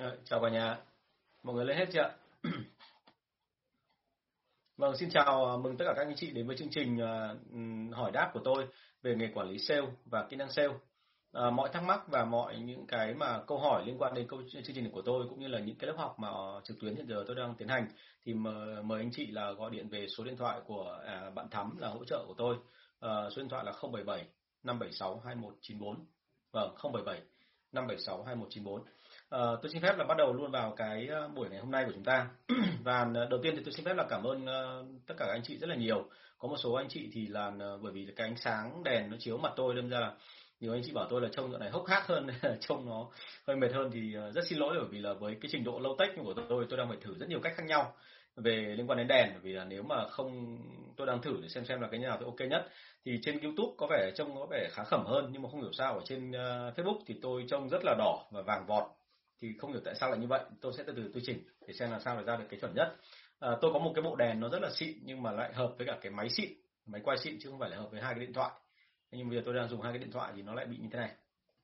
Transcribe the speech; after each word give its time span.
Rồi, 0.00 0.12
chào 0.24 0.40
cả 0.42 0.48
nhà. 0.48 0.78
Mọi 1.42 1.54
người 1.54 1.64
lên 1.64 1.76
hết 1.76 1.86
chưa 1.92 2.00
ạ? 2.00 2.10
Vâng, 4.76 4.96
xin 4.96 5.10
chào 5.10 5.46
à, 5.46 5.56
mừng 5.56 5.76
tất 5.76 5.84
cả 5.88 5.92
các 5.96 6.06
anh 6.06 6.16
chị 6.16 6.30
đến 6.30 6.46
với 6.46 6.56
chương 6.56 6.70
trình 6.70 6.98
uh, 6.98 7.96
hỏi 7.96 8.10
đáp 8.12 8.30
của 8.34 8.40
tôi 8.44 8.66
về 9.02 9.14
nghề 9.16 9.28
quản 9.34 9.48
lý 9.48 9.58
sale 9.58 9.86
và 10.04 10.26
kỹ 10.30 10.36
năng 10.36 10.52
sale. 10.52 10.74
À, 11.32 11.50
mọi 11.50 11.68
thắc 11.72 11.82
mắc 11.82 12.00
và 12.08 12.24
mọi 12.24 12.56
những 12.58 12.86
cái 12.86 13.14
mà 13.14 13.42
câu 13.46 13.58
hỏi 13.58 13.82
liên 13.86 13.98
quan 13.98 14.14
đến 14.14 14.28
câu 14.28 14.42
chương 14.52 14.62
trình 14.62 14.90
của 14.90 15.02
tôi 15.02 15.26
cũng 15.28 15.40
như 15.40 15.48
là 15.48 15.58
những 15.58 15.76
cái 15.76 15.86
lớp 15.88 15.96
học 15.96 16.14
mà 16.18 16.28
à, 16.28 16.60
trực 16.64 16.80
tuyến 16.80 16.96
hiện 16.96 17.06
giờ 17.08 17.24
tôi 17.26 17.36
đang 17.36 17.54
tiến 17.54 17.68
hành 17.68 17.88
thì 18.24 18.34
mời 18.34 19.00
anh 19.00 19.10
chị 19.12 19.26
là 19.26 19.52
gọi 19.52 19.70
điện 19.70 19.88
về 19.88 20.06
số 20.08 20.24
điện 20.24 20.36
thoại 20.36 20.60
của 20.66 21.00
à, 21.06 21.30
bạn 21.30 21.50
Thắm 21.50 21.76
là 21.78 21.88
hỗ 21.88 22.04
trợ 22.04 22.24
của 22.26 22.34
tôi. 22.36 22.56
À, 23.00 23.30
số 23.30 23.42
điện 23.42 23.48
thoại 23.48 23.64
là 23.64 23.72
077 23.72 24.26
576 24.62 25.22
2194. 25.24 26.06
Vâng, 26.52 26.74
077 26.82 27.20
576 27.72 28.22
2194. 28.24 28.99
Ờ, 29.30 29.58
tôi 29.62 29.70
xin 29.72 29.82
phép 29.82 29.98
là 29.98 30.04
bắt 30.04 30.16
đầu 30.18 30.32
luôn 30.32 30.50
vào 30.50 30.74
cái 30.76 31.06
ờ, 31.06 31.28
buổi 31.28 31.48
ngày 31.50 31.60
hôm 31.60 31.70
nay 31.70 31.84
của 31.86 31.92
chúng 31.94 32.04
ta. 32.04 32.28
Và 32.84 33.06
ờ, 33.14 33.26
đầu 33.30 33.40
tiên 33.42 33.54
thì 33.56 33.62
tôi 33.64 33.72
xin 33.72 33.84
phép 33.84 33.94
là 33.94 34.06
cảm 34.08 34.22
ơn 34.22 34.42
uh, 34.42 34.86
tất 35.06 35.14
cả 35.18 35.24
các 35.26 35.32
anh 35.32 35.42
chị 35.42 35.58
rất 35.58 35.66
là 35.68 35.74
nhiều. 35.74 36.08
Có 36.38 36.48
một 36.48 36.56
số 36.56 36.72
anh 36.72 36.88
chị 36.88 37.10
thì 37.12 37.26
là 37.26 37.46
uh, 37.46 37.82
bởi 37.82 37.92
vì 37.92 38.06
cái 38.16 38.26
ánh 38.26 38.36
sáng 38.36 38.84
đèn 38.84 39.10
nó 39.10 39.16
chiếu 39.20 39.38
mặt 39.38 39.52
tôi 39.56 39.74
đâm 39.74 39.90
ra 39.90 40.00
là 40.00 40.12
nhiều 40.60 40.72
anh 40.72 40.82
chị 40.84 40.92
bảo 40.92 41.06
tôi 41.10 41.20
là 41.20 41.28
trông 41.32 41.50
dạo 41.50 41.60
này 41.60 41.70
hốc 41.70 41.86
hác 41.86 42.06
hơn 42.06 42.26
trông 42.60 42.86
nó 42.86 43.08
hơi 43.46 43.56
mệt 43.56 43.72
hơn. 43.72 43.90
Thì 43.92 44.16
rất 44.34 44.46
xin 44.46 44.58
lỗi 44.58 44.76
bởi 44.78 44.88
vì 44.90 44.98
là 44.98 45.14
với 45.14 45.36
cái 45.40 45.48
trình 45.52 45.64
độ 45.64 45.78
lâu 45.78 45.96
tech 45.98 46.10
của 46.16 46.34
tôi 46.48 46.66
tôi 46.68 46.78
đang 46.78 46.88
phải 46.88 46.98
thử 47.00 47.14
rất 47.18 47.28
nhiều 47.28 47.40
cách 47.42 47.52
khác 47.56 47.64
nhau 47.66 47.94
về 48.36 48.74
liên 48.76 48.86
quan 48.86 48.98
đến 48.98 49.08
đèn. 49.08 49.28
Bởi 49.32 49.40
vì 49.42 49.52
là 49.52 49.64
nếu 49.64 49.82
mà 49.82 50.08
không 50.08 50.58
tôi 50.96 51.06
đang 51.06 51.22
thử 51.22 51.38
để 51.42 51.48
xem 51.48 51.64
xem 51.64 51.80
là 51.80 51.88
cái 51.90 52.00
nào 52.00 52.16
thì 52.20 52.24
ok 52.24 52.50
nhất. 52.50 52.68
Thì 53.04 53.18
trên 53.22 53.40
YouTube 53.40 53.72
có 53.76 53.86
vẻ 53.90 54.10
trông 54.14 54.34
có 54.34 54.46
vẻ 54.50 54.68
khá 54.72 54.84
khẩm 54.84 55.04
hơn 55.06 55.28
nhưng 55.32 55.42
mà 55.42 55.48
không 55.50 55.62
hiểu 55.62 55.72
sao 55.72 55.94
ở 55.94 56.00
trên 56.04 56.30
uh, 56.30 56.76
Facebook 56.76 56.98
thì 57.06 57.14
tôi 57.22 57.44
trông 57.48 57.68
rất 57.68 57.84
là 57.84 57.94
đỏ 57.98 58.26
và 58.30 58.42
vàng 58.42 58.66
vọt 58.66 58.84
thì 59.40 59.48
không 59.58 59.72
hiểu 59.72 59.80
tại 59.84 59.94
sao 59.94 60.10
lại 60.10 60.18
như 60.18 60.26
vậy. 60.26 60.40
Tôi 60.60 60.72
sẽ 60.76 60.82
từ 60.86 60.92
từ 60.96 61.10
tôi 61.12 61.22
chỉnh 61.26 61.44
để 61.66 61.74
xem 61.74 61.90
làm 61.90 62.00
sao 62.00 62.16
để 62.16 62.24
ra 62.24 62.36
được 62.36 62.44
cái 62.50 62.60
chuẩn 62.60 62.74
nhất. 62.74 62.96
À, 63.40 63.50
tôi 63.60 63.72
có 63.72 63.78
một 63.78 63.92
cái 63.94 64.02
bộ 64.02 64.16
đèn 64.16 64.40
nó 64.40 64.48
rất 64.48 64.62
là 64.62 64.70
xịn 64.70 64.98
nhưng 65.02 65.22
mà 65.22 65.32
lại 65.32 65.52
hợp 65.54 65.74
với 65.78 65.86
cả 65.86 65.98
cái 66.02 66.12
máy 66.12 66.28
xịn 66.28 66.52
máy 66.86 67.00
quay 67.04 67.18
xịn 67.18 67.36
chứ 67.40 67.50
không 67.50 67.58
phải 67.58 67.70
là 67.70 67.76
hợp 67.76 67.88
với 67.90 68.00
hai 68.00 68.14
cái 68.14 68.20
điện 68.20 68.32
thoại. 68.32 68.50
Nhưng 69.10 69.28
bây 69.28 69.38
giờ 69.38 69.42
tôi 69.44 69.54
đang 69.54 69.68
dùng 69.68 69.80
hai 69.80 69.92
cái 69.92 69.98
điện 69.98 70.12
thoại 70.12 70.32
thì 70.36 70.42
nó 70.42 70.54
lại 70.54 70.66
bị 70.66 70.76
như 70.76 70.88
thế 70.92 70.98
này. 70.98 71.10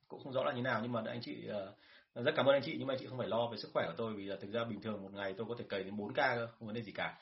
Cũng 0.08 0.20
không 0.24 0.32
rõ 0.32 0.44
là 0.44 0.52
như 0.52 0.62
nào 0.62 0.80
nhưng 0.82 0.92
mà 0.92 1.02
anh 1.06 1.20
chị 1.20 1.48
uh, 1.50 2.24
rất 2.24 2.32
cảm 2.36 2.46
ơn 2.46 2.54
anh 2.54 2.62
chị 2.62 2.74
nhưng 2.78 2.86
mà 2.86 2.94
anh 2.94 3.00
chị 3.00 3.06
không 3.06 3.18
phải 3.18 3.28
lo 3.28 3.48
về 3.48 3.56
sức 3.56 3.70
khỏe 3.74 3.86
của 3.86 3.94
tôi 3.96 4.12
vì 4.12 4.24
là 4.24 4.36
thực 4.40 4.52
ra 4.52 4.64
bình 4.64 4.80
thường 4.82 5.02
một 5.02 5.12
ngày 5.12 5.34
tôi 5.38 5.46
có 5.48 5.54
thể 5.58 5.64
cày 5.68 5.82
đến 5.82 5.96
4 5.96 6.12
ca 6.12 6.36
không 6.36 6.66
vấn 6.66 6.74
đề 6.74 6.82
gì 6.82 6.92
cả. 6.92 7.18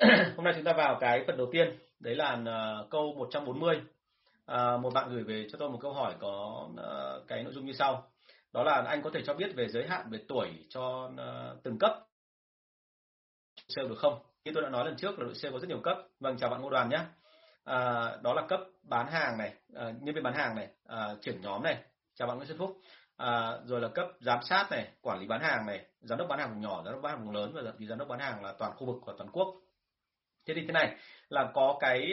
Hôm 0.36 0.44
nay 0.44 0.52
chúng 0.56 0.64
ta 0.64 0.72
vào 0.72 0.98
cái 1.00 1.24
phần 1.26 1.36
đầu 1.36 1.48
tiên 1.52 1.78
đấy 2.00 2.14
là 2.14 2.32
uh, 2.32 2.90
câu 2.90 3.14
140 3.18 3.76
uh, 3.76 4.80
một 4.80 4.90
bạn 4.94 5.08
gửi 5.10 5.24
về 5.24 5.46
cho 5.52 5.58
tôi 5.58 5.70
một 5.70 5.78
câu 5.82 5.92
hỏi 5.92 6.14
có 6.20 6.66
uh, 6.72 7.28
cái 7.28 7.42
nội 7.42 7.52
dung 7.52 7.66
như 7.66 7.72
sau 7.72 8.09
đó 8.52 8.62
là 8.62 8.82
anh 8.86 9.02
có 9.02 9.10
thể 9.14 9.22
cho 9.26 9.34
biết 9.34 9.54
về 9.56 9.68
giới 9.68 9.88
hạn 9.88 10.10
về 10.10 10.18
tuổi 10.28 10.48
cho 10.68 11.10
ờ, 11.16 11.56
từng 11.62 11.78
cấp 11.78 11.92
sale 13.68 13.88
được 13.88 13.98
không? 13.98 14.22
Như 14.44 14.52
tôi 14.54 14.62
đã 14.62 14.68
nói 14.68 14.84
lần 14.84 14.96
trước 14.96 15.18
là 15.18 15.24
đội 15.24 15.34
sale 15.34 15.52
có 15.52 15.58
rất 15.58 15.68
nhiều 15.68 15.80
cấp. 15.80 15.96
Vâng, 16.20 16.36
chào 16.38 16.50
bạn 16.50 16.62
Ngô 16.62 16.70
Đoàn 16.70 16.88
nhé. 16.88 17.00
À, 17.64 18.10
đó 18.22 18.34
là 18.34 18.46
cấp 18.48 18.60
bán 18.82 19.06
hàng 19.06 19.38
này, 19.38 19.54
à, 19.74 19.92
nhân 20.00 20.14
viên 20.14 20.24
bán 20.24 20.34
hàng 20.34 20.56
này, 20.56 20.68
à, 20.86 21.08
trưởng 21.22 21.40
nhóm 21.40 21.62
này. 21.62 21.78
Chào 22.14 22.28
bạn 22.28 22.36
Nguyễn 22.36 22.48
Xuân 22.48 22.58
Phúc. 22.58 22.80
À, 23.16 23.58
rồi 23.64 23.80
là 23.80 23.88
cấp 23.88 24.06
giám 24.20 24.38
sát 24.42 24.66
này, 24.70 24.88
quản 25.00 25.20
lý 25.20 25.26
bán 25.26 25.40
hàng 25.40 25.66
này, 25.66 25.86
giám 26.00 26.18
đốc 26.18 26.28
bán 26.28 26.38
hàng 26.38 26.50
vùng 26.50 26.60
nhỏ, 26.60 26.82
giám 26.84 26.94
đốc 26.94 27.02
bán 27.02 27.12
hàng 27.12 27.24
vùng 27.24 27.34
lớn 27.34 27.52
và 27.54 27.62
giám 27.88 27.98
đốc 27.98 28.08
bán 28.08 28.18
hàng 28.18 28.44
là 28.44 28.52
toàn 28.58 28.72
khu 28.76 28.86
vực 28.86 28.96
và 29.06 29.12
toàn 29.18 29.30
quốc. 29.32 29.54
Thế 30.46 30.54
thì 30.54 30.60
thế 30.66 30.72
này 30.72 30.96
là 31.28 31.50
có 31.54 31.76
cái 31.80 32.12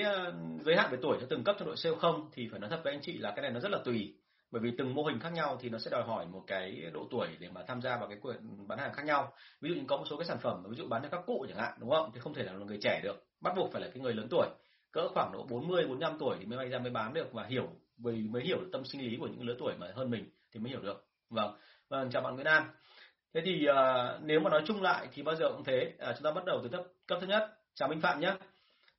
giới 0.65 0.75
hạn 0.75 0.91
về 0.91 0.97
tuổi 1.01 1.17
cho 1.21 1.27
từng 1.29 1.43
cấp 1.43 1.55
trong 1.59 1.67
đội 1.67 1.77
sale 1.77 1.95
không 1.95 2.29
thì 2.33 2.47
phải 2.51 2.59
nói 2.59 2.69
thật 2.69 2.81
với 2.83 2.93
anh 2.93 3.01
chị 3.01 3.17
là 3.17 3.31
cái 3.31 3.41
này 3.41 3.51
nó 3.51 3.59
rất 3.59 3.71
là 3.71 3.79
tùy 3.85 4.15
bởi 4.51 4.61
vì 4.61 4.71
từng 4.77 4.95
mô 4.95 5.03
hình 5.03 5.19
khác 5.19 5.33
nhau 5.33 5.57
thì 5.61 5.69
nó 5.69 5.77
sẽ 5.77 5.91
đòi 5.91 6.03
hỏi 6.03 6.25
một 6.25 6.43
cái 6.47 6.89
độ 6.93 7.07
tuổi 7.11 7.27
để 7.39 7.49
mà 7.49 7.61
tham 7.67 7.81
gia 7.81 7.97
vào 7.97 8.07
cái 8.09 8.17
quyền 8.21 8.67
bán 8.67 8.79
hàng 8.79 8.93
khác 8.93 9.05
nhau. 9.05 9.33
Ví 9.61 9.69
dụ 9.69 9.75
như 9.75 9.83
có 9.87 9.97
một 9.97 10.03
số 10.09 10.17
cái 10.17 10.25
sản 10.25 10.37
phẩm 10.41 10.63
ví 10.69 10.75
dụ 10.77 10.87
bán 10.87 11.01
cho 11.03 11.09
các 11.09 11.21
cụ 11.25 11.45
chẳng 11.49 11.57
hạn 11.57 11.73
đúng 11.79 11.89
không? 11.89 12.11
Thì 12.13 12.19
không 12.19 12.33
thể 12.33 12.43
là 12.43 12.51
người 12.51 12.79
trẻ 12.81 13.01
được 13.03 13.25
bắt 13.41 13.53
buộc 13.55 13.71
phải 13.71 13.81
là 13.81 13.87
cái 13.93 14.03
người 14.03 14.13
lớn 14.13 14.27
tuổi. 14.29 14.47
Cỡ 14.91 15.07
khoảng 15.07 15.31
độ 15.33 15.45
40 15.49 15.83
45 15.83 16.17
tuổi 16.19 16.35
thì 16.39 16.45
mới 16.45 16.57
may 16.57 16.69
ra 16.69 16.79
mới 16.79 16.91
bán 16.91 17.13
được 17.13 17.33
và 17.33 17.43
hiểu 17.43 17.69
vì 17.97 18.23
mới 18.23 18.43
hiểu 18.43 18.57
tâm 18.71 18.85
sinh 18.85 19.01
lý 19.01 19.17
của 19.19 19.27
những 19.27 19.47
lứa 19.47 19.55
tuổi 19.59 19.73
mà 19.79 19.87
hơn 19.95 20.11
mình 20.11 20.29
thì 20.53 20.59
mới 20.59 20.69
hiểu 20.69 20.81
được. 20.81 21.07
Vâng 21.29 21.57
vâng 21.89 22.09
chào 22.11 22.21
bạn 22.21 22.35
Nguyễn 22.35 22.47
An. 22.47 22.63
Thế 23.33 23.41
thì 23.45 23.67
uh, 23.69 24.23
nếu 24.23 24.39
mà 24.39 24.49
nói 24.49 24.61
chung 24.65 24.81
lại 24.81 25.07
thì 25.13 25.23
bao 25.23 25.35
giờ 25.35 25.49
cũng 25.51 25.63
thế. 25.63 25.93
Uh, 26.09 26.15
chúng 26.15 26.23
ta 26.23 26.31
bắt 26.31 26.45
đầu 26.45 26.59
từ 26.63 26.69
cấp 26.69 26.83
cấp 27.07 27.17
thứ 27.21 27.27
nhất 27.27 27.49
chào 27.73 27.89
Minh 27.89 28.01
Phạm 28.01 28.19
nhé. 28.19 28.33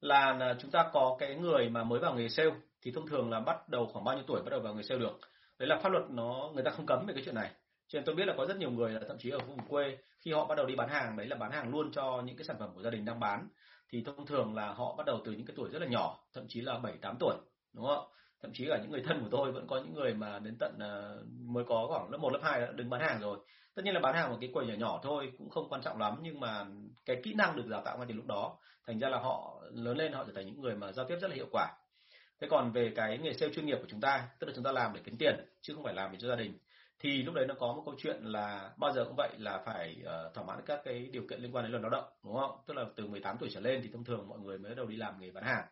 Là 0.00 0.36
à, 0.40 0.56
chúng 0.60 0.70
ta 0.70 0.90
có 0.92 1.16
cái 1.18 1.34
người 1.34 1.68
mà 1.68 1.84
mới 1.84 1.98
vào 1.98 2.14
nghề 2.14 2.28
sale 2.28 2.50
thì 2.82 2.90
thông 2.90 3.06
thường 3.06 3.30
là 3.30 3.40
bắt 3.40 3.68
đầu 3.68 3.86
khoảng 3.92 4.04
bao 4.04 4.14
nhiêu 4.14 4.24
tuổi 4.26 4.42
bắt 4.42 4.50
đầu 4.50 4.60
vào 4.60 4.74
nghề 4.74 4.82
sale 4.82 5.00
được? 5.00 5.18
Đấy 5.58 5.68
là 5.68 5.78
pháp 5.78 5.88
luật, 5.88 6.04
nó, 6.10 6.50
người 6.54 6.64
ta 6.64 6.70
không 6.70 6.86
cấm 6.86 7.06
về 7.06 7.14
cái 7.14 7.22
chuyện 7.24 7.34
này. 7.34 7.50
Cho 7.88 7.98
nên 7.98 8.04
tôi 8.04 8.14
biết 8.14 8.24
là 8.26 8.34
có 8.36 8.46
rất 8.46 8.56
nhiều 8.56 8.70
người 8.70 8.92
là 8.92 9.00
thậm 9.08 9.18
chí 9.18 9.30
ở 9.30 9.38
vùng 9.38 9.58
quê, 9.68 9.98
khi 10.20 10.32
họ 10.32 10.46
bắt 10.46 10.54
đầu 10.54 10.66
đi 10.66 10.76
bán 10.76 10.88
hàng, 10.88 11.16
đấy 11.16 11.26
là 11.26 11.36
bán 11.36 11.50
hàng 11.50 11.70
luôn 11.70 11.92
cho 11.92 12.22
những 12.24 12.36
cái 12.36 12.44
sản 12.44 12.56
phẩm 12.58 12.70
của 12.74 12.82
gia 12.82 12.90
đình 12.90 13.04
đang 13.04 13.20
bán, 13.20 13.48
thì 13.92 14.02
thông 14.06 14.26
thường 14.26 14.54
là 14.54 14.72
họ 14.72 14.94
bắt 14.96 15.06
đầu 15.06 15.20
từ 15.24 15.32
những 15.32 15.46
cái 15.46 15.54
tuổi 15.56 15.70
rất 15.70 15.82
là 15.82 15.88
nhỏ, 15.88 16.18
thậm 16.34 16.44
chí 16.48 16.60
là 16.60 16.78
bảy, 16.78 16.96
tám 17.00 17.16
tuổi, 17.20 17.36
đúng 17.72 17.86
không 17.86 18.08
thậm 18.42 18.50
chí 18.54 18.64
là 18.64 18.78
những 18.78 18.90
người 18.90 19.02
thân 19.06 19.20
của 19.20 19.28
tôi 19.30 19.52
vẫn 19.52 19.66
có 19.66 19.76
những 19.76 19.94
người 19.94 20.14
mà 20.14 20.38
đến 20.38 20.56
tận 20.60 20.76
ờ, 20.80 21.22
mới 21.40 21.64
có 21.64 21.86
khoảng 21.88 22.10
lớp 22.10 22.18
một, 22.18 22.32
lớp 22.32 22.40
hai 22.42 22.60
đã 22.60 22.72
đứng 22.72 22.90
bán 22.90 23.00
hàng 23.00 23.20
rồi. 23.20 23.38
Tất 23.74 23.84
nhiên 23.84 23.94
là 23.94 24.00
bán 24.00 24.14
hàng 24.14 24.30
một 24.30 24.36
cái 24.40 24.50
quầy 24.52 24.66
nhỏ 24.66 24.74
nhỏ 24.74 25.00
thôi 25.02 25.32
cũng 25.38 25.50
không 25.50 25.68
quan 25.68 25.82
trọng 25.82 25.98
lắm, 25.98 26.18
nhưng 26.22 26.40
mà 26.40 26.66
cái 27.04 27.20
kỹ 27.24 27.34
năng 27.34 27.56
được 27.56 27.66
đào 27.66 27.82
tạo 27.84 27.98
ngay 27.98 28.06
từ 28.08 28.14
lúc 28.14 28.26
đó, 28.26 28.56
thành 28.86 28.98
ra 28.98 29.08
là 29.08 29.18
họ 29.18 29.62
lớn 29.72 29.96
lên, 29.96 30.12
họ 30.12 30.24
trở 30.24 30.32
thành 30.34 30.46
những 30.46 30.60
người 30.60 30.76
mà 30.76 30.92
giao 30.92 31.06
tiếp 31.08 31.16
rất 31.20 31.28
là 31.28 31.34
hiệu 31.34 31.46
quả 31.52 31.68
thế 32.40 32.48
còn 32.50 32.72
về 32.72 32.92
cái 32.96 33.18
nghề 33.18 33.32
sale 33.32 33.52
chuyên 33.52 33.66
nghiệp 33.66 33.78
của 33.80 33.88
chúng 33.88 34.00
ta 34.00 34.28
tức 34.38 34.46
là 34.46 34.52
chúng 34.56 34.64
ta 34.64 34.72
làm 34.72 34.92
để 34.94 35.00
kiếm 35.04 35.16
tiền 35.18 35.34
chứ 35.60 35.74
không 35.74 35.84
phải 35.84 35.94
làm 35.94 36.12
để 36.12 36.18
cho 36.20 36.28
gia 36.28 36.36
đình 36.36 36.58
thì 37.00 37.22
lúc 37.22 37.34
đấy 37.34 37.46
nó 37.46 37.54
có 37.54 37.72
một 37.72 37.82
câu 37.84 37.94
chuyện 37.98 38.24
là 38.24 38.70
bao 38.76 38.92
giờ 38.92 39.04
cũng 39.04 39.14
vậy 39.16 39.30
là 39.38 39.58
phải 39.66 39.96
uh, 40.02 40.34
thỏa 40.34 40.44
mãn 40.44 40.60
các 40.66 40.80
cái 40.84 41.08
điều 41.12 41.22
kiện 41.30 41.40
liên 41.40 41.52
quan 41.52 41.64
đến 41.64 41.70
luật 41.70 41.82
lao 41.82 41.90
động 41.90 42.04
đúng 42.24 42.34
không? 42.34 42.58
Tức 42.66 42.74
là 42.74 42.84
từ 42.96 43.06
18 43.06 43.36
tuổi 43.40 43.48
trở 43.52 43.60
lên 43.60 43.80
thì 43.82 43.88
thông 43.92 44.04
thường 44.04 44.28
mọi 44.28 44.38
người 44.38 44.58
mới 44.58 44.70
bắt 44.70 44.76
đầu 44.76 44.86
đi 44.86 44.96
làm 44.96 45.20
nghề 45.20 45.30
bán 45.30 45.44
hàng. 45.44 45.64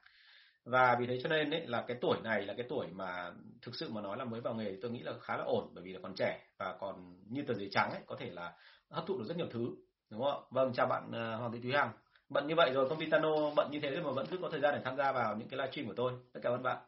Và 0.64 0.96
vì 1.00 1.06
thế 1.06 1.20
cho 1.22 1.28
nên 1.28 1.50
ấy, 1.50 1.66
là 1.66 1.84
cái 1.88 1.96
tuổi 2.00 2.16
này 2.24 2.42
là 2.42 2.54
cái 2.56 2.66
tuổi 2.68 2.86
mà 2.86 3.32
thực 3.62 3.74
sự 3.74 3.90
mà 3.90 4.00
nói 4.00 4.16
là 4.16 4.24
mới 4.24 4.40
vào 4.40 4.54
nghề 4.54 4.76
tôi 4.82 4.90
nghĩ 4.90 5.02
là 5.02 5.12
khá 5.20 5.36
là 5.36 5.44
ổn 5.44 5.70
bởi 5.74 5.84
vì 5.84 5.92
là 5.92 5.98
còn 6.02 6.14
trẻ 6.14 6.46
và 6.58 6.76
còn 6.80 7.16
như 7.28 7.42
tờ 7.46 7.54
giấy 7.54 7.68
trắng 7.70 7.90
ấy 7.90 8.00
có 8.06 8.16
thể 8.18 8.30
là 8.30 8.52
hấp 8.90 9.06
thụ 9.06 9.18
được 9.18 9.24
rất 9.28 9.36
nhiều 9.36 9.48
thứ 9.50 9.76
đúng 10.10 10.22
không 10.22 10.44
vâng 10.50 10.72
chào 10.74 10.86
bạn 10.86 11.08
uh, 11.08 11.40
hoàng 11.40 11.52
thị 11.52 11.58
thúy 11.62 11.72
hằng 11.72 11.90
bận 12.28 12.46
như 12.46 12.54
vậy 12.54 12.70
rồi 12.72 12.88
công 12.88 12.98
ty 12.98 13.06
Tano 13.06 13.50
bận 13.56 13.70
như 13.70 13.80
thế 13.80 14.00
mà 14.00 14.10
vẫn 14.10 14.26
cứ 14.30 14.38
có 14.42 14.48
thời 14.50 14.60
gian 14.60 14.74
để 14.74 14.80
tham 14.84 14.96
gia 14.96 15.12
vào 15.12 15.36
những 15.36 15.48
cái 15.48 15.58
livestream 15.58 15.88
của 15.88 15.94
tôi. 15.96 16.12
Tất 16.32 16.40
cả 16.42 16.50
các 16.50 16.62
bạn. 16.62 16.78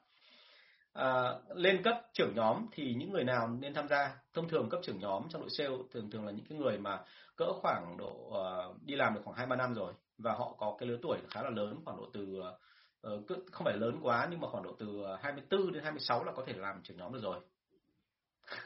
À, 0.93 1.35
lên 1.55 1.83
cấp 1.83 1.95
trưởng 2.13 2.35
nhóm 2.35 2.67
thì 2.73 2.95
những 2.95 3.13
người 3.13 3.25
nào 3.25 3.49
nên 3.49 3.75
tham 3.75 3.89
gia? 3.89 4.17
Thông 4.35 4.49
thường 4.49 4.69
cấp 4.69 4.81
trưởng 4.83 5.01
nhóm 5.01 5.23
trong 5.31 5.41
đội 5.41 5.51
sale 5.51 5.77
thường 5.93 6.11
thường 6.11 6.27
là 6.27 6.33
những 6.33 6.47
cái 6.49 6.59
người 6.59 6.79
mà 6.79 7.01
cỡ 7.37 7.53
khoảng 7.53 7.97
độ 7.97 8.13
uh, 8.29 8.83
đi 8.83 8.95
làm 8.95 9.15
được 9.15 9.21
khoảng 9.25 9.37
hai 9.37 9.47
ba 9.47 9.57
năm 9.57 9.75
rồi 9.75 9.93
và 10.19 10.33
họ 10.33 10.55
có 10.59 10.77
cái 10.79 10.89
lứa 10.89 10.99
tuổi 11.03 11.19
khá 11.31 11.43
là 11.43 11.51
lớn 11.51 11.81
khoảng 11.85 11.97
độ 11.97 12.07
từ 12.13 12.41
uh, 12.41 13.45
không 13.53 13.65
phải 13.65 13.77
lớn 13.77 13.99
quá 14.03 14.29
nhưng 14.31 14.41
mà 14.41 14.49
khoảng 14.49 14.65
độ 14.65 14.77
từ 14.79 15.07
24 15.23 15.73
đến 15.73 15.83
26 15.83 16.25
là 16.25 16.33
có 16.33 16.43
thể 16.47 16.53
làm 16.53 16.83
trưởng 16.83 16.97
nhóm 16.97 17.13
được 17.13 17.23
rồi. 17.23 17.41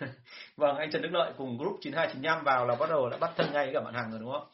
Vâng 0.56 0.76
anh 0.76 0.90
Trần 0.90 1.02
Đức 1.02 1.08
Lợi 1.12 1.32
cùng 1.38 1.58
group 1.58 1.78
9295 1.80 2.44
vào 2.44 2.66
là 2.66 2.76
bắt 2.80 2.90
đầu 2.90 3.08
đã 3.08 3.16
bắt 3.16 3.32
thân 3.36 3.52
ngay 3.52 3.66
với 3.66 3.74
cả 3.74 3.80
bạn 3.80 3.94
hàng 3.94 4.10
rồi 4.10 4.20
đúng 4.20 4.32
không? 4.32 4.48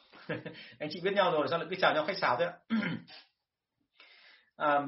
Anh 0.78 0.88
chị 0.92 1.00
biết 1.04 1.12
nhau 1.14 1.32
rồi 1.32 1.46
sao 1.50 1.58
lại 1.58 1.68
cứ 1.70 1.76
chào 1.80 1.94
nhau 1.94 2.04
khách 2.06 2.18
sáo 2.18 2.36
thế 2.38 2.44
ạ? 2.44 2.52
À, 4.56 4.82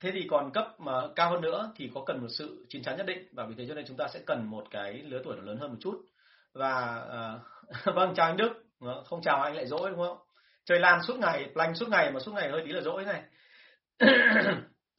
thế 0.00 0.10
thì 0.14 0.26
còn 0.30 0.52
cấp 0.52 0.80
mà 0.80 0.92
cao 1.16 1.30
hơn 1.30 1.40
nữa 1.40 1.72
thì 1.76 1.90
có 1.94 2.02
cần 2.06 2.20
một 2.20 2.28
sự 2.30 2.66
chín 2.68 2.82
chắn 2.82 2.96
nhất 2.96 3.06
định 3.06 3.28
và 3.32 3.46
vì 3.46 3.54
thế 3.58 3.66
cho 3.68 3.74
nên 3.74 3.84
chúng 3.88 3.96
ta 3.96 4.08
sẽ 4.08 4.20
cần 4.26 4.50
một 4.50 4.64
cái 4.70 4.92
lứa 4.92 5.20
tuổi 5.24 5.36
nó 5.36 5.42
lớn 5.42 5.56
hơn 5.56 5.70
một 5.70 5.78
chút. 5.80 6.02
Và 6.52 7.04
à, 7.10 7.38
vâng 7.94 8.14
chào 8.16 8.26
anh 8.26 8.36
Đức. 8.36 8.52
Ờ, 8.80 9.02
không 9.04 9.22
chào 9.22 9.42
anh 9.42 9.56
lại 9.56 9.66
dỗi 9.66 9.90
đúng 9.90 9.98
không? 9.98 10.18
Trời 10.64 10.80
lan 10.80 11.02
suốt 11.02 11.18
ngày 11.18 11.50
lanh 11.54 11.74
suốt 11.74 11.88
ngày 11.88 12.10
mà 12.10 12.20
suốt 12.20 12.32
ngày 12.32 12.50
hơi 12.50 12.62
tí 12.66 12.72
là 12.72 12.80
dỗi 12.80 13.04
này. 13.04 13.22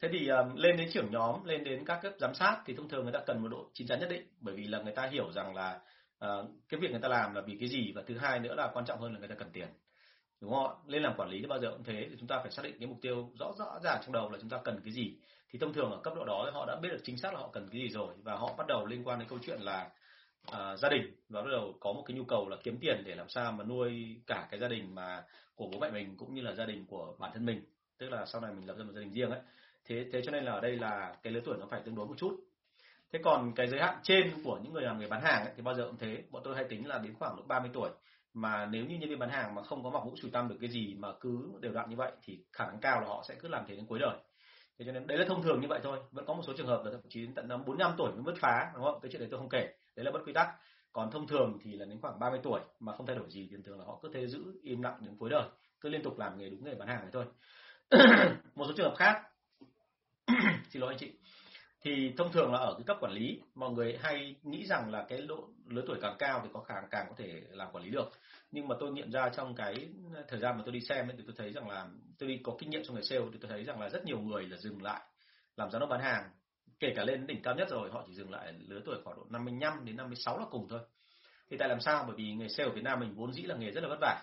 Thế 0.02 0.08
thì 0.12 0.28
um, 0.28 0.54
lên 0.56 0.76
đến 0.76 0.90
trưởng 0.92 1.10
nhóm 1.10 1.44
lên 1.44 1.64
đến 1.64 1.84
các 1.84 1.98
cấp 2.02 2.12
giám 2.18 2.34
sát 2.34 2.62
thì 2.66 2.74
thông 2.76 2.88
thường 2.88 3.02
người 3.02 3.12
ta 3.12 3.20
cần 3.26 3.42
một 3.42 3.48
độ 3.48 3.70
chín 3.74 3.86
chắn 3.86 4.00
nhất 4.00 4.08
định. 4.10 4.28
Bởi 4.40 4.54
vì 4.54 4.66
là 4.66 4.78
người 4.78 4.92
ta 4.92 5.06
hiểu 5.06 5.32
rằng 5.32 5.54
là 5.54 5.80
uh, 6.24 6.50
cái 6.68 6.80
việc 6.80 6.90
người 6.90 7.00
ta 7.00 7.08
làm 7.08 7.34
là 7.34 7.40
vì 7.40 7.56
cái 7.60 7.68
gì 7.68 7.92
và 7.94 8.02
thứ 8.06 8.18
hai 8.18 8.40
nữa 8.40 8.54
là 8.54 8.70
quan 8.74 8.84
trọng 8.84 9.00
hơn 9.00 9.12
là 9.12 9.18
người 9.18 9.28
ta 9.28 9.34
cần 9.34 9.50
tiền 9.52 9.68
đúng 10.44 10.52
không 10.52 10.76
lên 10.86 11.02
làm 11.02 11.14
quản 11.16 11.28
lý 11.28 11.40
thì 11.40 11.46
bao 11.46 11.58
giờ 11.58 11.70
cũng 11.70 11.84
thế. 11.84 12.06
Thì 12.10 12.16
chúng 12.18 12.28
ta 12.28 12.38
phải 12.42 12.50
xác 12.50 12.62
định 12.62 12.76
cái 12.78 12.88
mục 12.88 12.98
tiêu 13.02 13.30
rõ 13.40 13.52
rõ 13.58 13.78
ràng 13.84 14.00
trong 14.02 14.12
đầu 14.12 14.30
là 14.30 14.38
chúng 14.40 14.50
ta 14.50 14.58
cần 14.64 14.80
cái 14.84 14.92
gì. 14.92 15.14
Thì 15.50 15.58
thông 15.58 15.72
thường 15.72 15.90
ở 15.90 16.00
cấp 16.02 16.14
độ 16.16 16.24
đó 16.24 16.50
họ 16.54 16.66
đã 16.66 16.76
biết 16.82 16.88
được 16.88 17.00
chính 17.02 17.16
xác 17.16 17.34
là 17.34 17.40
họ 17.40 17.48
cần 17.52 17.68
cái 17.72 17.80
gì 17.80 17.88
rồi. 17.88 18.14
Và 18.22 18.36
họ 18.36 18.54
bắt 18.58 18.66
đầu 18.66 18.86
liên 18.86 19.04
quan 19.04 19.18
đến 19.18 19.28
câu 19.28 19.38
chuyện 19.46 19.60
là 19.60 19.90
à, 20.52 20.76
gia 20.76 20.88
đình. 20.88 21.14
Và 21.28 21.42
bắt 21.42 21.48
đầu 21.50 21.74
có 21.80 21.92
một 21.92 22.02
cái 22.06 22.16
nhu 22.16 22.24
cầu 22.24 22.48
là 22.48 22.56
kiếm 22.62 22.78
tiền 22.80 23.02
để 23.04 23.14
làm 23.14 23.28
sao 23.28 23.52
mà 23.52 23.64
nuôi 23.64 24.20
cả 24.26 24.48
cái 24.50 24.60
gia 24.60 24.68
đình 24.68 24.94
mà 24.94 25.22
của 25.54 25.68
bố 25.72 25.78
mẹ 25.78 25.90
mình 25.90 26.16
cũng 26.16 26.34
như 26.34 26.42
là 26.42 26.52
gia 26.52 26.64
đình 26.64 26.86
của 26.86 27.14
bản 27.18 27.30
thân 27.34 27.46
mình. 27.46 27.62
Tức 27.98 28.08
là 28.08 28.26
sau 28.26 28.40
này 28.40 28.52
mình 28.52 28.66
lập 28.66 28.74
ra 28.78 28.84
một 28.84 28.92
gia 28.94 29.00
đình 29.00 29.12
riêng 29.12 29.30
ấy. 29.30 29.40
Thế 29.84 30.06
thế 30.12 30.22
cho 30.24 30.32
nên 30.32 30.44
là 30.44 30.52
ở 30.52 30.60
đây 30.60 30.76
là 30.76 31.16
cái 31.22 31.32
lứa 31.32 31.40
tuổi 31.44 31.56
nó 31.60 31.66
phải 31.70 31.80
tương 31.84 31.94
đối 31.94 32.06
một 32.06 32.14
chút. 32.18 32.40
Thế 33.12 33.20
còn 33.22 33.52
cái 33.56 33.66
giới 33.66 33.80
hạn 33.80 33.98
trên 34.02 34.32
của 34.44 34.58
những 34.62 34.72
người 34.72 34.82
làm 34.82 34.98
nghề 34.98 35.06
bán 35.06 35.22
hàng 35.22 35.44
ấy, 35.44 35.52
thì 35.56 35.62
bao 35.62 35.74
giờ 35.74 35.86
cũng 35.86 35.98
thế. 35.98 36.22
Bọn 36.30 36.42
tôi 36.44 36.56
hay 36.56 36.64
tính 36.64 36.88
là 36.88 36.98
đến 36.98 37.14
khoảng 37.14 37.36
lúc 37.36 37.46
30 37.46 37.70
tuổi 37.74 37.90
mà 38.34 38.66
nếu 38.66 38.84
như 38.84 38.98
nhân 38.98 39.08
viên 39.08 39.18
bán 39.18 39.30
hàng 39.30 39.54
mà 39.54 39.62
không 39.62 39.84
có 39.84 39.90
mọc 39.90 40.06
mũ 40.06 40.14
trụ 40.16 40.28
tâm 40.32 40.48
được 40.48 40.56
cái 40.60 40.70
gì 40.70 40.94
mà 40.98 41.08
cứ 41.20 41.52
đều 41.60 41.72
đặn 41.72 41.90
như 41.90 41.96
vậy 41.96 42.12
thì 42.22 42.44
khả 42.52 42.66
năng 42.66 42.80
cao 42.80 43.00
là 43.00 43.06
họ 43.06 43.24
sẽ 43.28 43.34
cứ 43.34 43.48
làm 43.48 43.64
thế 43.68 43.76
đến 43.76 43.86
cuối 43.86 43.98
đời. 43.98 44.18
Thế 44.78 44.84
cho 44.84 44.92
nên 44.92 45.06
đấy 45.06 45.18
là 45.18 45.24
thông 45.28 45.42
thường 45.42 45.60
như 45.60 45.68
vậy 45.68 45.80
thôi. 45.82 45.98
Vẫn 46.10 46.24
có 46.26 46.34
một 46.34 46.42
số 46.46 46.52
trường 46.56 46.66
hợp 46.66 46.82
là 46.84 46.90
thậm 46.90 47.00
chí 47.08 47.26
tận 47.36 47.48
năm 47.48 47.64
bốn 47.66 47.78
năm 47.78 47.94
tuổi 47.98 48.12
mới 48.12 48.22
bứt 48.22 48.34
phá, 48.40 48.70
đúng 48.74 48.84
không? 48.84 48.98
Cái 49.02 49.10
chuyện 49.12 49.20
đấy 49.20 49.28
tôi 49.30 49.40
không 49.40 49.48
kể. 49.48 49.74
Đấy 49.96 50.04
là 50.04 50.10
bất 50.10 50.22
quy 50.26 50.32
tắc. 50.32 50.48
Còn 50.92 51.10
thông 51.10 51.26
thường 51.26 51.58
thì 51.62 51.72
là 51.72 51.84
đến 51.84 52.00
khoảng 52.00 52.18
30 52.18 52.40
tuổi 52.42 52.60
mà 52.80 52.92
không 52.92 53.06
thay 53.06 53.16
đổi 53.16 53.30
gì 53.30 53.48
thì 53.50 53.56
thường 53.64 53.78
là 53.78 53.84
họ 53.84 53.98
cứ 54.02 54.10
thế 54.14 54.26
giữ 54.26 54.60
im 54.62 54.82
lặng 54.82 54.98
đến 55.00 55.16
cuối 55.18 55.30
đời. 55.30 55.48
Cứ 55.80 55.88
liên 55.88 56.02
tục 56.02 56.18
làm 56.18 56.38
nghề 56.38 56.50
đúng 56.50 56.64
nghề 56.64 56.74
bán 56.74 56.88
hàng 56.88 57.00
này 57.00 57.10
thôi. 57.12 57.24
Một 58.54 58.64
số 58.68 58.72
trường 58.76 58.88
hợp 58.88 58.94
khác. 58.96 59.22
Xin 60.70 60.82
lỗi 60.82 60.90
anh 60.90 60.98
chị 60.98 61.12
thì 61.84 62.14
thông 62.16 62.32
thường 62.32 62.52
là 62.52 62.58
ở 62.58 62.74
cái 62.74 62.84
cấp 62.86 62.96
quản 63.00 63.12
lý 63.12 63.40
mọi 63.54 63.70
người 63.70 63.98
hay 64.02 64.34
nghĩ 64.42 64.66
rằng 64.66 64.90
là 64.90 65.06
cái 65.08 65.22
độ 65.28 65.48
lứa 65.68 65.82
tuổi 65.86 65.98
càng 66.02 66.16
cao 66.18 66.40
thì 66.42 66.48
có 66.52 66.60
khả 66.60 66.74
càng 66.90 67.06
có 67.08 67.14
thể 67.18 67.42
làm 67.50 67.68
quản 67.72 67.84
lý 67.84 67.90
được. 67.90 68.12
Nhưng 68.50 68.68
mà 68.68 68.76
tôi 68.80 68.92
nghiệm 68.92 69.10
ra 69.10 69.28
trong 69.28 69.54
cái 69.54 69.88
thời 70.28 70.40
gian 70.40 70.56
mà 70.56 70.62
tôi 70.64 70.74
đi 70.74 70.80
xem 70.80 71.08
ấy, 71.08 71.14
thì 71.16 71.22
tôi 71.26 71.34
thấy 71.38 71.52
rằng 71.52 71.68
là 71.68 71.88
tôi 72.18 72.28
đi 72.28 72.40
có 72.42 72.56
kinh 72.58 72.70
nghiệm 72.70 72.82
trong 72.84 72.96
nghề 72.96 73.02
sale 73.02 73.22
thì 73.32 73.38
tôi 73.40 73.50
thấy 73.50 73.64
rằng 73.64 73.80
là 73.80 73.88
rất 73.88 74.04
nhiều 74.04 74.20
người 74.20 74.46
là 74.46 74.56
dừng 74.56 74.82
lại 74.82 75.00
làm 75.56 75.70
giám 75.70 75.80
đốc 75.80 75.88
bán 75.90 76.00
hàng. 76.00 76.30
Kể 76.80 76.92
cả 76.96 77.04
lên 77.04 77.26
đỉnh 77.26 77.42
cao 77.42 77.54
nhất 77.54 77.68
rồi 77.70 77.90
họ 77.90 78.04
chỉ 78.06 78.14
dừng 78.14 78.30
lại 78.30 78.54
lứa 78.68 78.80
tuổi 78.84 78.96
khoảng 79.04 79.16
độ 79.16 79.26
55 79.30 79.84
đến 79.84 79.96
56 79.96 80.38
là 80.38 80.44
cùng 80.50 80.68
thôi. 80.68 80.80
Thì 81.50 81.56
tại 81.56 81.68
làm 81.68 81.80
sao? 81.80 82.04
Bởi 82.06 82.16
vì 82.16 82.32
nghề 82.32 82.48
sale 82.48 82.68
ở 82.68 82.72
Việt 82.72 82.84
Nam 82.84 83.00
mình 83.00 83.14
vốn 83.14 83.32
dĩ 83.32 83.42
là 83.42 83.56
nghề 83.56 83.70
rất 83.70 83.80
là 83.80 83.88
vất 83.88 83.98
vả. 84.00 84.22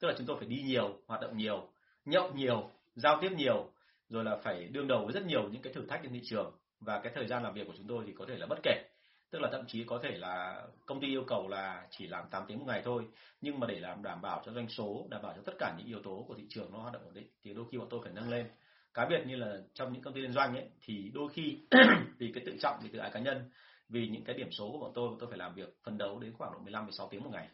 Tức 0.00 0.08
là 0.08 0.14
chúng 0.18 0.26
tôi 0.26 0.36
phải 0.38 0.48
đi 0.48 0.62
nhiều 0.62 0.98
hoạt 1.06 1.20
động 1.20 1.36
nhiều 1.36 1.68
nhậu 2.04 2.32
nhiều 2.32 2.70
giao 2.94 3.18
tiếp 3.20 3.30
nhiều 3.36 3.70
rồi 4.08 4.24
là 4.24 4.36
phải 4.36 4.64
đương 4.64 4.88
đầu 4.88 5.04
với 5.04 5.12
rất 5.12 5.26
nhiều 5.26 5.48
những 5.48 5.62
cái 5.62 5.72
thử 5.72 5.86
thách 5.86 6.00
trên 6.02 6.12
thị 6.12 6.20
trường 6.24 6.52
và 6.80 7.00
cái 7.00 7.12
thời 7.14 7.26
gian 7.26 7.42
làm 7.42 7.54
việc 7.54 7.66
của 7.66 7.74
chúng 7.76 7.86
tôi 7.86 8.04
thì 8.06 8.12
có 8.18 8.24
thể 8.28 8.36
là 8.36 8.46
bất 8.46 8.58
kể. 8.62 8.82
Tức 9.30 9.38
là 9.38 9.48
thậm 9.52 9.64
chí 9.66 9.84
có 9.84 10.00
thể 10.02 10.10
là 10.10 10.62
công 10.86 11.00
ty 11.00 11.06
yêu 11.06 11.24
cầu 11.26 11.48
là 11.48 11.86
chỉ 11.90 12.06
làm 12.06 12.24
8 12.30 12.44
tiếng 12.48 12.58
một 12.58 12.64
ngày 12.66 12.82
thôi. 12.84 13.04
Nhưng 13.40 13.60
mà 13.60 13.66
để 13.66 13.80
làm 13.80 14.02
đảm 14.02 14.22
bảo 14.22 14.42
cho 14.46 14.52
doanh 14.52 14.68
số, 14.68 15.06
đảm 15.10 15.22
bảo 15.22 15.32
cho 15.36 15.42
tất 15.46 15.52
cả 15.58 15.74
những 15.78 15.86
yếu 15.86 16.02
tố 16.02 16.24
của 16.28 16.34
thị 16.34 16.46
trường 16.48 16.72
nó 16.72 16.78
hoạt 16.78 16.92
động 16.92 17.04
ổn 17.04 17.14
định, 17.14 17.28
thì 17.42 17.54
đôi 17.54 17.64
khi 17.72 17.78
bọn 17.78 17.86
tôi 17.90 18.00
phải 18.04 18.12
nâng 18.12 18.28
lên. 18.28 18.46
Cá 18.94 19.06
biệt 19.06 19.22
như 19.26 19.36
là 19.36 19.58
trong 19.74 19.92
những 19.92 20.02
công 20.02 20.14
ty 20.14 20.20
liên 20.20 20.32
doanh 20.32 20.54
ấy, 20.56 20.70
thì 20.80 21.10
đôi 21.14 21.28
khi 21.32 21.58
vì 22.18 22.32
cái 22.34 22.42
tự 22.46 22.56
trọng, 22.60 22.80
vì 22.82 22.88
tự 22.88 22.98
ái 22.98 23.10
cá 23.10 23.20
nhân, 23.20 23.50
vì 23.88 24.08
những 24.08 24.24
cái 24.24 24.36
điểm 24.36 24.50
số 24.50 24.70
của 24.72 24.78
bọn 24.78 24.92
tôi 24.94 25.08
bọn 25.08 25.18
tôi 25.20 25.28
phải 25.28 25.38
làm 25.38 25.54
việc 25.54 25.76
phấn 25.84 25.98
đấu 25.98 26.18
đến 26.18 26.32
khoảng 26.32 26.52
độ 26.52 26.58
15 26.58 26.84
16 26.84 27.08
tiếng 27.10 27.22
một 27.22 27.30
ngày. 27.32 27.48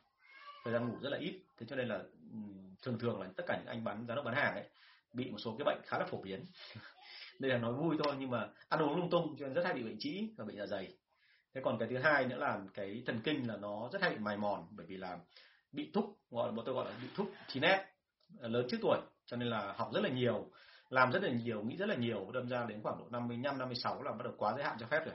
Thời 0.64 0.72
gian 0.72 0.88
ngủ 0.88 0.98
rất 1.02 1.10
là 1.10 1.18
ít, 1.18 1.42
thế 1.58 1.66
cho 1.70 1.76
nên 1.76 1.88
là 1.88 2.02
thường 2.82 2.98
thường 2.98 3.20
là 3.20 3.28
tất 3.36 3.44
cả 3.46 3.56
những 3.58 3.66
anh 3.66 3.84
bán, 3.84 4.04
giám 4.08 4.16
đốc 4.16 4.24
bán 4.24 4.34
hàng 4.34 4.54
ấy, 4.54 4.64
bị 5.12 5.30
một 5.30 5.38
số 5.38 5.56
cái 5.58 5.64
bệnh 5.64 5.80
khá 5.84 5.98
là 5.98 6.06
phổ 6.06 6.22
biến 6.22 6.44
đây 7.42 7.52
là 7.52 7.58
nói 7.58 7.72
vui 7.72 7.96
thôi, 8.04 8.14
nhưng 8.18 8.30
mà 8.30 8.48
ăn 8.68 8.82
uống 8.82 8.96
lung 8.96 9.10
tung 9.10 9.36
cho 9.38 9.46
nên 9.46 9.54
rất 9.54 9.64
hay 9.64 9.74
bị 9.74 9.82
bệnh 9.82 9.98
trĩ 9.98 10.28
và 10.36 10.44
bệnh 10.44 10.56
dạ 10.56 10.66
dày. 10.66 10.94
Thế 11.54 11.60
còn 11.64 11.78
cái 11.78 11.88
thứ 11.88 11.98
hai 11.98 12.26
nữa 12.26 12.36
là 12.36 12.60
cái 12.74 13.02
thần 13.06 13.20
kinh 13.24 13.48
là 13.48 13.56
nó 13.56 13.88
rất 13.92 14.02
hay 14.02 14.10
bị 14.10 14.18
mài 14.18 14.36
mòn, 14.36 14.66
bởi 14.70 14.86
vì 14.86 14.96
là 14.96 15.18
bị 15.72 15.90
thúc, 15.94 16.04
gọi 16.30 16.48
là, 16.48 16.52
bọn 16.52 16.64
tôi 16.64 16.74
gọi 16.74 16.84
là 16.84 16.92
bị 17.02 17.08
thúc 17.16 17.32
chín 17.48 17.62
nét 17.62 17.86
ờ, 18.38 18.48
lớn 18.48 18.66
trước 18.70 18.76
tuổi, 18.82 18.98
cho 19.26 19.36
nên 19.36 19.48
là 19.48 19.72
học 19.76 19.90
rất 19.94 20.00
là 20.00 20.08
nhiều, 20.08 20.50
làm 20.88 21.12
rất 21.12 21.22
là 21.22 21.30
nhiều, 21.44 21.62
nghĩ 21.62 21.76
rất 21.76 21.88
là 21.88 21.94
nhiều, 21.94 22.30
đâm 22.34 22.48
ra 22.48 22.64
đến 22.68 22.82
khoảng 22.82 22.98
độ 22.98 23.04
55 23.10 23.58
56 23.58 24.02
là 24.02 24.12
bắt 24.12 24.24
đầu 24.24 24.34
quá 24.36 24.52
giới 24.54 24.64
hạn 24.64 24.76
cho 24.80 24.86
phép 24.86 25.00
rồi. 25.06 25.14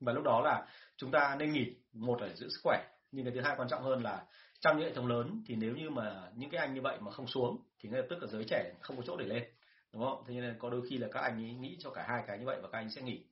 Và 0.00 0.12
lúc 0.12 0.24
đó 0.24 0.40
là 0.40 0.66
chúng 0.96 1.10
ta 1.10 1.36
nên 1.38 1.52
nghỉ 1.52 1.74
một 1.92 2.20
là 2.20 2.26
để 2.26 2.34
giữ 2.34 2.48
sức 2.48 2.60
khỏe, 2.62 2.84
nhưng 3.12 3.24
cái 3.24 3.34
thứ 3.34 3.40
hai 3.40 3.56
quan 3.56 3.68
trọng 3.68 3.82
hơn 3.82 4.02
là 4.02 4.24
trong 4.60 4.78
những 4.78 4.88
hệ 4.88 4.94
thống 4.94 5.06
lớn 5.06 5.42
thì 5.46 5.56
nếu 5.56 5.76
như 5.76 5.90
mà 5.90 6.22
những 6.34 6.50
cái 6.50 6.60
anh 6.60 6.74
như 6.74 6.80
vậy 6.80 6.98
mà 7.00 7.10
không 7.10 7.26
xuống 7.26 7.58
thì 7.80 7.88
ngay 7.88 8.00
lập 8.00 8.06
tức 8.10 8.22
là 8.22 8.28
giới 8.28 8.44
trẻ 8.48 8.72
không 8.80 8.96
có 8.96 9.02
chỗ 9.06 9.16
để 9.16 9.26
lên 9.26 9.42
đúng 9.92 10.02
không? 10.02 10.24
Thế 10.26 10.34
nên 10.34 10.58
có 10.58 10.70
đôi 10.70 10.82
khi 10.88 10.98
là 10.98 11.08
các 11.12 11.20
anh 11.20 11.44
ấy 11.44 11.52
nghĩ 11.52 11.76
cho 11.80 11.90
cả 11.90 12.04
hai 12.08 12.22
cái 12.26 12.38
như 12.38 12.46
vậy 12.46 12.58
và 12.62 12.68
các 12.68 12.78
anh 12.78 12.90
sẽ 12.90 13.02
nghỉ. 13.02 13.24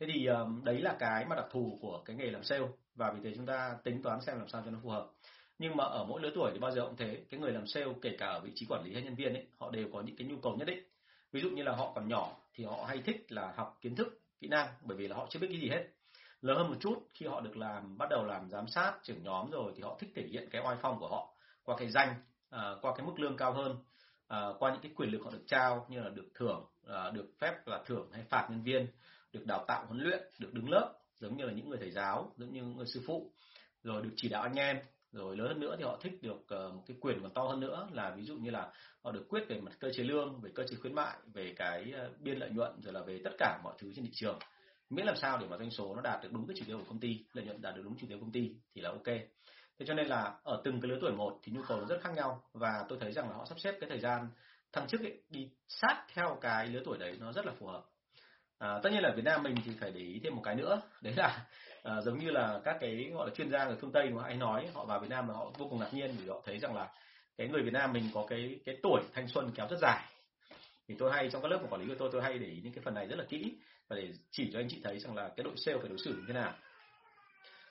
Thế 0.00 0.06
thì 0.14 0.28
đấy 0.62 0.80
là 0.80 0.96
cái 0.98 1.24
mà 1.24 1.36
đặc 1.36 1.46
thù 1.50 1.78
của 1.80 2.02
cái 2.04 2.16
nghề 2.16 2.30
làm 2.30 2.44
sale. 2.44 2.66
Và 2.94 3.12
vì 3.12 3.20
thế 3.24 3.36
chúng 3.36 3.46
ta 3.46 3.76
tính 3.84 4.02
toán 4.02 4.20
xem 4.20 4.38
làm 4.38 4.48
sao 4.48 4.62
cho 4.64 4.70
nó 4.70 4.78
phù 4.82 4.88
hợp. 4.88 5.10
Nhưng 5.58 5.76
mà 5.76 5.84
ở 5.84 6.04
mỗi 6.04 6.20
lứa 6.20 6.30
tuổi 6.34 6.50
thì 6.52 6.58
bao 6.58 6.70
giờ 6.70 6.82
cũng 6.86 6.96
thế. 6.96 7.24
Cái 7.30 7.40
người 7.40 7.52
làm 7.52 7.66
sale 7.66 7.86
kể 8.02 8.16
cả 8.18 8.26
ở 8.26 8.40
vị 8.40 8.52
trí 8.54 8.66
quản 8.66 8.84
lý 8.84 8.94
hay 8.94 9.02
nhân 9.02 9.14
viên 9.14 9.34
ấy 9.34 9.46
họ 9.58 9.70
đều 9.70 9.88
có 9.92 10.00
những 10.00 10.16
cái 10.16 10.26
nhu 10.26 10.36
cầu 10.42 10.56
nhất 10.56 10.64
định. 10.64 10.84
Ví 11.32 11.40
dụ 11.40 11.50
như 11.50 11.62
là 11.62 11.72
họ 11.72 11.92
còn 11.94 12.08
nhỏ 12.08 12.36
thì 12.54 12.64
họ 12.64 12.84
hay 12.88 13.02
thích 13.02 13.32
là 13.32 13.52
học 13.56 13.78
kiến 13.80 13.96
thức 13.96 14.20
kỹ 14.40 14.48
năng 14.48 14.68
bởi 14.82 14.96
vì 14.96 15.08
là 15.08 15.16
họ 15.16 15.26
chưa 15.30 15.40
biết 15.40 15.48
cái 15.50 15.60
gì 15.60 15.68
hết. 15.68 15.84
Lớn 16.40 16.56
hơn 16.56 16.68
một 16.68 16.76
chút 16.80 17.08
khi 17.14 17.26
họ 17.26 17.40
được 17.40 17.56
làm 17.56 17.98
bắt 17.98 18.08
đầu 18.10 18.24
làm 18.24 18.50
giám 18.50 18.68
sát 18.68 18.94
trưởng 19.02 19.22
nhóm 19.22 19.50
rồi 19.50 19.72
thì 19.76 19.82
họ 19.82 19.96
thích 20.00 20.10
thể 20.14 20.22
hiện 20.22 20.48
cái 20.50 20.62
oai 20.64 20.76
phong 20.82 20.98
của 20.98 21.08
họ 21.08 21.34
qua 21.64 21.76
cái 21.78 21.90
danh 21.90 22.14
à, 22.50 22.70
qua 22.82 22.92
cái 22.96 23.06
mức 23.06 23.20
lương 23.20 23.36
cao 23.36 23.52
hơn 23.52 23.76
à, 24.28 24.48
qua 24.58 24.72
những 24.72 24.82
cái 24.82 24.92
quyền 24.96 25.10
lực 25.10 25.22
họ 25.24 25.30
được 25.30 25.44
trao 25.46 25.86
như 25.88 26.00
là 26.00 26.08
được 26.08 26.28
thưởng 26.34 26.64
à, 26.86 27.10
được 27.10 27.26
phép 27.38 27.66
là 27.66 27.82
thưởng 27.86 28.08
hay 28.12 28.22
phạt 28.30 28.46
nhân 28.50 28.62
viên 28.62 28.86
được 29.32 29.46
đào 29.46 29.64
tạo 29.68 29.86
huấn 29.86 30.00
luyện 30.00 30.22
được 30.38 30.54
đứng 30.54 30.70
lớp 30.70 30.94
giống 31.20 31.36
như 31.36 31.44
là 31.44 31.52
những 31.52 31.68
người 31.68 31.78
thầy 31.78 31.90
giáo 31.90 32.32
giống 32.36 32.52
như 32.52 32.62
những 32.62 32.76
người 32.76 32.86
sư 32.86 33.02
phụ. 33.06 33.32
Rồi 33.82 34.02
được 34.02 34.10
chỉ 34.16 34.28
đạo 34.28 34.42
anh 34.42 34.54
em 34.54 34.78
rồi 35.12 35.36
lớn 35.36 35.48
hơn 35.48 35.60
nữa 35.60 35.74
thì 35.78 35.84
họ 35.84 35.98
thích 36.02 36.22
được 36.22 36.48
ờ, 36.48 36.68
một 36.68 36.82
cái 36.86 36.96
quyền 37.00 37.22
còn 37.22 37.34
to 37.34 37.42
hơn 37.42 37.60
nữa 37.60 37.88
là 37.92 38.14
ví 38.16 38.24
dụ 38.24 38.36
như 38.36 38.50
là 38.50 38.72
họ 39.02 39.12
được 39.12 39.26
quyết 39.28 39.44
về 39.48 39.60
mặt 39.60 39.72
cơ 39.80 39.90
chế 39.96 40.02
lương 40.02 40.40
về 40.40 40.50
cơ 40.54 40.64
chế 40.70 40.76
khuyến 40.76 40.94
mại 40.94 41.16
về 41.34 41.54
cái 41.56 41.92
biên 42.20 42.38
lợi 42.38 42.50
nhuận 42.50 42.80
rồi 42.82 42.92
là 42.92 43.02
về 43.02 43.20
tất 43.24 43.30
cả 43.38 43.60
mọi 43.64 43.74
thứ 43.78 43.92
trên 43.96 44.04
thị 44.04 44.10
trường. 44.14 44.38
Miễn 44.90 45.06
làm 45.06 45.16
sao 45.16 45.38
để 45.38 45.46
mà 45.46 45.58
doanh 45.58 45.70
số 45.70 45.94
nó 45.94 46.02
đạt 46.02 46.22
được 46.22 46.32
đúng 46.32 46.46
cái 46.46 46.56
chỉ 46.58 46.64
tiêu 46.66 46.78
của 46.78 46.84
công 46.88 47.00
ty 47.00 47.24
lợi 47.32 47.44
nhuận 47.44 47.62
đạt 47.62 47.76
được 47.76 47.82
đúng 47.84 47.94
chỉ 48.00 48.06
tiêu 48.06 48.18
của 48.18 48.24
công 48.24 48.32
ty 48.32 48.54
thì 48.74 48.80
là 48.80 48.90
ok 48.90 49.06
thế 49.78 49.86
cho 49.86 49.94
nên 49.94 50.06
là 50.06 50.34
ở 50.42 50.60
từng 50.64 50.80
cái 50.80 50.88
lứa 50.88 50.98
tuổi 51.00 51.12
một 51.12 51.40
thì 51.42 51.52
nhu 51.52 51.62
cầu 51.68 51.80
nó 51.80 51.86
rất 51.86 52.00
khác 52.02 52.10
nhau 52.14 52.42
và 52.52 52.84
tôi 52.88 52.98
thấy 53.00 53.12
rằng 53.12 53.30
là 53.30 53.36
họ 53.36 53.44
sắp 53.44 53.60
xếp 53.60 53.74
cái 53.80 53.90
thời 53.90 54.00
gian 54.00 54.28
thăng 54.72 54.86
chức 54.86 55.00
ấy, 55.00 55.22
đi 55.28 55.48
sát 55.68 56.04
theo 56.14 56.38
cái 56.40 56.66
lứa 56.66 56.82
tuổi 56.84 56.98
đấy 56.98 57.16
nó 57.20 57.32
rất 57.32 57.46
là 57.46 57.52
phù 57.58 57.66
hợp. 57.66 57.84
À, 58.58 58.80
tất 58.82 58.92
nhiên 58.92 59.02
là 59.02 59.12
Việt 59.16 59.24
Nam 59.24 59.42
mình 59.42 59.56
thì 59.64 59.72
phải 59.80 59.90
để 59.90 60.00
ý 60.00 60.20
thêm 60.24 60.36
một 60.36 60.42
cái 60.44 60.54
nữa 60.54 60.82
đấy 61.00 61.14
là 61.16 61.46
à, 61.82 62.00
giống 62.00 62.18
như 62.18 62.30
là 62.30 62.60
các 62.64 62.76
cái 62.80 63.10
gọi 63.14 63.28
là 63.28 63.34
chuyên 63.34 63.50
gia 63.50 63.64
người 63.64 63.76
phương 63.80 63.92
Tây 63.92 64.10
mà 64.10 64.24
anh 64.24 64.38
nói 64.38 64.68
họ 64.74 64.84
vào 64.84 65.00
Việt 65.00 65.10
Nam 65.10 65.28
là 65.28 65.34
họ 65.34 65.50
vô 65.58 65.66
cùng 65.70 65.80
ngạc 65.80 65.94
nhiên 65.94 66.16
vì 66.18 66.28
họ 66.28 66.42
thấy 66.44 66.58
rằng 66.58 66.74
là 66.74 66.88
cái 67.36 67.48
người 67.48 67.62
Việt 67.62 67.72
Nam 67.72 67.92
mình 67.92 68.04
có 68.14 68.26
cái 68.28 68.60
cái 68.64 68.76
tuổi 68.82 69.02
thanh 69.12 69.28
xuân 69.28 69.50
kéo 69.54 69.66
rất 69.70 69.78
dài. 69.80 70.04
Thì 70.88 70.94
tôi 70.98 71.12
hay 71.12 71.30
trong 71.30 71.42
các 71.42 71.48
lớp 71.48 71.58
của 71.62 71.68
quản 71.70 71.80
lý 71.80 71.88
của 71.88 71.94
tôi 71.98 72.08
tôi 72.12 72.22
hay 72.22 72.38
để 72.38 72.46
ý 72.46 72.60
những 72.64 72.72
cái 72.72 72.82
phần 72.84 72.94
này 72.94 73.06
rất 73.06 73.18
là 73.18 73.24
kỹ 73.28 73.54
và 73.88 73.96
để 73.96 74.12
chỉ 74.30 74.50
cho 74.52 74.58
anh 74.58 74.68
chị 74.68 74.80
thấy 74.84 74.98
rằng 74.98 75.16
là 75.16 75.28
cái 75.36 75.44
đội 75.44 75.54
sale 75.56 75.78
phải 75.78 75.88
đối 75.88 75.98
xử 75.98 76.12
như 76.12 76.24
thế 76.28 76.34
nào. 76.34 76.52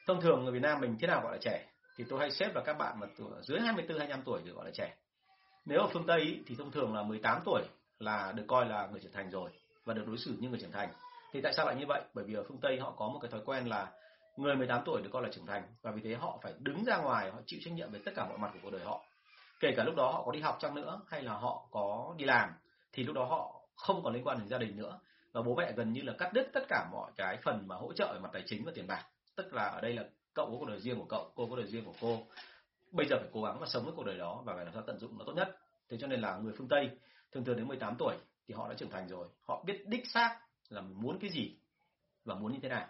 Thông 0.07 0.21
thường 0.21 0.43
người 0.43 0.53
Việt 0.53 0.61
Nam 0.61 0.81
mình 0.81 0.97
thế 0.99 1.07
nào 1.07 1.21
gọi 1.21 1.31
là 1.31 1.37
trẻ? 1.41 1.72
Thì 1.97 2.03
tôi 2.09 2.19
hay 2.19 2.31
xếp 2.31 2.51
vào 2.53 2.63
các 2.63 2.77
bạn 2.77 2.99
mà 2.99 3.07
tuổi, 3.17 3.31
dưới 3.41 3.59
24 3.59 3.97
25 3.97 4.21
tuổi 4.25 4.41
được 4.45 4.53
gọi 4.55 4.65
là 4.65 4.71
trẻ. 4.73 4.95
Nếu 5.65 5.79
ở 5.79 5.87
phương 5.93 6.05
Tây 6.07 6.43
thì 6.47 6.55
thông 6.55 6.71
thường 6.71 6.95
là 6.95 7.03
18 7.03 7.41
tuổi 7.45 7.61
là 7.99 8.31
được 8.31 8.43
coi 8.47 8.65
là 8.65 8.87
người 8.87 8.99
trưởng 8.99 9.11
thành 9.11 9.29
rồi 9.29 9.49
và 9.85 9.93
được 9.93 10.03
đối 10.07 10.17
xử 10.17 10.35
như 10.39 10.49
người 10.49 10.59
trưởng 10.59 10.71
thành. 10.71 10.89
Thì 11.33 11.41
tại 11.41 11.53
sao 11.53 11.65
lại 11.65 11.75
như 11.75 11.85
vậy? 11.87 12.01
Bởi 12.13 12.25
vì 12.25 12.33
ở 12.33 12.43
phương 12.47 12.59
Tây 12.61 12.79
họ 12.79 12.93
có 12.97 13.07
một 13.07 13.19
cái 13.21 13.31
thói 13.31 13.41
quen 13.45 13.65
là 13.65 13.91
người 14.37 14.55
18 14.55 14.81
tuổi 14.85 15.01
được 15.01 15.09
coi 15.13 15.23
là 15.23 15.29
trưởng 15.31 15.45
thành 15.45 15.63
và 15.81 15.91
vì 15.91 16.01
thế 16.01 16.15
họ 16.15 16.39
phải 16.43 16.53
đứng 16.59 16.85
ra 16.85 16.97
ngoài, 16.97 17.31
họ 17.31 17.39
chịu 17.45 17.59
trách 17.63 17.73
nhiệm 17.73 17.91
về 17.91 17.99
tất 18.05 18.11
cả 18.15 18.25
mọi 18.25 18.37
mặt 18.37 18.49
của 18.53 18.59
cuộc 18.63 18.69
đời 18.71 18.81
họ. 18.85 19.03
Kể 19.59 19.73
cả 19.77 19.83
lúc 19.83 19.95
đó 19.95 20.11
họ 20.11 20.23
có 20.25 20.31
đi 20.31 20.39
học 20.39 20.57
chăng 20.59 20.75
nữa 20.75 21.01
hay 21.07 21.21
là 21.21 21.33
họ 21.33 21.67
có 21.71 22.15
đi 22.17 22.25
làm, 22.25 22.49
thì 22.93 23.03
lúc 23.03 23.15
đó 23.15 23.25
họ 23.25 23.61
không 23.75 24.03
còn 24.03 24.13
liên 24.13 24.23
quan 24.27 24.39
đến 24.39 24.47
gia 24.47 24.57
đình 24.57 24.77
nữa. 24.77 24.99
Và 25.31 25.41
bố 25.41 25.55
mẹ 25.55 25.71
gần 25.71 25.93
như 25.93 26.01
là 26.01 26.13
cắt 26.17 26.33
đứt 26.33 26.49
tất 26.53 26.63
cả 26.69 26.87
mọi 26.91 27.11
cái 27.15 27.37
phần 27.43 27.67
mà 27.67 27.75
hỗ 27.75 27.93
trợ 27.93 28.13
về 28.13 28.19
mặt 28.19 28.29
tài 28.33 28.43
chính 28.45 28.65
và 28.65 28.71
tiền 28.75 28.87
bạc. 28.87 29.05
Tức 29.35 29.53
là 29.53 29.63
ở 29.63 29.81
đây 29.81 29.93
là 29.93 30.03
cậu 30.33 30.51
có 30.51 30.57
cuộc 30.59 30.65
đời 30.65 30.79
riêng 30.79 30.99
của 30.99 31.05
cậu, 31.05 31.31
cô 31.35 31.47
có 31.47 31.55
đời 31.55 31.67
riêng 31.67 31.85
của 31.85 31.93
cô. 32.01 32.19
Bây 32.91 33.07
giờ 33.07 33.15
phải 33.19 33.29
cố 33.33 33.43
gắng 33.43 33.59
và 33.59 33.67
sống 33.67 33.83
với 33.83 33.93
cuộc 33.95 34.03
đời 34.03 34.17
đó 34.17 34.41
và 34.45 34.55
phải 34.55 34.65
làm 34.65 34.73
sao 34.73 34.83
tận 34.87 34.99
dụng 34.99 35.17
nó 35.17 35.25
tốt 35.25 35.33
nhất. 35.33 35.57
Thế 35.89 35.97
cho 35.97 36.07
nên 36.07 36.21
là 36.21 36.37
người 36.37 36.53
phương 36.57 36.67
tây, 36.67 36.89
thường 37.31 37.43
thường 37.43 37.57
đến 37.57 37.67
18 37.67 37.95
tuổi 37.99 38.15
thì 38.47 38.53
họ 38.53 38.69
đã 38.69 38.75
trưởng 38.75 38.89
thành 38.89 39.07
rồi. 39.07 39.27
Họ 39.41 39.63
biết 39.65 39.87
đích 39.87 40.07
xác 40.07 40.39
là 40.69 40.81
muốn 40.81 41.19
cái 41.19 41.29
gì 41.29 41.55
và 42.25 42.35
muốn 42.35 42.53
như 42.53 42.59
thế 42.61 42.69
nào. 42.69 42.87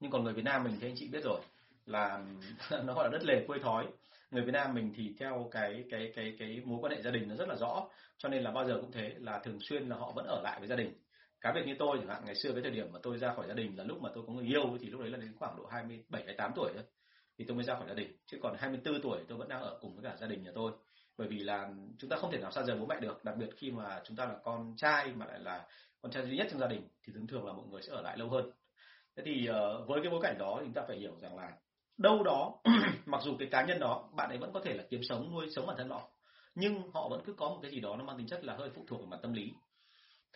Nhưng 0.00 0.10
còn 0.10 0.24
người 0.24 0.32
Việt 0.32 0.44
Nam 0.44 0.64
mình 0.64 0.76
thì 0.80 0.88
anh 0.88 0.94
chị 0.96 1.08
biết 1.08 1.24
rồi, 1.24 1.40
là 1.86 2.24
nó 2.84 2.94
gọi 2.94 3.04
là 3.04 3.18
đất 3.18 3.24
lề 3.24 3.44
quê 3.46 3.58
thói. 3.58 3.86
Người 4.30 4.42
Việt 4.44 4.52
Nam 4.52 4.74
mình 4.74 4.92
thì 4.96 5.14
theo 5.18 5.48
cái 5.50 5.84
cái 5.90 6.12
cái 6.16 6.36
cái 6.38 6.62
mối 6.64 6.78
quan 6.82 6.92
hệ 6.92 7.02
gia 7.02 7.10
đình 7.10 7.28
nó 7.28 7.34
rất 7.34 7.48
là 7.48 7.56
rõ, 7.56 7.88
cho 8.18 8.28
nên 8.28 8.42
là 8.42 8.50
bao 8.50 8.64
giờ 8.64 8.78
cũng 8.80 8.92
thế 8.92 9.14
là 9.18 9.38
thường 9.38 9.60
xuyên 9.60 9.88
là 9.88 9.96
họ 9.96 10.12
vẫn 10.12 10.26
ở 10.26 10.40
lại 10.42 10.58
với 10.58 10.68
gia 10.68 10.76
đình 10.76 10.92
cá 11.40 11.52
biệt 11.52 11.62
như 11.66 11.74
tôi 11.78 11.98
chẳng 11.98 12.08
hạn 12.08 12.22
ngày 12.24 12.34
xưa 12.34 12.52
với 12.52 12.62
thời 12.62 12.70
điểm 12.70 12.92
mà 12.92 12.98
tôi 13.02 13.18
ra 13.18 13.34
khỏi 13.34 13.48
gia 13.48 13.54
đình 13.54 13.78
là 13.78 13.84
lúc 13.84 14.02
mà 14.02 14.10
tôi 14.14 14.24
có 14.26 14.32
người 14.32 14.46
yêu 14.46 14.78
thì 14.80 14.86
lúc 14.86 15.00
đấy 15.00 15.10
là 15.10 15.18
đến 15.18 15.32
khoảng 15.38 15.56
độ 15.56 15.66
27 15.66 16.22
28 16.22 16.52
tuổi 16.56 16.70
thôi. 16.74 16.84
Thì 17.38 17.44
tôi 17.48 17.54
mới 17.56 17.64
ra 17.64 17.74
khỏi 17.74 17.88
gia 17.88 17.94
đình. 17.94 18.16
Chứ 18.26 18.38
còn 18.42 18.56
24 18.58 19.02
tuổi 19.02 19.20
tôi 19.28 19.38
vẫn 19.38 19.48
đang 19.48 19.62
ở 19.62 19.78
cùng 19.80 19.94
với 19.94 20.04
cả 20.04 20.16
gia 20.20 20.26
đình 20.26 20.42
nhà 20.42 20.50
tôi. 20.54 20.72
Bởi 21.18 21.28
vì 21.28 21.38
là 21.38 21.68
chúng 21.98 22.10
ta 22.10 22.16
không 22.16 22.30
thể 22.32 22.38
nào 22.38 22.50
xa 22.50 22.62
rời 22.62 22.76
bố 22.76 22.86
mẹ 22.86 23.00
được 23.00 23.24
đặc 23.24 23.36
biệt 23.36 23.48
khi 23.56 23.70
mà 23.70 24.00
chúng 24.04 24.16
ta 24.16 24.26
là 24.26 24.34
con 24.44 24.74
trai 24.76 25.12
mà 25.14 25.26
lại 25.26 25.40
là 25.40 25.66
con 26.02 26.12
trai 26.12 26.26
duy 26.26 26.36
nhất 26.36 26.46
trong 26.50 26.60
gia 26.60 26.66
đình 26.66 26.88
thì 27.04 27.12
thường 27.12 27.26
thường 27.26 27.46
là 27.46 27.52
mọi 27.52 27.66
người 27.66 27.82
sẽ 27.82 27.92
ở 27.92 28.02
lại 28.02 28.18
lâu 28.18 28.28
hơn. 28.28 28.50
Thế 29.16 29.22
thì 29.26 29.48
uh, 29.50 29.88
với 29.88 30.00
cái 30.02 30.10
bối 30.10 30.20
cảnh 30.22 30.38
đó 30.38 30.56
thì 30.58 30.64
chúng 30.64 30.74
ta 30.74 30.82
phải 30.88 30.98
hiểu 30.98 31.18
rằng 31.20 31.36
là 31.36 31.52
đâu 31.98 32.22
đó 32.22 32.60
mặc 33.06 33.20
dù 33.24 33.36
cái 33.38 33.48
cá 33.50 33.64
nhân 33.64 33.78
đó 33.78 34.08
bạn 34.16 34.28
ấy 34.28 34.38
vẫn 34.38 34.52
có 34.52 34.60
thể 34.64 34.74
là 34.74 34.84
kiếm 34.90 35.00
sống 35.08 35.30
nuôi 35.34 35.46
sống 35.50 35.66
bản 35.66 35.76
thân 35.76 35.88
họ 35.88 36.10
nhưng 36.56 36.90
họ 36.94 37.08
vẫn 37.08 37.22
cứ 37.26 37.32
có 37.32 37.48
một 37.48 37.58
cái 37.62 37.70
gì 37.70 37.80
đó 37.80 37.96
nó 37.96 38.04
mang 38.04 38.18
tính 38.18 38.26
chất 38.26 38.44
là 38.44 38.56
hơi 38.56 38.70
phụ 38.74 38.84
thuộc 38.88 39.00
vào 39.00 39.06
mặt 39.06 39.18
tâm 39.22 39.32
lý 39.32 39.52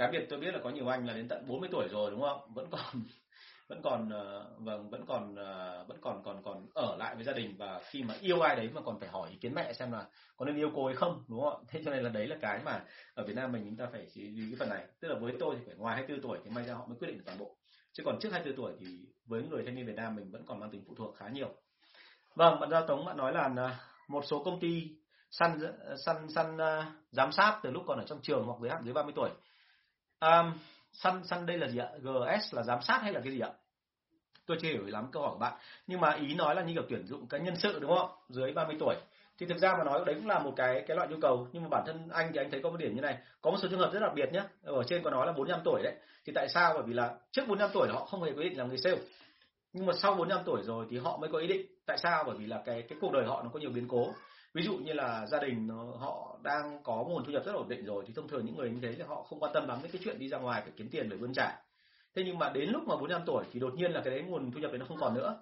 cá 0.00 0.10
biệt 0.10 0.26
tôi 0.28 0.38
biết 0.38 0.54
là 0.54 0.60
có 0.64 0.70
nhiều 0.70 0.88
anh 0.88 1.06
là 1.06 1.14
đến 1.14 1.28
tận 1.28 1.44
40 1.48 1.68
tuổi 1.72 1.88
rồi 1.88 2.10
đúng 2.10 2.20
không? 2.20 2.40
Vẫn 2.54 2.66
còn 2.70 3.02
vẫn 3.68 3.82
còn 3.82 4.06
uh, 4.08 4.58
vâng 4.58 4.90
vẫn 4.90 5.06
còn 5.06 5.32
uh, 5.32 5.88
vẫn 5.88 5.98
còn 6.00 6.22
còn 6.24 6.42
còn 6.42 6.66
ở 6.74 6.96
lại 6.96 7.14
với 7.14 7.24
gia 7.24 7.32
đình. 7.32 7.56
Và 7.58 7.80
khi 7.90 8.02
mà 8.02 8.14
yêu 8.20 8.40
ai 8.40 8.56
đấy 8.56 8.70
mà 8.74 8.80
còn 8.80 9.00
phải 9.00 9.08
hỏi 9.08 9.30
ý 9.30 9.36
kiến 9.36 9.54
mẹ 9.54 9.72
xem 9.72 9.92
là 9.92 10.06
có 10.36 10.46
nên 10.46 10.56
yêu 10.56 10.70
cô 10.74 10.86
hay 10.86 10.96
không 10.96 11.24
đúng 11.28 11.40
không? 11.40 11.64
Thế 11.68 11.82
cho 11.84 11.90
nên 11.90 12.02
là 12.02 12.10
đấy 12.10 12.26
là 12.26 12.36
cái 12.40 12.60
mà 12.64 12.84
ở 13.14 13.24
Việt 13.26 13.36
Nam 13.36 13.52
mình 13.52 13.64
chúng 13.64 13.76
ta 13.76 13.86
phải 13.92 14.06
chú 14.14 14.20
ý 14.20 14.32
cái 14.36 14.56
phần 14.58 14.68
này. 14.68 14.86
Tức 15.00 15.08
là 15.08 15.14
với 15.20 15.32
tôi 15.40 15.56
thì 15.58 15.62
phải 15.66 15.74
ngoài 15.76 15.94
24 15.94 16.22
tuổi 16.22 16.38
thì 16.44 16.50
may 16.50 16.64
ra 16.64 16.74
họ 16.74 16.86
mới 16.86 16.98
quyết 16.98 17.08
định 17.08 17.16
được 17.16 17.24
toàn 17.26 17.38
bộ. 17.38 17.56
Chứ 17.92 18.02
còn 18.06 18.18
trước 18.20 18.32
24 18.32 18.56
tuổi 18.56 18.72
thì 18.80 18.86
với 19.26 19.42
người 19.42 19.62
thanh 19.64 19.74
niên 19.74 19.86
Việt 19.86 19.96
Nam 19.96 20.16
mình 20.16 20.30
vẫn 20.32 20.44
còn 20.46 20.60
mang 20.60 20.70
tính 20.70 20.84
phụ 20.86 20.94
thuộc 20.98 21.16
khá 21.16 21.28
nhiều. 21.28 21.54
Vâng 22.34 22.60
bạn 22.60 22.70
giao 22.70 22.86
tống 22.86 23.04
bạn 23.04 23.16
nói 23.16 23.32
là 23.32 23.50
ờ, 23.56 23.70
một 24.08 24.24
số 24.26 24.44
công 24.44 24.60
ty 24.60 24.96
săn 25.30 25.60
săn 26.06 26.16
săn 26.34 26.56
uh, 26.56 26.84
giám 27.10 27.32
sát 27.32 27.60
từ 27.62 27.70
lúc 27.70 27.82
còn 27.86 27.98
ở 27.98 28.04
trong 28.06 28.20
trường 28.22 28.44
hoặc 28.44 28.58
dưới 28.60 28.70
hạn 28.70 28.84
dưới 28.84 28.94
30 28.94 29.12
tuổi 29.16 29.30
um, 30.20 30.52
săn 30.92 31.24
săn 31.24 31.46
đây 31.46 31.58
là 31.58 31.68
gì 31.68 31.78
ạ? 31.78 31.88
Gs 32.02 32.54
là 32.54 32.62
giám 32.62 32.82
sát 32.82 33.02
hay 33.02 33.12
là 33.12 33.20
cái 33.24 33.32
gì 33.32 33.40
ạ? 33.40 33.50
Tôi 34.46 34.58
chưa 34.62 34.68
hiểu 34.68 34.86
lắm 34.86 35.06
câu 35.12 35.22
hỏi 35.22 35.32
của 35.32 35.38
bạn. 35.38 35.52
Nhưng 35.86 36.00
mà 36.00 36.12
ý 36.12 36.34
nói 36.34 36.54
là 36.54 36.62
như 36.62 36.74
kiểu 36.74 36.82
tuyển 36.88 37.06
dụng 37.06 37.26
cái 37.26 37.40
nhân 37.40 37.56
sự 37.56 37.78
đúng 37.80 37.96
không? 37.98 38.10
Dưới 38.28 38.52
30 38.52 38.76
tuổi. 38.80 38.94
Thì 39.38 39.46
thực 39.46 39.58
ra 39.58 39.76
mà 39.76 39.84
nói 39.84 40.02
đấy 40.06 40.14
cũng 40.14 40.28
là 40.28 40.38
một 40.38 40.52
cái 40.56 40.84
cái 40.88 40.96
loại 40.96 41.08
nhu 41.08 41.16
cầu. 41.22 41.48
Nhưng 41.52 41.62
mà 41.62 41.68
bản 41.68 41.82
thân 41.86 42.08
anh 42.12 42.30
thì 42.32 42.38
anh 42.38 42.50
thấy 42.50 42.60
có 42.62 42.70
một 42.70 42.76
điểm 42.76 42.94
như 42.94 43.00
này. 43.00 43.18
Có 43.40 43.50
một 43.50 43.56
số 43.62 43.68
trường 43.68 43.80
hợp 43.80 43.92
rất 43.92 44.00
đặc 44.00 44.12
biệt 44.14 44.32
nhé 44.32 44.42
ở 44.64 44.82
trên 44.82 45.02
có 45.02 45.10
nói 45.10 45.26
là 45.26 45.32
45 45.32 45.60
tuổi 45.64 45.82
đấy. 45.82 45.94
Thì 46.24 46.32
tại 46.34 46.48
sao? 46.48 46.72
Bởi 46.74 46.82
vì 46.86 46.92
là 46.94 47.14
trước 47.30 47.42
45 47.48 47.70
tuổi 47.72 47.88
họ 47.88 48.04
không 48.04 48.22
hề 48.22 48.32
có 48.36 48.40
ý 48.42 48.48
định 48.48 48.58
làm 48.58 48.68
người 48.68 48.78
sale. 48.78 48.98
Nhưng 49.72 49.86
mà 49.86 49.92
sau 49.92 50.14
45 50.14 50.44
tuổi 50.44 50.62
rồi 50.62 50.86
thì 50.90 50.98
họ 50.98 51.16
mới 51.16 51.30
có 51.32 51.38
ý 51.38 51.46
định. 51.46 51.66
Tại 51.86 51.98
sao? 51.98 52.24
Bởi 52.26 52.36
vì 52.36 52.46
là 52.46 52.62
cái 52.66 52.82
cái 52.82 52.98
cuộc 53.00 53.12
đời 53.12 53.24
họ 53.26 53.42
nó 53.42 53.50
có 53.52 53.60
nhiều 53.60 53.70
biến 53.70 53.88
cố 53.88 54.12
ví 54.54 54.62
dụ 54.62 54.76
như 54.76 54.92
là 54.92 55.26
gia 55.26 55.38
đình 55.38 55.68
họ 55.98 56.38
đang 56.42 56.82
có 56.82 57.04
nguồn 57.08 57.24
thu 57.24 57.32
nhập 57.32 57.42
rất 57.46 57.52
ổn 57.52 57.68
định 57.68 57.84
rồi, 57.84 58.04
thì 58.06 58.12
thông 58.16 58.28
thường 58.28 58.46
những 58.46 58.56
người 58.56 58.70
như 58.70 58.78
thế 58.82 58.94
thì 58.94 59.02
họ 59.02 59.22
không 59.22 59.40
quan 59.40 59.52
tâm 59.54 59.68
lắm 59.68 59.78
đến 59.82 59.92
cái 59.92 60.00
chuyện 60.04 60.18
đi 60.18 60.28
ra 60.28 60.38
ngoài 60.38 60.62
phải 60.62 60.72
kiếm 60.76 60.88
tiền 60.90 61.08
để 61.08 61.16
bươn 61.16 61.32
trải. 61.32 61.54
Thế 62.14 62.22
nhưng 62.26 62.38
mà 62.38 62.50
đến 62.54 62.70
lúc 62.70 62.82
mà 62.82 62.94
45 62.94 63.22
tuổi 63.26 63.44
thì 63.52 63.60
đột 63.60 63.74
nhiên 63.74 63.92
là 63.92 64.00
cái 64.04 64.10
đấy 64.10 64.22
nguồn 64.22 64.52
thu 64.52 64.60
nhập 64.60 64.70
đấy 64.70 64.78
nó 64.78 64.86
không 64.88 65.00
còn 65.00 65.14
nữa. 65.14 65.40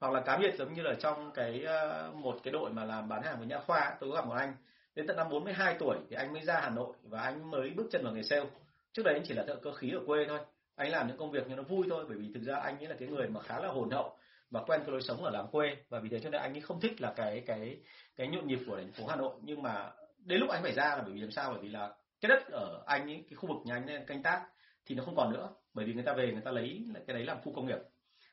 Hoặc 0.00 0.12
là 0.12 0.20
cá 0.20 0.36
biệt 0.36 0.54
giống 0.58 0.74
như 0.74 0.82
là 0.82 0.94
trong 0.94 1.30
cái 1.34 1.62
ờ, 1.62 2.12
một 2.14 2.36
cái 2.42 2.52
đội 2.52 2.70
mà 2.70 2.84
làm 2.84 3.08
bán 3.08 3.22
hàng 3.22 3.38
với 3.38 3.46
nhà 3.46 3.58
khoa, 3.58 3.96
tôi 4.00 4.10
có 4.10 4.16
gặp 4.16 4.26
một 4.26 4.34
anh, 4.34 4.54
đến 4.94 5.06
tận 5.06 5.16
năm 5.16 5.28
42 5.30 5.76
tuổi 5.78 5.96
thì 6.10 6.16
anh 6.16 6.32
mới 6.32 6.42
ra 6.42 6.60
Hà 6.60 6.70
Nội 6.70 6.94
và 7.02 7.20
anh 7.20 7.50
mới 7.50 7.70
bước 7.70 7.86
chân 7.90 8.04
vào 8.04 8.14
nghề 8.14 8.22
sale. 8.22 8.44
Trước 8.92 9.02
đấy 9.04 9.14
anh 9.14 9.22
chỉ 9.26 9.34
là 9.34 9.44
thợ 9.46 9.56
cơ 9.56 9.72
khí 9.72 9.90
ở 9.90 10.00
quê 10.06 10.24
thôi, 10.28 10.38
anh 10.76 10.90
làm 10.90 11.08
những 11.08 11.16
công 11.16 11.30
việc 11.30 11.48
như 11.48 11.56
nó 11.56 11.62
vui 11.62 11.86
thôi, 11.90 12.04
bởi 12.08 12.18
vì 12.18 12.30
thực 12.34 12.42
ra 12.42 12.56
anh 12.56 12.78
ấy 12.78 12.88
là 12.88 12.96
cái 12.98 13.08
người 13.08 13.28
mà 13.28 13.40
khá 13.40 13.60
là 13.60 13.68
hồn 13.68 13.90
hậu 13.90 14.16
và 14.52 14.60
quen 14.66 14.80
cái 14.80 14.90
lối 14.90 15.02
sống 15.02 15.24
ở 15.24 15.30
làng 15.30 15.48
quê. 15.52 15.76
Và 15.88 16.00
vì 16.00 16.08
thế 16.08 16.20
cho 16.20 16.30
nên 16.30 16.40
anh 16.40 16.54
ấy 16.54 16.60
không 16.60 16.80
thích 16.80 17.00
là 17.00 17.12
cái 17.16 17.42
cái 17.46 17.76
cái 18.16 18.28
nhộn 18.28 18.46
nhịp 18.46 18.58
của 18.66 18.76
thành 18.76 18.92
phố 18.92 19.06
Hà 19.06 19.16
Nội. 19.16 19.34
Nhưng 19.42 19.62
mà 19.62 19.90
đến 20.18 20.40
lúc 20.40 20.50
anh 20.50 20.62
phải 20.62 20.72
ra 20.72 20.96
là 20.96 21.02
bởi 21.02 21.12
vì 21.12 21.20
làm 21.20 21.30
sao? 21.30 21.50
Bởi 21.50 21.62
vì 21.62 21.68
là 21.68 21.94
cái 22.20 22.28
đất 22.28 22.46
ở 22.52 22.82
anh 22.86 23.10
ấy, 23.10 23.24
cái 23.30 23.34
khu 23.36 23.48
vực 23.48 23.56
nhà 23.64 23.74
anh 23.74 24.06
canh 24.06 24.22
tác 24.22 24.46
thì 24.86 24.94
nó 24.94 25.04
không 25.04 25.16
còn 25.16 25.32
nữa. 25.32 25.48
Bởi 25.74 25.84
vì 25.84 25.94
người 25.94 26.02
ta 26.02 26.12
về, 26.12 26.32
người 26.32 26.42
ta 26.44 26.50
lấy 26.50 26.84
cái 27.06 27.14
đấy 27.14 27.24
làm 27.24 27.40
khu 27.44 27.52
công 27.52 27.66
nghiệp. 27.66 27.78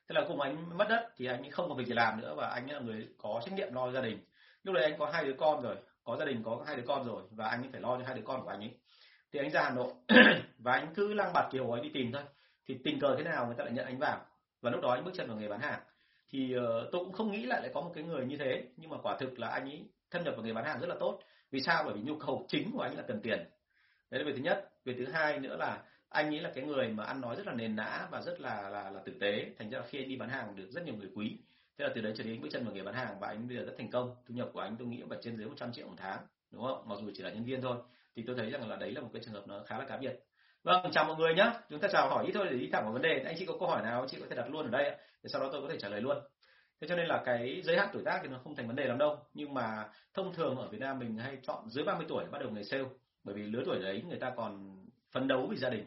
Thế 0.10 0.14
là 0.14 0.22
cùng 0.28 0.42
anh 0.42 0.78
mất 0.78 0.86
đất 0.90 1.10
thì 1.18 1.26
anh 1.26 1.42
ấy 1.42 1.52
không 1.52 1.70
có 1.70 1.76
việc 1.76 1.88
gì 1.88 1.94
làm 1.94 2.22
nữa 2.22 2.36
và 2.38 2.48
anh 2.48 2.68
ấy 2.68 2.74
là 2.74 2.80
người 2.80 3.08
có 3.18 3.42
trách 3.46 3.54
nhiệm 3.54 3.74
lo 3.74 3.92
gia 3.92 4.02
đình. 4.02 4.20
Lúc 4.64 4.76
đấy 4.76 4.84
anh 4.84 5.00
có 5.00 5.10
hai 5.14 5.26
đứa 5.26 5.34
con 5.38 5.62
rồi, 5.62 5.76
có 6.04 6.18
gia 6.18 6.26
đình 6.26 6.44
có 6.44 6.64
hai 6.68 6.76
đứa 6.76 6.84
con 6.88 7.08
rồi 7.08 7.24
và 7.32 7.48
anh 7.48 7.62
ấy 7.62 7.70
phải 7.72 7.82
lo 7.82 7.98
cho 7.98 8.04
hai 8.06 8.16
đứa 8.16 8.22
con 8.26 8.44
của 8.44 8.50
anh 8.50 8.60
ấy. 8.60 8.72
Thì 9.32 9.40
anh 9.40 9.50
ra 9.50 9.62
Hà 9.64 9.70
Nội 9.70 9.94
và 10.58 10.72
anh 10.72 10.94
cứ 10.96 11.14
lang 11.14 11.34
bạt 11.34 11.46
kiểu 11.52 11.72
ấy 11.72 11.82
đi 11.82 11.90
tìm 11.94 12.12
thôi. 12.12 12.22
Thì 12.68 12.78
tình 12.84 13.00
cờ 13.00 13.16
thế 13.18 13.24
nào 13.24 13.46
người 13.46 13.56
ta 13.58 13.64
lại 13.64 13.74
nhận 13.74 13.86
anh 13.86 13.98
vào. 13.98 14.26
Và 14.62 14.72
lúc 14.72 14.82
đó 14.82 14.92
anh 14.92 15.04
bước 15.04 15.12
chân 15.14 15.28
vào 15.28 15.38
nghề 15.38 15.48
bán 15.48 15.60
hàng 15.60 15.80
thì 16.32 16.58
uh, 16.58 16.62
tôi 16.92 17.06
cũng 17.06 17.14
không 17.14 17.32
nghĩ 17.32 17.46
lại 17.46 17.62
lại 17.62 17.72
có 17.74 17.82
một 17.82 17.92
cái 17.96 18.04
người 18.04 18.26
như 18.26 18.38
thế. 18.38 18.64
Nhưng 18.78 18.90
mà 18.90 18.98
quả 19.04 19.18
thực 19.20 19.40
là 19.40 19.48
anh 19.48 19.64
ấy 19.64 19.84
thâm 20.12 20.24
nhập 20.24 20.34
vào 20.36 20.46
nghề 20.46 20.54
bán 20.54 20.66
hàng 20.66 20.80
rất 20.80 20.88
là 20.88 20.96
tốt. 21.00 21.20
Vì 21.52 21.60
sao? 21.60 21.84
Bởi 21.84 21.94
vì 21.94 22.02
nhu 22.02 22.16
cầu 22.16 22.46
chính 22.48 22.72
của 22.72 22.82
anh 22.82 22.98
là 22.98 23.04
cần 23.08 23.22
tiền. 23.22 23.40
Đấy 24.10 24.24
là 24.24 24.26
việc 24.26 24.34
thứ 24.36 24.44
nhất. 24.44 24.72
Việc 24.86 24.96
thứ 24.98 25.06
hai 25.06 25.40
nữa 25.40 25.58
là 25.58 25.84
anh 26.10 26.28
ấy 26.28 26.42
là 26.42 26.52
cái 26.56 26.64
người 26.64 26.88
mà 26.88 27.04
ăn 27.04 27.22
nói 27.22 27.36
rất 27.36 27.48
là 27.48 27.54
nền 27.54 27.76
nã 27.76 28.08
và 28.12 28.22
rất 28.22 28.42
là 28.42 28.70
là 28.70 28.90
là 28.90 29.00
tử 29.06 29.14
tế. 29.20 29.52
Thành 29.58 29.70
ra 29.70 29.80
là 29.80 29.86
khi 29.88 29.98
anh 29.98 30.10
đi 30.10 30.16
bán 30.16 30.30
hàng 30.30 30.56
được 30.56 30.72
rất 30.72 30.86
nhiều 30.86 30.96
người 30.96 31.10
quý. 31.16 31.38
Thế 31.78 31.86
là 31.86 31.92
từ 31.96 32.02
đấy 32.02 32.14
trở 32.16 32.24
đến 32.24 32.42
bước 32.42 32.50
chân 32.52 32.66
vào 32.66 32.74
nghề 32.74 32.84
bán 32.84 32.94
hàng 32.94 33.20
và 33.20 33.28
anh 33.28 33.48
bây 33.48 33.58
giờ 33.58 33.64
rất 33.64 33.74
thành 33.78 33.92
công. 33.92 34.16
Thu 34.28 34.36
nhập 34.36 34.50
của 34.54 34.60
anh 34.60 34.76
tôi 34.80 34.88
nghĩ 34.88 35.04
phải 35.10 35.20
trên 35.22 35.38
dưới 35.38 35.48
100 35.48 35.74
triệu 35.74 35.88
một 35.88 35.96
tháng 35.98 36.20
đúng 36.52 36.64
không? 36.64 36.84
Mặc 36.88 36.96
dù 37.02 37.12
chỉ 37.16 37.24
là 37.24 37.30
nhân 37.30 37.46
viên 37.46 37.62
thôi. 37.62 37.78
Thì 38.16 38.24
tôi 38.28 38.36
thấy 38.36 38.50
rằng 38.50 38.70
là 38.70 38.76
đấy 38.76 38.92
là 38.92 39.02
một 39.02 39.10
cái 39.14 39.22
trường 39.26 39.34
hợp 39.34 39.48
nó 39.48 39.64
khá 39.68 39.78
là 39.78 39.86
cá 39.86 39.98
biệt 39.98 40.20
vâng 40.64 40.92
chào 40.92 41.06
mọi 41.06 41.16
người 41.16 41.34
nhé 41.34 41.52
chúng 41.70 41.80
ta 41.80 41.88
chào 41.92 42.10
hỏi 42.10 42.26
ít 42.26 42.32
thôi 42.34 42.48
để 42.52 42.58
đi 42.58 42.70
thẳng 42.72 42.84
vào 42.84 42.94
vấn 42.94 43.02
đề. 43.02 43.24
Anh 43.26 43.36
chị 43.40 43.46
có 43.46 43.54
câu 43.60 43.68
hỏi 43.68 43.82
nào 43.82 44.06
chị 44.10 44.18
có 44.20 44.26
thể 44.30 44.36
đặt 44.36 44.50
luôn 44.50 44.66
ở 44.66 44.70
đây 44.70 44.92
để 45.24 45.30
sau 45.34 45.42
đó 45.42 45.50
tôi 45.52 45.62
có 45.62 45.68
thể 45.70 45.78
trả 45.80 45.90
lời 45.90 46.02
luôn. 46.02 46.18
Thế 46.82 46.88
cho 46.88 46.96
nên 46.96 47.08
là 47.08 47.22
cái 47.26 47.62
giới 47.64 47.78
hạn 47.78 47.90
tuổi 47.94 48.04
tác 48.06 48.20
thì 48.24 48.30
nó 48.30 48.40
không 48.44 48.56
thành 48.56 48.68
vấn 48.68 48.76
đề 48.76 48.86
lắm 48.88 48.98
đâu. 48.98 49.18
Nhưng 49.34 49.54
mà 49.54 49.90
thông 50.14 50.34
thường 50.34 50.58
ở 50.58 50.68
Việt 50.68 50.80
Nam 50.80 51.00
mình 51.00 51.18
hay 51.18 51.38
chọn 51.44 51.70
dưới 51.70 51.84
30 51.86 52.06
tuổi 52.10 52.26
bắt 52.32 52.40
đầu 52.42 52.52
nghề 52.52 52.64
sale. 52.64 52.84
Bởi 53.24 53.36
vì 53.36 53.44
lứa 53.44 53.64
tuổi 53.66 53.80
đấy 53.80 54.04
người 54.08 54.20
ta 54.20 54.34
còn 54.36 54.86
phấn 55.12 55.28
đấu 55.28 55.48
vì 55.52 55.58
gia 55.58 55.70
đình. 55.70 55.86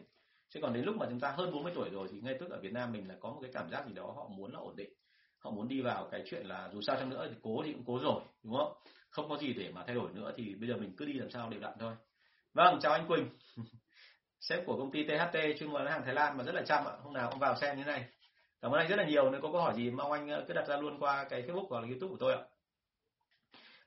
Chứ 0.49 0.59
còn 0.61 0.73
đến 0.73 0.85
lúc 0.85 0.95
mà 0.95 1.05
chúng 1.09 1.19
ta 1.19 1.31
hơn 1.31 1.51
40 1.51 1.71
tuổi 1.75 1.89
rồi 1.89 2.07
thì 2.11 2.19
ngay 2.21 2.37
tức 2.39 2.49
ở 2.49 2.59
Việt 2.61 2.73
Nam 2.73 2.91
mình 2.91 3.07
là 3.07 3.15
có 3.19 3.29
một 3.29 3.39
cái 3.41 3.51
cảm 3.53 3.69
giác 3.69 3.87
gì 3.87 3.93
đó 3.93 4.13
họ 4.15 4.27
muốn 4.37 4.53
là 4.53 4.59
ổn 4.59 4.75
định. 4.75 4.93
Họ 5.39 5.51
muốn 5.51 5.67
đi 5.67 5.81
vào 5.81 6.07
cái 6.11 6.23
chuyện 6.25 6.45
là 6.45 6.69
dù 6.73 6.81
sao 6.81 6.95
chăng 6.95 7.09
nữa 7.09 7.27
thì 7.29 7.35
cố 7.41 7.61
thì 7.65 7.73
cũng 7.73 7.83
cố 7.85 7.99
rồi, 7.99 8.21
đúng 8.43 8.57
không? 8.57 8.73
Không 9.09 9.29
có 9.29 9.37
gì 9.37 9.53
để 9.53 9.71
mà 9.71 9.83
thay 9.87 9.95
đổi 9.95 10.11
nữa 10.13 10.33
thì 10.37 10.55
bây 10.55 10.69
giờ 10.69 10.77
mình 10.77 10.95
cứ 10.97 11.05
đi 11.05 11.13
làm 11.13 11.29
sao 11.29 11.49
đều 11.49 11.59
đặn 11.59 11.73
thôi. 11.79 11.93
Vâng 12.53 12.79
chào 12.81 12.91
anh 12.91 13.07
Quỳnh. 13.07 13.29
sếp 14.43 14.65
của 14.65 14.77
công 14.77 14.91
ty 14.91 15.03
THT 15.03 15.37
chuyên 15.59 15.73
bán 15.73 15.87
hàng 15.87 16.01
Thái 16.05 16.13
Lan 16.13 16.37
mà 16.37 16.43
rất 16.43 16.55
là 16.55 16.61
chăm 16.65 16.85
ạ. 16.85 16.93
Hôm 17.03 17.13
nào 17.13 17.29
cũng 17.29 17.39
vào 17.39 17.55
xem 17.55 17.77
như 17.77 17.83
này. 17.83 18.05
Cảm 18.61 18.71
ơn 18.71 18.79
anh 18.79 18.89
rất 18.89 18.95
là 18.95 19.05
nhiều. 19.05 19.31
Nếu 19.31 19.41
có 19.41 19.51
câu 19.51 19.61
hỏi 19.61 19.73
gì 19.75 19.91
mong 19.91 20.11
anh 20.11 20.29
ờ, 20.29 20.45
cứ 20.47 20.53
đặt 20.53 20.67
ra 20.67 20.77
luôn 20.77 20.99
qua 20.99 21.23
cái 21.29 21.41
Facebook 21.41 21.67
hoặc 21.69 21.79
là 21.79 21.87
YouTube 21.87 22.09
của 22.09 22.17
tôi 22.19 22.33
ạ. 22.33 22.41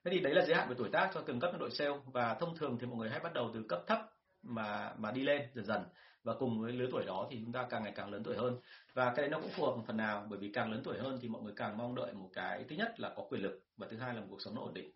Thế 0.05 0.11
thì 0.11 0.21
đấy 0.21 0.35
là 0.35 0.45
giới 0.47 0.57
hạn 0.57 0.69
về 0.69 0.75
tuổi 0.79 0.89
tác 0.93 1.11
cho 1.15 1.21
từng 1.21 1.41
cấp 1.41 1.51
đội 1.59 1.71
sale. 1.71 1.95
Và 2.13 2.35
thông 2.35 2.57
thường 2.57 2.79
thì 2.81 2.87
mọi 2.87 2.97
người 2.97 3.11
hay 3.11 3.21
bắt 3.21 3.33
đầu 3.35 3.51
từ 3.55 3.63
cấp 3.69 3.83
thấp 3.87 3.99
mà 4.43 4.95
mà 4.99 5.11
đi 5.11 5.23
lên 5.23 5.43
dần 5.55 5.65
dần. 5.65 5.83
Và 6.25 6.35
cùng 6.39 6.61
với 6.61 6.73
lứa 6.73 6.89
tuổi 6.93 7.05
đó 7.07 7.29
thì 7.31 7.41
chúng 7.45 7.53
ta 7.53 7.67
càng 7.71 7.83
ngày 7.83 7.93
càng 7.97 8.11
lớn 8.11 8.23
tuổi 8.25 8.37
hơn. 8.37 8.61
Và 8.95 9.05
cái 9.05 9.23
đấy 9.23 9.29
nó 9.29 9.41
cũng 9.41 9.51
phù 9.51 9.65
hợp 9.65 9.77
một 9.77 9.85
phần 9.87 9.97
nào, 9.97 10.27
bởi 10.31 10.39
vì 10.39 10.51
càng 10.55 10.71
lớn 10.71 10.81
tuổi 10.85 10.99
hơn 10.99 11.19
thì 11.23 11.29
mọi 11.29 11.43
người 11.43 11.53
càng 11.57 11.79
mong 11.79 11.95
đợi 11.95 12.13
một 12.13 12.31
cái 12.33 12.65
thứ 12.69 12.77
nhất 12.77 13.01
là 13.01 13.13
có 13.17 13.23
quyền 13.29 13.43
lực 13.43 13.63
và 13.77 13.87
thứ 13.91 13.97
hai 13.97 14.15
là 14.15 14.21
một 14.21 14.27
cuộc 14.31 14.43
sống 14.43 14.55
nó 14.55 14.61
ổn 14.61 14.75
định. 14.75 14.91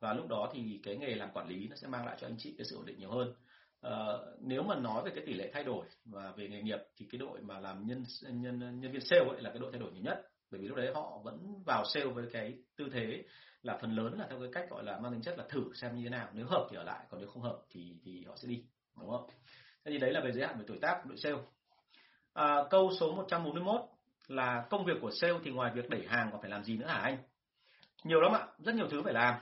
Và 0.00 0.12
lúc 0.12 0.28
đó 0.28 0.50
thì 0.52 0.80
cái 0.82 0.96
nghề 0.96 1.14
làm 1.14 1.30
quản 1.32 1.48
lý 1.48 1.68
nó 1.68 1.76
sẽ 1.76 1.88
mang 1.88 2.06
lại 2.06 2.16
cho 2.20 2.26
anh 2.26 2.36
chị 2.38 2.54
cái 2.58 2.64
sự 2.64 2.76
ổn 2.76 2.86
định 2.86 2.98
nhiều 2.98 3.10
hơn. 3.10 3.34
Uh, 3.86 3.92
nếu 4.40 4.62
mà 4.62 4.74
nói 4.74 5.02
về 5.04 5.10
cái 5.14 5.24
tỷ 5.26 5.34
lệ 5.34 5.50
thay 5.54 5.64
đổi 5.64 5.86
và 6.04 6.32
về 6.36 6.48
nghề 6.48 6.62
nghiệp 6.62 6.78
thì 6.96 7.06
cái 7.10 7.18
đội 7.18 7.40
mà 7.40 7.60
làm 7.60 7.86
nhân 7.86 8.04
nhân 8.22 8.80
nhân 8.80 8.92
viên 8.92 9.00
sale 9.00 9.24
ấy 9.28 9.42
là 9.42 9.50
cái 9.50 9.58
đội 9.58 9.72
thay 9.72 9.80
đổi 9.80 9.92
nhiều 9.92 10.02
nhất. 10.02 10.28
Bởi 10.50 10.60
vì 10.60 10.68
lúc 10.68 10.76
đấy 10.76 10.92
họ 10.94 11.20
vẫn 11.24 11.62
vào 11.66 11.84
sale 11.84 12.06
với 12.06 12.26
cái 12.32 12.58
tư 12.76 12.88
thế 12.92 13.24
là 13.62 13.78
phần 13.80 13.96
lớn 13.96 14.18
là 14.18 14.26
theo 14.30 14.40
cái 14.40 14.48
cách 14.52 14.70
gọi 14.70 14.84
là 14.84 14.98
mang 14.98 15.12
tính 15.12 15.22
chất 15.22 15.38
là 15.38 15.44
thử 15.48 15.72
xem 15.74 15.96
như 15.96 16.04
thế 16.04 16.10
nào. 16.10 16.28
Nếu 16.32 16.46
hợp 16.46 16.66
thì 16.70 16.76
ở 16.76 16.84
lại 16.84 17.06
còn 17.10 17.20
nếu 17.20 17.30
không 17.30 17.42
hợp 17.42 17.58
thì 17.70 17.94
thì 18.04 18.24
họ 18.24 18.36
sẽ 18.36 18.48
đi 18.48 18.64
đúng 19.00 19.10
không? 19.10 19.30
Thế 19.84 19.92
thì 19.92 19.98
đấy 19.98 20.12
là 20.12 20.20
về 20.20 20.32
giới 20.32 20.46
hạn 20.46 20.58
về 20.58 20.64
tuổi 20.66 20.78
tác 20.80 21.00
của 21.02 21.08
đội 21.08 21.18
sale. 21.18 21.36
À, 22.32 22.56
câu 22.70 22.90
số 23.00 23.14
141 23.14 23.80
là 24.28 24.66
công 24.70 24.84
việc 24.84 24.94
của 25.00 25.10
sale 25.10 25.38
thì 25.44 25.50
ngoài 25.50 25.72
việc 25.74 25.88
đẩy 25.90 26.06
hàng 26.06 26.28
còn 26.32 26.40
phải 26.40 26.50
làm 26.50 26.64
gì 26.64 26.76
nữa 26.76 26.86
hả 26.86 26.98
anh? 26.98 27.18
Nhiều 28.04 28.20
lắm 28.20 28.32
ạ 28.32 28.46
rất 28.58 28.74
nhiều 28.74 28.88
thứ 28.90 29.02
phải 29.02 29.14
làm 29.14 29.34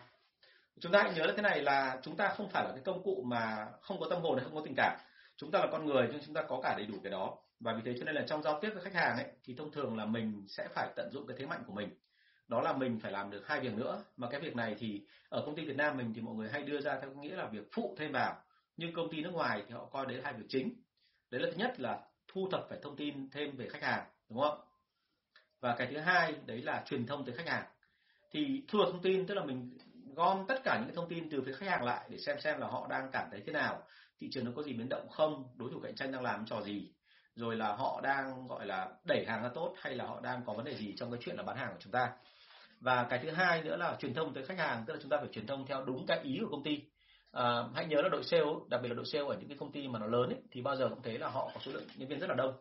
chúng 0.81 0.93
ta 0.93 1.03
hãy 1.03 1.13
nhớ 1.15 1.27
là 1.27 1.33
thế 1.37 1.43
này 1.43 1.63
là 1.63 2.01
chúng 2.03 2.17
ta 2.17 2.29
không 2.29 2.49
phải 2.49 2.65
là 2.65 2.71
cái 2.73 2.83
công 2.85 3.03
cụ 3.03 3.23
mà 3.27 3.67
không 3.81 4.01
có 4.01 4.07
tâm 4.11 4.23
hồn 4.23 4.37
hay 4.37 4.45
không 4.45 4.55
có 4.55 4.63
tình 4.65 4.75
cảm. 4.77 4.99
Chúng 5.37 5.51
ta 5.51 5.59
là 5.59 5.67
con 5.73 5.87
người 5.87 6.09
nhưng 6.13 6.21
chúng 6.27 6.35
ta 6.35 6.43
có 6.43 6.61
cả 6.63 6.75
đầy 6.77 6.87
đủ 6.87 6.95
cái 7.03 7.13
đó. 7.13 7.39
Và 7.61 7.73
vì 7.73 7.83
thế 7.85 7.99
cho 7.99 8.05
nên 8.05 8.15
là 8.15 8.25
trong 8.27 8.43
giao 8.43 8.61
tiếp 8.61 8.71
với 8.75 8.83
khách 8.83 8.95
hàng 8.95 9.17
ấy, 9.17 9.27
thì 9.45 9.55
thông 9.55 9.73
thường 9.73 9.97
là 9.97 10.05
mình 10.05 10.45
sẽ 10.49 10.69
phải 10.75 10.89
tận 10.97 11.11
dụng 11.13 11.27
cái 11.27 11.37
thế 11.41 11.47
mạnh 11.47 11.63
của 11.67 11.73
mình. 11.73 11.89
Đó 12.49 12.61
là 12.61 12.73
mình 12.73 13.01
phải 13.01 13.13
làm 13.13 13.31
được 13.31 13.47
hai 13.47 13.61
việc 13.61 13.75
nữa. 13.75 14.05
Mà 14.17 14.29
cái 14.31 14.41
việc 14.41 14.57
này 14.57 14.77
thì 14.79 15.07
ở 15.29 15.43
công 15.47 15.57
ty 15.57 15.65
Việt 15.65 15.77
Nam 15.77 15.97
mình 15.97 16.13
thì 16.15 16.21
mọi 16.21 16.35
người 16.35 16.49
hay 16.51 16.63
đưa 16.63 16.81
ra 16.81 16.99
theo 17.01 17.11
nghĩa 17.11 17.37
là 17.37 17.47
việc 17.47 17.69
phụ 17.73 17.97
thêm 17.99 18.13
vào. 18.13 18.43
Nhưng 18.77 18.95
công 18.95 19.11
ty 19.11 19.23
nước 19.23 19.33
ngoài 19.33 19.63
thì 19.69 19.75
họ 19.75 19.85
coi 19.85 20.07
đấy 20.07 20.17
là 20.17 20.23
hai 20.25 20.33
việc 20.33 20.47
chính. 20.49 20.83
Đấy 21.31 21.41
là 21.41 21.49
thứ 21.51 21.57
nhất 21.57 21.81
là 21.81 22.01
thu 22.29 22.49
thập 22.53 22.67
phải 22.69 22.79
thông 22.83 22.97
tin 22.97 23.31
thêm 23.31 23.57
về 23.57 23.69
khách 23.69 23.83
hàng, 23.83 24.05
đúng 24.29 24.41
không? 24.41 24.61
Và 25.61 25.75
cái 25.79 25.87
thứ 25.91 25.99
hai 25.99 26.35
đấy 26.47 26.63
là 26.63 26.83
truyền 26.87 27.07
thông 27.07 27.25
tới 27.25 27.35
khách 27.35 27.49
hàng. 27.49 27.65
Thì 28.31 28.63
thu 28.69 28.79
thập 28.79 28.93
thông 28.93 29.03
tin, 29.03 29.27
tức 29.27 29.35
là 29.35 29.45
mình 29.45 29.79
gom 30.21 30.45
tất 30.49 30.61
cả 30.65 30.83
những 30.87 30.95
thông 30.95 31.09
tin 31.09 31.31
từ 31.31 31.43
phía 31.47 31.53
khách 31.53 31.69
hàng 31.69 31.85
lại 31.85 32.09
để 32.11 32.19
xem 32.19 32.41
xem 32.41 32.61
là 32.61 32.67
họ 32.67 32.87
đang 32.91 33.11
cảm 33.13 33.29
thấy 33.31 33.43
thế 33.47 33.53
nào 33.53 33.83
thị 34.21 34.29
trường 34.33 34.45
nó 34.45 34.51
có 34.57 34.63
gì 34.63 34.73
biến 34.73 34.89
động 34.91 35.09
không 35.11 35.45
đối 35.57 35.71
thủ 35.71 35.81
cạnh 35.81 35.95
tranh 35.95 36.13
đang 36.13 36.23
làm 36.23 36.47
trò 36.47 36.63
gì 36.63 36.93
rồi 37.35 37.57
là 37.57 37.77
họ 37.77 38.01
đang 38.01 38.47
gọi 38.49 38.67
là 38.67 38.89
đẩy 39.05 39.25
hàng 39.27 39.43
ra 39.43 39.51
tốt 39.55 39.75
hay 39.79 39.95
là 39.95 40.07
họ 40.07 40.21
đang 40.21 40.43
có 40.47 40.53
vấn 40.53 40.65
đề 40.65 40.75
gì 40.75 40.95
trong 40.97 41.11
cái 41.11 41.21
chuyện 41.25 41.37
là 41.37 41.43
bán 41.43 41.57
hàng 41.57 41.73
của 41.73 41.79
chúng 41.81 41.93
ta. 41.93 42.13
Và 42.81 43.07
cái 43.11 43.19
thứ 43.23 43.31
hai 43.31 43.63
nữa 43.63 43.77
là 43.77 43.97
truyền 44.01 44.15
thông 44.15 44.35
tới 44.35 44.45
khách 44.45 44.59
hàng 44.59 44.85
tức 44.87 44.95
là 44.95 45.01
chúng 45.03 45.11
ta 45.11 45.17
phải 45.17 45.29
truyền 45.33 45.47
thông 45.47 45.67
theo 45.67 45.85
đúng 45.85 46.07
cái 46.07 46.21
ý 46.23 46.39
của 46.41 46.51
công 46.51 46.65
ty. 46.65 46.83
À, 47.33 47.63
hãy 47.75 47.87
nhớ 47.87 48.03
là 48.03 48.09
đội 48.09 48.25
sale 48.25 48.45
đặc 48.69 48.81
biệt 48.83 48.89
là 48.89 48.95
đội 48.95 49.07
sale 49.07 49.25
ở 49.25 49.37
những 49.39 49.49
cái 49.49 49.59
công 49.59 49.73
ty 49.73 49.89
mà 49.89 49.99
nó 49.99 50.07
lớn 50.07 50.31
ấy, 50.31 50.43
thì 50.51 50.63
bao 50.63 50.77
giờ 50.77 50.89
cũng 50.89 51.03
thấy 51.03 51.19
là 51.19 51.29
họ 51.29 51.51
có 51.55 51.61
số 51.61 51.73
lượng 51.73 51.85
nhân 51.97 52.09
viên 52.09 52.21
rất 52.21 52.31
là 52.31 52.35
đông. 52.35 52.55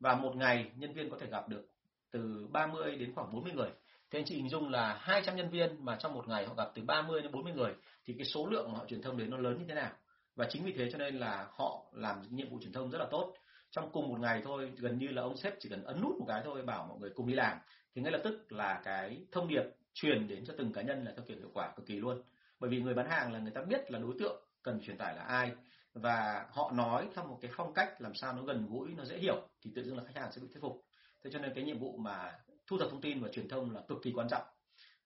Và 0.00 0.14
một 0.14 0.36
ngày 0.36 0.70
nhân 0.76 0.92
viên 0.92 1.10
có 1.10 1.16
thể 1.20 1.26
gặp 1.26 1.48
được 1.48 1.66
từ 2.10 2.46
30 2.52 2.96
đến 2.96 3.14
khoảng 3.14 3.32
40 3.32 3.52
người 3.52 3.70
thế 4.10 4.18
anh 4.18 4.24
chị 4.24 4.36
hình 4.36 4.48
dung 4.48 4.68
là 4.68 4.98
200 5.00 5.36
nhân 5.36 5.50
viên 5.50 5.84
mà 5.84 5.96
trong 5.96 6.14
một 6.14 6.28
ngày 6.28 6.46
họ 6.46 6.54
gặp 6.54 6.68
từ 6.74 6.82
30 6.82 7.22
đến 7.22 7.32
40 7.32 7.52
người 7.52 7.74
thì 8.04 8.14
cái 8.18 8.24
số 8.24 8.46
lượng 8.46 8.72
mà 8.72 8.78
họ 8.78 8.86
truyền 8.86 9.02
thông 9.02 9.16
đến 9.16 9.30
nó 9.30 9.36
lớn 9.36 9.58
như 9.58 9.64
thế 9.68 9.74
nào? 9.74 9.90
Và 10.36 10.46
chính 10.50 10.64
vì 10.64 10.72
thế 10.72 10.88
cho 10.92 10.98
nên 10.98 11.16
là 11.16 11.46
họ 11.50 11.84
làm 11.92 12.22
nhiệm 12.30 12.50
vụ 12.50 12.58
truyền 12.60 12.72
thông 12.72 12.90
rất 12.90 12.98
là 12.98 13.06
tốt. 13.10 13.34
Trong 13.70 13.90
cùng 13.92 14.08
một 14.08 14.20
ngày 14.20 14.40
thôi, 14.44 14.72
gần 14.76 14.98
như 14.98 15.08
là 15.08 15.22
ông 15.22 15.36
sếp 15.36 15.54
chỉ 15.60 15.68
cần 15.68 15.84
ấn 15.84 16.00
nút 16.00 16.16
một 16.18 16.24
cái 16.28 16.42
thôi, 16.44 16.62
bảo 16.62 16.86
mọi 16.88 16.98
người 16.98 17.10
cùng 17.14 17.26
đi 17.26 17.34
làm. 17.34 17.58
Thì 17.94 18.02
ngay 18.02 18.12
lập 18.12 18.20
tức 18.24 18.52
là 18.52 18.80
cái 18.84 19.26
thông 19.32 19.48
điệp 19.48 19.62
truyền 19.94 20.28
đến 20.28 20.44
cho 20.46 20.54
từng 20.58 20.72
cá 20.72 20.82
nhân 20.82 21.04
là 21.04 21.12
theo 21.16 21.24
kiểu 21.28 21.36
hiệu 21.38 21.50
quả 21.54 21.72
cực 21.76 21.86
kỳ 21.86 21.94
luôn. 21.94 22.22
Bởi 22.60 22.70
vì 22.70 22.80
người 22.80 22.94
bán 22.94 23.10
hàng 23.10 23.32
là 23.32 23.38
người 23.38 23.50
ta 23.50 23.62
biết 23.62 23.90
là 23.90 23.98
đối 23.98 24.14
tượng 24.18 24.42
cần 24.62 24.80
truyền 24.80 24.98
tải 24.98 25.16
là 25.16 25.22
ai. 25.22 25.52
Và 25.94 26.46
họ 26.50 26.72
nói 26.74 27.08
theo 27.14 27.24
một 27.24 27.38
cái 27.42 27.50
phong 27.56 27.74
cách 27.74 28.00
làm 28.00 28.14
sao 28.14 28.32
nó 28.32 28.42
gần 28.42 28.66
gũi, 28.70 28.88
nó 28.96 29.04
dễ 29.04 29.18
hiểu, 29.18 29.48
thì 29.62 29.70
tự 29.74 29.82
dưng 29.82 29.96
là 29.96 30.04
khách 30.04 30.20
hàng 30.20 30.32
sẽ 30.32 30.40
bị 30.40 30.48
thuyết 30.48 30.60
phục. 30.62 30.82
Thế 31.24 31.30
cho 31.32 31.38
nên 31.38 31.54
cái 31.54 31.64
nhiệm 31.64 31.78
vụ 31.78 31.96
mà 31.96 32.32
thu 32.66 32.78
thập 32.78 32.90
thông 32.90 33.00
tin 33.00 33.20
và 33.20 33.28
truyền 33.28 33.48
thông 33.48 33.70
là 33.70 33.80
cực 33.88 33.98
kỳ 34.02 34.12
quan 34.12 34.28
trọng. 34.28 34.42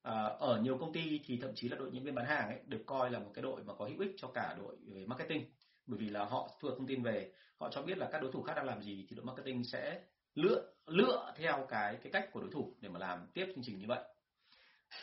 À, 0.03 0.25
ở 0.25 0.61
nhiều 0.61 0.79
công 0.79 0.93
ty 0.93 1.21
thì 1.25 1.39
thậm 1.43 1.51
chí 1.55 1.69
là 1.69 1.77
đội 1.77 1.91
nhân 1.91 2.05
viên 2.05 2.15
bán 2.15 2.27
hàng 2.27 2.49
ấy 2.49 2.59
được 2.67 2.83
coi 2.87 3.11
là 3.11 3.19
một 3.19 3.31
cái 3.35 3.43
đội 3.43 3.63
mà 3.65 3.75
có 3.75 3.85
hữu 3.85 4.01
ích 4.01 4.15
cho 4.17 4.29
cả 4.29 4.55
đội 4.59 4.77
về 4.87 5.05
marketing. 5.07 5.45
Bởi 5.87 5.99
vì 5.99 6.09
là 6.09 6.25
họ 6.25 6.51
thu 6.61 6.69
thập 6.69 6.79
thông 6.79 6.87
tin 6.87 7.03
về 7.03 7.33
họ 7.61 7.71
cho 7.71 7.83
biết 7.83 7.99
là 7.99 8.09
các 8.13 8.23
đối 8.23 8.33
thủ 8.33 8.43
khác 8.43 8.55
đang 8.57 8.67
làm 8.67 8.83
gì 8.83 9.07
thì 9.09 9.17
đội 9.17 9.25
marketing 9.25 9.65
sẽ 9.65 10.01
lựa 10.35 10.73
lựa 10.87 11.35
theo 11.37 11.67
cái 11.69 11.97
cái 12.03 12.13
cách 12.13 12.29
của 12.33 12.41
đối 12.41 12.51
thủ 12.51 12.75
để 12.81 12.89
mà 12.89 12.99
làm 12.99 13.27
tiếp 13.35 13.47
chương 13.55 13.65
trình 13.65 13.79
như 13.79 13.87
vậy. 13.89 14.05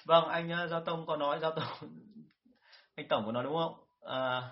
Vâng 0.05 0.27
anh 0.27 0.49
ờ, 0.49 0.67
giao 0.67 0.83
Tông 0.85 1.05
có 1.05 1.17
nói 1.17 1.39
giao 1.39 1.51
Tông, 1.51 1.89
anh 2.95 3.07
tổng 3.09 3.23
có 3.25 3.31
nói 3.31 3.43
đúng 3.43 3.55
không? 3.55 3.73
À, 4.01 4.51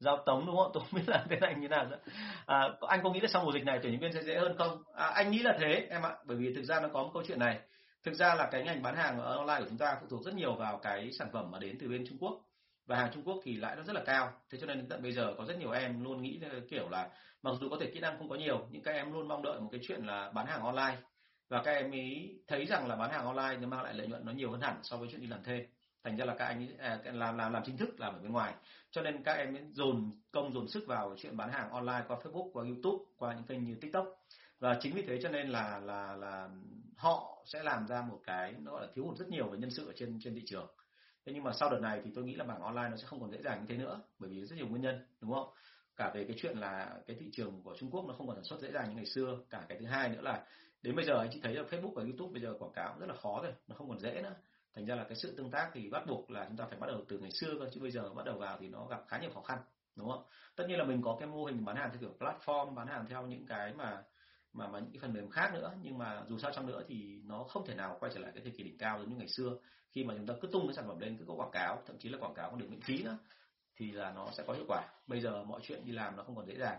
giao 0.00 0.16
tống 0.26 0.46
đúng 0.46 0.56
không 0.56 0.70
tôi 0.74 0.82
không 0.82 1.00
biết 1.00 1.08
là 1.08 1.24
tên 1.28 1.40
anh 1.40 1.60
như 1.60 1.68
nào 1.68 1.86
nữa. 1.86 1.98
À, 2.46 2.68
anh 2.88 3.00
có 3.02 3.10
nghĩ 3.10 3.20
là 3.20 3.28
sau 3.32 3.44
mùa 3.44 3.52
dịch 3.52 3.64
này 3.64 3.78
tuyển 3.82 3.92
nhân 3.92 4.00
viên 4.00 4.12
sẽ 4.12 4.22
dễ 4.22 4.38
hơn 4.38 4.54
không? 4.58 4.82
À, 4.94 5.06
anh 5.06 5.30
nghĩ 5.30 5.38
là 5.38 5.56
thế 5.60 5.86
em 5.90 6.02
ạ. 6.02 6.16
Bởi 6.24 6.36
vì 6.36 6.54
thực 6.54 6.62
ra 6.62 6.80
nó 6.80 6.88
có 6.88 7.02
một 7.02 7.10
câu 7.14 7.22
chuyện 7.26 7.38
này. 7.38 7.60
Thực 8.04 8.14
ra 8.14 8.34
là 8.34 8.48
cái 8.52 8.62
ngành 8.62 8.82
bán 8.82 8.96
hàng 8.96 9.20
ở 9.20 9.36
online 9.36 9.60
của 9.60 9.66
chúng 9.68 9.78
ta 9.78 9.96
phụ 10.00 10.06
thuộc 10.10 10.24
rất 10.24 10.34
nhiều 10.34 10.54
vào 10.54 10.78
cái 10.82 11.10
sản 11.18 11.28
phẩm 11.32 11.50
mà 11.50 11.58
đến 11.58 11.76
từ 11.80 11.88
bên 11.88 12.04
Trung 12.08 12.18
Quốc. 12.20 12.40
Và 12.86 12.96
hàng 12.96 13.10
Trung 13.14 13.22
Quốc 13.24 13.40
thì 13.44 13.56
lãi 13.56 13.76
nó 13.76 13.82
rất 13.82 13.92
là 13.92 14.02
cao. 14.06 14.32
Thế 14.50 14.58
cho 14.60 14.66
nên 14.66 14.78
đến 14.78 14.88
tận 14.88 15.02
bây 15.02 15.12
giờ 15.12 15.34
có 15.38 15.44
rất 15.44 15.58
nhiều 15.58 15.70
em 15.70 16.04
luôn 16.04 16.22
nghĩ 16.22 16.40
kiểu 16.70 16.88
là 16.88 17.08
mặc 17.42 17.54
dù 17.60 17.68
có 17.68 17.76
thể 17.80 17.90
kỹ 17.94 18.00
năng 18.00 18.18
không 18.18 18.28
có 18.28 18.36
nhiều 18.36 18.66
nhưng 18.70 18.82
các 18.82 18.92
em 18.92 19.12
luôn 19.12 19.28
mong 19.28 19.42
đợi 19.42 19.60
một 19.60 19.68
cái 19.72 19.80
chuyện 19.84 20.04
là 20.06 20.30
bán 20.34 20.46
hàng 20.46 20.62
online. 20.62 20.96
Và 21.48 21.62
các 21.62 21.72
em 21.72 21.90
ý 21.90 22.30
thấy 22.48 22.66
rằng 22.66 22.88
là 22.88 22.96
bán 22.96 23.10
hàng 23.10 23.26
online 23.26 23.56
nó 23.60 23.68
mang 23.68 23.82
lại 23.82 23.94
lợi 23.94 24.06
nhuận 24.06 24.26
nó 24.26 24.32
nhiều 24.32 24.50
hơn 24.50 24.60
hẳn 24.60 24.80
so 24.82 24.96
với 24.96 25.08
chuyện 25.10 25.20
đi 25.20 25.26
làm 25.26 25.44
thuê 25.44 25.66
thành 26.04 26.16
ra 26.16 26.24
là 26.24 26.34
các 26.34 26.46
anh 26.46 26.58
ấy, 26.58 26.76
à, 26.78 27.00
làm 27.04 27.38
làm 27.38 27.52
làm 27.52 27.62
chính 27.66 27.76
thức 27.76 28.00
làm 28.00 28.14
ở 28.14 28.20
bên 28.22 28.32
ngoài. 28.32 28.54
Cho 28.90 29.02
nên 29.02 29.22
các 29.22 29.32
em 29.32 29.54
ấy 29.54 29.64
dồn 29.72 30.12
công 30.30 30.52
dồn 30.52 30.68
sức 30.68 30.84
vào 30.86 31.14
chuyện 31.18 31.36
bán 31.36 31.52
hàng 31.52 31.70
online 31.70 32.04
qua 32.08 32.16
Facebook 32.22 32.50
qua 32.52 32.64
YouTube 32.64 33.04
qua 33.16 33.34
những 33.34 33.46
kênh 33.46 33.64
như 33.64 33.74
TikTok. 33.80 34.06
Và 34.58 34.78
chính 34.80 34.94
vì 34.94 35.02
thế 35.02 35.18
cho 35.22 35.28
nên 35.28 35.48
là 35.48 35.78
là 35.78 36.16
là 36.16 36.48
họ 36.96 37.44
sẽ 37.46 37.62
làm 37.62 37.86
ra 37.86 38.02
một 38.02 38.20
cái 38.24 38.54
nó 38.58 38.72
gọi 38.72 38.82
là 38.82 38.88
thiếu 38.94 39.04
hụt 39.04 39.16
rất 39.18 39.28
nhiều 39.28 39.48
về 39.48 39.58
nhân 39.58 39.70
sự 39.70 39.86
ở 39.86 39.92
trên 39.96 40.18
trên 40.22 40.34
thị 40.34 40.42
trường. 40.46 40.66
Thế 41.26 41.32
nhưng 41.34 41.44
mà 41.44 41.52
sau 41.52 41.70
đợt 41.70 41.78
này 41.80 42.00
thì 42.04 42.10
tôi 42.14 42.24
nghĩ 42.24 42.34
là 42.34 42.44
bảng 42.44 42.60
online 42.60 42.88
nó 42.88 42.96
sẽ 42.96 43.06
không 43.06 43.20
còn 43.20 43.30
dễ 43.30 43.42
dàng 43.42 43.60
như 43.60 43.66
thế 43.68 43.76
nữa 43.76 44.00
bởi 44.18 44.30
vì 44.30 44.44
rất 44.44 44.56
nhiều 44.56 44.66
nguyên 44.68 44.82
nhân 44.82 45.06
đúng 45.20 45.32
không? 45.32 45.48
Cả 45.96 46.10
về 46.14 46.24
cái 46.24 46.36
chuyện 46.38 46.58
là 46.58 46.98
cái 47.06 47.16
thị 47.20 47.26
trường 47.32 47.62
của 47.62 47.76
Trung 47.78 47.90
Quốc 47.90 48.04
nó 48.08 48.14
không 48.14 48.26
còn 48.26 48.36
sản 48.36 48.44
xuất 48.44 48.60
dễ 48.60 48.72
dàng 48.72 48.88
như 48.88 48.96
ngày 48.96 49.06
xưa. 49.06 49.38
Cả 49.50 49.64
cái 49.68 49.78
thứ 49.78 49.86
hai 49.86 50.08
nữa 50.08 50.20
là 50.20 50.44
đến 50.82 50.96
bây 50.96 51.04
giờ 51.04 51.18
anh 51.18 51.28
chị 51.32 51.40
thấy 51.42 51.54
là 51.54 51.62
Facebook 51.62 51.92
và 51.94 52.02
YouTube 52.02 52.32
bây 52.32 52.42
giờ 52.42 52.54
quảng 52.58 52.72
cáo 52.72 52.96
rất 53.00 53.06
là 53.08 53.14
khó 53.14 53.40
rồi 53.42 53.52
nó 53.66 53.76
không 53.76 53.88
còn 53.88 53.98
dễ 53.98 54.22
nữa 54.22 54.34
thành 54.74 54.86
ra 54.86 54.94
là 54.94 55.04
cái 55.04 55.16
sự 55.16 55.34
tương 55.36 55.50
tác 55.50 55.70
thì 55.72 55.90
bắt 55.90 56.06
buộc 56.06 56.30
là 56.30 56.44
chúng 56.48 56.56
ta 56.56 56.64
phải 56.70 56.78
bắt 56.78 56.86
đầu 56.86 57.04
từ 57.08 57.18
ngày 57.18 57.30
xưa 57.30 57.54
cơ 57.60 57.70
chứ 57.74 57.80
bây 57.80 57.90
giờ 57.90 58.14
bắt 58.14 58.26
đầu 58.26 58.38
vào 58.38 58.58
thì 58.60 58.68
nó 58.68 58.86
gặp 58.86 59.04
khá 59.08 59.18
nhiều 59.18 59.30
khó 59.34 59.42
khăn 59.42 59.58
đúng 59.96 60.10
không? 60.10 60.22
Tất 60.56 60.64
nhiên 60.68 60.78
là 60.78 60.84
mình 60.84 61.02
có 61.02 61.16
cái 61.20 61.28
mô 61.28 61.44
hình 61.44 61.64
bán 61.64 61.76
hàng 61.76 61.90
theo 61.90 62.00
kiểu 62.00 62.14
platform 62.18 62.74
bán 62.74 62.86
hàng 62.86 63.06
theo 63.08 63.26
những 63.26 63.46
cái 63.46 63.72
mà 63.72 64.02
mà 64.52 64.66
mà 64.66 64.78
những 64.78 64.92
cái 64.92 65.00
phần 65.00 65.12
mềm 65.12 65.30
khác 65.30 65.50
nữa 65.54 65.72
nhưng 65.82 65.98
mà 65.98 66.22
dù 66.28 66.38
sao 66.38 66.50
trong 66.54 66.66
nữa 66.66 66.82
thì 66.88 67.20
nó 67.24 67.44
không 67.44 67.66
thể 67.66 67.74
nào 67.74 67.96
quay 68.00 68.12
trở 68.14 68.20
lại 68.20 68.30
cái 68.34 68.42
thời 68.42 68.52
kỳ 68.56 68.64
đỉnh 68.64 68.78
cao 68.78 68.98
giống 68.98 69.10
như 69.10 69.16
ngày 69.16 69.28
xưa. 69.28 69.56
Khi 69.90 70.04
mà 70.04 70.14
chúng 70.16 70.26
ta 70.26 70.34
cứ 70.40 70.48
tung 70.52 70.66
cái 70.66 70.74
sản 70.74 70.84
phẩm 70.88 70.98
lên 70.98 71.16
cứ 71.18 71.24
có 71.28 71.34
quảng 71.34 71.50
cáo 71.52 71.82
thậm 71.86 71.98
chí 71.98 72.08
là 72.08 72.18
quảng 72.18 72.34
cáo 72.34 72.50
còn 72.50 72.58
được 72.58 72.66
miễn 72.70 72.80
phí 72.80 73.02
nữa 73.02 73.18
thì 73.76 73.92
là 73.92 74.12
nó 74.12 74.28
sẽ 74.32 74.44
có 74.46 74.52
hiệu 74.52 74.64
quả. 74.68 74.88
Bây 75.06 75.20
giờ 75.20 75.44
mọi 75.44 75.60
chuyện 75.62 75.84
đi 75.84 75.92
làm 75.92 76.16
nó 76.16 76.22
không 76.22 76.36
còn 76.36 76.46
dễ 76.46 76.54
dàng. 76.54 76.78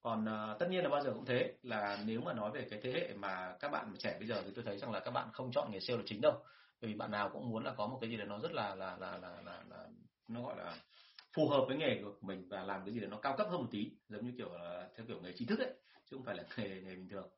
Còn 0.00 0.24
uh, 0.24 0.58
tất 0.58 0.66
nhiên 0.70 0.82
là 0.82 0.88
bao 0.88 1.00
giờ 1.00 1.12
cũng 1.12 1.24
thế 1.24 1.54
là 1.62 1.98
nếu 2.06 2.20
mà 2.20 2.32
nói 2.32 2.50
về 2.50 2.66
cái 2.70 2.80
thế 2.82 2.92
hệ 2.92 3.14
mà 3.14 3.56
các 3.60 3.68
bạn 3.68 3.94
trẻ 3.98 4.16
bây 4.18 4.28
giờ 4.28 4.42
thì 4.44 4.50
tôi 4.54 4.64
thấy 4.64 4.78
rằng 4.78 4.92
là 4.92 5.00
các 5.00 5.10
bạn 5.10 5.28
không 5.32 5.50
chọn 5.52 5.70
nghề 5.72 5.80
sale 5.80 5.96
là 5.96 6.02
chính 6.06 6.20
đâu 6.20 6.42
bởi 6.80 6.90
vì 6.90 6.94
bạn 6.94 7.10
nào 7.10 7.30
cũng 7.32 7.50
muốn 7.50 7.64
là 7.64 7.74
có 7.76 7.86
một 7.86 7.98
cái 8.00 8.10
gì 8.10 8.16
đó 8.16 8.24
nó 8.24 8.38
rất 8.38 8.52
là 8.52 8.74
là 8.74 8.96
là 8.96 9.16
là, 9.16 9.40
là, 9.44 9.62
là 9.70 9.86
nó 10.28 10.42
gọi 10.42 10.56
là 10.56 10.74
phù 11.32 11.48
hợp 11.48 11.64
với 11.68 11.76
nghề 11.76 12.02
của 12.02 12.12
mình 12.20 12.48
và 12.48 12.62
làm 12.62 12.84
cái 12.84 12.94
gì 12.94 13.00
đó 13.00 13.08
nó 13.10 13.16
cao 13.16 13.36
cấp 13.36 13.46
hơn 13.50 13.60
một 13.60 13.68
tí 13.70 13.90
giống 14.08 14.26
như 14.26 14.32
kiểu 14.38 14.54
là 14.54 14.88
theo 14.96 15.06
kiểu 15.06 15.20
nghề 15.20 15.32
trí 15.32 15.44
thức 15.44 15.58
ấy 15.58 15.74
chứ 16.10 16.16
không 16.16 16.24
phải 16.24 16.36
là 16.36 16.44
nghề 16.56 16.68
nghề 16.68 16.96
bình 16.96 17.08
thường. 17.08 17.28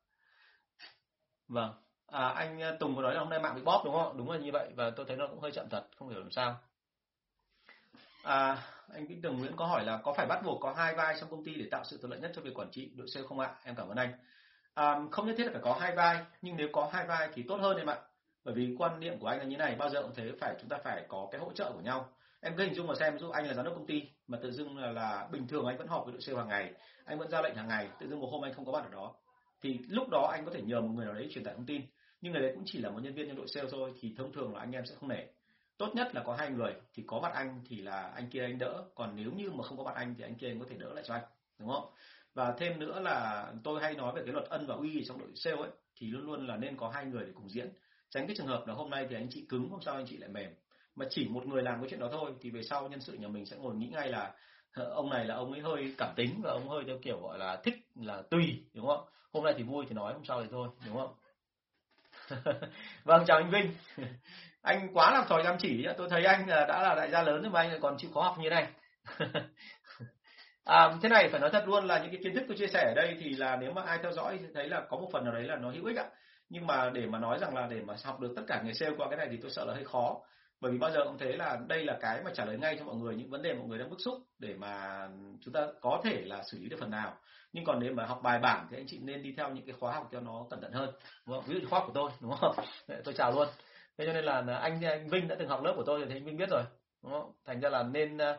Vâng. 1.47 1.73
À, 2.07 2.27
anh 2.27 2.61
à, 2.61 2.77
Tùng 2.79 2.95
có 2.95 3.01
nói 3.01 3.13
là 3.13 3.19
hôm 3.19 3.29
nay 3.29 3.39
mạng 3.39 3.55
bị 3.55 3.61
bóp 3.61 3.81
đúng 3.85 3.93
không? 3.93 4.17
Đúng 4.17 4.31
là 4.31 4.37
như 4.37 4.51
vậy 4.53 4.69
và 4.75 4.89
tôi 4.89 5.05
thấy 5.07 5.17
nó 5.17 5.27
cũng 5.27 5.39
hơi 5.39 5.51
chậm 5.51 5.69
thật 5.69 5.87
không 5.95 6.09
hiểu 6.09 6.19
làm 6.19 6.31
sao. 6.31 6.57
À, 8.23 8.63
anh 8.93 9.07
Vĩnh 9.07 9.21
Tường 9.21 9.37
Nguyễn 9.37 9.55
có 9.55 9.65
hỏi 9.65 9.85
là 9.85 9.97
có 9.97 10.13
phải 10.13 10.25
bắt 10.25 10.41
buộc 10.43 10.61
có 10.61 10.73
hai 10.73 10.95
vai 10.95 11.15
trong 11.19 11.29
công 11.29 11.43
ty 11.45 11.55
để 11.55 11.65
tạo 11.71 11.83
sự 11.83 11.97
thuận 11.97 12.11
lợi 12.11 12.19
nhất 12.19 12.31
cho 12.35 12.41
việc 12.41 12.59
quản 12.59 12.71
trị 12.71 12.91
đội 12.95 13.07
sale 13.07 13.25
không 13.27 13.39
ạ? 13.39 13.55
Em 13.63 13.75
cảm 13.75 13.89
ơn 13.89 13.97
anh. 13.97 14.11
À, 14.73 14.99
không 15.11 15.27
nhất 15.27 15.35
thiết 15.37 15.45
là 15.45 15.51
phải 15.51 15.61
có 15.61 15.73
hai 15.73 15.95
vai 15.95 16.25
nhưng 16.41 16.55
nếu 16.55 16.67
có 16.73 16.89
hai 16.93 17.05
vai 17.05 17.29
thì 17.33 17.43
tốt 17.47 17.57
hơn 17.61 17.77
em 17.77 17.89
ạ 17.89 17.97
bởi 18.47 18.55
vì 18.55 18.75
quan 18.77 18.99
niệm 18.99 19.19
của 19.19 19.27
anh 19.27 19.39
là 19.39 19.45
như 19.45 19.57
này 19.57 19.75
bao 19.75 19.89
giờ 19.89 20.01
cũng 20.01 20.11
thế 20.15 20.31
phải 20.39 20.55
chúng 20.59 20.69
ta 20.69 20.77
phải 20.83 21.05
có 21.07 21.27
cái 21.31 21.41
hỗ 21.41 21.51
trợ 21.53 21.71
của 21.73 21.81
nhau. 21.81 22.09
Em 22.41 22.53
cứ 22.57 22.63
hình 22.63 22.73
dung 22.73 22.87
mà 22.87 22.93
xem 22.99 23.19
giúp 23.19 23.31
anh 23.31 23.47
là 23.47 23.53
giám 23.53 23.65
đốc 23.65 23.73
công 23.73 23.85
ty 23.85 24.03
mà 24.27 24.37
tự 24.41 24.51
dưng 24.51 24.77
là, 24.77 24.91
là 24.91 25.27
bình 25.31 25.47
thường 25.47 25.65
anh 25.65 25.77
vẫn 25.77 25.87
họp 25.87 26.05
với 26.05 26.13
đội 26.13 26.21
sale 26.21 26.37
hàng 26.37 26.47
ngày 26.47 26.73
anh 27.05 27.19
vẫn 27.19 27.29
ra 27.29 27.41
lệnh 27.41 27.55
hàng 27.55 27.67
ngày 27.67 27.89
tự 27.99 28.07
dưng 28.07 28.19
một 28.19 28.29
hôm 28.31 28.45
anh 28.45 28.53
không 28.53 28.65
có 28.65 28.71
mặt 28.71 28.83
ở 28.83 28.89
đó 28.89 29.15
thì 29.61 29.79
lúc 29.89 30.09
đó 30.09 30.29
anh 30.31 30.45
có 30.45 30.51
thể 30.53 30.61
nhờ 30.61 30.81
một 30.81 30.89
người 30.95 31.05
nào 31.05 31.13
đấy 31.13 31.27
truyền 31.31 31.43
tải 31.43 31.53
thông 31.53 31.65
tin. 31.65 31.81
Nhưng 32.21 32.33
người 32.33 32.41
đấy 32.41 32.51
cũng 32.55 32.63
chỉ 32.65 32.79
là 32.79 32.89
một 32.89 32.99
nhân 33.03 33.13
viên 33.13 33.27
trong 33.27 33.37
đội 33.37 33.47
sale 33.47 33.67
thôi 33.71 33.93
thì 34.01 34.13
thông 34.17 34.33
thường 34.33 34.53
là 34.53 34.59
anh 34.59 34.71
em 34.71 34.85
sẽ 34.85 34.95
không 34.99 35.09
nể. 35.09 35.25
Tốt 35.77 35.95
nhất 35.95 36.15
là 36.15 36.23
có 36.25 36.35
hai 36.35 36.49
người 36.49 36.73
thì 36.93 37.03
có 37.07 37.19
mặt 37.19 37.31
anh 37.33 37.61
thì 37.69 37.81
là 37.81 38.01
anh 38.01 38.29
kia 38.29 38.41
anh 38.41 38.57
đỡ 38.57 38.83
còn 38.95 39.15
nếu 39.15 39.31
như 39.31 39.51
mà 39.51 39.63
không 39.63 39.77
có 39.77 39.83
mặt 39.83 39.95
anh 39.95 40.15
thì 40.17 40.23
anh 40.23 40.35
kia 40.35 40.47
anh 40.47 40.59
có 40.59 40.65
thể 40.69 40.75
đỡ 40.79 40.93
lại 40.93 41.03
cho 41.07 41.13
anh 41.13 41.23
đúng 41.59 41.69
không? 41.69 41.89
Và 42.33 42.53
thêm 42.57 42.79
nữa 42.79 42.99
là 42.99 43.47
tôi 43.63 43.81
hay 43.81 43.95
nói 43.95 44.13
về 44.15 44.21
cái 44.25 44.33
luật 44.33 44.45
ân 44.45 44.67
và 44.67 44.75
uy 44.75 45.05
trong 45.07 45.19
đội 45.19 45.29
sale 45.35 45.57
ấy 45.57 45.69
thì 45.95 46.07
luôn 46.07 46.25
luôn 46.25 46.47
là 46.47 46.57
nên 46.57 46.77
có 46.77 46.89
hai 46.89 47.05
người 47.05 47.25
để 47.25 47.31
cùng 47.35 47.49
diễn 47.49 47.69
tránh 48.09 48.27
cái 48.27 48.35
trường 48.35 48.47
hợp 48.47 48.67
là 48.67 48.73
hôm 48.73 48.89
nay 48.89 49.07
thì 49.09 49.15
anh 49.15 49.27
chị 49.29 49.45
cứng 49.49 49.69
hôm 49.69 49.81
sau 49.81 49.95
anh 49.95 50.05
chị 50.07 50.17
lại 50.17 50.29
mềm. 50.29 50.51
Mà 50.95 51.05
chỉ 51.09 51.27
một 51.27 51.45
người 51.45 51.63
làm 51.63 51.81
cái 51.81 51.89
chuyện 51.89 51.99
đó 51.99 52.09
thôi 52.11 52.31
thì 52.41 52.49
về 52.49 52.63
sau 52.63 52.87
nhân 52.87 53.01
sự 53.01 53.13
nhà 53.13 53.27
mình 53.27 53.45
sẽ 53.45 53.57
ngồi 53.57 53.75
nghĩ 53.75 53.87
ngay 53.87 54.09
là 54.09 54.33
ông 54.75 55.09
này 55.09 55.25
là 55.25 55.35
ông 55.35 55.51
ấy 55.51 55.61
hơi 55.61 55.95
cảm 55.97 56.13
tính 56.15 56.41
và 56.43 56.51
ông 56.51 56.69
hơi 56.69 56.83
theo 56.87 56.97
kiểu 57.01 57.19
gọi 57.21 57.39
là 57.39 57.61
thích 57.63 57.75
là 57.95 58.21
tùy 58.29 58.63
đúng 58.73 58.87
không? 58.87 59.05
Hôm 59.33 59.43
nay 59.43 59.53
thì 59.57 59.63
vui 59.63 59.85
thì 59.89 59.95
nói 59.95 60.13
hôm 60.13 60.25
sau 60.25 60.43
thì 60.43 60.49
thôi 60.51 60.67
đúng 60.85 60.97
không? 60.97 61.13
Vâng 63.03 63.23
chào 63.27 63.37
anh 63.37 63.49
Vinh. 63.49 63.71
Anh 64.61 64.89
quá 64.93 65.11
làm 65.11 65.25
trò 65.29 65.43
chăm 65.43 65.57
chỉ 65.59 65.87
tôi 65.97 66.09
thấy 66.09 66.25
anh 66.25 66.47
đã 66.47 66.81
là 66.81 66.95
đại 66.95 67.09
gia 67.11 67.23
lớn 67.23 67.41
rồi 67.41 67.51
mà 67.51 67.61
anh 67.61 67.81
còn 67.81 67.97
chịu 67.97 68.11
khó 68.13 68.21
học 68.21 68.37
như 68.39 68.49
này. 68.49 68.67
À, 70.63 70.97
thế 71.01 71.09
này 71.09 71.29
phải 71.29 71.39
nói 71.39 71.49
thật 71.53 71.63
luôn 71.67 71.85
là 71.85 71.99
những 71.99 72.11
cái 72.11 72.19
kiến 72.23 72.35
thức 72.35 72.43
tôi 72.47 72.57
chia 72.57 72.67
sẻ 72.67 72.83
ở 72.87 72.93
đây 72.95 73.17
thì 73.19 73.29
là 73.29 73.55
nếu 73.55 73.73
mà 73.73 73.81
ai 73.81 73.99
theo 74.03 74.11
dõi 74.11 74.37
thì 74.41 74.45
thấy 74.53 74.69
là 74.69 74.81
có 74.89 74.97
một 74.97 75.09
phần 75.13 75.23
nào 75.23 75.33
đấy 75.33 75.43
là 75.43 75.55
nó 75.55 75.71
hữu 75.71 75.85
ích 75.85 75.97
ạ 75.97 76.05
nhưng 76.49 76.67
mà 76.67 76.89
để 76.89 77.05
mà 77.05 77.19
nói 77.19 77.37
rằng 77.39 77.55
là 77.55 77.67
để 77.67 77.81
mà 77.81 77.93
học 78.03 78.19
được 78.19 78.33
tất 78.35 78.41
cả 78.47 78.61
nghề 78.65 78.73
sale 78.73 78.95
qua 78.97 79.07
cái 79.09 79.17
này 79.17 79.27
thì 79.31 79.37
tôi 79.41 79.51
sợ 79.51 79.65
là 79.65 79.73
hơi 79.73 79.85
khó. 79.85 80.21
Bởi 80.61 80.71
vì 80.71 80.77
bao 80.77 80.91
giờ 80.91 81.03
cũng 81.03 81.17
thế 81.17 81.31
là 81.31 81.59
đây 81.67 81.85
là 81.85 81.97
cái 82.01 82.21
mà 82.25 82.31
trả 82.33 82.45
lời 82.45 82.57
ngay 82.57 82.75
cho 82.79 82.85
mọi 82.85 82.95
người 82.95 83.15
những 83.15 83.29
vấn 83.29 83.41
đề 83.41 83.53
mọi 83.53 83.67
người 83.67 83.77
đang 83.77 83.89
bức 83.89 83.99
xúc 84.05 84.17
để 84.39 84.53
mà 84.53 85.07
chúng 85.41 85.53
ta 85.53 85.67
có 85.81 86.01
thể 86.03 86.21
là 86.25 86.43
xử 86.51 86.59
lý 86.59 86.69
được 86.69 86.77
phần 86.79 86.91
nào. 86.91 87.17
Nhưng 87.53 87.65
còn 87.65 87.79
nếu 87.79 87.93
mà 87.93 88.05
học 88.05 88.19
bài 88.23 88.39
bản 88.39 88.67
thì 88.71 88.77
anh 88.77 88.85
chị 88.87 88.99
nên 88.99 89.23
đi 89.23 89.33
theo 89.37 89.49
những 89.49 89.65
cái 89.65 89.75
khóa 89.79 89.93
học 89.93 90.09
cho 90.11 90.19
nó 90.19 90.45
cẩn 90.49 90.61
thận 90.61 90.71
hơn. 90.71 90.91
Đúng 91.25 91.35
không? 91.35 91.43
ví 91.47 91.59
dụ 91.59 91.67
khóa 91.69 91.85
của 91.85 91.91
tôi, 91.93 92.11
đúng 92.21 92.31
không? 92.31 92.55
Tôi 93.03 93.13
chào 93.13 93.31
luôn. 93.31 93.47
Thế 93.97 94.05
cho 94.05 94.13
nên 94.13 94.25
là 94.25 94.57
anh 94.61 94.81
anh 94.81 95.09
Vinh 95.09 95.27
đã 95.27 95.35
từng 95.39 95.49
học 95.49 95.63
lớp 95.63 95.73
của 95.75 95.83
tôi 95.85 96.05
thì 96.09 96.15
anh 96.15 96.25
Vinh 96.25 96.37
biết 96.37 96.49
rồi, 96.49 96.63
đúng 97.03 97.11
không? 97.11 97.31
Thành 97.45 97.59
ra 97.59 97.69
là 97.69 97.83
nên 97.83 98.17
ờ, 98.17 98.37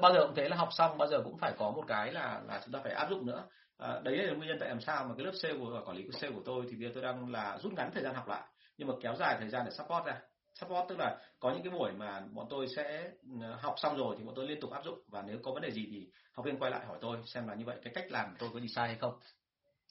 bao 0.00 0.14
giờ 0.14 0.20
cũng 0.26 0.34
thế 0.36 0.48
là 0.48 0.56
học 0.56 0.68
xong, 0.70 0.98
bao 0.98 1.08
giờ 1.08 1.20
cũng 1.24 1.38
phải 1.38 1.52
có 1.58 1.70
một 1.70 1.84
cái 1.88 2.12
là 2.12 2.40
là 2.46 2.60
chúng 2.64 2.72
ta 2.72 2.80
phải 2.82 2.92
áp 2.92 3.10
dụng 3.10 3.26
nữa 3.26 3.44
à, 3.78 4.00
đấy 4.04 4.16
là 4.16 4.34
nguyên 4.34 4.48
nhân 4.48 4.56
tại 4.60 4.68
làm 4.68 4.80
sao 4.80 5.04
mà 5.04 5.14
cái 5.16 5.26
lớp 5.26 5.32
sale 5.42 5.54
của 5.58 5.82
quản 5.86 5.96
lý 5.96 6.02
của 6.02 6.18
sale 6.18 6.32
của 6.34 6.42
tôi 6.44 6.66
thì 6.70 6.76
bây 6.76 6.88
giờ 6.88 6.90
tôi 6.94 7.02
đang 7.02 7.32
là 7.32 7.58
rút 7.58 7.72
ngắn 7.72 7.90
thời 7.94 8.02
gian 8.02 8.14
học 8.14 8.28
lại 8.28 8.42
nhưng 8.78 8.88
mà 8.88 8.94
kéo 9.00 9.14
dài 9.16 9.36
thời 9.40 9.48
gian 9.48 9.64
để 9.64 9.70
support 9.70 10.06
ra. 10.06 10.20
Support 10.54 10.88
tức 10.88 10.98
là 10.98 11.18
có 11.40 11.50
những 11.50 11.62
cái 11.62 11.70
buổi 11.70 11.92
mà 11.92 12.20
bọn 12.32 12.46
tôi 12.50 12.66
sẽ 12.76 13.10
ừ, 13.22 13.46
học 13.60 13.74
xong 13.76 13.96
rồi 13.96 14.16
thì 14.18 14.24
bọn 14.24 14.34
tôi 14.34 14.46
liên 14.48 14.60
tục 14.60 14.70
áp 14.70 14.84
dụng 14.84 14.98
và 15.08 15.22
nếu 15.22 15.38
có 15.42 15.52
vấn 15.52 15.62
đề 15.62 15.70
gì 15.70 15.88
thì 15.90 16.06
học 16.32 16.46
viên 16.46 16.58
quay 16.58 16.70
lại 16.70 16.86
hỏi 16.86 16.98
tôi 17.00 17.18
xem 17.26 17.48
là 17.48 17.54
như 17.54 17.64
vậy 17.64 17.76
cái 17.84 17.92
cách 17.94 18.04
làm 18.10 18.30
của 18.30 18.36
tôi 18.38 18.50
có 18.54 18.60
gì 18.60 18.68
sai 18.68 18.88
hay 18.88 18.96
không. 18.96 19.18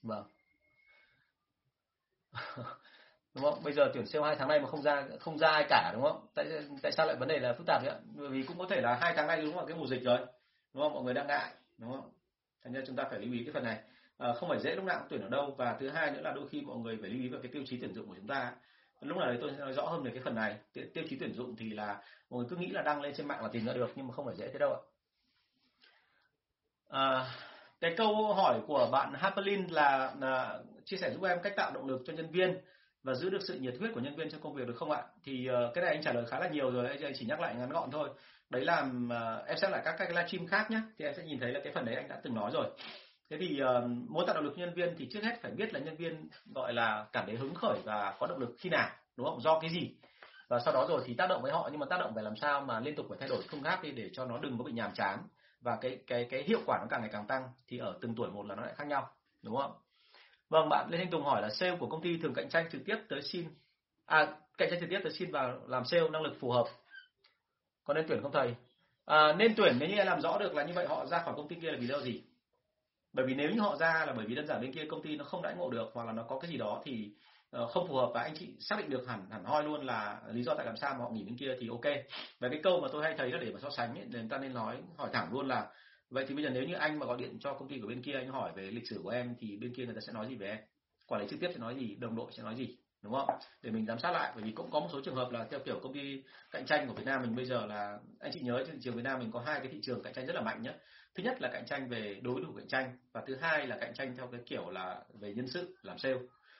Vâng. 0.04 0.24
Đúng 3.36 3.44
không? 3.44 3.64
Bây 3.64 3.74
giờ 3.74 3.92
tuyển 3.94 4.06
sale 4.06 4.26
hai 4.26 4.36
tháng 4.36 4.48
này 4.48 4.60
mà 4.60 4.68
không 4.68 4.82
ra 4.82 5.08
không 5.20 5.38
ra 5.38 5.48
ai 5.48 5.66
cả 5.70 5.92
đúng 5.94 6.04
không? 6.04 6.28
Tại 6.36 6.46
tại 6.82 6.92
sao 6.92 7.06
lại 7.06 7.16
vấn 7.16 7.28
đề 7.28 7.40
là 7.40 7.54
phức 7.54 7.68
tạp 7.68 7.82
vậy 7.84 7.94
bởi 8.16 8.30
vì 8.30 8.44
cũng 8.44 8.58
có 8.58 8.66
thể 8.70 8.82
là 8.82 8.96
hai 9.02 9.14
tháng 9.16 9.28
nay 9.28 9.42
đúng 9.42 9.54
không 9.54 9.68
cái 9.68 9.78
mùa 9.78 9.88
dịch 9.88 10.04
rồi 10.04 10.18
đúng 10.74 10.84
không? 10.84 10.94
Mọi 10.94 11.04
người 11.04 11.14
đang 11.14 11.28
ngại 11.28 11.54
đúng 11.78 11.92
không? 11.92 12.10
Thành 12.68 12.74
ra 12.74 12.82
chúng 12.88 12.96
ta 12.96 13.04
phải 13.10 13.20
lưu 13.20 13.34
ý 13.34 13.44
cái 13.44 13.54
phần 13.54 13.64
này. 13.64 13.80
À, 14.18 14.34
không 14.34 14.50
phải 14.50 14.60
dễ 14.60 14.76
lúc 14.76 14.86
nào 14.86 15.00
cũng 15.00 15.08
tuyển 15.10 15.22
ở 15.22 15.30
đâu. 15.30 15.56
Và 15.58 15.78
thứ 15.80 15.90
hai 15.90 16.12
nữa 16.12 16.22
là 16.22 16.32
đôi 16.32 16.50
khi 16.50 16.62
mọi 16.62 16.78
người 16.78 16.98
phải 17.02 17.10
lưu 17.10 17.22
ý 17.22 17.30
vào 17.30 17.42
cái 17.42 17.52
tiêu 17.52 17.64
chí 17.66 17.78
tuyển 17.78 17.94
dụng 17.94 18.08
của 18.08 18.16
chúng 18.16 18.28
ta. 18.28 18.54
Lúc 19.02 19.18
nào 19.18 19.28
đấy 19.28 19.38
tôi 19.42 19.52
sẽ 19.52 19.58
nói 19.58 19.74
rõ 19.74 19.84
hơn 19.84 20.04
về 20.04 20.12
cái 20.12 20.22
phần 20.24 20.36
này. 20.36 20.56
Tiêu 20.74 21.04
chí 21.10 21.18
tuyển 21.20 21.34
dụng 21.34 21.56
thì 21.56 21.70
là 21.70 22.02
mọi 22.30 22.38
người 22.38 22.48
cứ 22.50 22.56
nghĩ 22.56 22.68
là 22.68 22.82
đăng 22.82 23.02
lên 23.02 23.14
trên 23.18 23.28
mạng 23.28 23.44
là 23.44 23.50
tìm 23.52 23.66
ra 23.66 23.74
được 23.74 23.92
nhưng 23.96 24.08
mà 24.08 24.14
không 24.14 24.26
phải 24.26 24.36
dễ 24.36 24.50
thế 24.54 24.60
đâu 24.60 24.74
ạ. 24.74 24.82
À, 26.90 27.26
cái 27.80 27.94
câu 27.98 28.34
hỏi 28.34 28.62
của 28.68 28.90
bạn 28.92 29.14
Hapelin 29.14 29.68
là, 29.68 30.16
là 30.20 30.60
chia 30.86 30.98
sẻ 30.98 31.12
giúp 31.14 31.24
em 31.24 31.42
cách 31.44 31.54
tạo 31.56 31.72
động 31.74 31.88
lực 31.88 32.02
cho 32.06 32.14
nhân 32.14 32.32
viên 32.32 32.58
và 33.04 33.14
giữ 33.14 33.30
được 33.30 33.42
sự 33.48 33.60
nhiệt 33.60 33.76
huyết 33.80 33.92
của 33.94 34.00
nhân 34.00 34.16
viên 34.16 34.30
trong 34.30 34.42
công 34.42 34.54
việc 34.54 34.68
được 34.68 34.76
không 34.78 34.92
ạ? 34.92 35.04
Thì 35.24 35.50
uh, 35.50 35.74
cái 35.74 35.84
này 35.84 35.94
anh 35.94 36.04
trả 36.04 36.14
lời 36.14 36.26
khá 36.28 36.40
là 36.40 36.48
nhiều 36.48 36.72
rồi, 36.72 36.88
anh 36.88 37.14
chỉ 37.16 37.26
nhắc 37.26 37.40
lại 37.40 37.56
ngắn 37.56 37.70
gọn 37.70 37.92
thôi. 37.92 38.10
Đấy 38.50 38.66
là 38.66 38.80
uh, 38.82 39.48
em 39.48 39.58
xem 39.58 39.72
lại 39.72 39.82
các 39.86 39.96
cái 39.98 40.10
livestream 40.10 40.48
khác 40.48 40.72
nhé, 40.72 40.82
thì 40.98 41.06
em 41.06 41.14
sẽ 41.18 41.24
nhìn 41.24 41.40
thấy 41.40 41.52
là 41.52 41.60
cái 41.64 41.74
phần 41.74 41.86
đấy 41.86 41.96
anh 41.96 42.08
đã 42.08 42.20
từng 42.24 42.36
nói 42.36 42.52
rồi. 42.54 42.66
Thế 43.30 43.38
thì 43.40 43.60
uh, 43.64 43.90
muốn 44.10 44.26
tạo 44.26 44.36
động 44.36 44.44
lực 44.44 44.58
nhân 44.58 44.74
viên 44.74 44.96
thì 44.98 45.08
trước 45.12 45.24
hết 45.24 45.40
phải 45.42 45.52
biết 45.52 45.74
là 45.74 45.80
nhân 45.80 45.96
viên 45.96 46.30
gọi 46.56 46.74
là 46.74 47.06
cảm 47.14 47.26
thấy 47.26 47.36
hứng 47.36 47.54
khởi 47.54 47.80
và 47.84 48.16
có 48.20 48.28
động 48.28 48.40
lực 48.40 48.56
khi 48.60 48.70
nào, 48.70 48.90
đúng 49.18 49.28
không? 49.28 49.42
Do 49.42 49.60
cái 49.60 49.70
gì? 49.70 49.96
Và 50.50 50.60
sau 50.60 50.74
đó 50.74 50.86
rồi 50.90 51.02
thì 51.06 51.14
tác 51.14 51.28
động 51.28 51.42
với 51.42 51.52
họ 51.52 51.70
nhưng 51.72 51.80
mà 51.80 51.86
tác 51.90 51.98
động 52.00 52.12
phải 52.16 52.24
làm 52.24 52.36
sao 52.36 52.62
mà 52.62 52.80
liên 52.80 52.96
tục 52.96 53.06
phải 53.10 53.18
thay 53.20 53.30
đổi 53.30 53.44
phương 53.50 53.64
pháp 53.64 53.84
đi 53.84 53.92
để 53.92 54.10
cho 54.14 54.26
nó 54.26 54.38
đừng 54.38 54.58
có 54.58 54.64
bị 54.64 54.72
nhàm 54.72 54.94
chán 54.94 55.20
và 55.62 55.78
cái 55.82 56.00
cái 56.08 56.28
cái 56.30 56.44
hiệu 56.44 56.60
quả 56.66 56.78
nó 56.82 56.88
càng 56.90 57.02
ngày 57.02 57.10
càng 57.14 57.28
tăng 57.28 57.44
thì 57.68 57.78
ở 57.78 57.98
từng 58.02 58.16
tuổi 58.16 58.30
một 58.30 58.46
là 58.46 58.56
nó 58.56 58.62
lại 58.62 58.74
khác 58.76 58.88
nhau, 58.88 59.10
đúng 59.44 59.56
không? 59.56 59.72
Vâng, 60.50 60.70
bạn 60.70 60.90
Lê 60.90 60.98
Thanh 60.98 61.10
Tùng 61.10 61.24
hỏi 61.24 61.42
là 61.42 61.50
sale 61.50 61.76
của 61.76 61.88
công 61.88 62.02
ty 62.02 62.18
thường 62.18 62.34
cạnh 62.34 62.50
tranh 62.50 62.66
trực 62.72 62.82
tiếp 62.86 62.98
tới 63.10 63.22
xin 63.22 63.48
à 64.06 64.28
cạnh 64.58 64.70
tranh 64.72 64.80
trực 64.80 64.90
tiếp 64.90 65.00
tới 65.04 65.12
xin 65.12 65.32
vào 65.32 65.60
làm 65.68 65.86
sale 65.86 66.10
năng 66.10 66.22
lực 66.22 66.38
phù 66.40 66.52
hợp. 66.52 66.66
Có 67.84 67.94
nên 67.94 68.06
tuyển 68.08 68.22
không 68.22 68.32
thầy? 68.32 68.56
À, 69.06 69.34
nên 69.34 69.54
tuyển 69.58 69.76
nếu 69.80 69.90
như 69.90 69.96
làm 70.04 70.22
rõ 70.22 70.38
được 70.38 70.54
là 70.54 70.64
như 70.64 70.74
vậy 70.74 70.88
họ 70.88 71.06
ra 71.06 71.20
khỏi 71.20 71.34
công 71.38 71.48
ty 71.48 71.56
kia 71.62 71.72
là 71.72 71.78
vì 71.82 71.88
đâu 71.88 72.02
gì? 72.02 72.24
Bởi 73.14 73.26
vì 73.26 73.34
nếu 73.36 73.52
như 73.52 73.60
họ 73.60 73.76
ra 73.76 74.06
là 74.08 74.14
bởi 74.14 74.26
vì 74.26 74.36
đơn 74.36 74.48
giản 74.48 74.62
bên 74.62 74.74
kia 74.74 74.86
công 74.90 75.02
ty 75.02 75.16
nó 75.16 75.24
không 75.24 75.42
đãi 75.42 75.56
ngộ 75.56 75.70
được 75.70 75.90
hoặc 75.94 76.08
là 76.08 76.12
nó 76.12 76.24
có 76.24 76.40
cái 76.40 76.52
gì 76.52 76.58
đó 76.58 76.82
thì 76.86 77.12
ờ, 77.50 77.68
không 77.68 77.88
phù 77.88 77.96
hợp 77.96 78.12
và 78.14 78.22
anh 78.22 78.36
chị 78.40 78.56
xác 78.60 78.80
định 78.80 78.90
được 78.90 79.08
hẳn 79.08 79.30
hẳn 79.32 79.44
hoi 79.44 79.64
luôn 79.64 79.86
là 79.86 80.22
lý 80.32 80.44
do 80.44 80.54
tại 80.56 80.66
làm 80.66 80.78
sao 80.78 80.94
mà 80.94 81.00
họ 81.00 81.10
nghỉ 81.10 81.24
bên 81.24 81.38
kia 81.38 81.56
thì 81.60 81.70
ok. 81.70 81.96
Và 82.40 82.50
cái 82.50 82.60
câu 82.64 82.82
mà 82.82 82.88
tôi 82.92 83.04
hay 83.04 83.16
thấy 83.18 83.32
là 83.32 83.38
để 83.42 83.52
mà 83.52 83.60
so 83.60 83.70
sánh 83.70 83.96
ấy, 83.96 84.06
người 84.12 84.28
ta 84.30 84.38
nên 84.38 84.54
nói 84.54 84.78
hỏi 84.98 85.10
thẳng 85.14 85.34
luôn 85.34 85.48
là 85.48 85.68
vậy 86.10 86.26
thì 86.28 86.36
bây 86.36 86.44
giờ 86.44 86.50
nếu 86.50 86.64
như 86.64 86.74
anh 86.74 87.00
mà 87.00 87.06
gọi 87.06 87.18
điện 87.18 87.38
cho 87.40 87.54
công 87.54 87.68
ty 87.68 87.80
của 87.80 87.88
bên 87.88 88.02
kia, 88.02 88.14
anh 88.14 88.30
hỏi 88.30 88.52
về 88.56 88.64
lịch 88.64 88.90
sử 88.90 89.00
của 89.04 89.10
em, 89.10 89.36
thì 89.40 89.58
bên 89.58 89.74
kia 89.74 89.86
người 89.86 89.96
ta 89.96 90.02
sẽ 90.08 90.14
nói 90.14 90.28
gì 90.28 90.36
về 90.36 90.48
em? 90.48 90.58
Quản 91.08 91.22
lý 91.22 91.28
trực 91.30 91.40
tiếp 91.40 91.50
sẽ 91.54 91.60
nói 91.60 91.76
gì? 91.76 91.96
Đồng 91.96 92.16
đội 92.16 92.32
sẽ 92.32 92.44
nói 92.44 92.56
gì? 92.56 92.78
Đúng 93.02 93.14
không? 93.14 93.40
Để 93.62 93.72
mình 93.72 93.86
giám 93.86 94.00
sát 94.00 94.12
lại, 94.12 94.32
bởi 94.36 94.44
vì 94.44 94.52
cũng 94.52 94.72
có 94.72 94.80
một 94.80 94.88
số 94.92 95.02
trường 95.02 95.16
hợp 95.16 95.32
là 95.32 95.48
theo 95.52 95.60
kiểu 95.66 95.80
công 95.84 95.94
ty 95.94 96.24
cạnh 96.52 96.66
tranh 96.66 96.88
của 96.88 96.94
Việt 96.94 97.06
Nam 97.06 97.22
mình 97.22 97.36
bây 97.36 97.46
giờ 97.46 97.66
là, 97.66 98.00
anh 98.20 98.32
chị 98.34 98.40
nhớ 98.40 98.64
trên 98.66 98.76
thị 98.76 98.82
trường 98.84 98.96
Việt 98.96 99.04
Nam 99.04 99.20
mình 99.20 99.32
có 99.32 99.40
hai 99.40 99.60
cái 99.60 99.70
thị 99.72 99.80
trường 99.82 100.04
cạnh 100.04 100.14
tranh 100.14 100.26
rất 100.26 100.36
là 100.36 100.42
mạnh 100.42 100.62
nhé 100.62 100.74
thứ 101.18 101.24
nhất 101.24 101.42
là 101.42 101.50
cạnh 101.54 101.66
tranh 101.66 101.90
về 101.90 102.20
đối 102.24 102.42
thủ 102.42 102.54
cạnh 102.58 102.68
tranh 102.68 102.98
và 103.12 103.24
thứ 103.28 103.36
hai 103.36 103.68
là 103.68 103.78
cạnh 103.82 103.94
tranh 103.94 104.16
theo 104.18 104.28
cái 104.32 104.42
kiểu 104.46 104.70
là 104.70 105.02
về 105.20 105.34
nhân 105.34 105.48
sự, 105.48 105.78
làm 105.82 105.98
sale. 105.98 106.20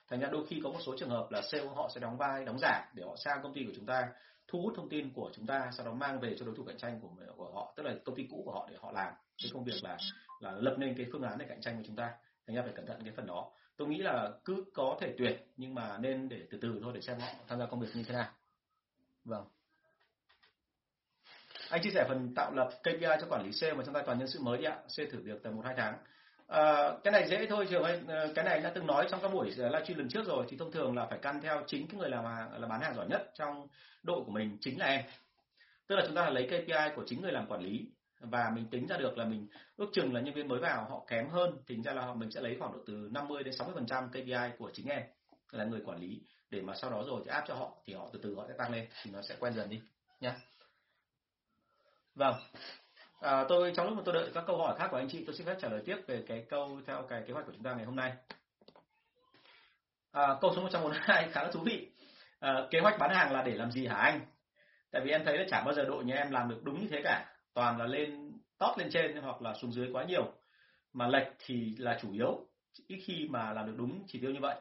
Thành 0.10 0.20
ra 0.20 0.30
đôi 0.32 0.46
khi 0.48 0.62
có 0.64 0.70
một 0.70 0.80
số 0.86 0.96
trường 1.00 1.10
hợp 1.10 1.28
là 1.32 1.42
sale 1.42 1.66
họ 1.76 1.90
sẽ 1.96 2.00
đóng 2.00 2.18
vai, 2.18 2.46
đóng 2.46 2.58
giả 2.62 2.92
để 2.96 3.04
họ 3.04 3.16
sang 3.26 3.40
công 3.44 3.54
ty 3.54 3.64
của 3.64 3.72
chúng 3.76 3.86
ta 3.86 4.08
thu 4.48 4.62
hút 4.62 4.74
thông 4.76 4.90
tin 4.90 5.14
của 5.14 5.32
chúng 5.34 5.46
ta, 5.46 5.70
sau 5.74 5.86
đó 5.86 5.94
mang 5.94 6.20
về 6.20 6.36
cho 6.40 6.46
đối 6.46 6.56
thủ 6.56 6.64
cạnh 6.64 6.78
tranh 6.78 7.00
của 7.02 7.10
của 7.38 7.52
họ, 7.54 7.74
tức 7.78 7.84
là 7.84 7.96
công 8.06 8.16
ty 8.16 8.28
cũ 8.30 8.42
của 8.46 8.52
họ 8.52 8.68
để 8.72 8.78
họ 8.82 8.92
làm. 8.92 9.14
Cái 9.44 9.52
công 9.54 9.64
việc 9.64 9.84
là 9.84 9.98
là 10.40 10.52
lập 10.52 10.76
nên 10.78 10.96
cái 10.98 11.06
phương 11.12 11.22
án 11.22 11.38
để 11.38 11.46
cạnh 11.50 11.62
tranh 11.62 11.76
với 11.76 11.84
chúng 11.88 11.96
ta. 11.96 12.14
Thành 12.48 12.56
ra 12.56 12.62
phải 12.62 12.74
cẩn 12.76 12.86
thận 12.86 13.00
cái 13.04 13.14
phần 13.16 13.28
đó. 13.28 13.52
Tôi 13.78 13.88
nghĩ 13.88 13.98
là 13.98 14.32
cứ 14.46 14.66
có 14.74 14.98
thể 15.02 15.16
tuyển, 15.18 15.38
nhưng 15.58 15.76
mà 15.76 15.98
nên 15.98 16.30
để 16.30 16.48
từ 16.52 16.58
từ 16.62 16.80
thôi 16.84 16.92
để 16.96 17.02
xem 17.02 17.20
họ 17.20 17.28
tham 17.48 17.60
gia 17.60 17.66
công 17.66 17.80
việc 17.80 17.88
như 17.94 18.04
thế 18.04 18.14
nào. 18.14 18.32
Vâng. 19.26 19.46
Anh 21.70 21.82
chia 21.84 21.92
sẻ 21.94 22.06
phần 22.08 22.34
tạo 22.36 22.54
lập 22.54 22.70
KPI 22.84 23.18
cho 23.22 23.28
quản 23.30 23.46
lý 23.46 23.52
C 23.52 23.78
mà 23.78 23.84
trong 23.86 23.94
giai 23.94 24.04
toàn 24.06 24.20
nhân 24.20 24.28
sự 24.28 24.40
mới 24.42 24.58
đi 24.58 24.64
ạ. 24.64 24.78
C 24.88 25.12
thử 25.12 25.22
việc 25.24 25.44
tầm 25.44 25.56
một 25.56 25.62
hai 25.66 25.76
tháng 25.78 25.98
à, 26.48 26.94
cái 27.04 27.12
này 27.12 27.28
dễ 27.30 27.46
thôi 27.50 27.68
trường 27.70 27.84
ơi. 27.84 28.02
Ờ, 28.08 28.32
cái 28.36 28.46
này 28.46 28.60
đã 28.60 28.72
từng 28.76 28.88
nói 28.88 29.08
trong 29.12 29.22
các 29.22 29.34
buổi 29.34 29.46
livestream 29.46 30.00
lần 30.00 30.10
trước 30.10 30.26
rồi 30.26 30.46
thì 30.50 30.58
thông 30.58 30.72
thường 30.72 30.96
là 30.96 31.06
phải 31.10 31.20
căn 31.22 31.42
theo 31.42 31.64
chính 31.68 31.88
cái 31.88 32.00
người 32.00 32.10
làm 32.10 32.26
hàng 32.26 32.62
là 32.62 32.68
bán 32.68 32.82
hàng 32.82 32.96
giỏi 32.96 33.08
nhất 33.10 33.32
trong 33.34 33.68
đội 34.04 34.24
của 34.26 34.32
mình 34.32 34.58
chính 34.62 34.80
là 34.80 34.86
em. 34.86 35.02
Tức 35.88 35.96
là 35.96 36.04
chúng 36.06 36.16
ta 36.16 36.22
là 36.22 36.30
lấy 36.30 36.48
KPI 36.48 36.96
của 36.96 37.04
chính 37.08 37.22
người 37.22 37.32
làm 37.32 37.48
quản 37.48 37.62
lý 37.62 37.88
và 38.20 38.52
mình 38.56 38.68
tính 38.72 38.88
ra 38.88 38.98
được 38.98 39.18
là 39.18 39.26
mình 39.26 39.48
ước 39.78 39.90
chừng 39.94 40.14
là 40.14 40.22
nhân 40.22 40.34
viên 40.34 40.48
mới 40.48 40.60
vào 40.60 40.86
họ 40.90 41.06
kém 41.08 41.30
hơn 41.30 41.58
tính 41.68 41.84
ra 41.84 41.94
là 41.94 42.14
mình 42.14 42.32
sẽ 42.32 42.42
lấy 42.42 42.56
khoảng 42.60 42.74
độ 42.74 42.80
từ 42.88 43.10
50 43.12 43.44
đến 43.44 43.54
60 43.58 43.76
phần 43.76 43.86
trăm 43.86 44.10
KPI 44.10 44.58
của 44.58 44.72
chính 44.74 44.88
em 44.88 45.04
là 45.52 45.66
người 45.66 45.82
quản 45.86 46.00
lý 46.00 46.22
để 46.50 46.62
mà 46.62 46.74
sau 46.76 46.92
đó 46.92 47.04
rồi 47.08 47.22
thì 47.26 47.32
áp 47.32 47.44
cho 47.48 47.56
họ 47.56 47.78
thì 47.86 47.94
họ 47.94 48.10
từ 48.14 48.20
từ 48.24 48.36
họ 48.36 48.46
sẽ 48.48 48.54
tăng 48.58 48.72
lên 48.72 48.88
thì 49.04 49.12
nó 49.12 49.22
sẽ 49.22 49.36
quen 49.40 49.54
dần 49.54 49.70
đi 49.70 49.82
nhá. 50.20 50.36
Vâng 52.16 52.36
à, 53.20 53.46
tôi 53.50 53.72
trong 53.76 53.88
lúc 53.88 53.98
mà 53.98 54.02
tôi 54.06 54.14
đợi 54.14 54.32
các 54.34 54.44
câu 54.48 54.58
hỏi 54.58 54.76
khác 54.78 54.88
của 54.92 54.98
anh 54.98 55.10
chị 55.10 55.24
tôi 55.26 55.36
xin 55.36 55.48
phép 55.48 55.56
trả 55.60 55.70
lời 55.70 55.82
tiếp 55.86 55.98
về 56.08 56.24
cái 56.28 56.46
câu 56.50 56.80
theo 56.88 57.06
cái 57.10 57.24
kế 57.28 57.34
hoạch 57.34 57.46
của 57.46 57.52
chúng 57.52 57.64
ta 57.64 57.74
ngày 57.74 57.86
hôm 57.86 57.96
nay. 57.96 58.14
À, 60.12 60.38
câu 60.42 60.54
số 60.56 60.62
142 60.62 61.30
khá 61.32 61.44
là 61.44 61.52
thú 61.52 61.60
vị. 61.66 61.92
À, 62.40 62.68
kế 62.72 62.80
hoạch 62.80 63.00
bán 63.00 63.16
hàng 63.16 63.34
là 63.34 63.44
để 63.44 63.52
làm 63.52 63.72
gì 63.72 63.88
hả 63.88 63.96
anh? 63.96 64.22
Tại 64.92 65.02
vì 65.06 65.12
em 65.12 65.26
thấy 65.26 65.38
là 65.38 65.46
chả 65.50 65.64
bao 65.64 65.74
giờ 65.74 65.86
đội 65.86 66.04
nhà 66.06 66.16
em 66.16 66.32
làm 66.32 66.50
được 66.50 66.60
đúng 66.64 66.82
như 66.82 66.88
thế 66.92 67.02
cả. 67.04 67.26
Toàn 67.54 67.78
là 67.78 67.86
lên 67.86 68.32
top 68.58 68.78
lên 68.78 68.90
trên 68.92 69.18
hoặc 69.18 69.42
là 69.42 69.54
xuống 69.54 69.72
dưới 69.72 69.90
quá 69.94 70.04
nhiều. 70.04 70.34
Mà 70.94 71.08
lệch 71.08 71.28
thì 71.46 71.76
là 71.78 72.00
chủ 72.02 72.12
yếu. 72.12 72.48
Ít 72.88 73.00
khi 73.06 73.28
mà 73.30 73.54
làm 73.54 73.68
được 73.68 73.74
đúng 73.78 74.04
chỉ 74.08 74.20
tiêu 74.20 74.32
như 74.32 74.40
vậy. 74.42 74.56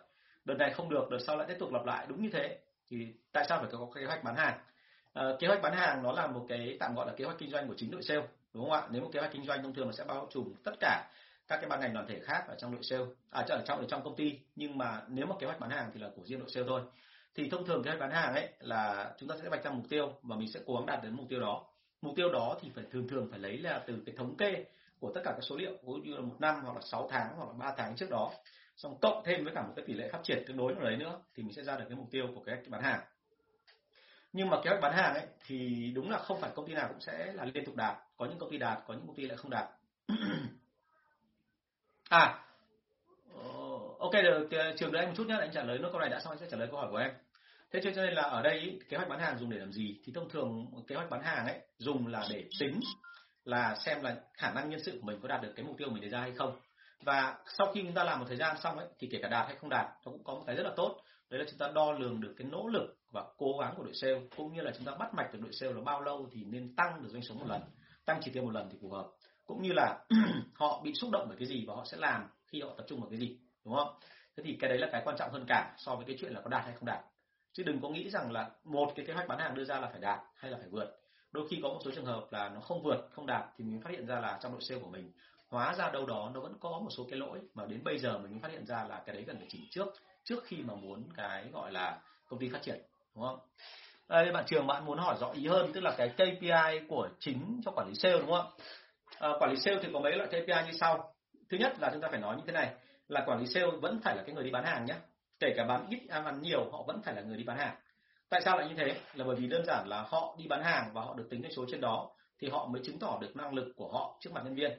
Đợt 0.44 0.54
này 0.54 0.70
không 0.70 0.88
được 0.88 1.08
đợt 1.10 1.18
sau 1.26 1.36
lại 1.36 1.46
tiếp 1.48 1.56
tục 1.58 1.72
lặp 1.72 1.84
lại 1.86 2.06
đúng 2.08 2.22
như 2.22 2.30
thế. 2.32 2.58
Thì 2.90 3.14
tại 3.32 3.44
sao 3.48 3.58
phải 3.58 3.68
có 3.72 3.88
kế 3.94 4.04
hoạch 4.04 4.24
bán 4.24 4.36
hàng? 4.36 4.58
À, 5.12 5.24
kế 5.38 5.46
hoạch 5.46 5.62
bán 5.62 5.72
hàng 5.72 6.02
nó 6.02 6.12
là 6.12 6.26
một 6.26 6.46
cái 6.48 6.76
tạm 6.80 6.94
gọi 6.94 7.06
là 7.06 7.12
kế 7.16 7.24
hoạch 7.24 7.38
kinh 7.38 7.50
doanh 7.50 7.68
của 7.68 7.74
chính 7.76 7.90
đội 7.90 8.02
sale 8.02 8.26
đúng 8.56 8.70
không 8.70 8.80
ạ? 8.80 8.88
Nếu 8.90 9.02
một 9.02 9.08
kế 9.12 9.20
hoạch 9.20 9.32
kinh 9.32 9.44
doanh 9.44 9.62
thông 9.62 9.74
thường 9.74 9.86
nó 9.86 9.92
sẽ 9.92 10.04
bao 10.04 10.28
trùm 10.30 10.54
tất 10.64 10.72
cả 10.80 11.10
các 11.48 11.56
cái 11.56 11.68
ban 11.70 11.80
ngành 11.80 11.94
đoàn 11.94 12.06
thể 12.08 12.20
khác 12.20 12.44
ở 12.48 12.54
trong 12.58 12.72
đội 12.72 12.82
sale 12.82 13.04
à 13.30 13.44
ở 13.48 13.62
trong 13.66 13.78
ở 13.78 13.84
trong 13.88 14.04
công 14.04 14.16
ty. 14.16 14.38
Nhưng 14.56 14.78
mà 14.78 15.02
nếu 15.08 15.26
mà 15.26 15.34
kế 15.38 15.46
hoạch 15.46 15.60
bán 15.60 15.70
hàng 15.70 15.90
thì 15.94 16.00
là 16.00 16.10
của 16.16 16.24
riêng 16.24 16.38
đội 16.38 16.50
sale 16.50 16.66
thôi. 16.68 16.82
Thì 17.34 17.48
thông 17.50 17.66
thường 17.66 17.82
kế 17.82 17.90
hoạch 17.90 18.00
bán 18.00 18.10
hàng 18.10 18.34
ấy 18.34 18.48
là 18.60 19.14
chúng 19.18 19.28
ta 19.28 19.34
sẽ 19.42 19.48
vạch 19.48 19.64
ra 19.64 19.70
mục 19.70 19.84
tiêu 19.88 20.12
và 20.22 20.36
mình 20.36 20.48
sẽ 20.48 20.60
cố 20.66 20.74
gắng 20.74 20.86
đạt 20.86 21.02
đến 21.02 21.16
mục 21.16 21.26
tiêu 21.28 21.40
đó. 21.40 21.64
Mục 22.02 22.16
tiêu 22.16 22.32
đó 22.32 22.58
thì 22.62 22.70
phải 22.74 22.84
thường 22.90 23.08
thường 23.08 23.28
phải 23.30 23.38
lấy 23.38 23.58
là 23.58 23.84
từ 23.86 24.02
cái 24.06 24.14
thống 24.18 24.36
kê 24.36 24.64
của 25.00 25.12
tất 25.14 25.20
cả 25.24 25.32
các 25.32 25.42
số 25.42 25.56
liệu, 25.56 25.72
ví 25.72 25.86
dụ 25.86 25.94
như 25.94 26.14
là 26.14 26.20
một 26.20 26.36
năm 26.38 26.60
hoặc 26.62 26.76
là 26.76 26.80
6 26.80 27.08
tháng 27.10 27.36
hoặc 27.36 27.48
là 27.48 27.54
ba 27.58 27.74
tháng 27.76 27.96
trước 27.96 28.10
đó. 28.10 28.32
Xong 28.76 28.98
cộng 29.00 29.22
thêm 29.24 29.44
với 29.44 29.54
cả 29.54 29.62
một 29.62 29.72
cái 29.76 29.84
tỷ 29.88 29.94
lệ 29.94 30.08
phát 30.12 30.20
triển 30.22 30.44
tương 30.46 30.56
đối 30.56 30.74
nào 30.74 30.84
đấy 30.84 30.96
nữa 30.96 31.20
thì 31.34 31.42
mình 31.42 31.52
sẽ 31.52 31.62
ra 31.62 31.76
được 31.76 31.84
cái 31.88 31.96
mục 31.96 32.08
tiêu 32.10 32.26
của 32.34 32.42
cái 32.46 32.58
bán 32.68 32.82
hàng 32.82 33.00
nhưng 34.36 34.50
mà 34.50 34.56
kế 34.62 34.70
hoạch 34.70 34.82
bán 34.82 34.92
hàng 34.92 35.14
ấy, 35.14 35.26
thì 35.46 35.90
đúng 35.94 36.10
là 36.10 36.18
không 36.18 36.40
phải 36.40 36.50
công 36.54 36.66
ty 36.66 36.74
nào 36.74 36.88
cũng 36.88 37.00
sẽ 37.00 37.32
là 37.32 37.44
liên 37.44 37.64
tục 37.64 37.76
đạt. 37.76 37.96
Có 38.16 38.26
những 38.26 38.38
công 38.38 38.50
ty 38.50 38.58
đạt, 38.58 38.78
có 38.86 38.94
những 38.94 39.06
công 39.06 39.16
ty 39.16 39.26
lại 39.26 39.36
không 39.36 39.50
đạt. 39.50 39.68
À 42.08 42.42
ờ, 43.34 43.42
ok 43.98 44.12
được 44.12 44.48
ờ, 44.50 44.76
trường 44.76 44.92
đợi 44.92 45.02
anh 45.02 45.08
một 45.08 45.14
chút 45.16 45.26
nhé 45.26 45.36
anh 45.40 45.50
trả 45.52 45.62
lời 45.62 45.78
nốt 45.78 45.88
câu 45.92 46.00
này 46.00 46.10
đã 46.10 46.20
xong 46.20 46.32
anh 46.32 46.38
sẽ 46.38 46.46
trả 46.50 46.56
lời 46.56 46.68
câu 46.70 46.80
hỏi 46.80 46.88
của 46.90 46.96
em. 46.96 47.10
Thế 47.72 47.80
cho 47.84 47.90
nên 47.90 48.14
là 48.14 48.22
ở 48.22 48.42
đây 48.42 48.80
kế 48.88 48.96
hoạch 48.96 49.08
bán 49.08 49.20
hàng 49.20 49.38
dùng 49.38 49.50
để 49.50 49.58
làm 49.58 49.72
gì? 49.72 50.00
Thì 50.04 50.12
thông 50.12 50.28
thường 50.28 50.66
kế 50.86 50.94
hoạch 50.94 51.10
bán 51.10 51.22
hàng 51.22 51.46
ấy, 51.46 51.60
dùng 51.78 52.06
là 52.06 52.26
để 52.30 52.44
tính 52.60 52.80
là 53.44 53.76
xem 53.76 54.02
là 54.02 54.16
khả 54.34 54.52
năng 54.52 54.70
nhân 54.70 54.80
sự 54.82 54.92
của 54.92 55.06
mình 55.06 55.18
có 55.22 55.28
đạt 55.28 55.42
được 55.42 55.52
cái 55.56 55.64
mục 55.64 55.76
tiêu 55.78 55.90
mình 55.90 56.02
đề 56.02 56.08
ra 56.08 56.20
hay 56.20 56.32
không. 56.32 56.56
Và 57.04 57.38
sau 57.58 57.72
khi 57.74 57.82
chúng 57.82 57.94
ta 57.94 58.04
làm 58.04 58.18
một 58.18 58.26
thời 58.28 58.36
gian 58.36 58.56
xong 58.60 58.78
ấy, 58.78 58.86
thì 58.98 59.08
kể 59.12 59.18
cả 59.22 59.28
đạt 59.28 59.46
hay 59.46 59.56
không 59.56 59.70
đạt, 59.70 59.86
nó 60.04 60.12
cũng 60.12 60.24
có 60.24 60.34
một 60.34 60.42
cái 60.46 60.56
rất 60.56 60.62
là 60.62 60.72
tốt 60.76 61.00
đấy 61.30 61.40
là 61.40 61.46
chúng 61.50 61.58
ta 61.58 61.70
đo 61.74 61.92
lường 61.92 62.20
được 62.20 62.34
cái 62.38 62.48
nỗ 62.50 62.66
lực 62.66 62.96
và 63.12 63.24
cố 63.36 63.58
gắng 63.60 63.74
của 63.76 63.84
đội 63.84 63.94
sale, 63.94 64.20
cũng 64.36 64.52
như 64.52 64.60
là 64.60 64.72
chúng 64.76 64.86
ta 64.86 64.94
bắt 64.94 65.14
mạch 65.14 65.32
được 65.32 65.38
đội 65.42 65.52
sale 65.52 65.72
là 65.72 65.80
bao 65.80 66.00
lâu 66.00 66.28
thì 66.32 66.44
nên 66.44 66.76
tăng 66.76 67.02
được 67.02 67.08
doanh 67.08 67.22
số 67.22 67.34
một 67.34 67.46
lần. 67.46 67.62
Tăng 68.04 68.20
chỉ 68.24 68.30
tiêu 68.30 68.42
một 68.42 68.52
lần 68.52 68.68
thì 68.72 68.78
phù 68.80 68.90
hợp. 68.90 69.06
Cũng 69.44 69.62
như 69.62 69.72
là 69.72 70.04
họ 70.54 70.80
bị 70.84 70.92
xúc 70.94 71.10
động 71.10 71.26
bởi 71.28 71.36
cái 71.38 71.48
gì 71.48 71.64
và 71.66 71.74
họ 71.74 71.84
sẽ 71.84 71.96
làm 71.96 72.28
khi 72.46 72.62
họ 72.62 72.74
tập 72.76 72.84
trung 72.88 73.00
vào 73.00 73.10
cái 73.10 73.18
gì, 73.18 73.38
đúng 73.64 73.74
không? 73.74 73.98
Thế 74.36 74.42
thì 74.46 74.56
cái 74.60 74.68
đấy 74.68 74.78
là 74.78 74.88
cái 74.92 75.02
quan 75.04 75.16
trọng 75.18 75.32
hơn 75.32 75.44
cả 75.48 75.74
so 75.78 75.94
với 75.94 76.04
cái 76.04 76.16
chuyện 76.20 76.32
là 76.32 76.40
có 76.40 76.50
đạt 76.50 76.64
hay 76.64 76.74
không 76.74 76.86
đạt. 76.86 77.04
Chứ 77.52 77.62
đừng 77.62 77.80
có 77.80 77.88
nghĩ 77.88 78.10
rằng 78.10 78.32
là 78.32 78.50
một 78.64 78.92
cái 78.96 79.06
kế 79.06 79.12
hoạch 79.12 79.28
bán 79.28 79.38
hàng 79.38 79.54
đưa 79.54 79.64
ra 79.64 79.80
là 79.80 79.88
phải 79.88 80.00
đạt 80.00 80.20
hay 80.34 80.50
là 80.50 80.58
phải 80.58 80.68
vượt. 80.68 81.00
Đôi 81.32 81.48
khi 81.48 81.60
có 81.62 81.68
một 81.68 81.78
số 81.84 81.90
trường 81.94 82.04
hợp 82.04 82.26
là 82.30 82.48
nó 82.48 82.60
không 82.60 82.82
vượt, 82.82 83.08
không 83.12 83.26
đạt 83.26 83.44
thì 83.56 83.64
mình 83.64 83.80
phát 83.80 83.90
hiện 83.90 84.06
ra 84.06 84.20
là 84.20 84.38
trong 84.42 84.52
đội 84.52 84.60
sale 84.60 84.80
của 84.80 84.90
mình, 84.90 85.12
hóa 85.48 85.74
ra 85.74 85.90
đâu 85.90 86.06
đó 86.06 86.30
nó 86.34 86.40
vẫn 86.40 86.54
có 86.60 86.70
một 86.70 86.90
số 86.90 87.06
cái 87.10 87.18
lỗi 87.18 87.40
mà 87.54 87.66
đến 87.66 87.84
bây 87.84 87.98
giờ 87.98 88.18
mình 88.18 88.30
mới 88.30 88.40
phát 88.42 88.50
hiện 88.52 88.66
ra 88.66 88.84
là 88.84 89.02
cái 89.06 89.14
đấy 89.14 89.24
cần 89.26 89.36
phải 89.38 89.46
chỉnh 89.50 89.62
trước 89.70 89.88
trước 90.26 90.44
khi 90.46 90.56
mà 90.56 90.74
muốn 90.74 91.02
cái 91.16 91.44
gọi 91.52 91.72
là 91.72 91.98
công 92.28 92.40
ty 92.40 92.48
phát 92.48 92.62
triển 92.62 92.82
đúng 93.14 93.24
không? 93.24 93.38
Đây 94.08 94.32
bạn 94.32 94.44
trường 94.46 94.66
bạn 94.66 94.84
muốn 94.84 94.98
hỏi 94.98 95.16
rõ 95.20 95.30
ý 95.30 95.46
hơn 95.46 95.70
tức 95.72 95.80
là 95.80 95.94
cái 95.98 96.08
KPI 96.08 96.86
của 96.88 97.08
chính 97.18 97.60
cho 97.64 97.70
quản 97.70 97.88
lý 97.88 97.94
sale 97.94 98.18
đúng 98.18 98.30
không 98.30 98.50
à, 99.18 99.28
quản 99.38 99.50
lý 99.50 99.56
sale 99.56 99.78
thì 99.82 99.88
có 99.92 100.00
mấy 100.00 100.16
loại 100.16 100.28
KPI 100.28 100.66
như 100.66 100.78
sau. 100.80 101.14
Thứ 101.50 101.56
nhất 101.56 101.72
là 101.80 101.90
chúng 101.92 102.00
ta 102.00 102.08
phải 102.10 102.20
nói 102.20 102.36
như 102.36 102.42
thế 102.46 102.52
này 102.52 102.74
là 103.08 103.24
quản 103.26 103.40
lý 103.40 103.46
sale 103.46 103.66
vẫn 103.66 104.00
phải 104.04 104.16
là 104.16 104.22
cái 104.26 104.34
người 104.34 104.44
đi 104.44 104.50
bán 104.50 104.64
hàng 104.64 104.84
nhé. 104.84 104.94
Kể 105.40 105.54
cả 105.56 105.64
bán 105.64 105.86
ít 105.90 106.00
hay 106.10 106.22
bán 106.22 106.42
nhiều 106.42 106.70
họ 106.72 106.84
vẫn 106.86 107.02
phải 107.04 107.14
là 107.14 107.22
người 107.22 107.36
đi 107.36 107.44
bán 107.44 107.58
hàng. 107.58 107.76
Tại 108.28 108.40
sao 108.44 108.58
lại 108.58 108.68
như 108.68 108.74
thế? 108.74 109.00
Là 109.14 109.24
bởi 109.24 109.36
vì 109.36 109.46
đơn 109.46 109.64
giản 109.66 109.88
là 109.88 110.02
họ 110.08 110.34
đi 110.38 110.46
bán 110.48 110.62
hàng 110.62 110.90
và 110.92 111.02
họ 111.02 111.14
được 111.14 111.26
tính 111.30 111.42
cái 111.42 111.52
số 111.56 111.64
trên 111.70 111.80
đó 111.80 112.10
thì 112.38 112.48
họ 112.48 112.66
mới 112.66 112.82
chứng 112.84 112.98
tỏ 112.98 113.18
được 113.20 113.36
năng 113.36 113.54
lực 113.54 113.72
của 113.76 113.88
họ 113.88 114.16
trước 114.20 114.32
mặt 114.32 114.40
nhân 114.44 114.54
viên. 114.54 114.72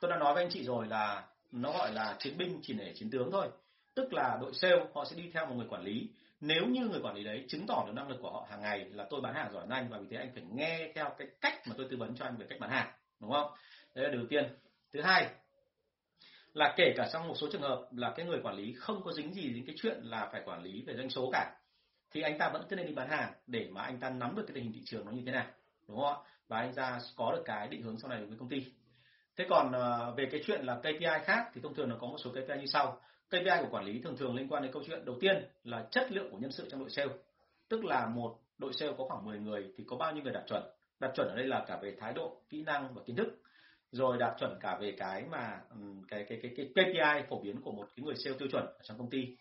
Tôi 0.00 0.10
đã 0.10 0.16
nói 0.16 0.34
với 0.34 0.44
anh 0.44 0.50
chị 0.50 0.64
rồi 0.64 0.86
là 0.86 1.26
nó 1.52 1.72
gọi 1.72 1.92
là 1.92 2.16
chiến 2.18 2.38
binh 2.38 2.60
chỉ 2.62 2.74
để 2.74 2.92
chiến 2.96 3.10
tướng 3.10 3.30
thôi 3.30 3.48
tức 3.98 4.12
là 4.12 4.38
đội 4.40 4.54
sale, 4.54 4.84
họ 4.94 5.04
sẽ 5.04 5.16
đi 5.16 5.30
theo 5.34 5.46
một 5.46 5.54
người 5.54 5.66
quản 5.70 5.82
lý. 5.82 6.08
Nếu 6.40 6.66
như 6.66 6.80
người 6.80 7.00
quản 7.02 7.14
lý 7.14 7.24
đấy 7.24 7.44
chứng 7.48 7.66
tỏ 7.66 7.84
được 7.86 7.92
năng 7.94 8.08
lực 8.08 8.18
của 8.22 8.30
họ 8.30 8.46
hàng 8.50 8.60
ngày 8.60 8.84
là 8.84 9.06
tôi 9.10 9.20
bán 9.20 9.34
hàng 9.34 9.52
giỏi 9.52 9.60
hơn 9.60 9.70
anh 9.70 9.88
và 9.90 9.98
vì 9.98 10.06
thế 10.10 10.16
anh 10.16 10.30
phải 10.34 10.42
nghe 10.52 10.92
theo 10.94 11.10
cái 11.18 11.28
cách 11.40 11.54
mà 11.68 11.74
tôi 11.78 11.86
tư 11.90 11.96
vấn 11.96 12.14
cho 12.16 12.24
anh 12.24 12.36
về 12.36 12.46
cách 12.48 12.60
bán 12.60 12.70
hàng, 12.70 12.92
đúng 13.20 13.30
không? 13.30 13.50
Đấy 13.94 14.04
là 14.04 14.10
đầu 14.10 14.26
tiên. 14.30 14.44
Thứ 14.92 15.00
hai 15.00 15.26
là 16.52 16.74
kể 16.76 16.94
cả 16.96 17.08
trong 17.12 17.28
một 17.28 17.34
số 17.36 17.48
trường 17.52 17.62
hợp 17.62 17.88
là 17.96 18.12
cái 18.16 18.26
người 18.26 18.40
quản 18.42 18.54
lý 18.54 18.72
không 18.72 19.02
có 19.04 19.12
dính 19.12 19.34
gì 19.34 19.48
đến 19.48 19.64
cái 19.66 19.74
chuyện 19.82 20.00
là 20.02 20.28
phải 20.32 20.42
quản 20.44 20.62
lý 20.62 20.82
về 20.86 20.94
doanh 20.96 21.10
số 21.10 21.30
cả, 21.32 21.56
thì 22.10 22.22
anh 22.22 22.38
ta 22.38 22.50
vẫn 22.52 22.62
cứ 22.68 22.76
nên 22.76 22.86
đi 22.86 22.94
bán 22.94 23.08
hàng 23.08 23.32
để 23.46 23.68
mà 23.70 23.82
anh 23.82 24.00
ta 24.00 24.10
nắm 24.10 24.36
được 24.36 24.44
cái 24.46 24.54
tình 24.54 24.64
hình 24.64 24.72
thị 24.72 24.82
trường 24.84 25.06
nó 25.06 25.12
như 25.12 25.22
thế 25.26 25.32
nào, 25.32 25.46
đúng 25.88 26.00
không 26.00 26.24
ạ? 26.24 26.30
Và 26.48 26.58
anh 26.58 26.74
ta 26.74 26.98
có 27.16 27.32
được 27.32 27.42
cái 27.44 27.68
định 27.68 27.82
hướng 27.82 27.98
sau 27.98 28.10
này 28.10 28.24
với 28.24 28.38
công 28.38 28.48
ty. 28.48 28.64
Thế 29.36 29.46
còn 29.50 29.72
ờ, 29.72 30.14
về 30.16 30.28
cái 30.30 30.40
chuyện 30.46 30.64
là 30.64 30.78
KPI 30.80 31.24
khác 31.24 31.50
thì 31.54 31.60
thông 31.60 31.74
thường 31.74 31.88
nó 31.88 31.96
có 32.00 32.06
một 32.06 32.16
số 32.24 32.30
KPI 32.30 32.60
như 32.60 32.66
sau. 32.66 33.00
KPI 33.28 33.62
của 33.62 33.68
quản 33.70 33.84
lý 33.84 34.00
thường 34.00 34.16
thường 34.16 34.36
liên 34.36 34.48
quan 34.48 34.62
đến 34.62 34.72
câu 34.72 34.82
chuyện 34.86 35.04
đầu 35.04 35.16
tiên 35.20 35.44
là 35.64 35.86
chất 35.90 36.12
lượng 36.12 36.30
của 36.30 36.38
nhân 36.38 36.52
sự 36.52 36.68
trong 36.70 36.80
đội 36.80 36.90
sale. 36.90 37.12
Tức 37.68 37.84
là 37.84 38.06
một 38.06 38.38
đội 38.58 38.72
sale 38.72 38.92
có 38.98 39.04
khoảng 39.08 39.24
10 39.24 39.38
người 39.38 39.72
thì 39.76 39.84
có 39.86 39.96
bao 39.96 40.12
nhiêu 40.12 40.24
người 40.24 40.32
đạt 40.32 40.46
chuẩn? 40.46 40.62
Đạt 41.00 41.10
chuẩn 41.14 41.28
ở 41.28 41.36
đây 41.36 41.46
là 41.46 41.64
cả 41.66 41.78
về 41.82 41.96
thái 42.00 42.12
độ 42.12 42.40
kỹ 42.48 42.62
năng 42.62 42.94
và 42.94 43.02
kiến 43.06 43.16
thức. 43.16 43.28
Rồi 43.92 44.18
đạt 44.18 44.34
chuẩn 44.38 44.58
cả 44.60 44.78
về 44.80 44.94
cái 44.98 45.24
mà 45.30 45.60
ừ, 45.70 45.76
cái 46.08 46.26
cái 46.28 46.38
cái, 46.42 46.52
cái 46.56 46.66
KPI 46.74 47.26
phổ 47.28 47.40
biến 47.42 47.60
của 47.62 47.72
một 47.72 47.86
cái 47.96 48.04
người 48.04 48.14
sale 48.24 48.36
tiêu 48.38 48.48
chuẩn 48.52 48.64
ở 48.64 48.80
trong 48.82 48.98
công 48.98 49.10
ty. 49.10 49.36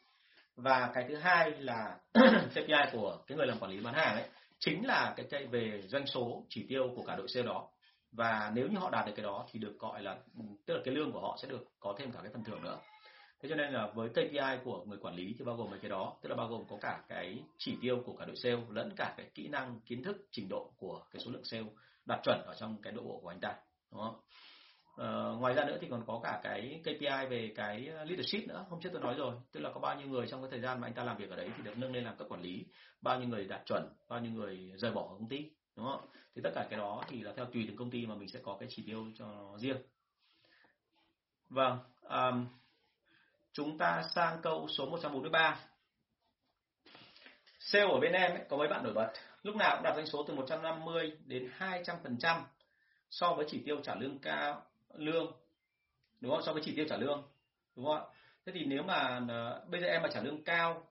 Và 0.55 0.91
cái 0.93 1.05
thứ 1.07 1.15
hai 1.15 1.51
là 1.51 1.97
KPI 2.51 2.91
của 2.91 3.17
cái 3.27 3.37
người 3.37 3.47
làm 3.47 3.59
quản 3.59 3.71
lý 3.71 3.79
bán 3.83 3.93
hàng 3.93 4.15
ấy 4.15 4.25
chính 4.59 4.85
là 4.85 5.13
cái 5.17 5.25
cái 5.29 5.45
về 5.45 5.81
doanh 5.87 6.07
số 6.07 6.43
chỉ 6.49 6.65
tiêu 6.69 6.89
của 6.95 7.03
cả 7.07 7.15
đội 7.15 7.27
sale 7.27 7.45
đó. 7.45 7.69
Và 8.11 8.51
nếu 8.55 8.67
như 8.67 8.77
họ 8.77 8.89
đạt 8.89 9.05
được 9.05 9.13
cái 9.15 9.23
đó 9.23 9.45
thì 9.51 9.59
được 9.59 9.79
gọi 9.79 10.03
là 10.03 10.11
ừ, 10.11 10.43
tức 10.65 10.73
là 10.73 10.81
cái 10.85 10.93
lương 10.93 11.11
của 11.11 11.19
họ 11.19 11.37
sẽ 11.41 11.47
được 11.47 11.65
có 11.79 11.95
thêm 11.99 12.11
cả 12.11 12.19
cái 12.23 12.31
phần 12.33 12.43
thưởng 12.43 12.63
nữa 12.63 12.77
thế 13.41 13.49
cho 13.49 13.55
nên 13.55 13.73
là 13.73 13.87
với 13.95 14.09
KPI 14.09 14.59
của 14.63 14.85
người 14.85 14.97
quản 14.97 15.15
lý 15.15 15.35
thì 15.39 15.45
bao 15.45 15.55
gồm 15.55 15.69
mấy 15.69 15.79
cái 15.79 15.89
đó 15.89 16.17
tức 16.21 16.29
là 16.29 16.35
bao 16.35 16.47
gồm 16.47 16.63
có 16.69 16.77
cả 16.81 17.03
cái 17.07 17.43
chỉ 17.57 17.77
tiêu 17.81 18.03
của 18.05 18.15
cả 18.15 18.25
đội 18.25 18.35
sale 18.35 18.57
lẫn 18.69 18.93
cả 18.95 19.13
cái 19.17 19.29
kỹ 19.35 19.47
năng 19.47 19.79
kiến 19.85 20.03
thức 20.03 20.17
trình 20.31 20.49
độ 20.49 20.73
của 20.77 21.05
cái 21.11 21.21
số 21.25 21.31
lượng 21.31 21.45
sale 21.45 21.65
đạt 22.05 22.19
chuẩn 22.23 22.41
ở 22.45 22.55
trong 22.59 22.81
cái 22.81 22.93
đội 22.93 23.03
bộ 23.03 23.19
của 23.23 23.29
anh 23.29 23.39
ta 23.39 23.55
đúng 23.91 24.01
không? 24.01 24.19
Ờ, 24.97 25.35
ngoài 25.39 25.53
ra 25.53 25.65
nữa 25.65 25.77
thì 25.81 25.87
còn 25.89 26.03
có 26.07 26.19
cả 26.23 26.39
cái 26.43 26.81
KPI 26.83 27.27
về 27.29 27.53
cái 27.55 27.79
leadership 27.79 28.47
nữa 28.47 28.65
hôm 28.69 28.79
trước 28.81 28.89
tôi 28.93 29.01
nói 29.01 29.15
rồi 29.17 29.35
tức 29.51 29.59
là 29.59 29.69
có 29.73 29.79
bao 29.79 29.99
nhiêu 29.99 30.07
người 30.07 30.27
trong 30.27 30.41
cái 30.41 30.51
thời 30.51 30.59
gian 30.59 30.81
mà 30.81 30.87
anh 30.87 30.93
ta 30.93 31.03
làm 31.03 31.17
việc 31.17 31.29
ở 31.29 31.35
đấy 31.35 31.49
thì 31.57 31.63
được 31.63 31.77
nâng 31.77 31.93
lên 31.93 32.03
làm 32.03 32.17
cấp 32.17 32.27
quản 32.29 32.41
lý 32.41 32.65
bao 33.01 33.19
nhiêu 33.19 33.29
người 33.29 33.45
đạt 33.45 33.61
chuẩn 33.65 33.89
bao 34.07 34.19
nhiêu 34.19 34.31
người 34.31 34.71
rời 34.75 34.91
bỏ 34.91 35.07
công 35.07 35.29
ty 35.29 35.51
đúng 35.75 35.85
không? 35.85 36.07
Thì 36.35 36.41
tất 36.43 36.49
cả 36.55 36.67
cái 36.69 36.79
đó 36.79 37.03
thì 37.07 37.21
là 37.21 37.33
theo 37.35 37.45
tùy 37.45 37.63
từng 37.67 37.77
công 37.77 37.91
ty 37.91 38.05
mà 38.05 38.15
mình 38.15 38.29
sẽ 38.29 38.39
có 38.43 38.57
cái 38.59 38.69
chỉ 38.71 38.83
tiêu 38.85 39.05
cho 39.15 39.25
nó 39.25 39.57
riêng. 39.57 39.77
Vâng, 41.49 41.79
um, 42.01 42.45
chúng 43.57 43.77
ta 43.77 44.03
sang 44.15 44.41
câu 44.41 44.67
số 44.77 44.85
143. 44.85 45.59
Sale 47.59 47.91
ở 47.91 47.99
bên 47.99 48.11
em 48.11 48.31
ấy, 48.31 48.41
có 48.49 48.57
mấy 48.57 48.67
bạn 48.67 48.83
nổi 48.83 48.93
bật, 48.93 49.11
lúc 49.43 49.55
nào 49.55 49.75
cũng 49.75 49.83
đạt 49.83 49.95
doanh 49.95 50.07
số 50.07 50.25
từ 50.27 50.33
150 50.33 51.11
đến 51.25 51.49
200% 51.59 52.41
so 53.09 53.33
với 53.33 53.45
chỉ 53.49 53.61
tiêu 53.65 53.79
trả 53.83 53.95
lương 53.95 54.19
cao 54.19 54.61
lương. 54.93 55.31
Đúng 56.21 56.31
không? 56.31 56.43
So 56.43 56.53
với 56.53 56.61
chỉ 56.65 56.75
tiêu 56.75 56.85
trả 56.89 56.97
lương. 56.97 57.23
Đúng 57.75 57.85
không 57.85 57.95
ạ? 57.95 58.01
Thế 58.45 58.51
thì 58.55 58.65
nếu 58.65 58.83
mà 58.83 59.17
uh, 59.17 59.69
bây 59.69 59.81
giờ 59.81 59.87
em 59.87 60.01
mà 60.01 60.09
trả 60.13 60.21
lương 60.21 60.43
cao 60.43 60.83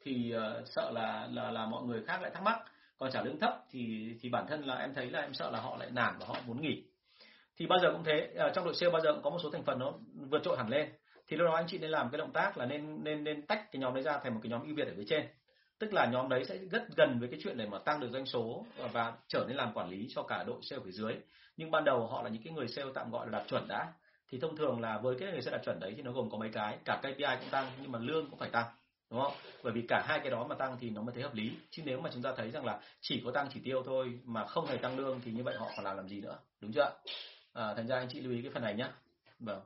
thì 0.00 0.34
uh, 0.36 0.68
sợ 0.68 0.90
là 0.94 1.28
là 1.32 1.50
là 1.50 1.66
mọi 1.66 1.84
người 1.84 2.02
khác 2.06 2.22
lại 2.22 2.30
thắc 2.34 2.42
mắc. 2.42 2.58
Còn 2.98 3.10
trả 3.12 3.22
lương 3.22 3.40
thấp 3.40 3.64
thì 3.70 4.14
thì 4.20 4.28
bản 4.28 4.46
thân 4.48 4.64
là 4.64 4.74
em 4.74 4.94
thấy 4.94 5.10
là 5.10 5.20
em 5.20 5.34
sợ 5.34 5.50
là 5.50 5.60
họ 5.60 5.76
lại 5.76 5.90
nản 5.90 6.16
và 6.20 6.26
họ 6.26 6.36
muốn 6.46 6.62
nghỉ. 6.62 6.82
Thì 7.56 7.66
bao 7.66 7.78
giờ 7.78 7.92
cũng 7.92 8.04
thế 8.04 8.30
uh, 8.46 8.54
trong 8.54 8.64
đội 8.64 8.74
sale 8.74 8.92
bao 8.92 9.02
giờ 9.02 9.12
cũng 9.12 9.22
có 9.22 9.30
một 9.30 9.38
số 9.42 9.50
thành 9.50 9.64
phần 9.64 9.78
nó 9.78 9.92
vượt 10.30 10.42
trội 10.44 10.56
hẳn 10.56 10.68
lên 10.68 10.92
thì 11.28 11.36
lúc 11.36 11.46
đó 11.46 11.54
anh 11.54 11.66
chị 11.68 11.78
nên 11.78 11.90
làm 11.90 12.10
cái 12.10 12.18
động 12.18 12.32
tác 12.32 12.58
là 12.58 12.66
nên 12.66 13.04
nên 13.04 13.24
nên 13.24 13.46
tách 13.46 13.72
cái 13.72 13.80
nhóm 13.80 13.94
đấy 13.94 14.02
ra 14.02 14.18
thành 14.18 14.34
một 14.34 14.40
cái 14.42 14.50
nhóm 14.50 14.66
ưu 14.66 14.74
việt 14.74 14.86
ở 14.86 14.94
phía 14.96 15.04
trên. 15.08 15.26
Tức 15.78 15.92
là 15.92 16.06
nhóm 16.06 16.28
đấy 16.28 16.44
sẽ 16.44 16.58
rất 16.58 16.82
gần 16.96 17.18
với 17.20 17.28
cái 17.28 17.40
chuyện 17.42 17.56
để 17.56 17.66
mà 17.66 17.78
tăng 17.78 18.00
được 18.00 18.10
doanh 18.10 18.26
số 18.26 18.66
và 18.92 19.12
trở 19.28 19.44
nên 19.48 19.56
làm 19.56 19.72
quản 19.72 19.88
lý 19.88 20.06
cho 20.10 20.22
cả 20.22 20.44
đội 20.46 20.58
sale 20.62 20.82
phía 20.84 20.90
dưới. 20.90 21.14
Nhưng 21.56 21.70
ban 21.70 21.84
đầu 21.84 22.06
họ 22.06 22.22
là 22.22 22.28
những 22.28 22.42
cái 22.42 22.52
người 22.52 22.68
sale 22.68 22.90
tạm 22.94 23.10
gọi 23.10 23.26
là 23.26 23.38
đạt 23.38 23.48
chuẩn 23.48 23.68
đã. 23.68 23.92
Thì 24.30 24.38
thông 24.38 24.56
thường 24.56 24.80
là 24.80 24.98
với 24.98 25.16
cái 25.18 25.32
người 25.32 25.42
sale 25.42 25.56
đạt 25.56 25.64
chuẩn 25.64 25.80
đấy 25.80 25.94
thì 25.96 26.02
nó 26.02 26.12
gồm 26.12 26.30
có 26.30 26.38
mấy 26.38 26.50
cái. 26.52 26.78
Cả 26.84 26.98
KPI 27.02 27.36
cũng 27.40 27.50
tăng 27.50 27.66
nhưng 27.82 27.92
mà 27.92 27.98
lương 27.98 28.30
cũng 28.30 28.38
phải 28.38 28.50
tăng 28.50 28.66
đúng 29.10 29.20
không? 29.20 29.32
Bởi 29.62 29.72
vì 29.72 29.82
cả 29.88 30.04
hai 30.06 30.20
cái 30.20 30.30
đó 30.30 30.46
mà 30.46 30.54
tăng 30.54 30.76
thì 30.80 30.90
nó 30.90 31.02
mới 31.02 31.14
thấy 31.14 31.22
hợp 31.22 31.34
lý. 31.34 31.52
Chứ 31.70 31.82
nếu 31.86 32.00
mà 32.00 32.10
chúng 32.12 32.22
ta 32.22 32.32
thấy 32.36 32.50
rằng 32.50 32.64
là 32.64 32.80
chỉ 33.00 33.22
có 33.24 33.30
tăng 33.30 33.48
chỉ 33.54 33.60
tiêu 33.64 33.82
thôi 33.86 34.20
mà 34.24 34.46
không 34.46 34.66
hề 34.66 34.76
tăng 34.76 34.98
lương 34.98 35.20
thì 35.24 35.32
như 35.32 35.42
vậy 35.42 35.56
họ 35.58 35.70
còn 35.76 35.84
làm 35.84 35.96
làm 35.96 36.08
gì 36.08 36.20
nữa 36.20 36.38
đúng 36.60 36.72
chưa? 36.72 36.90
À, 37.52 37.74
thành 37.74 37.86
ra 37.86 37.96
anh 37.96 38.08
chị 38.10 38.20
lưu 38.20 38.32
ý 38.32 38.42
cái 38.42 38.50
phần 38.50 38.62
này 38.62 38.74
nhá. 38.74 38.90
Vâng 39.38 39.60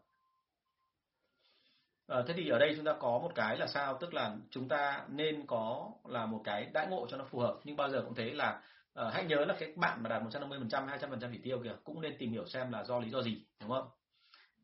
à, 2.07 2.23
thế 2.27 2.35
thì 2.35 2.49
ở 2.49 2.59
đây 2.59 2.73
chúng 2.77 2.85
ta 2.85 2.93
có 2.93 3.19
một 3.19 3.33
cái 3.35 3.59
là 3.59 3.67
sao? 3.67 3.99
Tức 4.01 4.15
là 4.15 4.37
chúng 4.51 4.69
ta 4.69 5.05
nên 5.09 5.47
có 5.47 5.91
là 6.05 6.27
một 6.27 6.41
cái 6.45 6.71
đãi 6.73 6.87
ngộ 6.87 7.07
cho 7.11 7.17
nó 7.17 7.25
phù 7.25 7.39
hợp. 7.39 7.59
Nhưng 7.65 7.77
bao 7.77 7.91
giờ 7.91 8.03
cũng 8.05 8.15
thế 8.15 8.31
là 8.31 8.61
à, 8.95 9.11
hãy 9.13 9.25
nhớ 9.25 9.45
là 9.45 9.55
cái 9.59 9.73
bạn 9.77 10.03
mà 10.03 10.09
đạt 10.09 10.23
150% 10.23 10.69
200% 10.69 11.33
chỉ 11.33 11.39
tiêu 11.43 11.61
kìa 11.65 11.75
cũng 11.85 12.01
nên 12.01 12.17
tìm 12.19 12.33
hiểu 12.33 12.47
xem 12.47 12.73
là 12.73 12.85
do 12.85 12.99
lý 12.99 13.11
do 13.11 13.23
gì 13.23 13.45
đúng 13.61 13.71
không? 13.71 13.89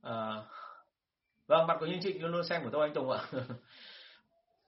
À, 0.03 0.42
vâng 1.46 1.66
bạn 1.66 1.79
Quỳnh 1.79 1.90
Hương 1.90 2.01
chị 2.03 2.18
luôn 2.18 2.33
luôn 2.33 2.44
xem 2.44 2.64
của 2.64 2.70
tôi 2.72 2.87
anh 2.87 2.94
Tùng 2.94 3.11
ạ. 3.11 3.24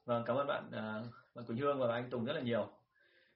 Vâng 0.05 0.25
cảm 0.27 0.37
ơn 0.37 0.47
bạn 0.47 0.71
à, 0.73 1.03
bạn 1.35 1.45
Quỳnh 1.45 1.57
Hương 1.59 1.79
và 1.79 1.95
anh 1.95 2.11
Tùng 2.11 2.25
rất 2.25 2.33
là 2.33 2.41
nhiều. 2.41 2.69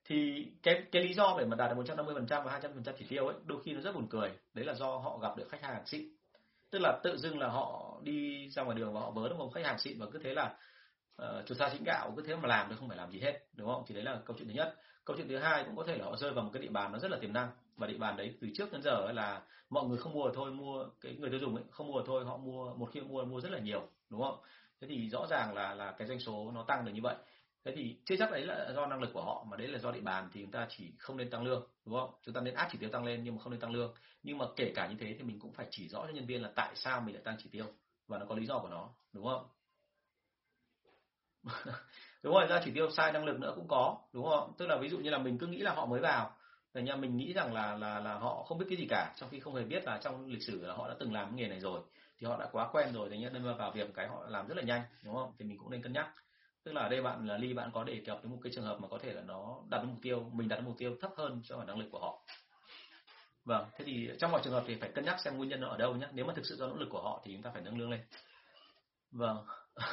Thì 0.04 0.46
cái 0.62 0.82
cái 0.92 1.02
lý 1.02 1.14
do 1.14 1.36
để 1.38 1.44
mà 1.44 1.56
đạt 1.56 1.70
được 1.70 1.82
150% 1.82 2.44
và 2.44 2.60
200% 2.60 2.92
chỉ 2.98 3.06
tiêu 3.08 3.26
ấy 3.26 3.36
đôi 3.44 3.62
khi 3.64 3.72
nó 3.72 3.80
rất 3.80 3.94
buồn 3.94 4.06
cười. 4.10 4.30
Đấy 4.54 4.64
là 4.64 4.74
do 4.74 4.86
họ 4.86 5.18
gặp 5.18 5.36
được 5.36 5.48
khách 5.48 5.62
hàng 5.62 5.86
xịn 5.86 6.08
tức 6.74 6.80
là 6.80 7.00
tự 7.02 7.16
dưng 7.16 7.38
là 7.38 7.48
họ 7.48 7.98
đi 8.02 8.48
ra 8.48 8.62
ngoài 8.62 8.76
đường 8.76 8.94
và 8.94 9.00
họ 9.00 9.10
vớ 9.10 9.28
được 9.28 9.38
một 9.38 9.50
khách 9.54 9.64
hàng 9.64 9.78
xịn 9.78 9.98
và 9.98 10.06
cứ 10.12 10.18
thế 10.18 10.34
là 10.34 10.54
ờ, 11.16 11.38
uh, 11.40 11.46
chuột 11.46 11.58
xa 11.58 11.68
chính 11.72 11.84
gạo 11.84 12.12
cứ 12.16 12.22
thế 12.26 12.36
mà 12.36 12.48
làm 12.48 12.66
thôi 12.68 12.76
không 12.78 12.88
phải 12.88 12.96
làm 12.96 13.10
gì 13.10 13.20
hết 13.20 13.46
đúng 13.52 13.68
không? 13.68 13.84
Thì 13.86 13.94
đấy 13.94 14.04
là 14.04 14.20
câu 14.24 14.36
chuyện 14.38 14.48
thứ 14.48 14.54
nhất. 14.54 14.74
Câu 15.04 15.16
chuyện 15.16 15.28
thứ 15.28 15.36
hai 15.36 15.64
cũng 15.64 15.76
có 15.76 15.84
thể 15.86 15.96
là 15.98 16.04
họ 16.04 16.16
rơi 16.16 16.32
vào 16.32 16.44
một 16.44 16.50
cái 16.52 16.62
địa 16.62 16.68
bàn 16.68 16.92
nó 16.92 16.98
rất 16.98 17.10
là 17.10 17.18
tiềm 17.20 17.32
năng 17.32 17.50
và 17.76 17.86
địa 17.86 17.98
bàn 17.98 18.16
đấy 18.16 18.34
từ 18.40 18.48
trước 18.54 18.72
đến 18.72 18.82
giờ 18.82 19.12
là 19.12 19.42
mọi 19.70 19.88
người 19.88 19.98
không 19.98 20.12
mua 20.12 20.30
thôi 20.34 20.50
mua 20.50 20.86
cái 21.00 21.16
người 21.18 21.30
tiêu 21.30 21.40
dùng 21.40 21.54
ấy 21.54 21.64
không 21.70 21.86
mua 21.86 22.02
thôi 22.06 22.24
họ 22.24 22.36
mua 22.36 22.74
một 22.74 22.88
khi 22.92 23.00
mua 23.00 23.24
mua 23.24 23.40
rất 23.40 23.52
là 23.52 23.58
nhiều 23.58 23.88
đúng 24.10 24.22
không? 24.22 24.38
Thế 24.80 24.86
thì 24.90 25.08
rõ 25.08 25.26
ràng 25.30 25.54
là 25.54 25.74
là 25.74 25.94
cái 25.98 26.08
doanh 26.08 26.20
số 26.20 26.50
nó 26.54 26.64
tăng 26.68 26.84
được 26.84 26.92
như 26.94 27.00
vậy 27.02 27.16
thế 27.64 27.72
thì 27.76 27.96
chưa 28.04 28.16
chắc 28.18 28.30
đấy 28.30 28.46
là 28.46 28.72
do 28.74 28.86
năng 28.86 29.00
lực 29.00 29.10
của 29.12 29.22
họ, 29.24 29.46
mà 29.50 29.56
đấy 29.56 29.68
là 29.68 29.78
do 29.78 29.92
địa 29.92 30.00
bàn 30.00 30.28
thì 30.32 30.40
chúng 30.40 30.50
ta 30.50 30.66
chỉ 30.70 30.92
không 30.98 31.16
nên 31.16 31.30
tăng 31.30 31.42
lương, 31.42 31.68
đúng 31.84 31.94
không? 31.94 32.10
Chúng 32.22 32.34
ta 32.34 32.40
nên 32.40 32.54
áp 32.54 32.68
chỉ 32.72 32.78
tiêu 32.78 32.90
tăng 32.90 33.04
lên 33.04 33.24
nhưng 33.24 33.34
mà 33.36 33.42
không 33.42 33.52
nên 33.52 33.60
tăng 33.60 33.72
lương. 33.72 33.94
Nhưng 34.22 34.38
mà 34.38 34.46
kể 34.56 34.72
cả 34.74 34.86
như 34.86 34.96
thế 35.00 35.14
thì 35.18 35.22
mình 35.24 35.40
cũng 35.40 35.52
phải 35.52 35.66
chỉ 35.70 35.88
rõ 35.88 36.06
cho 36.06 36.12
nhân 36.12 36.26
viên 36.26 36.42
là 36.42 36.50
tại 36.56 36.72
sao 36.76 37.00
mình 37.00 37.14
lại 37.14 37.24
tăng 37.24 37.36
chỉ 37.42 37.48
tiêu 37.52 37.66
và 38.08 38.18
nó 38.18 38.26
có 38.26 38.34
lý 38.34 38.46
do 38.46 38.58
của 38.58 38.68
nó, 38.68 38.90
đúng 39.12 39.24
không? 39.24 39.46
Đúng 42.22 42.34
rồi 42.34 42.46
ra 42.48 42.60
chỉ 42.64 42.70
tiêu 42.74 42.90
sai 42.90 43.12
năng 43.12 43.24
lực 43.24 43.40
nữa 43.40 43.52
cũng 43.56 43.68
có, 43.68 43.98
đúng 44.12 44.28
không? 44.28 44.52
Tức 44.58 44.66
là 44.66 44.78
ví 44.78 44.88
dụ 44.88 44.98
như 44.98 45.10
là 45.10 45.18
mình 45.18 45.38
cứ 45.38 45.46
nghĩ 45.46 45.58
là 45.58 45.74
họ 45.74 45.86
mới 45.86 46.00
vào 46.00 46.36
thành 46.74 46.84
nhà 46.84 46.96
mình 46.96 47.16
nghĩ 47.16 47.32
rằng 47.32 47.54
là 47.54 47.76
là 47.76 48.00
là 48.00 48.14
họ 48.14 48.42
không 48.42 48.58
biết 48.58 48.66
cái 48.68 48.78
gì 48.78 48.86
cả, 48.90 49.14
trong 49.16 49.30
khi 49.30 49.40
không 49.40 49.54
hề 49.54 49.64
biết 49.64 49.84
là 49.84 49.98
trong 50.02 50.26
lịch 50.26 50.42
sử 50.42 50.66
là 50.66 50.74
họ 50.74 50.88
đã 50.88 50.94
từng 51.00 51.12
làm 51.12 51.26
cái 51.26 51.34
nghề 51.34 51.48
này 51.48 51.60
rồi, 51.60 51.80
thì 52.18 52.26
họ 52.26 52.36
đã 52.36 52.48
quá 52.52 52.68
quen 52.72 52.92
rồi 52.92 53.10
thành 53.10 53.32
nên 53.32 53.56
vào 53.56 53.70
việc 53.70 53.90
cái 53.94 54.08
họ 54.08 54.26
làm 54.28 54.46
rất 54.46 54.56
là 54.56 54.62
nhanh, 54.62 54.82
đúng 55.04 55.14
không? 55.14 55.32
Thì 55.38 55.44
mình 55.44 55.58
cũng 55.58 55.70
nên 55.70 55.82
cân 55.82 55.92
nhắc 55.92 56.14
tức 56.64 56.72
là 56.72 56.82
ở 56.82 56.88
đây 56.88 57.02
bạn 57.02 57.26
là 57.28 57.36
ly 57.36 57.54
bạn 57.54 57.70
có 57.74 57.84
đề 57.84 58.02
cập 58.06 58.22
đến 58.22 58.32
một 58.32 58.38
cái 58.42 58.52
trường 58.54 58.64
hợp 58.64 58.80
mà 58.80 58.88
có 58.88 58.98
thể 59.02 59.12
là 59.12 59.22
nó 59.22 59.58
đặt 59.70 59.84
mục 59.84 59.96
tiêu 60.02 60.30
mình 60.32 60.48
đặt 60.48 60.60
mục 60.60 60.74
tiêu 60.78 60.96
thấp 61.00 61.10
hơn 61.16 61.40
so 61.44 61.56
với 61.56 61.66
năng 61.66 61.78
lực 61.78 61.88
của 61.92 61.98
họ. 61.98 62.22
Vâng 63.44 63.66
thế 63.78 63.84
thì 63.84 64.10
trong 64.18 64.32
mọi 64.32 64.40
trường 64.44 64.52
hợp 64.52 64.64
thì 64.66 64.74
phải 64.80 64.90
cân 64.94 65.04
nhắc 65.04 65.20
xem 65.20 65.36
nguyên 65.36 65.50
nhân 65.50 65.60
nó 65.60 65.68
ở 65.68 65.76
đâu 65.76 65.94
nhé 65.94 66.06
nếu 66.12 66.24
mà 66.24 66.32
thực 66.36 66.46
sự 66.46 66.56
do 66.56 66.66
nỗ 66.66 66.76
lực 66.76 66.88
của 66.90 67.02
họ 67.02 67.22
thì 67.24 67.32
chúng 67.32 67.42
ta 67.42 67.50
phải 67.52 67.62
nâng 67.62 67.78
lương 67.78 67.90
lên. 67.90 68.00
Vâng. 69.10 69.46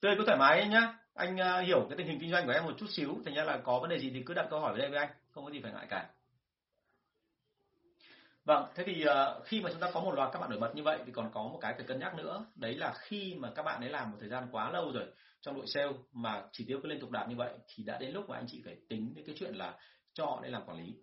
Tươi 0.00 0.14
cứ 0.18 0.24
thoải 0.26 0.38
mái 0.38 0.68
nhá. 0.68 0.98
Anh 1.14 1.36
uh, 1.36 1.66
hiểu 1.66 1.86
cái 1.88 1.98
tình 1.98 2.06
hình 2.06 2.20
kinh 2.20 2.30
doanh 2.30 2.46
của 2.46 2.52
em 2.52 2.64
một 2.64 2.74
chút 2.78 2.86
xíu 2.90 3.16
thành 3.24 3.34
ra 3.34 3.44
là 3.44 3.60
có 3.64 3.80
vấn 3.80 3.90
đề 3.90 3.98
gì 3.98 4.10
thì 4.14 4.22
cứ 4.26 4.34
đặt 4.34 4.46
câu 4.50 4.60
hỏi 4.60 4.72
với 4.72 4.80
đây 4.80 4.90
với 4.90 4.98
anh 4.98 5.10
không 5.30 5.44
có 5.44 5.50
gì 5.50 5.60
phải 5.62 5.72
ngại 5.72 5.86
cả. 5.90 6.10
Vâng, 8.44 8.66
thế 8.74 8.84
thì 8.86 9.04
uh, 9.04 9.46
khi 9.46 9.60
mà 9.60 9.70
chúng 9.70 9.80
ta 9.80 9.90
có 9.94 10.00
một 10.00 10.14
loạt 10.14 10.30
các 10.32 10.38
bạn 10.38 10.50
nổi 10.50 10.58
bật 10.58 10.74
như 10.74 10.82
vậy 10.82 10.98
thì 11.06 11.12
còn 11.12 11.30
có 11.34 11.42
một 11.42 11.58
cái 11.60 11.74
phải 11.76 11.84
cân 11.86 11.98
nhắc 11.98 12.14
nữa, 12.14 12.46
đấy 12.54 12.74
là 12.74 12.92
khi 12.96 13.34
mà 13.38 13.50
các 13.54 13.62
bạn 13.62 13.80
ấy 13.80 13.90
làm 13.90 14.10
một 14.10 14.16
thời 14.20 14.28
gian 14.28 14.48
quá 14.52 14.70
lâu 14.70 14.92
rồi 14.92 15.06
trong 15.44 15.54
đội 15.54 15.66
sale 15.66 15.92
mà 16.12 16.42
chỉ 16.52 16.64
tiêu 16.68 16.80
cứ 16.82 16.88
liên 16.88 17.00
tục 17.00 17.10
đạt 17.10 17.28
như 17.28 17.36
vậy 17.36 17.54
thì 17.68 17.84
đã 17.84 17.98
đến 17.98 18.12
lúc 18.12 18.28
mà 18.28 18.36
anh 18.36 18.46
chị 18.48 18.62
phải 18.64 18.76
tính 18.88 19.12
đến 19.14 19.24
cái 19.26 19.34
chuyện 19.38 19.54
là 19.54 19.78
cho 20.12 20.26
họ 20.26 20.40
để 20.42 20.50
làm 20.50 20.64
quản 20.66 20.78
lý. 20.78 20.94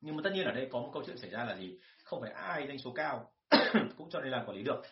Nhưng 0.00 0.16
mà 0.16 0.20
tất 0.24 0.30
nhiên 0.34 0.44
ở 0.44 0.52
đây 0.52 0.68
có 0.72 0.80
một 0.80 0.90
câu 0.92 1.02
chuyện 1.06 1.18
xảy 1.18 1.30
ra 1.30 1.44
là 1.44 1.56
gì? 1.56 1.78
Không 2.04 2.20
phải 2.20 2.30
ai 2.30 2.66
doanh 2.66 2.78
số 2.78 2.92
cao 2.92 3.30
cũng 3.96 4.10
cho 4.10 4.20
nên 4.20 4.30
làm 4.30 4.46
quản 4.46 4.56
lý 4.56 4.62
được. 4.62 4.82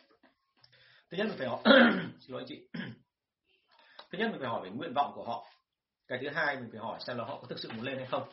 Thứ 1.11 1.17
nhất 1.17 1.27
mình 1.27 1.39
phải 1.39 1.49
hỏi 1.49 1.63
xin 2.21 2.33
lỗi 2.33 2.41
anh 2.41 2.49
chị. 2.49 2.69
Thứ 4.11 4.19
nhất 4.19 4.31
mình 4.31 4.41
phải 4.41 4.49
hỏi 4.49 4.61
về 4.65 4.71
nguyện 4.71 4.95
vọng 4.95 5.13
của 5.15 5.25
họ. 5.25 5.47
Cái 6.09 6.19
thứ 6.23 6.29
hai 6.29 6.57
mình 6.57 6.69
phải 6.71 6.81
hỏi 6.81 6.99
xem 7.01 7.19
là 7.19 7.25
họ 7.25 7.39
có 7.41 7.47
thực 7.49 7.59
sự 7.59 7.69
muốn 7.75 7.85
lên 7.85 7.99
hay 7.99 8.07
không 8.07 8.29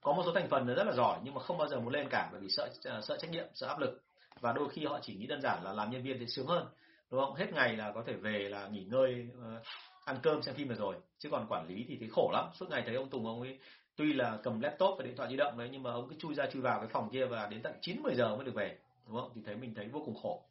có 0.00 0.12
một 0.12 0.22
số 0.26 0.32
thành 0.34 0.48
phần 0.48 0.66
rất 0.66 0.86
là 0.86 0.92
giỏi 0.92 1.18
nhưng 1.22 1.34
mà 1.34 1.40
không 1.40 1.58
bao 1.58 1.68
giờ 1.68 1.80
muốn 1.80 1.92
lên 1.92 2.08
cả 2.10 2.28
bởi 2.32 2.40
vì 2.40 2.48
sợ 2.48 2.68
sợ 3.02 3.16
trách 3.20 3.30
nhiệm, 3.30 3.46
sợ 3.54 3.66
áp 3.66 3.78
lực 3.78 4.02
và 4.40 4.52
đôi 4.52 4.68
khi 4.68 4.84
họ 4.84 4.98
chỉ 5.02 5.14
nghĩ 5.14 5.26
đơn 5.26 5.40
giản 5.40 5.64
là 5.64 5.72
làm 5.72 5.90
nhân 5.90 6.02
viên 6.02 6.18
thì 6.18 6.26
sướng 6.26 6.46
hơn 6.46 6.66
đúng 7.14 7.24
không? 7.24 7.34
Hết 7.34 7.52
ngày 7.52 7.76
là 7.76 7.92
có 7.92 8.02
thể 8.06 8.12
về 8.12 8.48
là 8.48 8.68
nghỉ 8.68 8.84
ngơi 8.84 9.26
uh, 9.38 9.62
ăn 10.04 10.16
cơm 10.22 10.42
xem 10.42 10.54
phim 10.54 10.68
được 10.68 10.78
rồi. 10.78 10.96
Chứ 11.18 11.28
còn 11.30 11.46
quản 11.48 11.66
lý 11.68 11.84
thì 11.88 11.96
thấy 12.00 12.08
khổ 12.12 12.30
lắm. 12.32 12.44
Suốt 12.54 12.66
ngày 12.70 12.82
thấy 12.86 12.94
ông 12.94 13.10
Tùng 13.10 13.26
ông 13.26 13.40
ấy 13.40 13.58
tuy 13.96 14.12
là 14.12 14.38
cầm 14.42 14.60
laptop 14.60 14.94
và 14.98 15.04
điện 15.04 15.16
thoại 15.16 15.28
di 15.30 15.36
động 15.36 15.58
đấy 15.58 15.68
nhưng 15.72 15.82
mà 15.82 15.92
ông 15.92 16.08
cứ 16.08 16.16
chui 16.18 16.34
ra 16.34 16.46
chui 16.46 16.62
vào 16.62 16.78
cái 16.78 16.88
phòng 16.92 17.10
kia 17.12 17.26
và 17.26 17.46
đến 17.46 17.62
tận 17.62 17.72
9 17.80 18.02
10 18.02 18.14
giờ 18.14 18.36
mới 18.36 18.44
được 18.44 18.54
về. 18.54 18.78
Đúng 19.06 19.16
không? 19.16 19.30
Thì 19.34 19.42
thấy 19.46 19.56
mình 19.56 19.74
thấy 19.74 19.88
vô 19.88 20.02
cùng 20.04 20.14
khổ. 20.22 20.44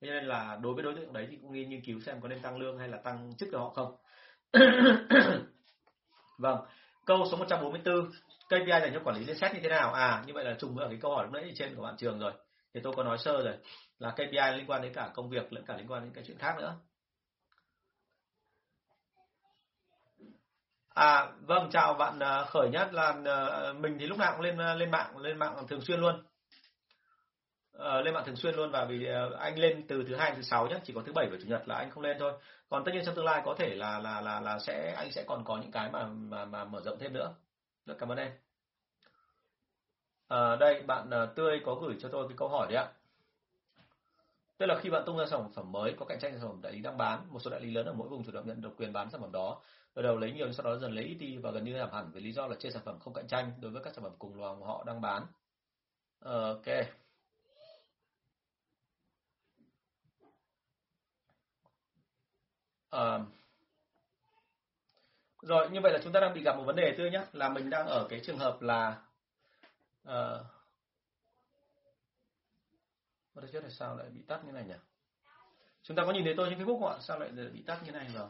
Thế 0.00 0.08
nên 0.10 0.24
là 0.24 0.58
đối 0.62 0.74
với 0.74 0.84
đối 0.84 0.94
tượng 0.94 1.12
đấy 1.12 1.26
thì 1.30 1.36
cũng 1.42 1.52
nên 1.52 1.70
nghiên 1.70 1.84
cứu 1.84 2.00
xem 2.00 2.20
có 2.20 2.28
nên 2.28 2.40
tăng 2.42 2.58
lương 2.58 2.78
hay 2.78 2.88
là 2.88 2.98
tăng 2.98 3.32
chức 3.38 3.48
cho 3.52 3.58
họ 3.58 3.70
không. 3.70 3.96
Vâng. 6.38 6.58
Câu 7.06 7.26
số 7.30 7.36
144, 7.36 8.10
KPI 8.46 8.66
dành 8.66 8.90
cho 8.94 9.00
quản 9.04 9.16
lý 9.16 9.24
lên 9.24 9.38
xét 9.38 9.54
như 9.54 9.60
thế 9.62 9.68
nào? 9.68 9.92
À, 9.92 10.24
như 10.26 10.32
vậy 10.34 10.44
là 10.44 10.56
trùng 10.58 10.74
với 10.74 10.88
cái 10.88 10.98
câu 11.00 11.14
hỏi 11.14 11.24
lúc 11.24 11.32
nãy 11.32 11.52
trên 11.54 11.74
của 11.74 11.82
bạn 11.82 11.96
trường 11.98 12.18
rồi. 12.18 12.32
Thì 12.74 12.80
tôi 12.84 12.92
có 12.96 13.02
nói 13.02 13.18
sơ 13.18 13.42
rồi 13.42 13.56
là 13.98 14.10
KPI 14.10 14.56
liên 14.56 14.66
quan 14.66 14.82
đến 14.82 14.92
cả 14.94 15.10
công 15.14 15.28
việc 15.28 15.52
lẫn 15.52 15.64
cả 15.66 15.76
liên 15.76 15.90
quan 15.90 16.02
đến 16.02 16.12
cái 16.14 16.24
chuyện 16.26 16.38
khác 16.38 16.54
nữa. 16.58 16.76
À, 20.94 21.32
vâng 21.40 21.70
chào 21.72 21.94
bạn 21.94 22.18
à, 22.18 22.44
Khởi 22.44 22.68
nhất 22.70 22.94
là 22.94 23.14
à, 23.24 23.72
mình 23.72 23.96
thì 24.00 24.06
lúc 24.06 24.18
nào 24.18 24.32
cũng 24.32 24.40
lên 24.40 24.58
à, 24.58 24.74
lên 24.74 24.90
mạng 24.90 25.16
lên 25.18 25.38
mạng 25.38 25.66
thường 25.68 25.80
xuyên 25.80 26.00
luôn. 26.00 26.22
Uh, 27.76 28.04
lên 28.04 28.14
mạng 28.14 28.22
thường 28.26 28.36
xuyên 28.36 28.54
luôn 28.54 28.70
và 28.70 28.84
vì 28.84 29.08
uh, 29.26 29.38
anh 29.38 29.58
lên 29.58 29.86
từ 29.88 30.04
thứ 30.08 30.16
hai 30.16 30.32
thứ 30.36 30.42
sáu 30.42 30.66
nhé 30.68 30.76
chỉ 30.84 30.92
có 30.92 31.02
thứ 31.06 31.12
bảy 31.12 31.28
và 31.30 31.36
chủ 31.42 31.48
nhật 31.48 31.68
là 31.68 31.74
anh 31.74 31.90
không 31.90 32.02
lên 32.02 32.16
thôi. 32.20 32.32
Còn 32.68 32.84
tất 32.84 32.92
nhiên 32.94 33.04
trong 33.06 33.14
tương 33.14 33.24
lai 33.24 33.42
có 33.44 33.54
thể 33.58 33.74
là 33.74 33.98
là 33.98 34.20
là 34.20 34.40
là 34.40 34.58
sẽ 34.58 34.94
anh 34.96 35.12
sẽ 35.12 35.24
còn 35.26 35.44
có 35.44 35.58
những 35.62 35.72
cái 35.72 35.90
mà 35.90 36.04
mà 36.04 36.44
mà 36.44 36.64
mở 36.64 36.80
rộng 36.84 36.98
thêm 36.98 37.12
nữa. 37.12 37.34
Được 37.86 37.96
cảm 37.98 38.08
ơn 38.08 38.18
em 38.18 38.32
à, 40.30 40.56
đây 40.56 40.82
bạn 40.82 41.10
à, 41.10 41.26
tươi 41.26 41.60
có 41.64 41.74
gửi 41.74 41.96
cho 42.00 42.08
tôi 42.08 42.28
cái 42.28 42.36
câu 42.36 42.48
hỏi 42.48 42.66
đấy 42.70 42.76
ạ. 42.76 42.88
Tức 44.58 44.66
là 44.66 44.78
khi 44.80 44.90
bạn 44.90 45.02
tung 45.06 45.18
ra 45.18 45.26
sản 45.26 45.52
phẩm 45.54 45.72
mới 45.72 45.94
có 45.98 46.06
cạnh 46.06 46.18
tranh 46.20 46.32
sản 46.32 46.48
phẩm 46.48 46.62
đại 46.62 46.72
lý 46.72 46.80
đang 46.80 46.98
bán 46.98 47.26
một 47.28 47.38
số 47.38 47.50
đại 47.50 47.60
lý 47.60 47.70
lớn 47.70 47.86
ở 47.86 47.92
mỗi 47.92 48.08
vùng 48.08 48.24
chủ 48.24 48.32
động 48.32 48.46
nhận 48.46 48.60
được 48.60 48.76
quyền 48.76 48.92
bán 48.92 49.10
sản 49.10 49.20
phẩm 49.20 49.32
đó. 49.32 49.60
Ở 49.94 50.02
đầu 50.02 50.16
lấy 50.16 50.32
nhiều 50.32 50.52
sau 50.52 50.64
đó 50.64 50.76
dần 50.76 50.92
lấy 50.92 51.04
ít 51.04 51.14
đi 51.14 51.36
và 51.36 51.50
gần 51.50 51.64
như 51.64 51.78
giảm 51.78 51.92
hẳn 51.92 52.12
với 52.12 52.22
lý 52.22 52.32
do 52.32 52.46
là 52.46 52.56
trên 52.58 52.72
sản 52.72 52.82
phẩm 52.84 52.98
không 52.98 53.14
cạnh 53.14 53.28
tranh 53.28 53.52
đối 53.60 53.70
với 53.72 53.82
các 53.84 53.94
sản 53.94 54.04
phẩm 54.04 54.12
cùng 54.18 54.40
loài 54.40 54.56
họ 54.66 54.84
đang 54.86 55.00
bán. 55.00 55.26
Ờ, 56.20 56.48
ok. 56.52 56.66
À, 62.90 63.18
rồi 65.42 65.70
như 65.70 65.80
vậy 65.80 65.92
là 65.92 65.98
chúng 66.04 66.12
ta 66.12 66.20
đang 66.20 66.34
bị 66.34 66.42
gặp 66.42 66.56
một 66.56 66.64
vấn 66.64 66.76
đề 66.76 66.94
tươi 66.98 67.10
nhé 67.10 67.24
là 67.32 67.48
mình 67.48 67.70
đang 67.70 67.86
ở 67.86 68.06
cái 68.10 68.20
trường 68.20 68.38
hợp 68.38 68.62
là 68.62 69.02
Ờ. 70.10 70.40
uh, 70.40 70.46
Ôi 73.34 73.48
chết 73.52 73.62
này 73.62 73.70
sao 73.70 73.96
lại 73.96 74.08
bị 74.10 74.20
tắt 74.28 74.44
như 74.44 74.52
này 74.52 74.64
nhỉ? 74.64 74.74
Chúng 75.82 75.96
ta 75.96 76.02
có 76.06 76.12
nhìn 76.12 76.24
thấy 76.24 76.34
tôi 76.36 76.50
trên 76.50 76.58
Facebook 76.58 76.80
không 76.80 76.92
ạ? 76.92 76.98
Sao 77.00 77.18
lại 77.18 77.30
bị 77.30 77.62
tắt 77.62 77.80
như 77.84 77.92
này 77.92 78.08
rồi? 78.14 78.28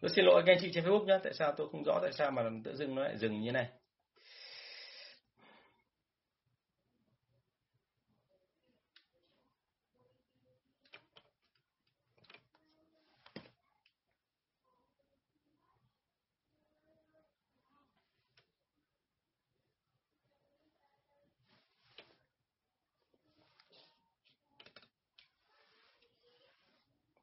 Tôi 0.00 0.07
xin 0.18 0.26
lỗi 0.26 0.42
anh 0.46 0.58
chị 0.60 0.70
trên 0.74 0.84
Facebook 0.84 1.04
nhé, 1.04 1.18
tại 1.24 1.32
sao 1.34 1.52
tôi 1.56 1.68
không 1.72 1.82
rõ 1.86 1.98
tại 2.02 2.12
sao 2.12 2.30
mà 2.30 2.42
tự 2.64 2.76
dưng 2.76 2.94
nó 2.94 3.02
lại 3.02 3.16
dừng 3.16 3.40
như 3.40 3.52
này. 3.52 3.66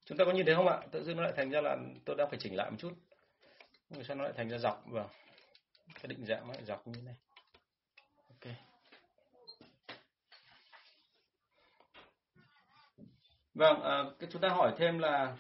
Chúng 0.05 0.17
ta 0.17 0.25
có 0.25 0.31
nhìn 0.31 0.45
thấy 0.45 0.55
không 0.55 0.67
ạ? 0.67 0.77
Tự 0.91 1.03
dưng 1.03 1.17
nó 1.17 1.23
lại 1.23 1.33
thành 1.35 1.49
ra 1.49 1.61
là 1.61 1.77
tôi 2.05 2.15
đang 2.15 2.29
phải 2.29 2.39
chỉnh 2.39 2.55
lại 2.55 2.71
một 2.71 2.77
chút. 2.79 2.93
rồi 3.89 4.03
sao 4.03 4.15
nó 4.15 4.23
lại 4.23 4.33
thành 4.37 4.49
ra 4.49 4.57
dọc 4.57 4.83
vào 4.85 5.09
cái 5.95 6.07
định 6.07 6.25
dạng 6.25 6.47
nó 6.47 6.53
lại 6.53 6.63
dọc 6.63 6.87
như 6.87 6.93
thế 6.95 7.01
này. 7.01 7.15
Ok. 8.29 8.53
Vâng, 13.53 13.81
à, 13.81 14.03
cái 14.19 14.29
chúng 14.31 14.41
ta 14.41 14.49
hỏi 14.49 14.73
thêm 14.77 14.99
là 14.99 15.37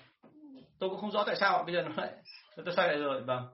tôi 0.79 0.89
cũng 0.89 1.01
không 1.01 1.11
rõ 1.11 1.23
tại 1.27 1.35
sao 1.35 1.57
ạ, 1.57 1.63
bây 1.63 1.75
giờ 1.75 1.81
nó 1.81 2.03
lại 2.03 2.13
tôi 2.55 2.75
sai 2.75 2.87
lại 2.87 2.97
rồi, 2.97 3.21
vâng 3.21 3.47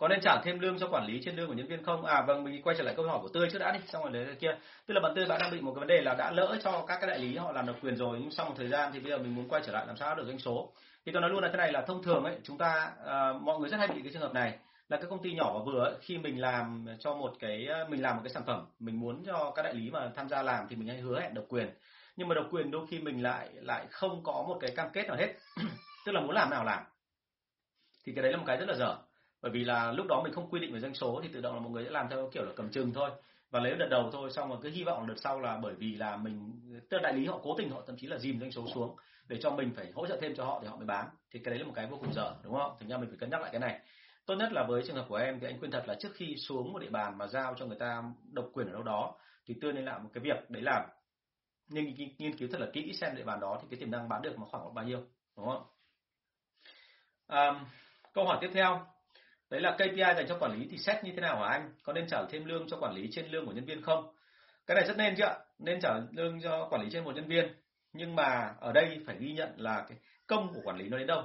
có 0.00 0.08
nên 0.08 0.20
trả 0.20 0.40
thêm 0.44 0.58
lương 0.60 0.78
cho 0.78 0.88
quản 0.90 1.06
lý 1.06 1.20
trên 1.24 1.36
lương 1.36 1.48
của 1.48 1.54
nhân 1.54 1.66
viên 1.66 1.84
không? 1.84 2.04
À 2.04 2.22
vâng 2.22 2.44
mình 2.44 2.62
quay 2.62 2.76
trở 2.78 2.84
lại 2.84 2.94
câu 2.96 3.06
hỏi 3.06 3.18
của 3.22 3.28
tươi 3.28 3.48
trước 3.52 3.58
đã 3.58 3.72
đi 3.72 3.78
xong 3.86 4.02
rồi 4.02 4.12
lấy 4.12 4.34
kia. 4.34 4.58
Tức 4.86 4.94
là 4.94 5.00
bạn 5.00 5.12
tươi 5.16 5.26
bạn 5.26 5.40
đang 5.40 5.50
bị 5.50 5.60
một 5.60 5.72
cái 5.74 5.78
vấn 5.78 5.88
đề 5.88 6.00
là 6.00 6.14
đã 6.14 6.30
lỡ 6.30 6.56
cho 6.62 6.84
các 6.86 6.98
cái 7.00 7.10
đại 7.10 7.18
lý 7.18 7.36
họ 7.36 7.52
làm 7.52 7.66
độc 7.66 7.76
quyền 7.82 7.96
rồi 7.96 8.18
nhưng 8.20 8.30
sau 8.30 8.46
một 8.46 8.54
thời 8.56 8.68
gian 8.68 8.90
thì 8.92 9.00
bây 9.00 9.10
giờ 9.10 9.18
mình 9.18 9.34
muốn 9.34 9.48
quay 9.48 9.62
trở 9.66 9.72
lại 9.72 9.86
làm 9.86 9.96
sao 9.96 10.14
được 10.14 10.24
doanh 10.26 10.38
số. 10.38 10.72
Thì 11.06 11.12
tôi 11.12 11.22
nói 11.22 11.30
luôn 11.30 11.42
là 11.42 11.48
thế 11.48 11.56
này 11.56 11.72
là 11.72 11.82
thông 11.86 12.02
thường 12.02 12.24
ấy 12.24 12.38
chúng 12.42 12.58
ta 12.58 12.92
à, 13.06 13.32
mọi 13.32 13.58
người 13.58 13.68
rất 13.68 13.76
hay 13.76 13.88
bị 13.88 14.02
cái 14.02 14.12
trường 14.12 14.22
hợp 14.22 14.34
này 14.34 14.58
là 14.88 14.96
các 14.96 15.06
công 15.10 15.22
ty 15.22 15.32
nhỏ 15.32 15.52
và 15.54 15.64
vừa 15.64 15.84
ấy, 15.84 15.94
khi 16.00 16.18
mình 16.18 16.40
làm 16.40 16.86
cho 16.98 17.14
một 17.14 17.32
cái 17.40 17.66
ờ, 17.66 17.86
mình 17.88 18.02
làm 18.02 18.16
một 18.16 18.22
cái 18.24 18.32
sản 18.32 18.42
phẩm 18.46 18.66
mình 18.78 19.00
muốn 19.00 19.24
cho 19.26 19.52
các 19.56 19.62
đại 19.62 19.74
lý 19.74 19.90
mà 19.90 20.10
tham 20.16 20.28
gia 20.28 20.42
làm 20.42 20.66
thì 20.68 20.76
mình 20.76 20.88
hay 20.88 20.98
hứa 20.98 21.20
hẹn 21.20 21.34
độc 21.34 21.44
quyền. 21.48 21.70
Nhưng 22.16 22.28
mà 22.28 22.34
độc 22.34 22.46
quyền 22.50 22.70
đôi 22.70 22.86
khi 22.90 22.98
mình 22.98 23.22
lại 23.22 23.48
lại 23.54 23.86
không 23.90 24.22
có 24.22 24.44
một 24.48 24.58
cái 24.60 24.70
cam 24.76 24.90
kết 24.92 25.06
nào 25.06 25.16
hết. 25.16 25.34
Tức 26.06 26.12
là 26.12 26.20
muốn 26.20 26.30
làm 26.30 26.50
nào 26.50 26.64
làm. 26.64 26.82
Thì 28.04 28.12
cái 28.12 28.22
đấy 28.22 28.32
là 28.32 28.38
một 28.38 28.44
cái 28.46 28.56
rất 28.56 28.68
là 28.68 28.74
dở 28.74 28.96
bởi 29.42 29.52
vì 29.52 29.64
là 29.64 29.92
lúc 29.92 30.06
đó 30.06 30.20
mình 30.24 30.32
không 30.32 30.50
quy 30.50 30.60
định 30.60 30.72
về 30.72 30.80
doanh 30.80 30.94
số 30.94 31.20
thì 31.22 31.28
tự 31.32 31.40
động 31.40 31.54
là 31.54 31.60
mọi 31.60 31.70
người 31.70 31.84
sẽ 31.84 31.90
làm 31.90 32.06
theo 32.10 32.30
kiểu 32.32 32.44
là 32.44 32.52
cầm 32.56 32.70
chừng 32.70 32.92
thôi. 32.92 33.10
Và 33.50 33.60
lấy 33.60 33.74
đợt 33.74 33.88
đầu 33.90 34.10
thôi 34.12 34.30
xong 34.30 34.48
rồi 34.48 34.58
cứ 34.62 34.70
hy 34.70 34.84
vọng 34.84 35.06
đợt 35.06 35.14
sau 35.16 35.40
là 35.40 35.58
bởi 35.62 35.74
vì 35.74 35.94
là 35.94 36.16
mình 36.16 36.60
tức 36.90 36.98
đại 37.02 37.14
lý 37.14 37.26
họ 37.26 37.40
cố 37.42 37.54
tình 37.58 37.70
họ 37.70 37.82
thậm 37.86 37.96
chí 37.96 38.06
là 38.06 38.18
dìm 38.18 38.40
doanh 38.40 38.52
số 38.52 38.66
xuống 38.74 38.96
để 39.28 39.38
cho 39.42 39.50
mình 39.50 39.72
phải 39.76 39.92
hỗ 39.94 40.06
trợ 40.06 40.18
thêm 40.20 40.34
cho 40.34 40.44
họ 40.44 40.58
thì 40.62 40.68
họ 40.68 40.76
mới 40.76 40.86
bán. 40.86 41.08
Thì 41.30 41.40
cái 41.44 41.50
đấy 41.50 41.58
là 41.58 41.66
một 41.66 41.72
cái 41.74 41.86
vô 41.86 41.96
cùng 42.00 42.12
dở 42.14 42.34
đúng 42.44 42.54
không? 42.54 42.76
Thành 42.80 42.88
ra 42.88 42.96
mình 42.96 43.08
phải 43.08 43.18
cân 43.18 43.30
nhắc 43.30 43.40
lại 43.40 43.50
cái 43.52 43.60
này. 43.60 43.80
Tốt 44.26 44.34
nhất 44.34 44.52
là 44.52 44.64
với 44.68 44.82
trường 44.86 44.96
hợp 44.96 45.06
của 45.08 45.16
em 45.16 45.40
thì 45.40 45.46
anh 45.46 45.58
khuyên 45.58 45.70
thật 45.70 45.84
là 45.86 45.94
trước 45.94 46.08
khi 46.14 46.36
xuống 46.36 46.72
một 46.72 46.78
địa 46.78 46.90
bàn 46.90 47.18
mà 47.18 47.26
giao 47.26 47.54
cho 47.58 47.66
người 47.66 47.78
ta 47.78 48.02
độc 48.32 48.46
quyền 48.52 48.66
ở 48.66 48.72
đâu 48.72 48.82
đó 48.82 49.14
thì 49.46 49.54
tươi 49.60 49.72
nên 49.72 49.84
làm 49.84 50.02
một 50.02 50.10
cái 50.12 50.22
việc 50.24 50.50
đấy 50.50 50.62
là 50.62 50.86
nên 51.68 51.94
nghiên 52.18 52.36
cứu 52.36 52.48
thật 52.52 52.60
là 52.60 52.66
kỹ 52.72 52.92
xem 52.92 53.16
địa 53.16 53.24
bàn 53.24 53.40
đó 53.40 53.58
thì 53.62 53.66
cái 53.70 53.80
tiềm 53.80 53.90
năng 53.90 54.08
bán 54.08 54.22
được 54.22 54.38
mà 54.38 54.46
khoảng 54.50 54.74
bao 54.74 54.84
nhiêu 54.84 55.04
đúng 55.36 55.46
không? 55.46 55.62
À, 57.26 57.64
câu 58.12 58.24
hỏi 58.24 58.38
tiếp 58.40 58.50
theo 58.54 58.86
đấy 59.50 59.60
là 59.60 59.70
KPI 59.74 59.96
dành 59.96 60.26
cho 60.28 60.38
quản 60.38 60.52
lý 60.52 60.68
thì 60.70 60.78
xét 60.78 61.04
như 61.04 61.12
thế 61.12 61.20
nào 61.20 61.36
hả 61.40 61.48
anh? 61.48 61.72
Có 61.82 61.92
nên 61.92 62.06
trả 62.08 62.24
thêm 62.30 62.44
lương 62.44 62.68
cho 62.68 62.76
quản 62.76 62.94
lý 62.94 63.08
trên 63.12 63.26
lương 63.26 63.46
của 63.46 63.52
nhân 63.52 63.64
viên 63.64 63.82
không? 63.82 64.14
Cái 64.66 64.74
này 64.74 64.84
rất 64.86 64.96
nên 64.96 65.14
chứ 65.16 65.24
ạ. 65.24 65.38
Nên 65.58 65.80
trả 65.80 66.00
lương 66.10 66.40
cho 66.40 66.68
quản 66.70 66.82
lý 66.82 66.88
trên 66.90 67.04
một 67.04 67.14
nhân 67.14 67.26
viên. 67.26 67.54
Nhưng 67.92 68.16
mà 68.16 68.54
ở 68.60 68.72
đây 68.72 69.00
phải 69.06 69.16
ghi 69.18 69.32
nhận 69.32 69.50
là 69.56 69.84
cái 69.88 69.98
công 70.26 70.54
của 70.54 70.60
quản 70.64 70.76
lý 70.76 70.88
nó 70.88 70.98
đến 70.98 71.06
đâu. 71.06 71.24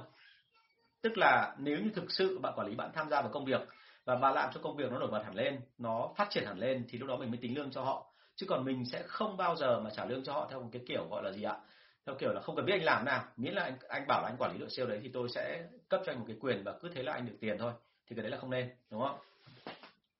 Tức 1.02 1.18
là 1.18 1.54
nếu 1.58 1.78
như 1.78 1.90
thực 1.94 2.10
sự 2.10 2.38
bạn 2.38 2.52
quản 2.56 2.68
lý 2.68 2.74
bạn 2.74 2.90
tham 2.94 3.08
gia 3.08 3.22
vào 3.22 3.30
công 3.32 3.44
việc 3.44 3.60
và 4.04 4.16
bạn 4.16 4.34
làm 4.34 4.50
cho 4.54 4.60
công 4.62 4.76
việc 4.76 4.92
nó 4.92 4.98
nổi 4.98 5.10
bật 5.10 5.22
hẳn 5.24 5.34
lên, 5.34 5.60
nó 5.78 6.12
phát 6.16 6.26
triển 6.30 6.44
hẳn 6.46 6.58
lên 6.58 6.84
thì 6.88 6.98
lúc 6.98 7.08
đó 7.08 7.16
mình 7.16 7.30
mới 7.30 7.38
tính 7.42 7.56
lương 7.56 7.70
cho 7.70 7.82
họ. 7.82 8.12
Chứ 8.36 8.46
còn 8.48 8.64
mình 8.64 8.84
sẽ 8.92 9.02
không 9.06 9.36
bao 9.36 9.56
giờ 9.56 9.80
mà 9.80 9.90
trả 9.90 10.04
lương 10.04 10.24
cho 10.24 10.32
họ 10.32 10.46
theo 10.50 10.60
một 10.60 10.68
cái 10.72 10.82
kiểu 10.88 11.06
gọi 11.10 11.22
là 11.22 11.32
gì 11.32 11.42
ạ? 11.42 11.56
Theo 12.06 12.14
kiểu 12.18 12.32
là 12.32 12.40
không 12.40 12.56
cần 12.56 12.64
biết 12.64 12.72
anh 12.72 12.84
làm 12.84 13.04
nào. 13.04 13.24
Miễn 13.36 13.54
là 13.54 13.62
anh 13.62 13.76
anh 13.88 14.06
bảo 14.08 14.22
là 14.22 14.28
anh 14.28 14.36
quản 14.38 14.52
lý 14.52 14.58
đội 14.58 14.70
sale 14.70 14.88
đấy 14.88 15.00
thì 15.02 15.10
tôi 15.12 15.28
sẽ 15.28 15.62
cấp 15.88 16.00
cho 16.06 16.12
anh 16.12 16.18
một 16.18 16.24
cái 16.28 16.36
quyền 16.40 16.62
và 16.64 16.72
cứ 16.80 16.88
thế 16.94 17.02
là 17.02 17.12
anh 17.12 17.26
được 17.26 17.36
tiền 17.40 17.58
thôi 17.58 17.72
thì 18.06 18.16
cái 18.16 18.22
đấy 18.22 18.30
là 18.30 18.38
không 18.38 18.50
nên 18.50 18.70
đúng 18.90 19.02
không? 19.02 19.18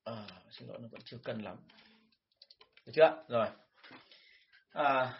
À, 0.03 0.13
xin 0.51 0.67
lỗi 0.67 0.77
nó 0.81 0.87
vẫn 0.91 1.01
chưa 1.05 1.17
cân 1.23 1.41
lắm. 1.41 1.55
Được 2.85 2.91
chưa? 2.95 3.23
Rồi. 3.27 3.47
À, 4.71 5.13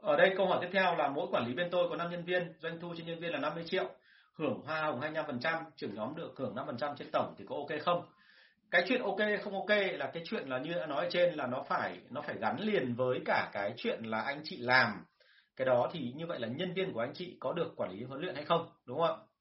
ở 0.00 0.16
đây 0.16 0.34
câu 0.36 0.46
hỏi 0.46 0.58
tiếp 0.62 0.70
theo 0.72 0.96
là 0.96 1.08
mỗi 1.08 1.26
quản 1.30 1.46
lý 1.46 1.54
bên 1.54 1.68
tôi 1.70 1.88
có 1.90 1.96
5 1.96 2.10
nhân 2.10 2.24
viên 2.24 2.52
doanh 2.60 2.80
thu 2.80 2.94
trên 2.96 3.06
nhân 3.06 3.20
viên 3.20 3.32
là 3.32 3.38
50 3.38 3.64
triệu. 3.66 3.90
Hưởng 4.34 4.60
hoa 4.66 4.82
hồng 4.82 5.00
25% 5.00 5.64
trưởng 5.76 5.94
nhóm 5.94 6.14
được 6.16 6.32
hưởng 6.36 6.54
5% 6.54 6.96
trên 6.96 7.10
tổng 7.12 7.34
thì 7.38 7.44
có 7.48 7.56
ok 7.56 7.80
không? 7.80 8.06
Cái 8.70 8.84
chuyện 8.88 9.02
ok 9.02 9.18
không 9.42 9.54
ok 9.54 9.78
là 9.92 10.10
cái 10.14 10.22
chuyện 10.26 10.48
là 10.48 10.58
như 10.58 10.72
đã 10.72 10.86
nói 10.86 11.04
ở 11.04 11.10
trên 11.10 11.34
là 11.34 11.46
nó 11.46 11.62
phải 11.68 12.00
nó 12.10 12.22
phải 12.22 12.36
gắn 12.38 12.60
liền 12.60 12.94
với 12.94 13.20
cả 13.24 13.50
cái 13.52 13.74
chuyện 13.76 14.02
là 14.04 14.20
anh 14.20 14.40
chị 14.44 14.56
làm. 14.56 15.04
Cái 15.56 15.66
đó 15.66 15.90
thì 15.92 16.12
như 16.16 16.26
vậy 16.26 16.40
là 16.40 16.48
nhân 16.48 16.74
viên 16.74 16.92
của 16.92 17.00
anh 17.00 17.12
chị 17.14 17.36
có 17.40 17.52
được 17.52 17.72
quản 17.76 17.90
lý 17.90 18.04
huấn 18.04 18.20
luyện 18.20 18.34
hay 18.34 18.44
không 18.44 18.68
đúng 18.84 18.98
không 18.98 19.20
ạ? 19.20 19.33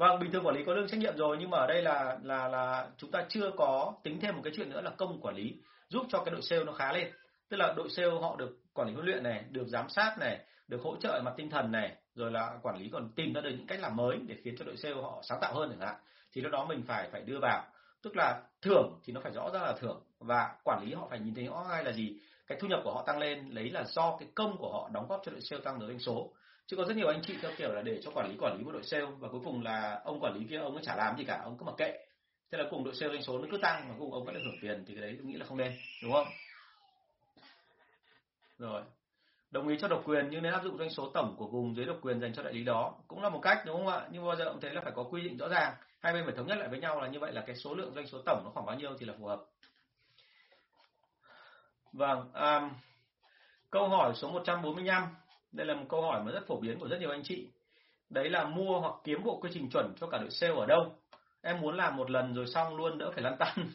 Vâng, 0.00 0.18
bình 0.20 0.32
thường 0.32 0.46
quản 0.46 0.56
lý 0.56 0.64
có 0.64 0.74
lương 0.74 0.88
trách 0.88 1.00
nhiệm 1.00 1.16
rồi 1.16 1.36
nhưng 1.40 1.50
mà 1.50 1.58
ở 1.58 1.66
đây 1.66 1.82
là 1.82 2.18
là 2.22 2.48
là 2.48 2.88
chúng 2.96 3.10
ta 3.10 3.24
chưa 3.28 3.50
có 3.56 3.94
tính 4.02 4.20
thêm 4.20 4.34
một 4.34 4.40
cái 4.44 4.52
chuyện 4.56 4.70
nữa 4.70 4.80
là 4.80 4.90
công 4.90 5.20
quản 5.20 5.34
lý 5.34 5.54
giúp 5.88 6.06
cho 6.08 6.22
cái 6.24 6.32
đội 6.32 6.42
sale 6.42 6.64
nó 6.64 6.72
khá 6.72 6.92
lên. 6.92 7.10
Tức 7.48 7.56
là 7.56 7.74
đội 7.76 7.90
sale 7.90 8.10
họ 8.20 8.36
được 8.36 8.58
quản 8.74 8.88
lý 8.88 8.94
huấn 8.94 9.06
luyện 9.06 9.22
này, 9.22 9.44
được 9.50 9.66
giám 9.68 9.88
sát 9.88 10.16
này, 10.20 10.38
được 10.68 10.80
hỗ 10.82 10.96
trợ 10.96 11.20
mặt 11.24 11.34
tinh 11.36 11.50
thần 11.50 11.72
này, 11.72 11.96
rồi 12.14 12.30
là 12.30 12.58
quản 12.62 12.76
lý 12.78 12.88
còn 12.92 13.10
tìm 13.16 13.32
ra 13.32 13.40
được 13.40 13.50
những 13.50 13.66
cách 13.66 13.80
làm 13.80 13.96
mới 13.96 14.18
để 14.26 14.36
khiến 14.44 14.54
cho 14.58 14.64
đội 14.64 14.76
sale 14.76 14.94
họ 14.94 15.22
sáng 15.22 15.38
tạo 15.40 15.54
hơn 15.54 15.70
chẳng 15.70 15.88
hạn. 15.88 15.96
Thì 16.32 16.40
lúc 16.40 16.52
đó 16.52 16.64
mình 16.64 16.82
phải 16.88 17.08
phải 17.12 17.20
đưa 17.20 17.38
vào. 17.38 17.64
Tức 18.02 18.16
là 18.16 18.42
thưởng 18.62 19.00
thì 19.04 19.12
nó 19.12 19.20
phải 19.20 19.32
rõ 19.32 19.50
ra 19.52 19.60
là 19.60 19.74
thưởng 19.80 20.02
và 20.18 20.54
quản 20.64 20.84
lý 20.84 20.94
họ 20.94 21.06
phải 21.10 21.18
nhìn 21.18 21.34
thấy 21.34 21.44
rõ 21.44 21.66
ngay 21.68 21.84
là 21.84 21.92
gì, 21.92 22.16
cái 22.46 22.58
thu 22.60 22.68
nhập 22.68 22.80
của 22.84 22.94
họ 22.94 23.02
tăng 23.06 23.18
lên 23.18 23.48
lấy 23.50 23.70
là 23.70 23.84
do 23.84 24.16
cái 24.20 24.28
công 24.34 24.56
của 24.58 24.72
họ 24.72 24.90
đóng 24.92 25.06
góp 25.08 25.20
cho 25.24 25.32
đội 25.32 25.40
sale 25.40 25.62
tăng 25.62 25.78
được 25.78 25.86
doanh 25.86 25.98
số 25.98 26.30
chứ 26.70 26.76
có 26.76 26.84
rất 26.84 26.96
nhiều 26.96 27.08
anh 27.08 27.22
chị 27.22 27.36
theo 27.42 27.50
kiểu 27.56 27.72
là 27.72 27.82
để 27.82 28.00
cho 28.02 28.10
quản 28.14 28.30
lý 28.30 28.36
quản 28.40 28.58
lý 28.58 28.64
một 28.64 28.72
đội 28.72 28.82
sale 28.82 29.06
và 29.18 29.28
cuối 29.28 29.40
cùng 29.44 29.62
là 29.62 30.00
ông 30.04 30.20
quản 30.20 30.34
lý 30.34 30.46
kia 30.50 30.56
ông 30.56 30.74
ấy 30.74 30.84
chả 30.84 30.96
làm 30.96 31.16
gì 31.16 31.24
cả 31.24 31.40
ông 31.44 31.58
cứ 31.58 31.64
mặc 31.64 31.74
kệ. 31.78 32.06
Thế 32.52 32.58
là 32.58 32.64
cùng 32.70 32.84
đội 32.84 32.94
sale 32.94 33.12
doanh 33.12 33.22
số 33.22 33.38
nó 33.38 33.48
cứ 33.50 33.58
tăng 33.58 33.88
mà 33.88 33.94
cùng 33.98 34.12
ông 34.12 34.24
vẫn 34.24 34.34
được 34.34 34.40
hưởng 34.44 34.58
tiền 34.62 34.84
thì 34.86 34.94
cái 34.94 35.02
đấy 35.02 35.14
tôi 35.18 35.26
nghĩ 35.26 35.36
là 35.36 35.46
không 35.46 35.58
nên 35.58 35.72
đúng 36.02 36.12
không? 36.12 36.26
Rồi. 38.58 38.82
Đồng 39.50 39.68
ý 39.68 39.76
cho 39.80 39.88
độc 39.88 40.02
quyền 40.04 40.28
nhưng 40.30 40.42
nên 40.42 40.52
áp 40.52 40.64
dụng 40.64 40.78
doanh 40.78 40.90
số 40.90 41.10
tổng 41.14 41.36
của 41.38 41.46
vùng 41.46 41.76
dưới 41.76 41.86
độc 41.86 41.96
quyền 42.02 42.20
dành 42.20 42.34
cho 42.34 42.42
đại 42.42 42.52
lý 42.52 42.64
đó. 42.64 42.94
Cũng 43.08 43.22
là 43.22 43.28
một 43.28 43.40
cách 43.42 43.58
đúng 43.66 43.76
không 43.76 43.86
ạ? 43.86 44.08
Nhưng 44.10 44.26
bao 44.26 44.36
giờ 44.36 44.44
cũng 44.44 44.60
thấy 44.60 44.70
là 44.70 44.80
phải 44.80 44.92
có 44.96 45.02
quy 45.02 45.22
định 45.22 45.36
rõ 45.36 45.48
ràng. 45.48 45.74
Hai 46.00 46.12
bên 46.12 46.24
phải 46.24 46.34
thống 46.36 46.46
nhất 46.46 46.58
lại 46.58 46.68
với 46.68 46.78
nhau 46.78 47.00
là 47.00 47.08
như 47.08 47.18
vậy 47.18 47.32
là 47.32 47.44
cái 47.46 47.56
số 47.56 47.74
lượng 47.74 47.94
doanh 47.94 48.06
số 48.06 48.22
tổng 48.26 48.44
nó 48.44 48.50
khoảng 48.50 48.66
bao 48.66 48.76
nhiêu 48.76 48.90
thì 48.98 49.06
là 49.06 49.14
phù 49.18 49.26
hợp. 49.26 49.40
Vâng 51.92 52.32
um, 52.32 52.70
câu 53.70 53.88
hỏi 53.88 54.12
số 54.14 54.30
145 54.30 55.08
đây 55.52 55.66
là 55.66 55.74
một 55.74 55.84
câu 55.88 56.02
hỏi 56.02 56.22
mà 56.24 56.32
rất 56.32 56.46
phổ 56.46 56.60
biến 56.60 56.78
của 56.78 56.88
rất 56.88 57.00
nhiều 57.00 57.10
anh 57.10 57.22
chị. 57.24 57.48
Đấy 58.10 58.30
là 58.30 58.44
mua 58.44 58.80
hoặc 58.80 58.94
kiếm 59.04 59.22
bộ 59.24 59.40
quy 59.40 59.50
trình 59.54 59.70
chuẩn 59.70 59.94
cho 60.00 60.06
cả 60.06 60.18
đội 60.18 60.30
sale 60.30 60.54
ở 60.54 60.66
đâu? 60.66 60.96
Em 61.42 61.60
muốn 61.60 61.76
làm 61.76 61.96
một 61.96 62.10
lần 62.10 62.34
rồi 62.34 62.46
xong 62.46 62.76
luôn 62.76 62.98
đỡ 62.98 63.10
phải 63.14 63.22
lăn 63.22 63.36
tăn. 63.38 63.54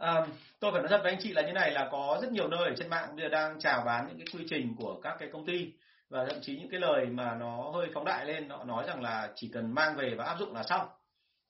À, 0.00 0.26
tôi 0.60 0.72
phải 0.72 0.80
nói 0.80 0.88
thật 0.88 1.00
với 1.02 1.12
anh 1.12 1.20
chị 1.22 1.32
là 1.32 1.42
như 1.42 1.52
này 1.52 1.70
là 1.70 1.88
có 1.92 2.18
rất 2.22 2.32
nhiều 2.32 2.48
nơi 2.48 2.68
ở 2.68 2.74
trên 2.76 2.90
mạng 2.90 3.16
bây 3.16 3.24
giờ 3.24 3.28
đang 3.28 3.60
chào 3.60 3.82
bán 3.86 4.08
những 4.08 4.18
cái 4.18 4.26
quy 4.34 4.46
trình 4.50 4.74
của 4.78 5.00
các 5.02 5.16
cái 5.18 5.28
công 5.32 5.46
ty 5.46 5.72
và 6.10 6.24
thậm 6.24 6.40
chí 6.42 6.56
những 6.56 6.68
cái 6.70 6.80
lời 6.80 7.06
mà 7.06 7.34
nó 7.34 7.70
hơi 7.74 7.88
phóng 7.94 8.04
đại 8.04 8.26
lên 8.26 8.48
nó 8.48 8.64
nói 8.64 8.84
rằng 8.86 9.02
là 9.02 9.32
chỉ 9.34 9.50
cần 9.52 9.74
mang 9.74 9.96
về 9.96 10.14
và 10.14 10.24
áp 10.24 10.38
dụng 10.38 10.54
là 10.54 10.62
xong 10.62 10.88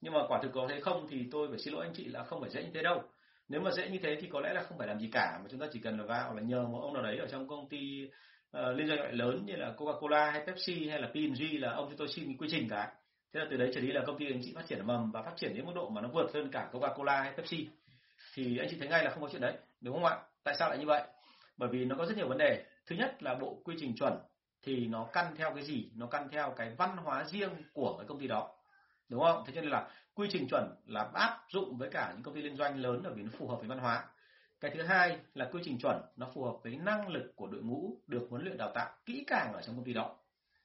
nhưng 0.01 0.13
mà 0.13 0.19
quả 0.27 0.39
thực 0.43 0.51
có 0.53 0.67
thế 0.69 0.79
không 0.79 1.07
thì 1.09 1.25
tôi 1.31 1.47
phải 1.49 1.59
xin 1.59 1.73
lỗi 1.73 1.85
anh 1.85 1.93
chị 1.95 2.05
là 2.05 2.23
không 2.23 2.41
phải 2.41 2.49
dễ 2.49 2.63
như 2.63 2.69
thế 2.73 2.81
đâu 2.81 3.03
nếu 3.47 3.61
mà 3.61 3.71
dễ 3.71 3.89
như 3.89 3.99
thế 4.03 4.17
thì 4.21 4.27
có 4.31 4.39
lẽ 4.39 4.53
là 4.53 4.63
không 4.63 4.77
phải 4.77 4.87
làm 4.87 4.99
gì 4.99 5.09
cả 5.11 5.39
mà 5.43 5.45
chúng 5.51 5.59
ta 5.59 5.67
chỉ 5.73 5.79
cần 5.79 5.97
là 5.97 6.05
vào 6.05 6.35
là 6.35 6.41
nhờ 6.41 6.63
một 6.63 6.79
ông 6.81 6.93
nào 6.93 7.03
đấy 7.03 7.17
ở 7.17 7.27
trong 7.27 7.47
công 7.47 7.69
ty 7.69 8.09
uh, 8.57 8.77
liên 8.77 8.87
doanh 8.87 8.99
loại 8.99 9.13
lớn 9.13 9.45
như 9.45 9.55
là 9.55 9.73
Coca-Cola 9.77 10.31
hay 10.31 10.43
Pepsi 10.45 10.89
hay 10.89 11.01
là 11.01 11.07
P&G 11.07 11.43
là 11.59 11.71
ông 11.71 11.89
cho 11.89 11.95
tôi 11.97 12.07
xin 12.07 12.37
quy 12.37 12.47
trình 12.51 12.69
cả. 12.69 12.93
Thế 13.33 13.39
là 13.39 13.47
từ 13.51 13.57
đấy 13.57 13.71
trở 13.73 13.81
đi 13.81 13.87
là 13.87 14.01
công 14.05 14.17
ty 14.17 14.25
anh 14.25 14.41
chị 14.43 14.53
phát 14.55 14.67
triển 14.67 14.79
ở 14.79 14.83
mầm 14.83 15.11
và 15.11 15.21
phát 15.21 15.33
triển 15.35 15.53
đến 15.53 15.65
mức 15.65 15.71
độ 15.75 15.89
mà 15.89 16.01
nó 16.01 16.07
vượt 16.07 16.33
hơn 16.33 16.49
cả 16.51 16.69
Coca-Cola 16.71 17.21
hay 17.21 17.33
Pepsi. 17.37 17.67
Thì 18.33 18.57
anh 18.57 18.67
chị 18.71 18.77
thấy 18.79 18.87
ngay 18.87 19.03
là 19.03 19.09
không 19.09 19.21
có 19.21 19.29
chuyện 19.31 19.41
đấy 19.41 19.53
đúng 19.81 19.93
không 19.95 20.05
ạ? 20.05 20.17
Tại 20.43 20.55
sao 20.59 20.69
lại 20.69 20.77
như 20.77 20.85
vậy? 20.85 21.03
Bởi 21.57 21.69
vì 21.69 21.85
nó 21.85 21.95
có 21.95 22.05
rất 22.05 22.17
nhiều 22.17 22.27
vấn 22.27 22.37
đề. 22.37 22.65
Thứ 22.85 22.95
nhất 22.95 23.23
là 23.23 23.35
bộ 23.35 23.61
quy 23.63 23.75
trình 23.79 23.95
chuẩn 23.95 24.13
thì 24.63 24.87
nó 24.87 25.07
căn 25.13 25.35
theo 25.37 25.51
cái 25.55 25.63
gì? 25.63 25.89
Nó 25.95 26.07
căn 26.07 26.27
theo 26.31 26.53
cái 26.57 26.75
văn 26.77 26.97
hóa 26.97 27.23
riêng 27.23 27.49
của 27.73 27.97
cái 27.97 28.07
công 28.07 28.19
ty 28.19 28.27
đó. 28.27 28.49
Đúng 29.09 29.21
không? 29.21 29.43
Thế 29.45 29.53
cho 29.55 29.61
nên 29.61 29.69
là 29.69 29.89
quy 30.13 30.27
trình 30.31 30.47
chuẩn 30.49 30.75
là 30.85 31.09
áp 31.13 31.39
dụng 31.49 31.77
với 31.77 31.89
cả 31.89 32.11
những 32.13 32.23
công 32.23 32.35
ty 32.35 32.41
liên 32.41 32.55
doanh 32.55 32.81
lớn 32.81 33.03
ở 33.03 33.13
vì 33.13 33.23
nó 33.23 33.29
phù 33.37 33.47
hợp 33.47 33.55
với 33.59 33.67
văn 33.67 33.79
hóa 33.79 34.03
cái 34.61 34.71
thứ 34.71 34.83
hai 34.83 35.19
là 35.33 35.49
quy 35.51 35.61
trình 35.63 35.79
chuẩn 35.79 36.01
nó 36.15 36.27
phù 36.33 36.43
hợp 36.43 36.55
với 36.63 36.75
năng 36.75 37.07
lực 37.07 37.33
của 37.35 37.47
đội 37.47 37.61
ngũ 37.61 37.97
được 38.07 38.27
huấn 38.29 38.43
luyện 38.43 38.57
đào 38.57 38.71
tạo 38.75 38.95
kỹ 39.05 39.23
càng 39.27 39.53
ở 39.53 39.61
trong 39.61 39.75
công 39.75 39.85
ty 39.85 39.93
đó. 39.93 40.17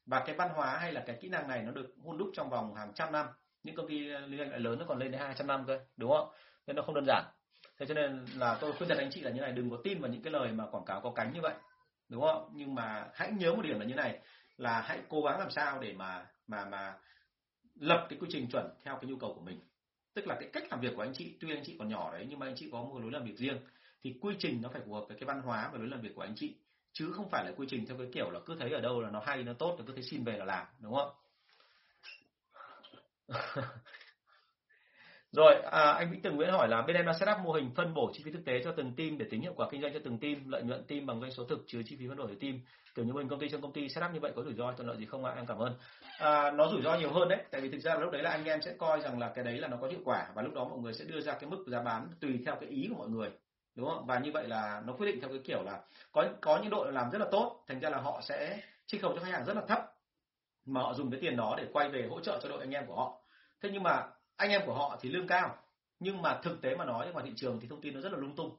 Và 0.07 0.24
cái 0.26 0.36
văn 0.36 0.49
hóa 0.55 0.78
hay 0.78 0.92
là 0.92 1.03
cái 1.07 1.18
kỹ 1.20 1.28
năng 1.28 1.49
này 1.49 1.62
nó 1.62 1.72
được 1.72 1.94
hun 2.05 2.18
đúc 2.18 2.30
trong 2.34 2.51
vòng 2.51 2.74
hàng 2.74 2.92
trăm 2.94 3.12
năm. 3.12 3.26
Những 3.62 3.76
công 3.76 3.88
ty 3.88 3.99
liên 3.99 4.38
doanh 4.38 4.62
lớn 4.62 4.78
nó 4.78 4.84
còn 4.88 4.99
lên 4.99 5.11
đến 5.11 5.20
hai 5.20 5.34
trăm 5.34 5.47
năm 5.47 5.64
cơ, 5.66 5.80
đúng 5.97 6.11
không? 6.11 6.28
Nên 6.66 6.76
nó 6.76 6.82
không 6.82 6.94
đơn 6.94 7.05
giản. 7.07 7.24
Thế 7.78 7.86
cho 7.86 7.94
nên 7.94 8.24
là 8.34 8.59
tôi 8.61 8.72
khuyên 8.72 8.88
thật 8.88 8.99
anh 8.99 9.11
chị 9.11 9.20
là 9.20 9.30
như 9.30 9.40
này, 9.40 9.53
đừng 9.53 9.70
có 9.70 9.76
tin 9.84 10.01
vào 10.01 10.11
những 10.11 10.22
cái 10.22 10.32
lời 10.32 10.53
mà 10.53 10.66
quảng 10.70 10.84
cáo 10.84 11.01
có 11.01 11.12
cánh 11.14 11.32
như 11.32 11.40
vậy, 11.42 11.55
đúng 12.09 12.22
không? 12.22 12.51
Nhưng 12.55 12.74
mà 12.74 13.09
hãy 13.14 13.32
nhớ 13.32 13.55
một 13.55 13.62
điểm 13.62 13.78
là 13.78 13.86
như 13.86 13.94
này, 13.94 14.18
là 14.57 14.80
hãy 14.80 14.99
cố 15.09 15.22
gắng 15.22 15.38
làm 15.38 15.51
sao 15.51 15.80
để 15.80 15.92
mà 15.92 16.26
mà 16.47 16.64
mà 16.64 16.94
lập 17.74 18.07
cái 18.09 18.18
quy 18.18 18.28
trình 18.30 18.49
chuẩn 18.51 18.70
theo 18.84 18.99
cái 19.01 19.11
nhu 19.11 19.16
cầu 19.16 19.34
của 19.34 19.40
mình. 19.40 19.61
Tức 20.14 20.26
là 20.26 20.36
cái 20.40 20.51
cách 20.53 20.64
làm 20.70 20.80
việc 20.80 20.92
của 20.97 21.03
anh 21.03 21.12
chị, 21.14 21.36
tuy 21.40 21.51
anh 21.51 21.62
chị 21.64 21.76
còn 21.78 21.88
nhỏ 21.88 22.12
đấy, 22.12 22.26
nhưng 22.28 22.38
mà 22.38 22.47
anh 22.47 22.55
chị 22.57 22.68
có 22.72 22.82
một 22.82 22.99
lối 22.99 23.12
làm 23.12 23.24
việc 23.24 23.36
riêng 23.36 23.59
thì 24.05 24.18
quy 24.20 24.34
trình 24.38 24.62
nó 24.62 24.68
phải 24.72 24.82
phù 24.86 24.94
hợp 24.94 25.05
với 25.09 25.16
cái 25.16 25.26
văn 25.26 25.40
hóa 25.40 25.70
và 25.72 25.78
lối 25.78 25.88
làm 25.88 26.01
việc 26.01 26.14
của 26.14 26.22
anh 26.22 26.34
chị 26.36 26.55
chứ 26.92 27.12
không 27.12 27.30
phải 27.30 27.44
là 27.44 27.53
quy 27.57 27.66
trình 27.70 27.86
theo 27.86 27.99
cái 27.99 28.07
kiểu 28.12 28.30
là 28.30 28.40
cứ 28.47 28.57
thấy 28.59 28.72
ở 28.72 28.80
đâu 28.80 29.01
là 29.01 29.11
nó 29.11 29.22
hay 29.26 29.42
nó 29.42 29.53
tốt 29.53 29.76
là 29.78 29.84
cứ 29.86 29.92
thấy 29.92 30.03
xin 30.03 30.24
về 30.24 30.36
là 30.38 30.44
làm 30.44 30.66
đúng 30.80 30.94
không 30.94 31.11
Rồi, 35.32 35.55
à, 35.70 35.92
anh 35.92 36.11
Vĩnh 36.11 36.22
Tường 36.22 36.36
Nguyễn 36.36 36.51
hỏi 36.51 36.68
là 36.68 36.82
bên 36.82 36.97
em 36.97 37.07
đã 37.07 37.12
setup 37.12 37.38
mô 37.44 37.53
hình 37.53 37.70
phân 37.76 37.94
bổ 37.94 38.11
chi 38.14 38.22
phí 38.24 38.30
thực 38.30 38.44
tế 38.44 38.61
cho 38.64 38.72
từng 38.72 38.92
team 38.97 39.18
để 39.18 39.26
tính 39.30 39.40
hiệu 39.42 39.53
quả 39.57 39.68
kinh 39.70 39.82
doanh 39.82 39.92
cho 39.92 39.99
từng 40.05 40.18
team, 40.18 40.49
lợi 40.49 40.62
nhuận 40.62 40.84
team 40.84 41.07
bằng 41.07 41.20
doanh 41.20 41.30
số 41.30 41.44
thực 41.44 41.64
trừ 41.66 41.82
chi 41.86 41.97
phí 41.99 42.09
phân 42.09 42.16
bổ 42.16 42.26
cho 42.26 42.34
team. 42.40 42.61
Kiểu 42.94 43.05
như 43.05 43.12
mình 43.12 43.28
công 43.28 43.38
ty 43.38 43.49
trong 43.49 43.61
công 43.61 43.72
ty 43.72 43.88
setup 43.88 44.11
như 44.12 44.20
vậy 44.20 44.32
có 44.36 44.42
rủi 44.42 44.55
ro 44.55 44.72
thuận 44.72 44.88
lợi 44.88 44.97
gì 44.97 45.07
không 45.07 45.24
ạ? 45.24 45.32
Em 45.36 45.47
cảm 45.47 45.59
ơn. 45.59 45.74
À, 46.18 46.51
nó 46.51 46.68
rủi 46.68 46.82
ro 46.82 46.94
nhiều 46.94 47.11
hơn 47.11 47.28
đấy, 47.28 47.44
tại 47.51 47.61
vì 47.61 47.70
thực 47.70 47.78
ra 47.78 47.94
là 47.94 48.01
lúc 48.01 48.12
đấy 48.12 48.22
là 48.22 48.30
anh 48.30 48.44
em 48.44 48.62
sẽ 48.62 48.74
coi 48.78 49.01
rằng 49.01 49.18
là 49.18 49.32
cái 49.34 49.44
đấy 49.44 49.59
là 49.59 49.68
nó 49.68 49.76
có 49.76 49.88
hiệu 49.88 50.01
quả 50.05 50.26
và 50.34 50.42
lúc 50.42 50.55
đó 50.55 50.64
mọi 50.64 50.78
người 50.78 50.92
sẽ 50.92 51.05
đưa 51.05 51.20
ra 51.20 51.32
cái 51.32 51.51
mức 51.51 51.64
giá 51.66 51.82
bán 51.82 52.09
tùy 52.20 52.40
theo 52.47 52.57
cái 52.61 52.68
ý 52.68 52.86
của 52.90 52.99
mọi 52.99 53.09
người 53.09 53.30
đúng 53.77 53.89
không? 53.89 54.07
Và 54.07 54.18
như 54.18 54.31
vậy 54.33 54.49
là 54.49 54.83
nó 54.87 54.93
quyết 54.93 55.07
định 55.07 55.20
theo 55.20 55.31
cái 55.31 55.41
kiểu 55.45 55.62
là 55.62 55.81
có 56.12 56.29
có 56.41 56.59
những 56.62 56.70
đội 56.70 56.93
làm 56.93 57.11
rất 57.11 57.18
là 57.18 57.27
tốt, 57.31 57.64
thành 57.66 57.81
ra 57.81 57.91
là 57.91 57.99
họ 57.99 58.20
sẽ 58.22 58.61
trích 58.87 59.03
khấu 59.03 59.12
cho 59.14 59.24
khách 59.24 59.33
hàng 59.33 59.45
rất 59.45 59.57
là 59.57 59.62
thấp 59.68 59.93
mà 60.66 60.81
họ 60.81 60.95
dùng 60.95 61.11
cái 61.11 61.20
tiền 61.20 61.37
đó 61.37 61.55
để 61.59 61.66
quay 61.72 61.89
về 61.89 62.07
hỗ 62.11 62.20
trợ 62.20 62.41
cho 62.43 62.49
đội 62.49 62.61
anh 62.61 62.70
em 62.70 62.87
của 62.87 62.97
họ. 62.97 63.20
Thế 63.61 63.70
nhưng 63.72 63.83
mà 63.83 64.07
anh 64.37 64.51
em 64.51 64.62
của 64.66 64.74
họ 64.74 64.99
thì 65.01 65.09
lương 65.09 65.27
cao 65.27 65.57
nhưng 66.01 66.22
mà 66.22 66.41
thực 66.43 66.62
tế 66.62 66.74
mà 66.74 66.85
nói 66.85 67.12
ngoài 67.12 67.24
thị 67.29 67.33
trường 67.37 67.61
thì 67.61 67.68
thông 67.68 67.81
tin 67.81 67.95
nó 67.95 68.01
rất 68.01 68.12
là 68.12 68.18
lung 68.18 68.37
tung 68.37 68.57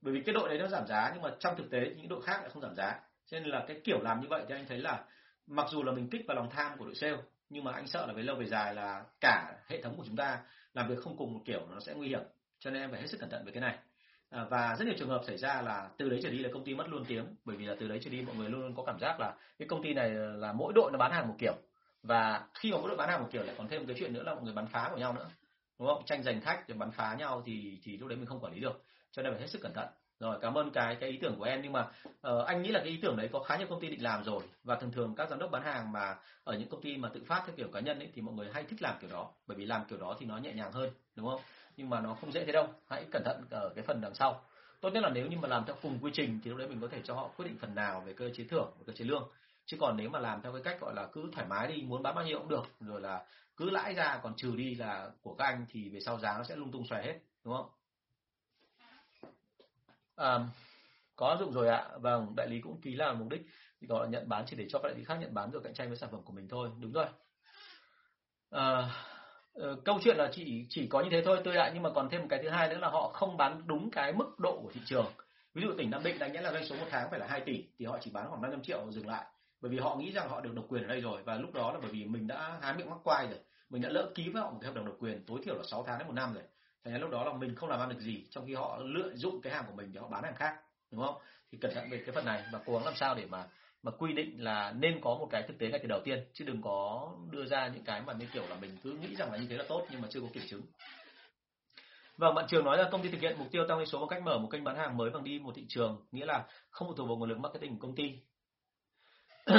bởi 0.00 0.14
vì 0.14 0.22
cái 0.26 0.34
đội 0.34 0.48
đấy 0.48 0.58
nó 0.58 0.68
giảm 0.68 0.86
giá 0.86 1.10
nhưng 1.14 1.22
mà 1.22 1.30
trong 1.38 1.56
thực 1.56 1.70
tế 1.70 1.80
những 1.96 2.08
đội 2.08 2.22
khác 2.22 2.40
lại 2.40 2.50
không 2.50 2.62
giảm 2.62 2.74
giá 2.76 3.00
cho 3.26 3.38
nên 3.40 3.48
là 3.48 3.64
cái 3.68 3.80
kiểu 3.84 4.00
làm 4.02 4.20
như 4.20 4.26
vậy 4.30 4.44
thì 4.48 4.54
anh 4.54 4.66
thấy 4.68 4.78
là 4.78 5.04
mặc 5.46 5.66
dù 5.70 5.82
là 5.82 5.92
mình 5.92 6.08
kích 6.10 6.24
vào 6.28 6.36
lòng 6.36 6.50
tham 6.50 6.78
của 6.78 6.84
đội 6.84 6.94
sale 6.94 7.16
nhưng 7.48 7.64
mà 7.64 7.72
anh 7.72 7.86
sợ 7.86 8.06
là 8.06 8.12
về 8.12 8.22
lâu 8.22 8.36
về 8.36 8.46
dài 8.46 8.74
là 8.74 9.04
cả 9.20 9.56
hệ 9.66 9.82
thống 9.82 9.96
của 9.96 10.04
chúng 10.06 10.16
ta 10.16 10.38
làm 10.74 10.88
việc 10.88 10.98
không 11.04 11.16
cùng 11.16 11.34
một 11.34 11.40
kiểu 11.44 11.66
nó 11.70 11.80
sẽ 11.80 11.94
nguy 11.94 12.08
hiểm 12.08 12.22
cho 12.58 12.70
nên 12.70 12.82
em 12.82 12.90
phải 12.90 13.00
hết 13.00 13.06
sức 13.06 13.18
cẩn 13.20 13.30
thận 13.30 13.44
về 13.44 13.52
cái 13.52 13.60
này 13.60 13.78
à, 14.30 14.46
và 14.50 14.76
rất 14.78 14.84
nhiều 14.84 14.94
trường 14.98 15.08
hợp 15.08 15.22
xảy 15.26 15.38
ra 15.38 15.62
là 15.62 15.88
từ 15.96 16.08
đấy 16.08 16.20
trở 16.22 16.30
đi 16.30 16.38
là 16.38 16.48
công 16.52 16.64
ty 16.64 16.74
mất 16.74 16.88
luôn 16.88 17.04
tiếng. 17.08 17.24
Bởi 17.44 17.56
vì 17.56 17.64
là 17.64 17.74
từ 17.80 17.88
đấy 17.88 18.00
trở 18.04 18.10
đi 18.10 18.22
mọi 18.22 18.36
người 18.36 18.48
luôn 18.48 18.60
luôn 18.60 18.74
có 18.76 18.82
cảm 18.86 18.98
giác 19.00 19.20
là 19.20 19.34
cái 19.58 19.68
công 19.68 19.82
ty 19.82 19.94
này 19.94 20.10
là 20.10 20.52
mỗi 20.52 20.72
đội 20.72 20.92
nó 20.92 20.98
bán 20.98 21.12
hàng 21.12 21.28
một 21.28 21.34
kiểu. 21.38 21.54
Và 22.02 22.46
khi 22.54 22.72
mà 22.72 22.78
mỗi 22.78 22.88
đội 22.88 22.96
bán 22.96 23.08
hàng 23.08 23.22
một 23.22 23.28
kiểu 23.32 23.42
lại 23.42 23.54
còn 23.58 23.68
thêm 23.68 23.86
cái 23.86 23.96
chuyện 23.98 24.12
nữa 24.12 24.22
là 24.22 24.34
mọi 24.34 24.42
người 24.42 24.54
bắn 24.54 24.66
phá 24.66 24.88
của 24.92 24.98
nhau 24.98 25.12
nữa. 25.12 25.26
Đúng 25.78 25.88
không? 25.88 26.02
Tranh 26.06 26.22
giành 26.22 26.40
khách 26.40 26.68
rồi 26.68 26.78
bắn 26.78 26.90
phá 26.90 27.14
nhau 27.18 27.42
thì 27.46 27.78
thì 27.82 27.96
lúc 27.96 28.08
đấy 28.08 28.16
mình 28.16 28.26
không 28.26 28.40
quản 28.40 28.52
lý 28.52 28.60
được. 28.60 28.82
Cho 29.12 29.22
nên 29.22 29.32
phải 29.32 29.40
hết 29.40 29.48
sức 29.50 29.62
cẩn 29.62 29.72
thận. 29.72 29.88
Rồi 30.20 30.38
cảm 30.40 30.54
ơn 30.54 30.70
cái 30.70 30.96
cái 31.00 31.10
ý 31.10 31.18
tưởng 31.22 31.34
của 31.38 31.44
em. 31.44 31.62
Nhưng 31.62 31.72
mà 31.72 31.86
uh, 32.10 32.46
anh 32.46 32.62
nghĩ 32.62 32.68
là 32.68 32.80
cái 32.80 32.88
ý 32.88 32.98
tưởng 33.02 33.16
đấy 33.16 33.28
có 33.32 33.40
khá 33.40 33.56
nhiều 33.56 33.66
công 33.70 33.80
ty 33.80 33.88
định 33.88 34.02
làm 34.02 34.24
rồi. 34.24 34.42
Và 34.64 34.76
thường 34.76 34.92
thường 34.92 35.14
các 35.14 35.30
giám 35.30 35.38
đốc 35.38 35.50
bán 35.50 35.62
hàng 35.62 35.92
mà 35.92 36.16
ở 36.44 36.56
những 36.58 36.68
công 36.68 36.82
ty 36.82 36.96
mà 36.96 37.08
tự 37.14 37.24
phát 37.26 37.42
theo 37.46 37.56
kiểu 37.56 37.68
cá 37.72 37.80
nhân 37.80 37.98
ấy 37.98 38.10
thì 38.14 38.22
mọi 38.22 38.34
người 38.34 38.48
hay 38.52 38.64
thích 38.64 38.82
làm 38.82 38.94
kiểu 39.00 39.10
đó. 39.10 39.30
Bởi 39.46 39.56
vì 39.56 39.66
làm 39.66 39.84
kiểu 39.88 39.98
đó 39.98 40.16
thì 40.18 40.26
nó 40.26 40.36
nhẹ 40.36 40.52
nhàng 40.52 40.72
hơn 40.72 40.90
đúng 41.16 41.26
không? 41.26 41.40
Nhưng 41.76 41.90
mà 41.90 42.00
nó 42.00 42.14
không 42.14 42.32
dễ 42.32 42.44
thế 42.44 42.52
đâu. 42.52 42.68
Hãy 42.88 43.04
cẩn 43.10 43.24
thận 43.24 43.44
ở 43.50 43.72
cái 43.74 43.84
phần 43.84 44.00
đằng 44.00 44.14
sau. 44.14 44.42
Tốt 44.80 44.90
nhất 44.90 45.02
là 45.02 45.10
nếu 45.10 45.26
như 45.26 45.36
mà 45.38 45.48
làm 45.48 45.64
theo 45.66 45.76
cùng 45.82 45.98
quy 46.02 46.10
trình 46.14 46.40
thì 46.44 46.50
lúc 46.50 46.58
đấy 46.58 46.68
mình 46.68 46.80
có 46.80 46.88
thể 46.88 47.00
cho 47.04 47.14
họ 47.14 47.28
quyết 47.36 47.46
định 47.46 47.58
phần 47.60 47.74
nào 47.74 48.00
về 48.06 48.12
cơ 48.12 48.30
chế 48.34 48.44
thưởng 48.44 48.72
và 48.78 48.84
cơ 48.86 48.92
chế 48.92 49.04
lương. 49.04 49.28
Chứ 49.66 49.76
còn 49.80 49.96
nếu 49.96 50.10
mà 50.10 50.18
làm 50.18 50.42
theo 50.42 50.52
cái 50.52 50.62
cách 50.62 50.80
gọi 50.80 50.94
là 50.94 51.06
cứ 51.12 51.30
thoải 51.32 51.46
mái 51.46 51.68
đi 51.68 51.82
muốn 51.82 52.02
bán 52.02 52.14
bao 52.14 52.24
nhiêu 52.24 52.38
cũng 52.38 52.48
được 52.48 52.64
rồi 52.80 53.00
là 53.00 53.26
cứ 53.56 53.70
lãi 53.70 53.94
ra 53.94 54.20
còn 54.22 54.34
trừ 54.36 54.56
đi 54.56 54.74
là 54.74 55.10
của 55.22 55.34
các 55.34 55.44
anh 55.44 55.66
thì 55.70 55.88
về 55.88 56.00
sau 56.00 56.18
giá 56.18 56.38
nó 56.38 56.44
sẽ 56.44 56.56
lung 56.56 56.72
tung 56.72 56.86
xòe 56.86 57.02
hết 57.02 57.18
đúng 57.44 57.54
không? 57.54 57.68
À, 60.16 60.38
có 61.16 61.28
áp 61.28 61.36
dụng 61.40 61.52
rồi 61.52 61.68
ạ. 61.68 61.88
Vâng 61.96 62.32
đại 62.36 62.48
lý 62.48 62.60
cũng 62.60 62.80
ký 62.80 62.94
là 62.94 63.12
mục 63.12 63.28
đích 63.28 63.42
thì 63.80 63.86
gọi 63.86 64.04
là 64.04 64.10
nhận 64.10 64.28
bán 64.28 64.44
chỉ 64.46 64.56
để 64.56 64.66
cho 64.70 64.78
các 64.78 64.88
đại 64.88 64.98
lý 64.98 65.04
khác 65.04 65.16
nhận 65.20 65.34
bán 65.34 65.50
rồi 65.50 65.62
cạnh 65.64 65.74
tranh 65.74 65.88
với 65.88 65.96
sản 65.96 66.10
phẩm 66.12 66.22
của 66.22 66.32
mình 66.32 66.48
thôi. 66.48 66.70
Đúng 66.80 66.92
rồi. 66.92 67.06
À, 68.50 68.90
Ờ, 69.60 69.76
câu 69.84 69.98
chuyện 70.04 70.16
là 70.16 70.28
chỉ 70.32 70.66
chỉ 70.68 70.86
có 70.86 71.00
như 71.00 71.08
thế 71.10 71.22
thôi 71.24 71.40
tôi 71.44 71.56
ạ 71.56 71.70
nhưng 71.74 71.82
mà 71.82 71.90
còn 71.94 72.08
thêm 72.10 72.20
một 72.20 72.26
cái 72.30 72.40
thứ 72.42 72.48
hai 72.48 72.68
nữa 72.68 72.78
là 72.78 72.88
họ 72.88 73.10
không 73.14 73.36
bán 73.36 73.62
đúng 73.66 73.90
cái 73.90 74.12
mức 74.12 74.38
độ 74.38 74.60
của 74.62 74.70
thị 74.74 74.80
trường. 74.86 75.06
Ví 75.54 75.62
dụ 75.62 75.68
tỉnh 75.78 75.90
nam 75.90 76.02
định 76.02 76.18
đánh 76.18 76.32
giá 76.32 76.40
là 76.40 76.52
doanh 76.52 76.64
số 76.64 76.76
một 76.76 76.86
tháng 76.90 77.10
phải 77.10 77.20
là 77.20 77.26
2 77.26 77.40
tỷ, 77.40 77.64
thì 77.78 77.86
họ 77.86 77.98
chỉ 78.00 78.10
bán 78.10 78.28
khoảng 78.28 78.42
500 78.42 78.62
triệu 78.62 78.86
dừng 78.90 79.06
lại. 79.06 79.24
Bởi 79.60 79.70
vì 79.70 79.78
họ 79.78 79.96
nghĩ 79.96 80.12
rằng 80.12 80.28
họ 80.28 80.40
được 80.40 80.54
độc 80.54 80.64
quyền 80.68 80.82
ở 80.82 80.88
đây 80.88 81.00
rồi. 81.00 81.22
Và 81.24 81.34
lúc 81.34 81.54
đó 81.54 81.72
là 81.72 81.78
bởi 81.82 81.90
vì 81.90 82.04
mình 82.04 82.26
đã 82.26 82.58
há 82.62 82.72
miệng 82.72 82.90
mắc 82.90 82.98
quai 83.04 83.26
rồi. 83.26 83.38
Mình 83.70 83.82
đã 83.82 83.88
lỡ 83.88 84.10
ký 84.14 84.28
với 84.28 84.42
họ 84.42 84.50
một 84.50 84.58
cái 84.60 84.68
hợp 84.68 84.74
đồng 84.74 84.86
độc 84.86 84.96
quyền 84.98 85.24
tối 85.26 85.40
thiểu 85.44 85.54
là 85.54 85.62
6 85.70 85.84
tháng 85.86 85.98
đến 85.98 86.08
một 86.08 86.14
năm 86.14 86.34
rồi. 86.34 86.42
Thành 86.84 86.92
ra 86.92 86.98
lúc 86.98 87.10
đó 87.10 87.24
là 87.24 87.32
mình 87.32 87.54
không 87.54 87.68
làm 87.68 87.80
ăn 87.80 87.88
được 87.88 88.00
gì, 88.00 88.26
trong 88.30 88.46
khi 88.46 88.54
họ 88.54 88.78
lợi 88.82 89.10
dụng 89.14 89.40
cái 89.42 89.52
hàng 89.52 89.64
của 89.66 89.74
mình 89.76 89.92
để 89.92 90.00
họ 90.00 90.08
bán 90.08 90.24
hàng 90.24 90.36
khác, 90.36 90.56
đúng 90.90 91.00
không? 91.00 91.14
Thì 91.52 91.58
cẩn 91.60 91.74
thận 91.74 91.90
về 91.90 92.02
cái 92.06 92.14
phần 92.14 92.24
này 92.24 92.44
và 92.52 92.60
cố 92.66 92.72
gắng 92.72 92.84
làm 92.84 92.94
sao 92.94 93.14
để 93.14 93.26
mà 93.26 93.46
mà 93.82 93.90
quy 93.98 94.12
định 94.12 94.44
là 94.44 94.72
nên 94.72 95.00
có 95.00 95.10
một 95.10 95.28
cái 95.30 95.42
thực 95.48 95.58
tế 95.58 95.68
ngay 95.68 95.80
từ 95.82 95.88
đầu 95.88 96.00
tiên 96.04 96.24
chứ 96.32 96.44
đừng 96.44 96.62
có 96.62 97.12
đưa 97.30 97.46
ra 97.46 97.68
những 97.68 97.84
cái 97.84 98.00
mà 98.00 98.12
như 98.12 98.26
kiểu 98.32 98.46
là 98.48 98.56
mình 98.56 98.76
cứ 98.82 98.90
nghĩ 98.92 99.14
rằng 99.16 99.32
là 99.32 99.38
như 99.38 99.46
thế 99.50 99.56
là 99.56 99.64
tốt 99.68 99.86
nhưng 99.90 100.00
mà 100.00 100.08
chưa 100.10 100.20
có 100.20 100.26
kiểm 100.32 100.42
chứng. 100.48 100.62
Vâng, 102.16 102.34
bạn 102.34 102.46
Trường 102.48 102.64
nói 102.64 102.78
là 102.78 102.88
công 102.92 103.02
ty 103.02 103.08
thực 103.08 103.20
hiện 103.20 103.36
mục 103.38 103.48
tiêu 103.50 103.64
tăng 103.68 103.78
doanh 103.78 103.86
số 103.86 103.98
bằng 103.98 104.08
cách 104.08 104.22
mở 104.22 104.38
một 104.38 104.48
kênh 104.50 104.64
bán 104.64 104.76
hàng 104.76 104.96
mới 104.96 105.10
bằng 105.10 105.24
đi 105.24 105.38
một 105.38 105.52
thị 105.56 105.66
trường, 105.68 106.06
nghĩa 106.12 106.26
là 106.26 106.46
không 106.70 106.88
phụ 106.88 106.94
thuộc 106.94 107.08
vào 107.08 107.16
nguồn 107.16 107.28
lực 107.28 107.38
marketing 107.38 107.78
của 107.78 107.86
công 107.86 107.96
ty. 107.96 108.18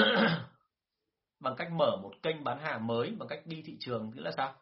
bằng 1.39 1.55
cách 1.57 1.71
mở 1.71 1.97
một 2.01 2.13
kênh 2.23 2.43
bán 2.43 2.59
hàng 2.59 2.87
mới 2.87 3.15
bằng 3.19 3.27
cách 3.29 3.41
đi 3.45 3.63
thị 3.65 3.77
trường 3.79 4.11
nghĩa 4.15 4.21
là 4.21 4.31
sao? 4.31 4.55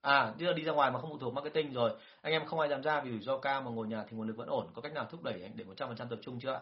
À 0.00 0.34
tức 0.38 0.46
là 0.46 0.52
đi 0.52 0.64
ra 0.64 0.72
ngoài 0.72 0.90
mà 0.90 1.00
không 1.00 1.10
phụ 1.10 1.18
thuộc 1.18 1.34
marketing 1.34 1.72
rồi. 1.72 1.90
Anh 2.20 2.32
em 2.32 2.46
không 2.46 2.60
ai 2.60 2.68
dám 2.68 2.82
ra 2.82 3.00
vì 3.00 3.10
rủi 3.10 3.20
ro 3.20 3.38
cao 3.38 3.62
mà 3.62 3.70
ngồi 3.70 3.86
nhà 3.86 4.04
thì 4.08 4.16
nguồn 4.16 4.28
lực 4.28 4.36
vẫn 4.36 4.48
ổn. 4.48 4.70
Có 4.74 4.82
cách 4.82 4.92
nào 4.92 5.06
thúc 5.10 5.22
đẩy 5.22 5.42
anh 5.42 5.52
để 5.54 5.64
một 5.64 5.74
trăm 5.76 5.88
phần 5.88 5.96
trăm 5.96 6.08
tập 6.08 6.18
trung 6.22 6.40
chưa 6.40 6.52
ạ? 6.52 6.60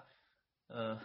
Ờ, 0.69 0.99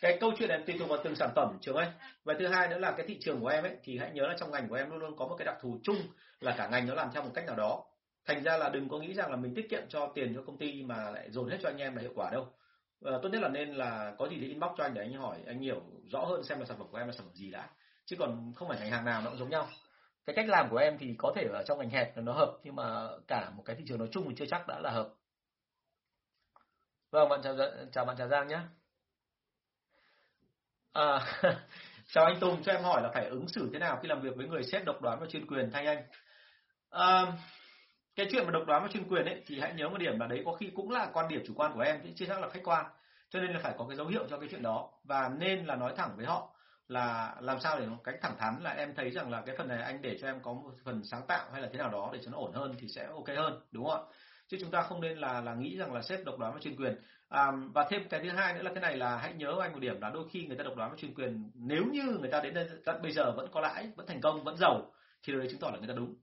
cái 0.00 0.18
câu 0.20 0.32
chuyện 0.38 0.48
này 0.48 0.62
tùy 0.66 0.76
thuộc 0.78 0.88
vào 0.88 0.98
từng 1.04 1.16
sản 1.16 1.30
phẩm 1.34 1.58
trường 1.60 1.76
ơi. 1.76 1.86
Và 2.24 2.34
thứ 2.38 2.46
hai 2.46 2.68
nữa 2.68 2.78
là 2.78 2.92
cái 2.92 3.06
thị 3.06 3.18
trường 3.20 3.40
của 3.40 3.48
em 3.48 3.64
ấy 3.64 3.76
thì 3.82 3.98
hãy 3.98 4.10
nhớ 4.10 4.26
là 4.26 4.34
trong 4.38 4.50
ngành 4.50 4.68
của 4.68 4.74
em 4.74 4.90
luôn 4.90 4.98
luôn 4.98 5.16
có 5.16 5.26
một 5.26 5.36
cái 5.38 5.46
đặc 5.46 5.56
thù 5.60 5.78
chung 5.82 5.96
là 6.40 6.54
cả 6.58 6.68
ngành 6.68 6.86
nó 6.86 6.94
làm 6.94 7.10
theo 7.12 7.22
một 7.22 7.30
cách 7.34 7.46
nào 7.46 7.56
đó. 7.56 7.84
Thành 8.26 8.42
ra 8.42 8.56
là 8.56 8.68
đừng 8.68 8.88
có 8.88 8.98
nghĩ 8.98 9.14
rằng 9.14 9.30
là 9.30 9.36
mình 9.36 9.54
tiết 9.54 9.66
kiệm 9.70 9.82
cho 9.88 10.12
tiền 10.14 10.34
cho 10.34 10.42
công 10.46 10.58
ty 10.58 10.82
mà 10.82 11.10
lại 11.10 11.30
dồn 11.30 11.48
hết 11.50 11.58
cho 11.62 11.68
anh 11.68 11.78
em 11.78 11.96
là 11.96 12.02
hiệu 12.02 12.12
quả 12.14 12.30
đâu. 12.30 12.48
À, 13.04 13.12
tốt 13.22 13.28
nhất 13.28 13.42
là 13.42 13.48
nên 13.48 13.74
là 13.74 14.14
có 14.18 14.28
gì 14.28 14.36
thì 14.40 14.48
inbox 14.48 14.70
cho 14.78 14.84
anh 14.84 14.94
để 14.94 15.02
anh 15.02 15.12
hỏi 15.12 15.38
anh 15.46 15.60
hiểu 15.60 15.82
rõ 16.12 16.24
hơn 16.24 16.44
xem 16.44 16.58
là 16.58 16.64
sản 16.64 16.78
phẩm 16.78 16.86
của 16.90 16.98
em 16.98 17.06
là 17.06 17.12
sản 17.12 17.26
phẩm 17.26 17.34
gì 17.34 17.50
đã. 17.50 17.68
Chứ 18.06 18.16
còn 18.18 18.52
không 18.56 18.68
phải 18.68 18.78
ngành 18.78 18.90
hàng 18.90 19.04
nào 19.04 19.22
nó 19.22 19.30
cũng 19.30 19.38
giống 19.38 19.50
nhau. 19.50 19.68
Cái 20.26 20.36
cách 20.36 20.48
làm 20.48 20.68
của 20.70 20.76
em 20.76 20.98
thì 20.98 21.14
có 21.18 21.32
thể 21.36 21.48
ở 21.52 21.64
trong 21.66 21.78
ngành 21.78 21.90
hẹp 21.90 22.16
nó 22.16 22.32
hợp 22.32 22.58
nhưng 22.62 22.76
mà 22.76 23.08
cả 23.28 23.50
một 23.56 23.62
cái 23.66 23.76
thị 23.76 23.84
trường 23.88 23.98
nói 23.98 24.08
chung 24.12 24.28
thì 24.28 24.34
chưa 24.38 24.46
chắc 24.50 24.68
đã 24.68 24.80
là 24.80 24.90
hợp. 24.90 25.08
Vâng 27.10 27.28
bạn 27.28 27.40
chào 27.42 27.56
chào 27.92 28.04
bạn 28.04 28.16
trà 28.16 28.26
giang 28.26 28.48
nhé 28.48 28.58
à, 30.94 31.20
chào 32.12 32.24
anh 32.24 32.40
tùng 32.40 32.62
cho 32.62 32.72
em 32.72 32.82
hỏi 32.82 33.02
là 33.02 33.10
phải 33.14 33.26
ứng 33.26 33.48
xử 33.48 33.70
thế 33.72 33.78
nào 33.78 33.98
khi 34.02 34.08
làm 34.08 34.20
việc 34.20 34.36
với 34.36 34.46
người 34.46 34.62
sếp 34.62 34.84
độc 34.84 35.02
đoán 35.02 35.20
và 35.20 35.26
chuyên 35.26 35.46
quyền 35.46 35.70
thay 35.72 35.86
anh? 35.86 36.02
À, 36.90 37.26
cái 38.16 38.26
chuyện 38.30 38.44
mà 38.44 38.50
độc 38.50 38.66
đoán 38.66 38.82
và 38.82 38.88
chuyên 38.92 39.08
quyền 39.08 39.24
ấy 39.24 39.42
thì 39.46 39.60
hãy 39.60 39.74
nhớ 39.74 39.88
một 39.88 39.98
điểm 39.98 40.18
là 40.18 40.26
đấy 40.26 40.42
có 40.44 40.52
khi 40.52 40.70
cũng 40.74 40.90
là 40.90 41.10
quan 41.12 41.28
điểm 41.28 41.42
chủ 41.46 41.52
quan 41.56 41.72
của 41.74 41.80
em 41.80 42.00
chứ 42.04 42.10
chưa 42.16 42.26
chắc 42.26 42.40
là 42.40 42.48
khách 42.48 42.64
quan. 42.64 42.86
Cho 43.30 43.40
nên 43.40 43.50
là 43.50 43.60
phải 43.62 43.74
có 43.78 43.86
cái 43.88 43.96
dấu 43.96 44.06
hiệu 44.06 44.26
cho 44.30 44.38
cái 44.38 44.48
chuyện 44.50 44.62
đó. 44.62 44.90
Và 45.04 45.30
nên 45.38 45.64
là 45.64 45.76
nói 45.76 45.92
thẳng 45.96 46.16
với 46.16 46.26
họ 46.26 46.50
là 46.88 47.34
làm 47.40 47.60
sao 47.60 47.80
để 47.80 47.86
một 47.86 48.00
cách 48.04 48.14
thẳng 48.22 48.36
thắn 48.38 48.62
là 48.62 48.70
em 48.70 48.94
thấy 48.94 49.10
rằng 49.10 49.30
là 49.30 49.42
cái 49.46 49.56
phần 49.58 49.68
này 49.68 49.82
anh 49.82 50.02
để 50.02 50.18
cho 50.20 50.28
em 50.28 50.40
có 50.42 50.52
một 50.52 50.72
phần 50.84 51.04
sáng 51.04 51.26
tạo 51.26 51.50
hay 51.52 51.62
là 51.62 51.68
thế 51.72 51.78
nào 51.78 51.90
đó 51.90 52.10
để 52.12 52.18
cho 52.24 52.30
nó 52.30 52.38
ổn 52.38 52.52
hơn 52.52 52.74
thì 52.78 52.88
sẽ 52.88 53.06
ok 53.06 53.28
hơn 53.36 53.60
đúng 53.70 53.84
không 53.84 54.06
ạ? 54.08 54.14
Chứ 54.48 54.56
chúng 54.60 54.70
ta 54.70 54.82
không 54.82 55.00
nên 55.00 55.18
là 55.18 55.40
là 55.40 55.54
nghĩ 55.54 55.76
rằng 55.76 55.92
là 55.92 56.02
sếp 56.02 56.24
độc 56.24 56.38
đoán 56.38 56.54
và 56.54 56.60
chuyên 56.60 56.76
quyền 56.76 56.96
à, 57.34 57.52
và 57.74 57.86
thêm 57.90 58.08
cái 58.08 58.20
thứ 58.22 58.28
hai 58.28 58.54
nữa 58.54 58.62
là 58.62 58.70
cái 58.74 58.80
này 58.80 58.96
là 58.96 59.16
hãy 59.16 59.34
nhớ 59.34 59.56
anh 59.60 59.72
một 59.72 59.78
điểm 59.78 60.00
là 60.00 60.10
đôi 60.10 60.28
khi 60.30 60.46
người 60.46 60.56
ta 60.56 60.64
độc 60.64 60.76
đoán 60.76 60.90
và 60.90 60.96
chuyên 60.96 61.14
quyền 61.14 61.50
nếu 61.54 61.84
như 61.92 62.02
người 62.20 62.30
ta 62.30 62.40
đến 62.40 62.54
đây 62.54 62.68
tận 62.84 63.02
bây 63.02 63.12
giờ 63.12 63.32
vẫn 63.36 63.48
có 63.52 63.60
lãi 63.60 63.90
vẫn 63.96 64.06
thành 64.06 64.20
công 64.20 64.44
vẫn 64.44 64.56
giàu 64.56 64.92
thì 65.22 65.32
điều 65.32 65.40
đấy 65.40 65.48
chứng 65.50 65.60
tỏ 65.60 65.70
là 65.70 65.78
người 65.78 65.88
ta 65.88 65.94
đúng. 65.94 66.14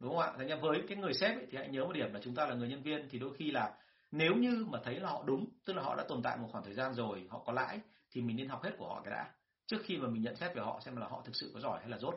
Đúng 0.00 0.10
không 0.10 0.20
ạ? 0.20 0.32
Thành 0.38 0.46
ra 0.48 0.56
với 0.56 0.82
cái 0.88 0.98
người 0.98 1.14
sếp 1.14 1.36
ấy, 1.36 1.46
thì 1.50 1.58
hãy 1.58 1.68
nhớ 1.68 1.84
một 1.84 1.92
điểm 1.92 2.12
là 2.14 2.20
chúng 2.22 2.34
ta 2.34 2.46
là 2.46 2.54
người 2.54 2.68
nhân 2.68 2.82
viên 2.82 3.08
thì 3.10 3.18
đôi 3.18 3.34
khi 3.36 3.50
là 3.50 3.74
nếu 4.10 4.34
như 4.34 4.66
mà 4.70 4.78
thấy 4.84 5.00
là 5.00 5.08
họ 5.08 5.22
đúng 5.26 5.46
tức 5.64 5.72
là 5.76 5.82
họ 5.82 5.94
đã 5.96 6.04
tồn 6.08 6.22
tại 6.22 6.36
một 6.36 6.48
khoảng 6.52 6.64
thời 6.64 6.74
gian 6.74 6.94
rồi 6.94 7.26
họ 7.30 7.42
có 7.46 7.52
lãi 7.52 7.80
thì 8.10 8.20
mình 8.20 8.36
nên 8.36 8.48
học 8.48 8.62
hết 8.62 8.70
của 8.78 8.88
họ 8.88 9.02
cái 9.04 9.14
đã. 9.14 9.30
Trước 9.66 9.78
khi 9.84 9.96
mà 9.96 10.08
mình 10.08 10.22
nhận 10.22 10.36
xét 10.36 10.54
về 10.54 10.62
họ 10.62 10.80
xem 10.84 10.96
là 10.96 11.06
họ 11.08 11.22
thực 11.24 11.36
sự 11.36 11.50
có 11.54 11.60
giỏi 11.60 11.78
hay 11.80 11.88
là 11.88 11.98
dốt 11.98 12.14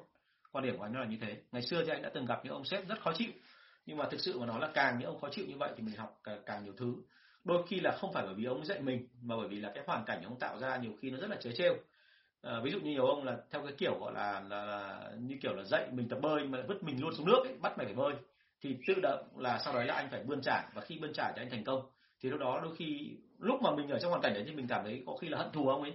quan 0.52 0.66
điểm 0.66 0.78
của 0.78 0.84
anh 0.84 0.94
nó 0.94 1.00
là 1.00 1.06
như 1.06 1.18
thế. 1.22 1.38
Ngày 1.52 1.62
xưa 1.62 1.84
thì 1.86 1.92
anh 1.92 2.02
đã 2.02 2.10
từng 2.14 2.26
gặp 2.26 2.40
những 2.44 2.54
ông 2.54 2.66
sếp 2.66 2.88
rất 2.88 3.02
khó 3.02 3.14
chịu 3.16 3.32
nhưng 3.86 3.98
mà 3.98 4.06
thực 4.12 4.20
sự 4.20 4.40
mà 4.40 4.46
nói 4.46 4.60
là 4.60 4.70
càng 4.74 5.00
những 5.00 5.08
ông 5.08 5.20
khó 5.20 5.30
chịu 5.32 5.46
như 5.48 5.58
vậy 5.58 5.72
thì 5.78 5.84
mình 5.84 5.96
học 5.96 6.22
càng 6.46 6.64
nhiều 6.64 6.74
thứ 6.78 6.96
đôi 7.44 7.68
khi 7.68 7.80
là 7.80 7.92
không 7.92 8.14
phải 8.14 8.24
bởi 8.26 8.36
vì 8.36 8.46
ông 8.46 8.66
dạy 8.66 8.82
mình 8.82 9.08
mà 9.22 9.36
bởi 9.38 9.48
vì 9.48 9.60
là 9.60 9.72
cái 9.76 9.84
hoàn 9.88 10.06
cảnh 10.06 10.24
ông 10.24 10.40
tạo 10.40 10.60
ra 10.60 10.78
nhiều 10.78 10.92
khi 11.02 11.12
nó 11.12 11.18
rất 11.18 11.30
là 11.30 11.36
chế 11.36 11.52
trêu. 11.58 11.74
À, 12.42 12.60
ví 12.64 12.72
dụ 12.72 12.80
như 12.80 12.92
nhiều 12.92 13.06
ông 13.06 13.24
là 13.24 13.38
theo 13.52 13.64
cái 13.64 13.74
kiểu 13.78 14.00
gọi 14.00 14.14
là, 14.14 14.42
là, 14.50 14.66
là 14.66 15.12
như 15.20 15.38
kiểu 15.42 15.54
là 15.54 15.64
dạy 15.64 15.88
mình 15.92 16.10
tập 16.10 16.20
bơi 16.22 16.44
mà 16.44 16.64
vứt 16.68 16.84
mình 16.84 17.02
luôn 17.02 17.16
xuống 17.16 17.26
nước 17.26 17.44
ấy, 17.44 17.54
bắt 17.62 17.78
mày 17.78 17.86
phải 17.86 17.96
bơi. 17.96 18.14
Thì 18.62 18.78
tự 18.88 18.94
động 19.02 19.26
là 19.38 19.60
sau 19.66 19.74
đó 19.74 19.84
là 19.84 19.94
anh 19.94 20.10
phải 20.12 20.24
bươn 20.24 20.42
trải 20.42 20.68
và 20.74 20.82
khi 20.82 20.98
bươn 21.02 21.14
trải 21.14 21.34
thì 21.36 21.42
anh 21.42 21.50
thành 21.50 21.64
công. 21.64 21.82
Thì 22.22 22.30
lúc 22.30 22.40
đó 22.40 22.60
đôi 22.64 22.76
khi 22.76 23.18
lúc 23.40 23.62
mà 23.62 23.76
mình 23.76 23.90
ở 23.90 24.00
trong 24.00 24.10
hoàn 24.10 24.22
cảnh 24.22 24.34
đấy 24.34 24.44
thì 24.48 24.56
mình 24.56 24.68
cảm 24.68 24.84
thấy 24.84 25.04
có 25.06 25.18
khi 25.22 25.28
là 25.28 25.38
hận 25.38 25.52
thù 25.52 25.68
ông 25.68 25.82
ấy 25.82 25.94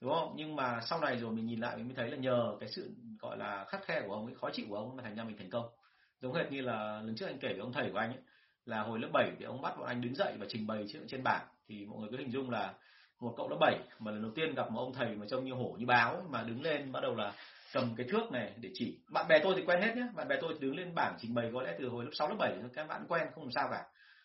đúng 0.00 0.12
không? 0.12 0.32
Nhưng 0.36 0.56
mà 0.56 0.80
sau 0.90 1.00
này 1.00 1.16
rồi 1.16 1.32
mình 1.32 1.46
nhìn 1.46 1.60
lại 1.60 1.76
mình 1.76 1.86
mới 1.86 1.94
thấy 1.94 2.10
là 2.10 2.16
nhờ 2.16 2.56
cái 2.60 2.68
sự 2.68 2.94
gọi 3.20 3.36
là 3.38 3.64
khắc 3.68 3.84
khe 3.84 4.02
của 4.06 4.12
ông 4.12 4.26
ấy 4.26 4.34
khó 4.34 4.50
chịu 4.52 4.66
của 4.68 4.76
ông 4.76 4.88
ấy 4.88 4.96
mà 4.96 5.02
thành 5.02 5.16
ra 5.16 5.24
mình 5.24 5.36
thành 5.38 5.50
công. 5.50 5.66
Giống 6.20 6.34
hệt 6.34 6.52
như 6.52 6.60
là 6.60 7.00
lần 7.04 7.16
trước 7.16 7.26
anh 7.26 7.38
kể 7.38 7.48
với 7.48 7.60
ông 7.60 7.72
thầy 7.72 7.90
của 7.90 7.98
anh 7.98 8.10
ấy 8.10 8.22
là 8.66 8.82
hồi 8.82 8.98
lớp 8.98 9.08
7 9.12 9.30
thì 9.38 9.44
ông 9.44 9.62
bắt 9.62 9.74
bọn 9.78 9.86
anh 9.86 10.00
đứng 10.00 10.14
dậy 10.14 10.34
và 10.38 10.46
trình 10.48 10.66
bày 10.66 10.84
trên 10.88 11.06
trên 11.08 11.22
bảng. 11.22 11.46
Thì 11.68 11.86
mọi 11.86 12.00
người 12.00 12.08
cứ 12.10 12.16
hình 12.16 12.30
dung 12.30 12.50
là 12.50 12.74
một 13.20 13.34
cậu 13.36 13.48
lớp 13.48 13.56
7 13.60 13.78
mà 13.98 14.10
lần 14.10 14.22
đầu 14.22 14.32
tiên 14.34 14.54
gặp 14.54 14.70
một 14.70 14.80
ông 14.80 14.92
thầy 14.92 15.16
mà 15.16 15.26
trông 15.28 15.44
như 15.44 15.52
hổ, 15.52 15.76
như 15.78 15.86
báo 15.86 16.26
mà 16.30 16.42
đứng 16.42 16.62
lên 16.62 16.92
bắt 16.92 17.00
đầu 17.00 17.14
là 17.14 17.32
cầm 17.72 17.94
cái 17.96 18.06
thước 18.10 18.32
này 18.32 18.54
để 18.60 18.70
chỉ. 18.74 18.98
Bạn 19.10 19.26
bè 19.28 19.38
tôi 19.42 19.54
thì 19.56 19.62
quen 19.66 19.82
hết 19.82 19.96
nhé 19.96 20.06
bạn 20.14 20.28
bè 20.28 20.36
tôi 20.40 20.54
thì 20.54 20.60
đứng 20.60 20.76
lên 20.76 20.94
bảng 20.94 21.16
trình 21.18 21.34
bày 21.34 21.50
có 21.54 21.62
lẽ 21.62 21.74
từ 21.78 21.88
hồi 21.88 22.04
lớp 22.04 22.10
6 22.12 22.28
lớp 22.28 22.36
7 22.38 22.52
các 22.74 22.88
bạn 22.88 23.04
quen, 23.08 23.26
không 23.34 23.44
làm 23.44 23.52
sao 23.52 23.68
cả. 23.70 23.84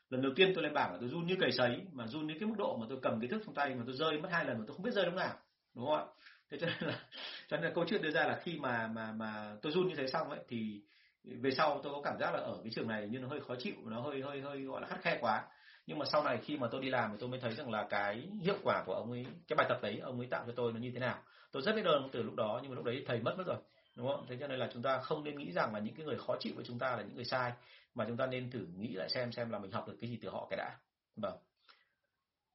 Lần 0.10 0.22
đầu 0.22 0.32
tiên 0.36 0.52
tôi 0.56 0.64
lên 0.64 0.74
bảng 0.74 0.92
là 0.92 0.98
tôi 1.00 1.10
run 1.10 1.28
như 1.28 1.36
cầy 1.40 1.52
sấy, 1.52 1.82
mà 1.92 2.08
run 2.08 2.28
đến 2.28 2.40
cái 2.40 2.50
mức 2.50 2.56
độ 2.58 2.78
mà 2.78 2.86
tôi 2.90 3.00
cầm 3.02 3.20
cái 3.22 3.28
thước 3.28 3.40
trong 3.46 3.56
tay 3.56 3.76
mà 3.76 3.84
tôi 3.86 3.96
rơi 3.96 4.22
mất 4.22 4.30
hai 4.32 4.46
lần 4.46 4.58
mà 4.58 4.64
tôi 4.68 4.76
không 4.76 4.86
biết 4.86 4.94
rơi 4.94 5.06
lúc 5.06 5.16
nào. 5.16 5.36
Đúng 5.76 5.86
không 5.86 5.98
ạ? 5.98 6.06
Thế 6.52 6.58
cho 6.62 6.68
nên 6.68 6.90
là, 6.90 7.00
cho 7.48 7.58
nên 7.58 7.66
là 7.66 7.72
câu 7.76 7.86
chuyện 7.88 8.02
đưa 8.02 8.12
ra 8.12 8.24
là 8.26 8.40
khi 8.44 8.60
mà 8.60 8.88
mà 8.88 9.12
mà 9.12 9.56
tôi 9.62 9.72
run 9.72 9.88
như 9.88 9.96
thế 9.96 10.08
xong 10.08 10.30
ấy, 10.30 10.40
thì 10.48 10.82
về 11.24 11.52
sau 11.52 11.80
tôi 11.84 11.94
có 11.94 12.02
cảm 12.04 12.20
giác 12.20 12.34
là 12.34 12.40
ở 12.40 12.58
cái 12.64 12.72
trường 12.76 12.88
này 12.88 13.08
như 13.08 13.20
nó 13.20 13.28
hơi 13.28 13.40
khó 13.42 13.56
chịu, 13.60 13.76
nó 13.86 14.02
hơi 14.02 14.22
hơi 14.22 14.42
hơi, 14.42 14.62
gọi 14.62 14.82
là 14.82 14.88
khắt 14.88 15.02
khe 15.02 15.18
quá. 15.22 15.44
Nhưng 15.88 16.00
mà 16.00 16.06
sau 16.06 16.24
này 16.24 16.38
khi 16.38 16.58
mà 16.58 16.68
tôi 16.72 16.82
đi 16.82 16.90
làm 16.90 17.12
thì 17.12 17.18
tôi 17.20 17.30
mới 17.30 17.40
thấy 17.40 17.52
rằng 17.52 17.72
là 17.72 17.88
cái 17.90 18.30
hiệu 18.42 18.58
quả 18.64 18.84
của 18.86 18.94
ông 18.94 19.12
ấy, 19.12 19.26
cái 19.48 19.56
bài 19.56 19.66
tập 19.70 19.80
đấy 19.82 20.00
ông 20.04 20.20
ấy 20.20 20.28
tạo 20.28 20.44
cho 20.48 20.54
tôi 20.56 20.74
nó 20.74 20.80
như 20.80 20.92
thế 20.94 21.00
nào. 21.00 21.18
Tôi 21.52 21.64
rất 21.64 21.76
biết 21.76 21.86
ơn 21.86 22.10
từ 22.12 22.24
lúc 22.24 22.36
đó 22.36 22.60
nhưng 22.62 22.72
mà 22.72 22.76
lúc 22.76 22.86
đấy 22.86 23.04
thầy 23.08 23.20
mất 23.20 23.36
mất 23.38 23.44
rồi, 23.48 23.58
đúng 23.96 24.08
không? 24.08 24.26
Thế 24.30 24.38
cho 24.40 24.48
nên 24.48 24.60
là 24.60 24.70
chúng 24.74 24.84
ta 24.84 25.00
không 25.00 25.24
nên 25.24 25.38
nghĩ 25.38 25.52
rằng 25.52 25.74
là 25.74 25.80
những 25.80 25.96
cái 25.96 26.06
người 26.06 26.18
khó 26.18 26.36
chịu 26.40 26.54
với 26.56 26.66
chúng 26.66 26.80
ta 26.80 26.96
là 26.96 27.04
những 27.04 27.16
người 27.16 27.26
sai, 27.26 27.52
mà 27.96 28.06
chúng 28.08 28.18
ta 28.18 28.26
nên 28.26 28.52
thử 28.52 28.66
nghĩ 28.78 28.94
lại 28.94 29.10
xem 29.10 29.32
xem 29.32 29.50
là 29.50 29.60
mình 29.60 29.72
học 29.72 29.88
được 29.88 29.98
cái 30.02 30.10
gì 30.10 30.20
từ 30.22 30.30
họ 30.30 30.48
cái 30.50 30.58
đã. 30.58 30.78
Vâng. 31.16 31.38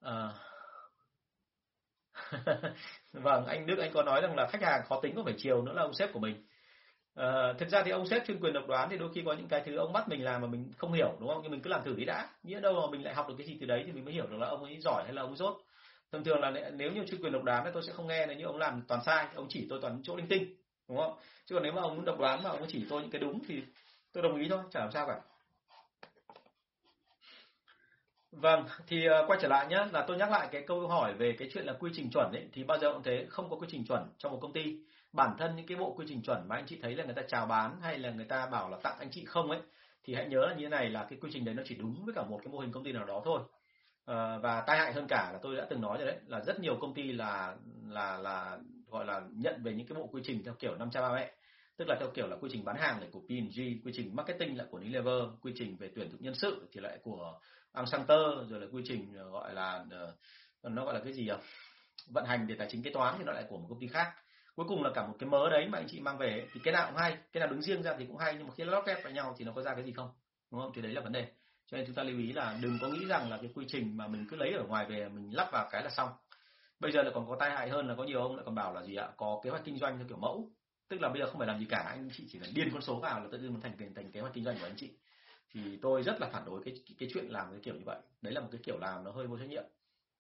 À... 0.00 0.32
vâng 3.12 3.46
anh 3.46 3.66
Đức, 3.66 3.78
anh 3.78 3.92
có 3.94 4.02
nói 4.02 4.20
rằng 4.20 4.36
là 4.36 4.46
khách 4.46 4.62
hàng 4.62 4.80
khó 4.88 5.00
tính 5.00 5.14
có 5.16 5.22
phải 5.24 5.34
chiều 5.38 5.62
nữa 5.62 5.72
là 5.72 5.82
ông 5.82 5.94
sếp 5.94 6.12
của 6.12 6.20
mình. 6.20 6.46
À, 7.16 7.52
thực 7.58 7.68
ra 7.68 7.82
thì 7.82 7.90
ông 7.90 8.06
sếp 8.06 8.26
chuyên 8.26 8.40
quyền 8.40 8.52
độc 8.52 8.66
đoán 8.68 8.88
thì 8.90 8.98
đôi 8.98 9.12
khi 9.14 9.22
có 9.26 9.32
những 9.32 9.48
cái 9.48 9.62
thứ 9.66 9.76
ông 9.76 9.92
bắt 9.92 10.08
mình 10.08 10.24
làm 10.24 10.40
mà 10.40 10.48
mình 10.48 10.72
không 10.76 10.92
hiểu 10.92 11.16
đúng 11.20 11.28
không? 11.28 11.40
Nhưng 11.42 11.50
mình 11.52 11.60
cứ 11.60 11.70
làm 11.70 11.84
thử 11.84 11.94
đi 11.96 12.04
đã. 12.04 12.28
Nghĩa 12.42 12.60
đâu 12.60 12.80
mà 12.80 12.90
mình 12.90 13.04
lại 13.04 13.14
học 13.14 13.28
được 13.28 13.34
cái 13.38 13.46
gì 13.46 13.56
từ 13.60 13.66
đấy 13.66 13.82
thì 13.86 13.92
mình 13.92 14.04
mới 14.04 14.14
hiểu 14.14 14.26
được 14.26 14.36
là 14.36 14.46
ông 14.46 14.64
ấy 14.64 14.78
giỏi 14.80 15.02
hay 15.04 15.12
là 15.12 15.22
ông 15.22 15.30
ấy 15.30 15.36
dốt. 15.36 15.60
Thông 16.12 16.24
thường 16.24 16.40
là 16.40 16.50
nếu 16.50 16.92
như 16.92 17.04
chuyên 17.10 17.20
quyền 17.20 17.32
độc 17.32 17.42
đoán 17.42 17.64
thì 17.64 17.70
tôi 17.74 17.82
sẽ 17.86 17.92
không 17.92 18.06
nghe 18.06 18.26
nếu 18.26 18.36
như 18.36 18.44
ông 18.44 18.58
làm 18.58 18.82
toàn 18.88 19.00
sai, 19.06 19.26
ông 19.34 19.46
chỉ 19.48 19.66
tôi 19.70 19.78
toàn 19.82 20.00
chỗ 20.02 20.16
linh 20.16 20.28
tinh, 20.28 20.54
đúng 20.88 20.98
không? 20.98 21.18
Chứ 21.46 21.54
còn 21.54 21.62
nếu 21.62 21.72
mà 21.72 21.82
ông 21.82 22.04
độc 22.04 22.18
đoán 22.18 22.42
mà 22.42 22.50
ông 22.50 22.64
chỉ 22.68 22.86
tôi 22.90 23.02
những 23.02 23.10
cái 23.10 23.20
đúng 23.20 23.40
thì 23.48 23.62
tôi 24.12 24.22
đồng 24.22 24.40
ý 24.40 24.48
thôi, 24.48 24.60
chả 24.70 24.80
làm 24.80 24.92
sao 24.92 25.06
cả. 25.06 25.20
Vâng, 28.32 28.64
thì 28.86 29.08
uh, 29.08 29.30
quay 29.30 29.38
trở 29.42 29.48
lại 29.48 29.66
nhé, 29.66 29.86
là 29.92 30.04
tôi 30.06 30.16
nhắc 30.16 30.30
lại 30.30 30.48
cái 30.52 30.64
câu 30.66 30.88
hỏi 30.88 31.14
về 31.14 31.36
cái 31.38 31.50
chuyện 31.52 31.64
là 31.64 31.72
quy 31.72 31.90
trình 31.94 32.10
chuẩn 32.10 32.32
ấy, 32.32 32.48
thì 32.52 32.64
bao 32.64 32.78
giờ 32.78 32.92
cũng 32.92 33.02
thế, 33.02 33.26
không 33.28 33.50
có 33.50 33.56
quy 33.56 33.66
trình 33.70 33.84
chuẩn 33.86 34.08
trong 34.18 34.32
một 34.32 34.38
công 34.42 34.52
ty 34.52 34.76
bản 35.12 35.36
thân 35.38 35.57
những 35.57 35.66
cái 35.66 35.78
bộ 35.78 35.94
quy 35.96 36.07
trình 36.09 36.22
chuẩn 36.22 36.48
mà 36.48 36.57
anh 36.57 36.66
chị 36.66 36.78
thấy 36.82 36.94
là 36.94 37.04
người 37.04 37.14
ta 37.14 37.22
chào 37.28 37.46
bán 37.46 37.80
hay 37.82 37.98
là 37.98 38.11
người 38.11 38.24
ta 38.24 38.46
bảo 38.46 38.70
là 38.70 38.76
tặng 38.82 38.96
anh 38.98 39.09
chị 39.12 39.24
không 39.24 39.50
ấy 39.50 39.61
thì 40.04 40.14
hãy 40.14 40.28
nhớ 40.28 40.46
là 40.46 40.54
như 40.54 40.62
thế 40.62 40.68
này 40.68 40.90
là 40.90 41.07
cái 41.11 41.18
quy 41.22 41.30
trình 41.32 41.44
đấy 41.44 41.54
nó 41.54 41.62
chỉ 41.66 41.74
đúng 41.74 42.04
với 42.04 42.14
cả 42.14 42.22
một 42.22 42.40
cái 42.44 42.52
mô 42.52 42.59
hình 42.59 42.72
công 42.72 42.84
ty 42.84 42.92
nào 42.92 43.04
đó 43.04 43.22
thôi. 43.24 43.40
À, 44.04 44.38
và 44.38 44.61
tai 44.66 44.78
hại 44.78 44.92
hơn 44.92 45.07
cả 45.09 45.30
là 45.32 45.38
tôi 45.42 45.57
đã 45.57 45.66
từng 45.70 45.80
nói 45.80 45.98
rồi 45.98 46.07
đấy 46.07 46.16
là 46.26 46.40
rất 46.40 46.61
nhiều 46.61 46.76
công 46.80 46.94
ty 46.94 47.12
là 47.12 47.57
là 47.88 48.18
là 48.18 48.59
gọi 48.90 49.04
là 49.04 49.22
nhận 49.32 49.62
về 49.62 49.72
những 49.72 49.86
cái 49.86 49.98
bộ 49.98 50.07
quy 50.07 50.22
trình 50.24 50.42
theo 50.44 50.54
kiểu 50.54 50.74
năm 50.74 50.90
cha 50.90 51.00
ba 51.00 51.14
mẹ. 51.14 51.32
Tức 51.76 51.88
là 51.88 51.96
theo 52.00 52.09
kiểu 52.14 52.26
là 52.26 52.36
quy 52.36 52.48
trình 52.52 52.64
bán 52.64 52.76
hàng 52.76 53.00
này 53.00 53.09
của 53.12 53.20
P&G, 53.20 53.61
quy 53.84 53.92
trình 53.94 54.16
marketing 54.16 54.59
lại 54.59 54.66
của 54.70 54.78
Unilever, 54.78 55.22
quy 55.42 55.52
trình 55.57 55.76
về 55.76 55.90
tuyển 55.94 56.11
dụng 56.11 56.22
nhân 56.22 56.34
sự 56.34 56.68
thì 56.72 56.80
lại 56.80 56.98
của 57.02 57.40
Accenture, 57.72 58.48
rồi 58.48 58.61
là 58.61 58.66
quy 58.72 58.82
trình 58.86 59.14
ờ, 59.16 59.30
gọi 59.30 59.54
là 59.54 59.84
ờ, 59.90 60.14
nó 60.62 60.84
gọi 60.84 60.94
là 60.94 61.00
cái 61.04 61.12
gì 61.12 61.28
à? 61.28 61.38
vận 62.07 62.24
hành 62.24 62.46
về 62.46 62.54
tài 62.59 62.68
chính 62.70 62.82
kế 62.82 62.90
toán 62.90 63.14
thì 63.18 63.24
nó 63.24 63.32
lại 63.32 63.44
của 63.48 63.59
một 63.59 63.66
công 63.68 63.80
ty 63.80 63.86
khác 63.86 64.12
cuối 64.57 64.66
cùng 64.68 64.82
là 64.82 64.90
cả 64.94 65.07
một 65.07 65.14
cái 65.18 65.28
mớ 65.28 65.50
đấy 65.50 65.68
mà 65.68 65.78
anh 65.78 65.88
chị 65.88 66.00
mang 66.00 66.18
về 66.18 66.48
thì 66.52 66.61
cái 66.64 66.74
nào 66.74 66.86
cũng 66.86 66.96
hay, 66.96 67.16
cái 67.32 67.40
nào 67.40 67.48
đứng 67.48 67.62
riêng 67.62 67.82
ra 67.82 67.94
thì 67.98 68.07
cũng 68.07 68.16
hay, 68.16 68.34
nhưng 68.38 68.46
mà 68.46 68.52
khi 68.57 68.64
lót 68.64 68.86
ghép 68.86 69.04
vào 69.04 69.12
nhau 69.12 69.34
thì 69.38 69.44
nó 69.44 69.52
có 69.52 69.62
ra 69.62 69.74
cái 69.74 69.84
gì 69.84 69.92
không? 69.92 70.11
Đúng 70.50 70.61
không? 70.61 70.72
Thì 70.74 70.82
đấy 70.82 70.92
là 70.92 71.00
vấn 71.00 71.12
đề. 71.12 71.26
Cho 71.66 71.76
nên 71.76 71.86
chúng 71.86 71.94
ta 71.94 72.02
lưu 72.02 72.18
ý 72.18 72.32
là 72.32 72.59
đừng 72.62 72.78
có 72.80 72.88
nghĩ 72.88 73.07
rằng 73.07 73.30
là 73.30 73.36
cái 73.36 73.50
quy 73.54 73.64
trình 73.68 73.96
mà 73.96 74.07
mình 74.07 74.26
cứ 74.30 74.36
lấy 74.36 74.52
ở 74.52 74.64
ngoài 74.64 74.86
về 74.88 75.09
mình 75.09 75.36
lắp 75.36 75.48
vào 75.52 75.68
cái 75.70 75.82
là 75.82 75.90
xong. 75.90 76.09
Bây 76.80 76.92
giờ 76.92 77.02
là 77.02 77.11
còn 77.14 77.28
có 77.28 77.36
tai 77.40 77.50
hại 77.50 77.68
hơn 77.68 77.88
là 77.88 77.94
có 77.94 78.04
nhiều 78.04 78.20
ông 78.20 78.36
lại 78.36 78.42
còn 78.44 78.54
bảo 78.54 78.74
là 78.74 78.82
gì 78.82 78.96
ạ? 78.96 79.09
Có 79.16 79.40
kế 79.44 79.50
hoạch 79.50 79.64
kinh 79.64 79.78
doanh 79.78 79.98
theo 79.98 80.07
kiểu 80.09 80.18
mẫu. 80.18 80.50
Tức 80.88 81.00
là 81.00 81.09
bây 81.09 81.20
giờ 81.20 81.26
không 81.26 81.38
phải 81.38 81.48
làm 81.48 81.59
gì 81.59 81.66
cả, 81.68 81.84
anh 81.88 82.09
chị 82.12 82.24
chỉ 82.32 82.38
cần 82.38 82.48
điên 82.54 82.68
con 82.72 82.82
số 82.82 83.00
vào 83.00 83.20
là 83.20 83.26
tự 83.32 83.38
nhiên 83.38 83.54
nó 83.54 83.61
thành 83.62 83.94
thành 83.94 84.12
kế 84.12 84.20
hoạch 84.20 84.34
kinh 84.34 84.44
doanh 84.44 84.59
của 84.59 84.66
anh 84.66 84.76
chị. 84.76 84.90
Thì 85.50 85.78
tôi 85.82 86.02
rất 86.02 86.20
là 86.20 86.28
phản 86.32 86.44
đối 86.44 86.62
cái 86.64 86.74
cái 86.98 87.09
chuyện 87.12 87.26
làm 87.28 87.50
cái 87.50 87.61
kiểu 87.62 87.74
như 87.74 87.84
vậy. 87.86 87.98
Đấy 88.22 88.32
là 88.32 88.40
một 88.40 88.48
cái 88.52 88.61
kiểu 88.64 88.78
làm 88.78 89.04
nó 89.04 89.11
hơi 89.11 89.26
vô 89.26 89.38
trách 89.38 89.48
nhiệm. 89.48 89.64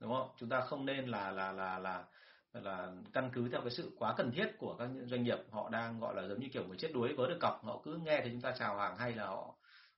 Đúng 0.00 0.14
không? 0.14 0.28
Chúng 0.38 0.48
ta 0.48 0.60
không 0.60 0.86
nên 0.86 1.06
là 1.06 1.30
là 1.30 1.52
là 1.52 1.78
là 1.78 2.04
là 2.52 2.88
căn 3.12 3.30
cứ 3.32 3.48
theo 3.48 3.60
cái 3.60 3.70
sự 3.70 3.90
quá 3.98 4.14
cần 4.16 4.32
thiết 4.32 4.46
của 4.58 4.76
các 4.78 4.88
doanh 5.06 5.22
nghiệp. 5.22 5.38
Họ 5.50 5.68
đang 5.68 6.00
gọi 6.00 6.14
là 6.14 6.28
giống 6.28 6.40
như 6.40 6.48
kiểu 6.52 6.64
người 6.66 6.76
chết 6.76 6.90
đuối 6.94 7.12
vớ 7.12 7.28
được 7.28 7.38
cọc. 7.40 7.64
Họ 7.64 7.80
cứ 7.84 7.98
nghe 8.04 8.20
thì 8.24 8.30
chúng 8.32 8.40
ta 8.40 8.54
chào 8.58 8.78
hàng 8.78 8.98
hay 8.98 9.12
là 9.12 9.26
họ 9.26 9.54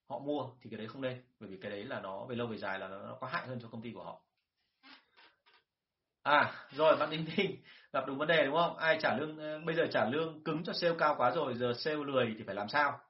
họ 0.09 0.19
mua 0.19 0.51
thì 0.63 0.71
cái 0.71 0.79
đấy 0.79 0.89
không 0.89 1.03
nên. 1.03 1.23
Bởi 1.41 1.51
vì 1.51 1.57
cái 1.57 1.71
đấy 1.71 1.85
là 1.85 2.01
nó 2.01 2.25
về 2.25 2.37
lâu 2.37 2.47
về 2.47 2.59
dài 2.59 2.79
là 2.79 2.89
nó, 2.89 2.99
nó 2.99 3.17
có 3.21 3.27
hại 3.27 3.47
hơn 3.47 3.59
cho 3.63 3.69
công 3.69 3.83
ty 3.83 3.93
của 3.93 4.05
họ. 4.05 4.21
À 6.23 6.53
rồi 6.71 6.97
bạn 6.97 7.11
đinh 7.11 7.27
đinh 7.37 7.57
gặp 7.93 8.07
đúng 8.07 8.19
vấn 8.19 8.29
đề 8.29 8.45
đúng 8.47 8.55
không? 8.55 8.77
Ai 8.77 8.99
trả 9.01 9.17
lương 9.17 9.39
ờ, 9.39 9.61
bây 9.67 9.75
giờ 9.75 9.87
trả 9.93 10.05
lương 10.05 10.45
cứng 10.45 10.65
cho 10.65 10.73
sale 10.73 10.95
cao 10.99 11.15
quá 11.19 11.31
rồi 11.31 11.55
giờ 11.55 11.73
sale 11.79 11.97
lười 11.97 12.35
thì 12.39 12.45
phải 12.47 12.55
làm 12.55 12.69
sao? 12.69 13.01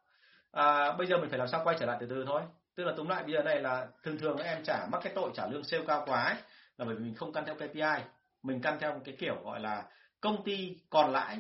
À, 0.52 0.92
bây 0.92 1.06
giờ 1.06 1.18
mình 1.18 1.30
phải 1.30 1.38
làm 1.38 1.48
sao 1.48 1.60
quay 1.64 1.76
trở 1.80 1.86
lại 1.86 1.96
từ 2.00 2.06
từ 2.10 2.24
thôi. 2.26 2.42
Tức 2.74 2.84
là 2.84 2.92
tóm 2.96 3.08
lại 3.08 3.22
bây 3.22 3.32
giờ 3.32 3.42
này 3.42 3.60
là 3.60 3.88
thường 4.02 4.18
thường 4.18 4.36
em 4.36 4.64
trả 4.64 4.86
mắc 4.92 5.00
cái 5.04 5.12
tội 5.16 5.30
trả 5.34 5.46
lương 5.46 5.64
sale 5.64 5.84
cao 5.86 6.04
quá 6.06 6.24
ấy, 6.24 6.36
là 6.76 6.84
bởi 6.84 6.94
vì 6.94 7.04
mình 7.04 7.14
không 7.14 7.32
căn 7.32 7.44
theo 7.46 7.54
KPI 7.54 8.04
mình 8.42 8.60
căn 8.60 8.78
theo 8.80 8.94
một 8.94 9.00
cái 9.04 9.16
kiểu 9.18 9.42
gọi 9.44 9.60
là 9.60 9.88
công 10.20 10.44
ty 10.44 10.76
còn 10.90 11.12
lãi, 11.12 11.38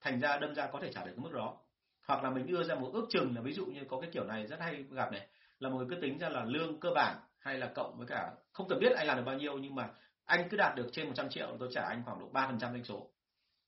thành 0.00 0.20
ra 0.20 0.38
đâm 0.38 0.54
ra 0.54 0.66
có 0.66 0.80
thể 0.82 0.92
trả 0.92 1.04
được 1.04 1.12
cái 1.16 1.22
mức 1.22 1.32
đó. 1.32 1.58
Hoặc 2.06 2.24
là 2.24 2.30
mình 2.30 2.46
đưa 2.46 2.62
ra 2.62 2.74
một 2.74 2.90
ước 2.92 3.06
chừng 3.10 3.34
là 3.34 3.40
ví 3.40 3.52
dụ 3.52 3.66
như 3.66 3.84
có 3.88 4.00
cái 4.00 4.10
kiểu 4.12 4.24
này 4.24 4.46
rất 4.46 4.60
hay 4.60 4.84
gặp 4.90 5.12
này, 5.12 5.26
là 5.58 5.68
một 5.68 5.76
người 5.76 5.86
cứ 5.90 5.96
tính 6.02 6.18
ra 6.18 6.28
là 6.28 6.44
lương 6.44 6.80
cơ 6.80 6.90
bản 6.94 7.16
hay 7.38 7.58
là 7.58 7.70
cộng 7.74 7.98
với 7.98 8.06
cả, 8.06 8.30
không 8.52 8.68
cần 8.68 8.80
biết 8.80 8.92
anh 8.96 9.06
làm 9.06 9.16
được 9.16 9.22
bao 9.26 9.36
nhiêu 9.36 9.58
nhưng 9.58 9.74
mà 9.74 9.88
anh 10.24 10.48
cứ 10.48 10.56
đạt 10.56 10.76
được 10.76 10.88
trên 10.92 11.06
100 11.06 11.28
triệu, 11.28 11.56
tôi 11.60 11.68
trả 11.72 11.82
anh 11.82 12.02
khoảng 12.04 12.20
độ 12.20 12.28
ba 12.32 12.46
phần 12.46 12.58
trăm 12.58 12.72
doanh 12.72 12.84
số. 12.84 13.10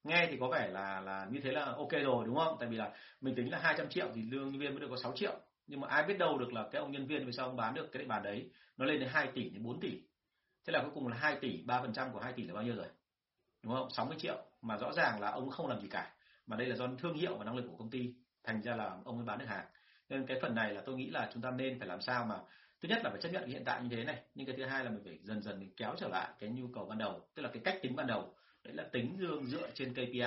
Nghe 0.04 0.26
thì 0.30 0.36
có 0.40 0.48
vẻ 0.48 0.68
là 0.68 1.00
là 1.00 1.26
như 1.30 1.40
thế 1.44 1.52
là 1.52 1.64
ok 1.64 1.92
rồi, 1.92 2.26
đúng 2.26 2.36
không? 2.36 2.56
Tại 2.60 2.68
vì 2.68 2.76
là 2.76 2.90
mình 3.20 3.34
tính 3.34 3.50
là 3.50 3.58
200 3.58 3.88
triệu 3.88 4.06
thì 4.14 4.22
lương 4.22 4.50
nhân 4.50 4.60
viên 4.60 4.70
mới 4.70 4.80
được 4.80 4.86
có 4.90 4.96
6 5.02 5.12
triệu. 5.16 5.34
Nhưng 5.66 5.80
mà 5.80 5.88
ai 5.88 6.02
biết 6.02 6.18
đâu 6.18 6.38
được 6.38 6.52
là 6.52 6.68
cái 6.72 6.80
ông 6.80 6.92
nhân 6.92 7.06
viên 7.06 7.26
vì 7.26 7.32
sao 7.32 7.46
ông 7.46 7.56
bán 7.56 7.74
được 7.74 7.88
cái 7.92 8.02
địa 8.02 8.08
bàn 8.08 8.22
đấy, 8.22 8.50
nó 8.76 8.84
lên 8.84 9.00
đến 9.00 9.08
2 9.12 9.28
tỷ 9.34 9.50
đến 9.50 9.62
4 9.62 9.80
tỷ 9.80 10.02
thế 10.66 10.72
là 10.72 10.82
cuối 10.82 10.90
cùng 10.94 11.08
là 11.08 11.16
2 11.16 11.38
tỷ 11.40 11.64
3% 11.64 12.12
của 12.12 12.20
2 12.20 12.32
tỷ 12.32 12.42
là 12.42 12.54
bao 12.54 12.62
nhiêu 12.62 12.76
rồi? 12.76 12.86
Đúng 13.62 13.74
không? 13.74 13.90
60 13.90 14.16
triệu. 14.20 14.36
Mà 14.62 14.76
rõ 14.76 14.92
ràng 14.92 15.20
là 15.20 15.30
ông 15.30 15.50
không 15.50 15.66
làm 15.66 15.80
gì 15.80 15.88
cả. 15.88 16.12
Mà 16.46 16.56
đây 16.56 16.66
là 16.66 16.76
do 16.76 16.86
thương 16.98 17.14
hiệu 17.14 17.36
và 17.36 17.44
năng 17.44 17.56
lực 17.56 17.64
của 17.70 17.76
công 17.76 17.90
ty, 17.90 18.14
thành 18.44 18.62
ra 18.62 18.76
là 18.76 18.96
ông 19.04 19.16
mới 19.16 19.26
bán 19.26 19.38
được 19.38 19.46
hàng. 19.48 19.66
Nên 20.08 20.26
cái 20.26 20.38
phần 20.42 20.54
này 20.54 20.74
là 20.74 20.82
tôi 20.86 20.96
nghĩ 20.96 21.10
là 21.10 21.30
chúng 21.32 21.42
ta 21.42 21.50
nên 21.50 21.78
phải 21.78 21.88
làm 21.88 22.00
sao 22.00 22.24
mà 22.24 22.40
thứ 22.80 22.88
nhất 22.88 23.00
là 23.04 23.10
phải 23.10 23.20
chấp 23.20 23.28
nhận 23.28 23.48
hiện 23.48 23.62
tại 23.64 23.82
như 23.82 23.96
thế 23.96 24.04
này. 24.04 24.22
Nhưng 24.34 24.46
cái 24.46 24.56
thứ 24.56 24.64
hai 24.64 24.84
là 24.84 24.90
mình 24.90 25.02
phải 25.04 25.18
dần 25.22 25.42
dần 25.42 25.60
mình 25.60 25.72
kéo 25.76 25.94
trở 25.98 26.08
lại 26.08 26.28
cái 26.38 26.50
nhu 26.50 26.68
cầu 26.74 26.86
ban 26.86 26.98
đầu. 26.98 27.20
Tức 27.34 27.42
là 27.42 27.50
cái 27.52 27.62
cách 27.64 27.78
tính 27.82 27.96
ban 27.96 28.06
đầu. 28.06 28.34
Đấy 28.64 28.74
là 28.74 28.84
tính 28.92 29.16
lương 29.18 29.46
dựa 29.46 29.70
trên 29.74 29.92
KPI 29.94 30.20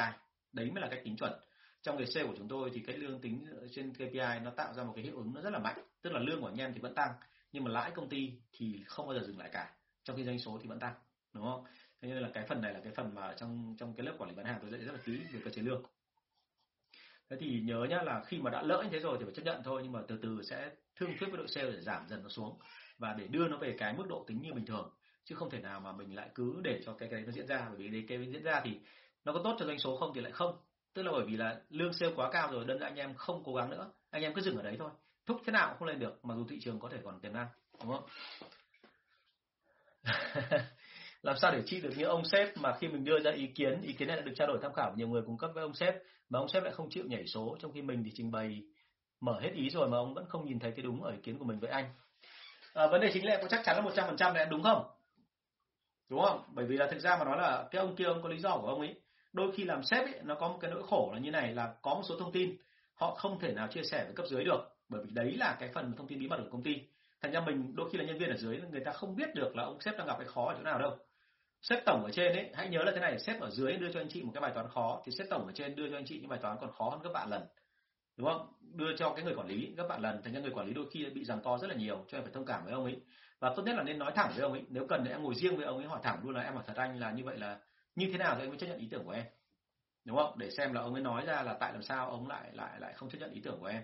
đấy 0.52 0.72
mới 0.72 0.82
là 0.82 0.88
cách 0.92 1.02
tính 1.04 1.18
chuẩn. 1.18 1.34
Trong 1.82 1.98
cái 1.98 2.08
sale 2.08 2.28
của 2.28 2.36
chúng 2.38 2.48
tôi 2.48 2.72
thì 2.74 2.84
cái 2.88 2.98
lương 2.98 3.22
tính 3.22 3.46
trên 3.72 3.94
KPI 3.94 4.40
nó 4.44 4.52
tạo 4.56 4.74
ra 4.74 4.84
một 4.84 4.94
cái 4.96 5.04
hiệu 5.04 5.18
ứng 5.18 5.34
nó 5.34 5.42
rất 5.42 5.50
là 5.50 5.60
mạnh. 5.60 5.78
Tức 6.02 6.14
là 6.14 6.20
lương 6.20 6.42
của 6.42 6.48
anh 6.48 6.58
em 6.58 6.74
thì 6.74 6.80
vẫn 6.80 6.96
tăng, 6.96 7.14
nhưng 7.52 7.64
mà 7.64 7.72
lãi 7.72 7.92
công 7.92 8.10
ty 8.10 8.32
thì 8.52 8.84
không 8.88 9.08
bao 9.08 9.20
giờ 9.20 9.26
dừng 9.28 9.38
lại 9.38 9.50
cả 9.54 9.74
trong 10.04 10.18
khi 10.18 10.24
doanh 10.24 10.40
số 10.40 10.60
thì 10.62 10.70
vẫn 10.70 10.80
tăng, 10.80 10.94
đúng 11.34 11.44
không? 11.44 11.66
Thế 12.02 12.10
nên 12.10 12.18
là 12.18 12.30
cái 12.34 12.46
phần 12.46 12.62
này 12.62 12.74
là 12.74 12.80
cái 12.84 12.94
phần 12.96 13.16
mà 13.16 13.34
trong 13.38 13.76
trong 13.80 13.94
cái 13.96 14.06
lớp 14.06 14.16
quản 14.18 14.30
lý 14.30 14.36
bán 14.36 14.46
hàng 14.46 14.60
tôi 14.62 14.72
dạy 14.72 14.82
rất 14.82 14.94
là 14.94 15.00
kỹ 15.06 15.20
về 15.34 15.42
cơ 15.44 15.52
chế 15.52 15.62
lương. 15.62 15.84
Thế 17.30 17.38
thì 17.40 17.62
nhớ 17.62 17.86
nhá 17.90 18.02
là 18.02 18.24
khi 18.24 18.40
mà 18.40 18.52
đã 18.52 18.62
lỡ 18.62 18.82
như 18.84 18.90
thế 18.92 19.00
rồi 19.00 19.18
thì 19.20 19.26
phải 19.26 19.34
chấp 19.34 19.46
nhận 19.46 19.62
thôi, 19.64 19.82
nhưng 19.84 19.92
mà 19.92 20.00
từ 20.08 20.20
từ 20.22 20.42
sẽ 20.44 20.72
thương 20.96 21.18
thuyết 21.20 21.28
với 21.28 21.38
đội 21.38 21.48
sale 21.48 21.72
để 21.72 21.82
giảm 21.82 22.08
dần 22.08 22.24
nó 22.24 22.30
xuống 22.30 22.60
và 22.98 23.14
để 23.14 23.28
đưa 23.28 23.48
nó 23.48 23.58
về 23.58 23.76
cái 23.78 23.94
mức 23.94 24.06
độ 24.10 24.26
tính 24.28 24.42
như 24.42 24.54
bình 24.54 24.66
thường, 24.66 24.94
chứ 25.26 25.36
không 25.36 25.50
thể 25.50 25.60
nào 25.60 25.80
mà 25.80 25.92
mình 25.92 26.16
lại 26.16 26.30
cứ 26.36 26.62
để 26.64 26.82
cho 26.86 26.94
cái 26.94 27.10
cái 27.12 27.22
nó 27.22 27.32
diễn 27.32 27.48
ra. 27.48 27.66
Bởi 27.70 27.78
vì 27.78 27.88
đấy 27.88 28.06
cái 28.08 28.18
diễn 28.18 28.44
ra 28.44 28.62
thì 28.64 28.80
nó 29.26 29.34
có 29.34 29.42
tốt 29.44 29.56
cho 29.60 29.66
doanh 29.66 29.80
số 29.80 29.98
không 29.98 30.12
thì 30.16 30.22
lại 30.22 30.32
không. 30.32 30.58
Tức 30.94 31.04
là 31.04 31.12
bởi 31.12 31.26
vì 31.26 31.38
là 31.38 31.62
lương 31.70 31.94
sale 31.94 32.14
quá 32.16 32.30
cao 32.32 32.52
rồi, 32.52 32.66
đơn 32.66 32.80
giản 32.80 32.92
anh 32.92 32.98
em 32.98 33.14
không 33.14 33.44
cố 33.46 33.56
gắng 33.56 33.70
nữa, 33.70 33.92
anh 34.10 34.22
em 34.24 34.34
cứ 34.34 34.42
dừng 34.42 34.58
ở 34.58 34.64
đấy 34.64 34.76
thôi. 34.80 34.92
Thúc 35.26 35.42
thế 35.46 35.52
nào 35.52 35.68
cũng 35.70 35.80
không 35.80 35.88
lên 35.88 36.00
được, 36.00 36.26
mặc 36.26 36.36
dù 36.36 36.48
thị 36.50 36.60
trường 36.62 36.80
có 36.80 36.90
thể 36.90 36.98
còn 37.04 37.22
tiềm 37.22 37.34
năng, 37.34 37.48
đúng 37.84 37.92
không? 37.92 38.04
làm 41.22 41.38
sao 41.38 41.52
để 41.52 41.62
chi 41.66 41.82
được 41.82 41.94
những 41.98 42.10
ông 42.10 42.26
sếp 42.26 42.58
mà 42.58 42.78
khi 42.78 42.88
mình 42.88 43.04
đưa 43.04 43.20
ra 43.20 43.32
ý 43.32 43.48
kiến 43.48 43.82
ý 43.82 43.94
kiến 43.94 44.08
này 44.08 44.18
đã 44.18 44.24
được 44.24 44.34
trao 44.36 44.48
đổi 44.48 44.60
tham 44.62 44.74
khảo 44.74 44.94
nhiều 44.96 45.08
người 45.08 45.22
cung 45.26 45.38
cấp 45.38 45.52
với 45.54 45.62
ông 45.62 45.74
sếp 45.74 45.96
mà 46.30 46.40
ông 46.40 46.50
sếp 46.50 46.64
lại 46.64 46.74
không 46.74 46.90
chịu 46.90 47.04
nhảy 47.08 47.28
số 47.28 47.58
trong 47.60 47.72
khi 47.72 47.82
mình 47.82 48.04
thì 48.04 48.12
trình 48.16 48.32
bày 48.32 48.62
mở 49.22 49.40
hết 49.42 49.52
ý 49.54 49.70
rồi 49.70 49.90
mà 49.90 49.98
ông 49.98 50.14
vẫn 50.14 50.26
không 50.28 50.46
nhìn 50.46 50.60
thấy 50.60 50.72
cái 50.72 50.84
đúng 50.84 51.04
ở 51.04 51.12
ý 51.12 51.18
kiến 51.24 51.38
của 51.38 51.46
mình 51.46 51.60
với 51.60 51.70
anh. 51.70 51.86
À, 52.74 52.88
vấn 52.88 53.02
đề 53.02 53.10
chính 53.14 53.26
là 53.26 53.40
có 53.42 53.48
chắc 53.48 53.62
chắn 53.66 53.76
là 53.76 53.82
một 53.82 53.92
trăm 53.96 54.06
phần 54.08 54.18
trăm 54.18 54.34
là 54.34 54.46
đúng 54.46 54.64
không? 54.64 54.84
Đúng 56.10 56.22
không? 56.22 56.44
Bởi 56.54 56.66
vì 56.66 56.78
là 56.78 56.88
thực 56.92 57.00
ra 57.00 57.18
mà 57.18 57.26
nói 57.26 57.38
là 57.38 57.68
cái 57.72 57.80
ông 57.80 57.96
kia 57.96 58.06
ông 58.06 58.24
có 58.24 58.30
lý 58.30 58.40
do 58.40 58.58
của 58.58 58.68
ông 58.68 58.80
ấy. 58.80 58.96
Đôi 59.34 59.52
khi 59.56 59.64
làm 59.64 59.84
sếp 59.84 60.06
ấy, 60.06 60.20
nó 60.24 60.36
có 60.36 60.48
một 60.48 60.58
cái 60.62 60.72
nỗi 60.72 60.84
khổ 60.88 61.10
là 61.14 61.20
như 61.20 61.32
này 61.32 61.54
là 61.54 61.76
có 61.82 61.94
một 61.96 62.02
số 62.10 62.20
thông 62.20 62.32
tin 62.32 62.58
họ 62.94 63.16
không 63.16 63.40
thể 63.40 63.54
nào 63.54 63.68
chia 63.68 63.84
sẻ 63.84 64.04
với 64.06 64.14
cấp 64.16 64.26
dưới 64.30 64.44
được 64.44 64.76
bởi 64.90 65.02
vì 65.06 65.12
đấy 65.12 65.36
là 65.38 65.58
cái 65.60 65.70
phần 65.74 65.94
thông 65.98 66.08
tin 66.08 66.20
bí 66.20 66.28
mật 66.28 66.38
của 66.38 66.50
công 66.52 66.64
ty 66.64 66.82
thành 67.24 67.32
ra 67.32 67.40
mình, 67.40 67.76
đôi 67.76 67.90
khi 67.90 67.98
là 67.98 68.04
nhân 68.04 68.18
viên 68.18 68.30
ở 68.30 68.38
dưới, 68.38 68.62
người 68.72 68.84
ta 68.86 68.92
không 68.92 69.16
biết 69.16 69.36
được 69.36 69.56
là 69.56 69.64
ông 69.64 69.82
sếp 69.82 69.98
đang 69.98 70.08
gặp 70.08 70.16
cái 70.18 70.28
khó 70.28 70.48
ở 70.48 70.56
chỗ 70.58 70.64
nào 70.64 70.80
đâu. 70.80 70.98
Sếp 71.62 71.86
tổng 71.86 72.04
ở 72.04 72.12
trên 72.12 72.34
ấy, 72.34 72.50
hãy 72.54 72.70
nhớ 72.70 72.84
là 72.84 72.92
thế 72.96 73.00
này, 73.00 73.20
sếp 73.20 73.40
ở 73.40 73.50
dưới 73.50 73.74
đưa 73.74 73.92
cho 73.94 74.00
anh 74.00 74.10
chị 74.10 74.24
một 74.24 74.32
cái 74.34 74.42
bài 74.42 74.52
toán 74.56 74.68
khó, 74.70 75.02
thì 75.06 75.12
sếp 75.18 75.28
tổng 75.30 75.46
ở 75.46 75.52
trên 75.56 75.76
đưa 75.76 75.90
cho 75.90 75.98
anh 75.98 76.06
chị 76.06 76.20
những 76.20 76.30
bài 76.30 76.40
toán 76.42 76.58
còn 76.62 76.72
khó 76.72 76.90
hơn 76.90 77.00
các 77.04 77.14
bạn 77.14 77.30
lần. 77.30 77.44
Đúng 78.18 78.28
không? 78.28 78.54
Đưa 78.60 78.98
cho 78.98 79.14
cái 79.16 79.26
người 79.26 79.36
quản 79.36 79.48
lý 79.48 79.74
các 79.78 79.88
bạn 79.88 80.02
lần, 80.02 80.22
thành 80.24 80.34
ra 80.34 80.40
người 80.40 80.52
quản 80.52 80.68
lý 80.68 80.74
đôi 80.74 80.86
khi 80.92 81.06
bị 81.10 81.26
giằng 81.26 81.42
co 81.44 81.58
rất 81.58 81.68
là 81.68 81.76
nhiều, 81.76 82.06
cho 82.08 82.18
em 82.18 82.24
phải 82.24 82.34
thông 82.34 82.46
cảm 82.46 82.66
với 82.66 82.74
ông 82.74 82.84
ấy. 82.84 83.02
Và 83.40 83.54
tốt 83.56 83.64
nhất 83.64 83.76
là 83.76 83.84
nên 83.84 84.00
nói 84.00 84.12
thẳng 84.16 84.32
với 84.36 84.44
ông 84.44 84.52
ấy, 84.52 84.64
nếu 84.70 84.86
cần 84.90 85.06
thì 85.06 85.12
em 85.12 85.24
ngồi 85.24 85.36
riêng 85.36 85.58
với 85.58 85.66
ông 85.66 85.78
ấy 85.78 85.88
hỏi 85.88 86.00
thẳng 86.04 86.20
luôn 86.24 86.36
là 86.36 86.42
em 86.42 86.54
hỏi 86.54 86.64
thật 86.68 86.78
anh 86.78 87.00
là 87.00 87.12
như 87.12 87.24
vậy 87.24 87.38
là 87.38 87.60
như 87.96 88.10
thế 88.12 88.18
nào 88.18 88.36
thì 88.36 88.44
anh 88.44 88.50
mới 88.50 88.58
chấp 88.58 88.68
nhận 88.68 88.78
ý 88.78 88.88
tưởng 88.92 89.06
của 89.06 89.12
em. 89.12 89.26
Đúng 90.06 90.18
không? 90.18 90.38
Để 90.38 90.50
xem 90.50 90.74
là 90.74 90.82
ông 90.82 90.94
ấy 90.94 91.04
nói 91.04 91.26
ra 91.26 91.44
là 91.44 91.54
tại 91.54 91.74
làm 91.74 91.84
sao 91.84 92.10
ông 92.10 92.28
lại 92.28 92.50
lại 92.54 92.80
lại 92.80 92.94
không 92.94 93.10
chấp 93.10 93.18
nhận 93.18 93.32
ý 93.32 93.42
tưởng 93.44 93.60
của 93.60 93.66
em 93.66 93.82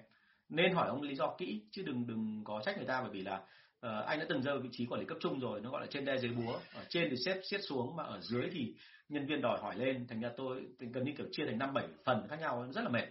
nên 0.49 0.73
hỏi 0.73 0.87
ông 0.87 1.01
lý 1.01 1.15
do 1.15 1.35
kỹ 1.37 1.61
chứ 1.71 1.83
đừng 1.85 2.07
đừng 2.07 2.43
có 2.43 2.61
trách 2.65 2.77
người 2.77 2.87
ta 2.87 3.01
bởi 3.01 3.11
vì 3.11 3.21
là 3.21 3.35
uh, 3.35 4.05
anh 4.05 4.19
đã 4.19 4.25
từng 4.29 4.41
rơi 4.41 4.59
vị 4.59 4.69
trí 4.71 4.85
quản 4.85 4.99
lý 4.99 5.07
cấp 5.07 5.17
trung 5.21 5.39
rồi 5.39 5.61
nó 5.61 5.69
gọi 5.69 5.81
là 5.81 5.87
trên 5.91 6.05
đe 6.05 6.17
dưới 6.17 6.31
búa. 6.31 6.59
Ở 6.73 6.85
trên 6.89 7.07
thì 7.09 7.15
xếp 7.25 7.41
xiết 7.43 7.61
xuống 7.63 7.95
mà 7.95 8.03
ở 8.03 8.21
dưới 8.21 8.49
thì 8.51 8.75
nhân 9.09 9.25
viên 9.25 9.41
đòi 9.41 9.59
hỏi 9.61 9.75
lên. 9.75 10.07
Thành 10.07 10.21
ra 10.21 10.29
tôi 10.37 10.67
cần 10.93 11.03
như 11.03 11.13
kiểu 11.17 11.27
chia 11.31 11.45
thành 11.45 11.57
năm 11.57 11.73
bảy 11.73 11.87
phần 12.05 12.27
khác 12.29 12.39
nhau 12.39 12.67
rất 12.71 12.81
là 12.81 12.89
mệt. 12.89 13.05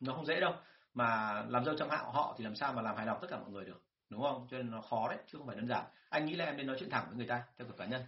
Nó 0.00 0.12
không 0.12 0.26
dễ 0.26 0.40
đâu 0.40 0.54
mà 0.94 1.42
làm 1.48 1.64
dâu 1.64 1.74
trong 1.78 1.90
hạo 1.90 2.12
họ 2.12 2.34
thì 2.38 2.44
làm 2.44 2.54
sao 2.54 2.72
mà 2.72 2.82
làm 2.82 2.96
hài 2.96 3.06
lòng 3.06 3.18
tất 3.20 3.26
cả 3.30 3.38
mọi 3.38 3.50
người 3.50 3.64
được 3.64 3.82
đúng 4.10 4.22
không? 4.22 4.46
Cho 4.50 4.56
nên 4.56 4.70
nó 4.70 4.80
khó 4.80 5.08
đấy 5.08 5.18
chứ 5.26 5.38
không 5.38 5.46
phải 5.46 5.56
đơn 5.56 5.68
giản. 5.68 5.84
Anh 6.08 6.26
nghĩ 6.26 6.34
là 6.34 6.44
em 6.44 6.56
nên 6.56 6.66
nói 6.66 6.76
chuyện 6.80 6.90
thẳng 6.90 7.04
với 7.08 7.16
người 7.16 7.26
ta 7.26 7.42
theo 7.58 7.66
kiểu 7.66 7.76
cá 7.76 7.86
nhân. 7.86 8.02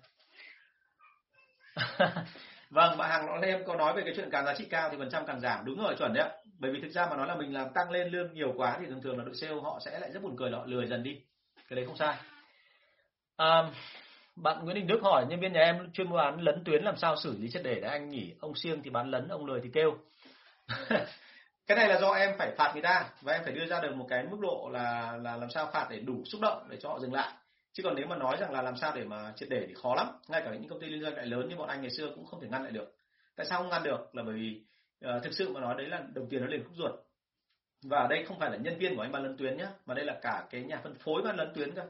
vâng 2.70 2.98
bạn 2.98 3.10
hàng 3.10 3.26
nó 3.26 3.46
em 3.46 3.64
có 3.66 3.76
nói 3.76 3.94
về 3.94 4.02
cái 4.04 4.12
chuyện 4.16 4.30
càng 4.30 4.44
giá 4.44 4.54
trị 4.54 4.66
cao 4.70 4.88
thì 4.90 4.96
phần 4.98 5.10
trăm 5.10 5.26
càng 5.26 5.40
giảm. 5.40 5.64
Đúng 5.64 5.78
rồi 5.78 5.94
chuẩn 5.98 6.12
đấy 6.14 6.28
ạ. 6.28 6.30
Bởi 6.58 6.70
vì 6.72 6.80
thực 6.80 6.90
ra 6.90 7.06
mà 7.10 7.16
nói 7.16 7.26
là 7.26 7.34
mình 7.34 7.54
làm 7.54 7.72
tăng 7.74 7.90
lên 7.90 8.08
lương 8.08 8.34
nhiều 8.34 8.52
quá 8.56 8.76
thì 8.80 8.86
thường 8.86 9.02
thường 9.02 9.18
là 9.18 9.24
đội 9.24 9.34
sale 9.34 9.54
họ 9.62 9.80
sẽ 9.84 9.98
lại 9.98 10.12
rất 10.12 10.22
buồn 10.22 10.36
cười 10.38 10.50
là 10.50 10.58
họ 10.58 10.64
lười 10.66 10.86
dần 10.86 11.02
đi. 11.02 11.20
Cái 11.68 11.76
đấy 11.76 11.86
không 11.86 11.96
sai. 11.96 12.16
À, 13.36 13.70
bạn 14.36 14.64
Nguyễn 14.64 14.76
Đình 14.76 14.86
Đức 14.86 15.00
hỏi 15.02 15.26
nhân 15.28 15.40
viên 15.40 15.52
nhà 15.52 15.60
em 15.60 15.92
chuyên 15.92 16.10
mua 16.10 16.16
bán 16.16 16.40
lấn 16.40 16.64
tuyến 16.64 16.82
làm 16.82 16.96
sao 16.96 17.16
xử 17.16 17.36
lý 17.38 17.50
chất 17.50 17.62
để 17.64 17.80
đấy 17.80 17.90
anh 17.90 18.08
nhỉ 18.08 18.34
ông 18.40 18.54
siêng 18.54 18.82
thì 18.82 18.90
bán 18.90 19.10
lấn 19.10 19.28
ông 19.28 19.46
lười 19.46 19.60
thì 19.62 19.70
kêu. 19.74 19.96
Cái 21.66 21.76
này 21.76 21.88
là 21.88 22.00
do 22.00 22.12
em 22.12 22.34
phải 22.38 22.54
phạt 22.58 22.70
người 22.72 22.82
ta 22.82 23.04
và 23.22 23.32
em 23.32 23.44
phải 23.44 23.52
đưa 23.52 23.66
ra 23.66 23.80
được 23.80 23.94
một 23.96 24.06
cái 24.08 24.24
mức 24.30 24.36
độ 24.40 24.68
là 24.72 25.16
là 25.22 25.36
làm 25.36 25.50
sao 25.50 25.70
phạt 25.72 25.86
để 25.90 26.00
đủ 26.00 26.22
xúc 26.24 26.40
động 26.40 26.66
để 26.70 26.76
cho 26.80 26.88
họ 26.88 26.98
dừng 27.00 27.12
lại 27.12 27.32
chứ 27.76 27.82
còn 27.82 27.94
nếu 27.96 28.06
mà 28.06 28.16
nói 28.16 28.36
rằng 28.40 28.52
là 28.52 28.62
làm 28.62 28.76
sao 28.76 28.92
để 28.94 29.04
mà 29.04 29.32
triệt 29.36 29.48
để 29.48 29.64
thì 29.68 29.74
khó 29.74 29.94
lắm. 29.94 30.06
Ngay 30.28 30.42
cả 30.44 30.50
những 30.54 30.68
công 30.68 30.80
ty 30.80 30.86
liên 30.86 31.02
doanh 31.02 31.14
lại 31.14 31.26
lớn 31.26 31.48
như 31.48 31.56
bọn 31.56 31.68
anh 31.68 31.80
ngày 31.80 31.90
xưa 31.90 32.10
cũng 32.14 32.26
không 32.26 32.40
thể 32.40 32.48
ngăn 32.48 32.62
lại 32.62 32.72
được. 32.72 32.94
Tại 33.36 33.46
sao 33.46 33.58
không 33.58 33.70
ngăn 33.70 33.82
được? 33.82 34.14
Là 34.14 34.22
bởi 34.22 34.34
vì 34.34 34.60
uh, 35.16 35.22
thực 35.24 35.32
sự 35.32 35.52
mà 35.52 35.60
nói 35.60 35.74
đấy 35.78 35.86
là 35.86 36.02
đồng 36.14 36.28
tiền 36.28 36.40
nó 36.40 36.46
liền 36.46 36.64
khúc 36.64 36.72
ruột. 36.76 36.92
Và 37.82 37.98
ở 37.98 38.06
đây 38.08 38.24
không 38.24 38.38
phải 38.38 38.50
là 38.50 38.56
nhân 38.56 38.78
viên 38.78 38.96
của 38.96 39.02
anh 39.02 39.12
ban 39.12 39.22
lân 39.22 39.36
tuyến 39.36 39.56
nhá 39.56 39.68
mà 39.86 39.94
đây 39.94 40.04
là 40.04 40.18
cả 40.22 40.46
cái 40.50 40.62
nhà 40.62 40.80
phân 40.82 40.94
phối 40.94 41.22
ban 41.22 41.36
lân 41.36 41.52
tuyến 41.54 41.74
cơ. 41.74 41.82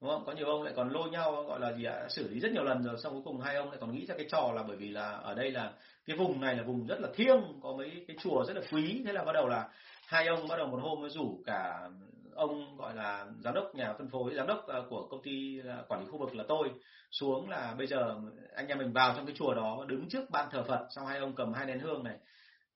Đúng 0.00 0.10
không? 0.10 0.24
Có 0.26 0.32
nhiều 0.32 0.46
ông 0.46 0.62
lại 0.62 0.72
còn 0.76 0.92
lôi 0.92 1.10
nhau 1.10 1.44
gọi 1.44 1.60
là 1.60 1.72
gì 1.72 1.84
ạ 1.84 2.06
xử 2.08 2.28
lý 2.28 2.40
rất 2.40 2.52
nhiều 2.52 2.64
lần 2.64 2.82
rồi 2.82 2.96
xong 2.98 3.12
cuối 3.12 3.22
cùng 3.24 3.40
hai 3.40 3.56
ông 3.56 3.70
lại 3.70 3.78
còn 3.80 3.94
nghĩ 3.94 4.06
ra 4.06 4.14
cái 4.14 4.26
trò 4.30 4.52
là 4.54 4.62
bởi 4.62 4.76
vì 4.76 4.88
là 4.88 5.10
ở 5.10 5.34
đây 5.34 5.50
là 5.50 5.72
cái 6.06 6.16
vùng 6.16 6.40
này 6.40 6.56
là 6.56 6.62
vùng 6.62 6.86
rất 6.86 7.00
là 7.00 7.08
thiêng 7.14 7.60
có 7.62 7.72
mấy 7.72 8.04
cái 8.08 8.16
chùa 8.20 8.44
rất 8.44 8.56
là 8.56 8.62
quý. 8.72 9.02
Thế 9.06 9.12
là 9.12 9.24
bắt 9.24 9.32
đầu 9.32 9.48
là 9.48 9.68
hai 10.06 10.26
ông 10.26 10.48
bắt 10.48 10.56
đầu 10.56 10.66
một 10.66 10.78
hôm 10.82 11.00
mới 11.00 11.10
rủ 11.10 11.42
cả 11.46 11.88
ông 12.34 12.76
gọi 12.76 12.94
là 12.94 13.26
giám 13.44 13.54
đốc 13.54 13.74
nhà 13.74 13.94
phân 13.98 14.08
phối, 14.08 14.34
giám 14.34 14.46
đốc 14.46 14.66
ờ, 14.66 14.86
của 14.90 15.06
công 15.10 15.22
ty 15.22 15.60
quản 15.88 16.00
lý 16.00 16.06
khu 16.06 16.18
vực 16.18 16.34
là 16.34 16.44
tôi, 16.48 16.70
xuống 17.10 17.48
là 17.48 17.74
bây 17.78 17.86
giờ 17.86 18.16
anh 18.54 18.68
em 18.68 18.78
mình 18.78 18.92
vào 18.92 19.14
trong 19.16 19.26
cái 19.26 19.34
chùa 19.38 19.54
đó, 19.54 19.84
đứng 19.88 20.08
trước 20.08 20.30
ban 20.30 20.50
thờ 20.50 20.64
Phật, 20.68 20.86
xong 20.90 21.06
hai 21.06 21.18
ông 21.18 21.34
cầm 21.34 21.52
hai 21.52 21.66
nén 21.66 21.78
hương 21.78 22.04
này 22.04 22.16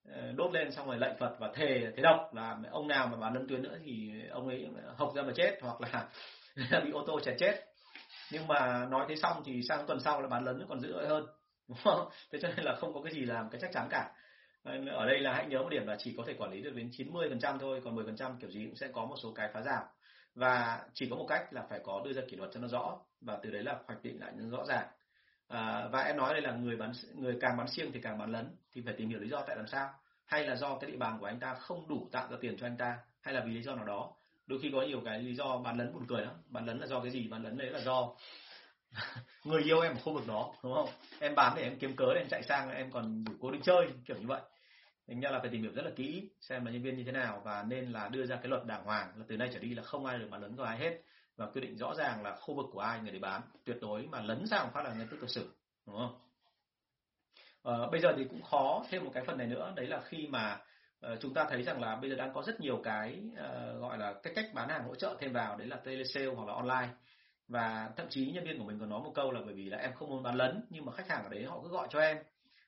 ờ, 0.09 0.31
đốt 0.31 0.53
lên 0.53 0.71
xong 0.71 0.87
rồi 0.87 0.97
lệnh 0.97 1.17
Phật 1.19 1.35
và 1.39 1.51
thề 1.55 1.91
thế 1.95 2.03
độc 2.03 2.33
là 2.33 2.57
ông 2.71 2.87
nào 2.87 3.07
mà 3.07 3.17
bán 3.17 3.33
lân 3.33 3.47
tuyến 3.47 3.61
nữa 3.61 3.77
thì 3.85 4.11
ông 4.31 4.47
ấy 4.47 4.67
hộc 4.97 5.15
ra 5.15 5.21
mà 5.21 5.33
chết, 5.35 5.57
hoặc 5.61 5.81
là 5.81 6.09
bị 6.83 6.91
ô 6.91 7.03
tô 7.07 7.19
chè 7.19 7.35
chết 7.39 7.65
nhưng 8.31 8.47
mà 8.47 8.85
nói 8.85 9.05
thế 9.09 9.15
xong 9.15 9.43
thì 9.45 9.61
sang 9.69 9.87
tuần 9.87 9.99
sau 9.99 10.21
là 10.21 10.27
bán 10.27 10.45
lớn 10.45 10.65
còn 10.69 10.79
dữ 10.79 11.05
hơn, 11.07 11.25
đúng 11.67 11.77
không? 11.83 12.09
thế 12.31 12.39
cho 12.41 12.47
nên 12.47 12.65
là 12.65 12.75
không 12.75 12.93
có 12.93 13.01
cái 13.01 13.13
gì 13.13 13.21
làm, 13.21 13.49
cái 13.49 13.61
chắc 13.61 13.71
chắn 13.73 13.87
cả 13.89 14.11
Vâng, 14.65 14.85
ở 14.85 15.05
đây 15.05 15.19
là 15.19 15.33
hãy 15.33 15.45
nhớ 15.45 15.61
một 15.61 15.69
điểm 15.69 15.87
là 15.87 15.95
chỉ 15.99 16.13
có 16.17 16.23
thể 16.27 16.33
quản 16.33 16.51
lý 16.51 16.61
được 16.61 16.75
đến 16.75 16.89
90% 16.89 17.59
thôi 17.59 17.81
còn 17.83 17.95
10% 17.95 18.37
kiểu 18.39 18.49
gì 18.49 18.65
cũng 18.65 18.75
sẽ 18.75 18.87
có 18.87 19.05
một 19.05 19.15
số 19.23 19.31
cái 19.31 19.49
phá 19.53 19.61
giảm. 19.61 19.83
Và 20.35 20.81
chỉ 20.93 21.07
có 21.09 21.15
một 21.15 21.25
cách 21.29 21.53
là 21.53 21.63
phải 21.69 21.79
có 21.83 22.01
đưa 22.05 22.13
ra 22.13 22.21
kỷ 22.29 22.37
luật 22.37 22.51
cho 22.53 22.59
nó 22.59 22.67
rõ 22.67 22.97
và 23.21 23.37
từ 23.43 23.51
đấy 23.51 23.63
là 23.63 23.79
hoạch 23.85 24.03
định 24.03 24.19
lại 24.19 24.31
những 24.35 24.49
rõ 24.49 24.65
ràng. 24.65 24.87
À, 25.47 25.87
và 25.91 26.01
em 26.01 26.17
nói 26.17 26.33
đây 26.33 26.41
là 26.41 26.51
người 26.51 26.75
bán 26.75 26.91
người 27.13 27.37
càng 27.41 27.57
bán 27.57 27.67
siêng 27.67 27.91
thì 27.91 27.99
càng 28.01 28.17
bán 28.17 28.31
lấn 28.31 28.55
thì 28.73 28.81
phải 28.85 28.93
tìm 28.97 29.09
hiểu 29.09 29.19
lý 29.19 29.29
do 29.29 29.43
tại 29.47 29.55
làm 29.55 29.67
sao. 29.67 29.93
Hay 30.25 30.45
là 30.47 30.55
do 30.55 30.77
cái 30.77 30.91
địa 30.91 30.97
bàn 30.97 31.17
của 31.19 31.25
anh 31.25 31.39
ta 31.39 31.53
không 31.53 31.87
đủ 31.87 32.09
tạo 32.11 32.27
ra 32.31 32.37
tiền 32.41 32.57
cho 32.57 32.67
anh 32.67 32.77
ta 32.77 32.97
hay 33.21 33.33
là 33.33 33.43
vì 33.45 33.51
lý 33.51 33.61
do 33.61 33.75
nào 33.75 33.85
đó. 33.85 34.13
Đôi 34.47 34.59
khi 34.61 34.71
có 34.73 34.81
nhiều 34.81 35.01
cái 35.05 35.19
lý 35.19 35.35
do 35.35 35.57
bán 35.57 35.77
lấn 35.77 35.93
buồn 35.93 36.05
cười 36.07 36.21
lắm. 36.21 36.33
Bán 36.47 36.65
lấn 36.65 36.79
là 36.79 36.87
do 36.87 36.99
cái 36.99 37.11
gì? 37.11 37.27
Bán 37.27 37.43
lấn 37.43 37.57
đấy 37.57 37.69
là 37.69 37.79
do 37.79 38.15
người 39.43 39.63
yêu 39.63 39.81
em 39.81 39.93
ở 39.93 39.99
khu 40.03 40.13
vực 40.13 40.27
đó 40.27 40.53
đúng 40.63 40.73
không? 40.73 40.89
Em 41.19 41.35
bán 41.35 41.53
để 41.55 41.63
em 41.63 41.79
kiếm 41.79 41.95
cớ 41.95 42.05
để 42.13 42.21
em 42.21 42.27
chạy 42.29 42.43
sang 42.43 42.69
em 42.71 42.91
còn 42.91 43.23
đủ 43.23 43.33
cố 43.41 43.51
định 43.51 43.61
chơi 43.61 43.87
kiểu 44.05 44.17
như 44.17 44.27
vậy 44.27 44.41
mình 45.07 45.19
ra 45.19 45.29
là 45.29 45.39
phải 45.39 45.49
tìm 45.49 45.61
hiểu 45.61 45.71
rất 45.75 45.85
là 45.85 45.91
kỹ 45.95 46.29
xem 46.41 46.65
là 46.65 46.71
nhân 46.71 46.81
viên 46.81 46.97
như 46.97 47.03
thế 47.03 47.11
nào 47.11 47.41
và 47.45 47.63
nên 47.67 47.91
là 47.91 48.07
đưa 48.07 48.25
ra 48.25 48.35
cái 48.35 48.47
luật 48.47 48.65
đàng 48.65 48.83
hoàng 48.83 49.11
là 49.17 49.25
từ 49.27 49.37
nay 49.37 49.49
trở 49.53 49.59
đi 49.59 49.73
là 49.73 49.83
không 49.83 50.05
ai 50.05 50.17
được 50.17 50.27
mà 50.29 50.37
lấn 50.37 50.55
của 50.55 50.63
ai 50.63 50.77
hết 50.77 51.01
và 51.35 51.45
quy 51.45 51.61
định 51.61 51.77
rõ 51.77 51.95
ràng 51.95 52.23
là 52.23 52.35
khu 52.35 52.55
vực 52.55 52.65
của 52.71 52.79
ai 52.79 52.99
người 52.99 53.11
để 53.11 53.19
bán. 53.19 53.41
Tuyệt 53.63 53.77
đối 53.81 54.07
mà 54.07 54.21
lấn 54.21 54.47
sang 54.47 54.71
phát 54.73 54.83
là 54.83 54.93
ngay 54.93 55.07
tức 55.11 55.17
tự 55.21 55.27
xử 55.27 55.49
đúng 55.87 55.95
không? 55.97 56.19
À, 57.63 57.73
bây 57.91 58.01
giờ 58.01 58.13
thì 58.17 58.23
cũng 58.23 58.41
khó 58.41 58.83
thêm 58.89 59.03
một 59.03 59.11
cái 59.13 59.23
phần 59.27 59.37
này 59.37 59.47
nữa 59.47 59.73
đấy 59.75 59.87
là 59.87 60.01
khi 60.05 60.27
mà 60.27 60.61
uh, 61.11 61.19
chúng 61.21 61.33
ta 61.33 61.45
thấy 61.49 61.63
rằng 61.63 61.81
là 61.81 61.95
bây 61.95 62.09
giờ 62.09 62.15
đang 62.15 62.33
có 62.33 62.41
rất 62.41 62.59
nhiều 62.59 62.81
cái 62.83 63.21
uh, 63.31 63.81
gọi 63.81 63.97
là 63.97 64.13
cái 64.23 64.33
cách 64.35 64.45
bán 64.53 64.69
hàng 64.69 64.83
hỗ 64.83 64.95
trợ 64.95 65.15
thêm 65.19 65.33
vào 65.33 65.57
đấy 65.57 65.67
là 65.67 65.75
telesale 65.75 66.27
hoặc 66.27 66.47
là 66.47 66.53
online. 66.53 66.93
Và 67.47 67.89
thậm 67.97 68.07
chí 68.09 68.31
nhân 68.31 68.43
viên 68.43 68.57
của 68.57 68.65
mình 68.65 68.79
còn 68.79 68.89
nói 68.89 68.99
một 68.99 69.11
câu 69.15 69.31
là 69.31 69.41
bởi 69.45 69.53
vì 69.53 69.65
là 69.65 69.77
em 69.77 69.93
không 69.93 70.09
muốn 70.09 70.23
bán 70.23 70.35
lấn 70.35 70.65
nhưng 70.69 70.85
mà 70.85 70.91
khách 70.91 71.09
hàng 71.09 71.23
ở 71.23 71.29
đấy 71.29 71.45
họ 71.45 71.59
cứ 71.63 71.69
gọi 71.69 71.87
cho 71.89 71.99
em 71.99 72.17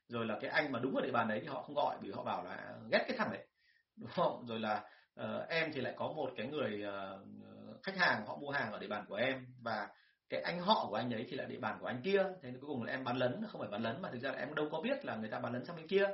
rồi 0.08 0.26
là 0.26 0.38
cái 0.42 0.50
anh 0.50 0.72
mà 0.72 0.80
đúng 0.80 0.96
ở 0.96 1.02
địa 1.02 1.12
bàn 1.12 1.28
đấy 1.28 1.40
thì 1.42 1.48
họ 1.48 1.62
không 1.62 1.76
gọi 1.76 1.98
vì 2.02 2.12
họ 2.12 2.24
bảo 2.24 2.44
là 2.44 2.74
ghét 2.92 3.06
cái 3.08 3.18
thằng 3.18 3.30
đấy 3.32 3.48
đúng 3.96 4.10
không? 4.10 4.46
Rồi 4.48 4.60
là 4.60 4.84
uh, 5.22 5.50
em 5.50 5.72
thì 5.74 5.82
lại 5.82 5.94
có 5.98 6.08
một 6.08 6.32
cái 6.38 6.48
người 6.48 6.84
uh, 6.88 7.84
khách 7.84 7.98
hàng 7.98 8.26
họ 8.26 8.38
mua 8.38 8.50
hàng 8.50 8.72
ở 8.72 8.80
địa 8.80 8.88
bàn 8.88 9.06
của 9.08 9.16
em 9.16 9.46
và 9.64 9.88
cái 10.30 10.42
anh 10.42 10.60
họ 10.60 10.88
của 10.90 10.96
anh 10.96 11.14
ấy 11.14 11.26
thì 11.30 11.38
là 11.38 11.46
địa 11.46 11.60
bàn 11.60 11.78
của 11.82 11.88
anh 11.88 12.02
kia. 12.04 12.24
Thế 12.42 12.52
cuối 12.62 12.68
cùng 12.68 12.84
là 12.84 12.92
em 12.92 13.04
bán 13.04 13.18
lấn 13.18 13.46
không 13.52 13.62
phải 13.62 13.70
bán 13.70 13.82
lấn 13.82 14.02
mà 14.02 14.10
thực 14.12 14.20
ra 14.20 14.32
là 14.32 14.38
em 14.38 14.56
đâu 14.56 14.70
có 14.72 14.82
biết 14.82 15.06
là 15.06 15.16
người 15.16 15.30
ta 15.30 15.40
bán 15.40 15.54
lấn 15.54 15.66
sang 15.66 15.76
bên 15.76 15.88
kia. 15.88 16.08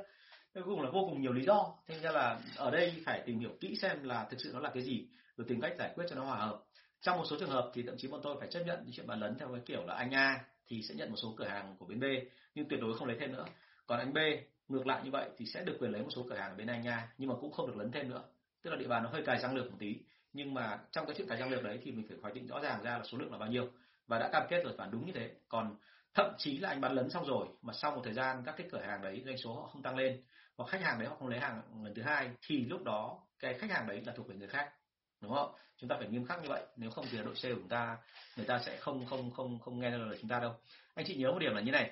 Cuối 0.54 0.62
cùng 0.64 0.80
là 0.80 0.90
vô 0.90 1.06
cùng 1.10 1.20
nhiều 1.20 1.32
lý 1.32 1.44
do. 1.44 1.74
Thế 1.86 1.98
ra 1.98 2.10
là 2.10 2.40
ở 2.56 2.70
đây 2.70 3.02
phải 3.06 3.22
tìm 3.26 3.38
hiểu 3.38 3.50
kỹ 3.60 3.76
xem 3.82 4.04
là 4.04 4.26
thực 4.30 4.40
sự 4.40 4.50
nó 4.54 4.60
là 4.60 4.70
cái 4.74 4.82
gì 4.82 5.08
rồi 5.36 5.46
tìm 5.48 5.60
cách 5.60 5.74
giải 5.78 5.92
quyết 5.94 6.04
cho 6.10 6.16
nó 6.16 6.24
hòa 6.24 6.36
hợp. 6.36 6.60
Trong 7.00 7.18
một 7.18 7.24
số 7.30 7.36
trường 7.40 7.50
hợp 7.50 7.70
thì 7.74 7.82
thậm 7.82 7.94
chí 7.98 8.08
bọn 8.08 8.20
tôi 8.22 8.36
phải 8.38 8.48
chấp 8.50 8.60
nhận 8.66 8.78
những 8.84 8.92
chuyện 8.92 9.06
bán 9.06 9.20
lấn 9.20 9.38
theo 9.38 9.48
cái 9.48 9.62
kiểu 9.66 9.84
là 9.86 9.94
anh 9.94 10.14
A 10.14 10.44
thì 10.66 10.82
sẽ 10.88 10.94
nhận 10.94 11.10
một 11.10 11.16
số 11.22 11.34
cửa 11.38 11.46
hàng 11.46 11.76
của 11.78 11.86
bên 11.86 12.00
B 12.00 12.04
nhưng 12.54 12.68
tuyệt 12.68 12.80
đối 12.80 12.98
không 12.98 13.08
lấy 13.08 13.16
thêm 13.20 13.32
nữa 13.32 13.44
còn 13.86 13.98
anh 13.98 14.12
B, 14.12 14.18
ngược 14.68 14.86
lại 14.86 15.00
như 15.04 15.10
vậy 15.10 15.28
thì 15.36 15.46
sẽ 15.46 15.64
được 15.64 15.76
quyền 15.80 15.90
lấy 15.90 16.02
một 16.02 16.10
số 16.10 16.26
cửa 16.28 16.36
hàng 16.36 16.50
ở 16.50 16.56
bên 16.56 16.66
anh 16.66 16.82
nha, 16.82 17.08
nhưng 17.18 17.28
mà 17.28 17.34
cũng 17.40 17.52
không 17.52 17.66
được 17.66 17.76
lấn 17.76 17.92
thêm 17.92 18.10
nữa. 18.10 18.22
Tức 18.62 18.70
là 18.70 18.76
địa 18.76 18.88
bàn 18.88 19.02
nó 19.02 19.10
hơi 19.10 19.22
cài 19.26 19.38
răng 19.38 19.54
lược 19.54 19.70
một 19.70 19.76
tí, 19.78 19.96
nhưng 20.32 20.54
mà 20.54 20.78
trong 20.90 21.06
cái 21.06 21.14
chuyện 21.18 21.28
cài 21.28 21.38
răng 21.38 21.50
lược 21.50 21.62
đấy 21.62 21.80
thì 21.82 21.92
mình 21.92 22.06
phải 22.08 22.18
hoạch 22.22 22.34
định 22.34 22.46
rõ 22.46 22.60
ràng 22.60 22.82
ra 22.82 22.98
là 22.98 23.04
số 23.04 23.18
lượng 23.18 23.32
là 23.32 23.38
bao 23.38 23.48
nhiêu. 23.48 23.68
Và 24.06 24.18
đã 24.18 24.28
cam 24.32 24.42
kết 24.50 24.62
rồi, 24.64 24.74
phản 24.78 24.90
đúng 24.90 25.06
như 25.06 25.12
thế. 25.12 25.30
Còn 25.48 25.76
thậm 26.14 26.34
chí 26.38 26.58
là 26.58 26.68
anh 26.68 26.80
bán 26.80 26.92
lấn 26.92 27.10
xong 27.10 27.26
rồi, 27.26 27.46
mà 27.62 27.72
sau 27.72 27.90
một 27.90 28.00
thời 28.04 28.14
gian 28.14 28.42
các 28.46 28.54
cái 28.58 28.68
cửa 28.72 28.80
hàng 28.80 29.02
đấy, 29.02 29.22
doanh 29.26 29.38
số 29.38 29.54
họ 29.54 29.66
không 29.66 29.82
tăng 29.82 29.96
lên, 29.96 30.22
hoặc 30.56 30.70
khách 30.70 30.80
hàng 30.82 30.98
đấy 30.98 31.08
họ 31.08 31.16
không 31.16 31.28
lấy 31.28 31.40
hàng 31.40 31.62
lần 31.84 31.94
thứ 31.94 32.02
hai, 32.02 32.30
thì 32.46 32.64
lúc 32.64 32.84
đó 32.84 33.22
cái 33.38 33.54
khách 33.54 33.70
hàng 33.70 33.86
đấy 33.86 34.02
là 34.06 34.12
thuộc 34.16 34.28
về 34.28 34.34
người 34.34 34.48
khác, 34.48 34.72
đúng 35.20 35.32
không? 35.34 35.54
Chúng 35.76 35.88
ta 35.88 35.96
phải 35.98 36.08
nghiêm 36.08 36.26
khắc 36.26 36.42
như 36.42 36.48
vậy, 36.48 36.62
nếu 36.76 36.90
không 36.90 37.04
thì 37.10 37.18
đội 37.18 37.36
sale 37.36 37.54
của 37.54 37.60
chúng 37.60 37.68
ta, 37.68 37.96
người 38.36 38.46
ta 38.46 38.58
sẽ 38.58 38.76
không 38.76 39.06
không 39.06 39.30
không 39.30 39.58
không 39.58 39.80
nghe 39.80 39.90
lời 39.90 40.18
chúng 40.20 40.28
ta 40.28 40.40
đâu. 40.40 40.54
Anh 40.94 41.06
chị 41.08 41.16
nhớ 41.16 41.32
một 41.32 41.38
điểm 41.38 41.54
là 41.54 41.60
như 41.60 41.72
này 41.72 41.90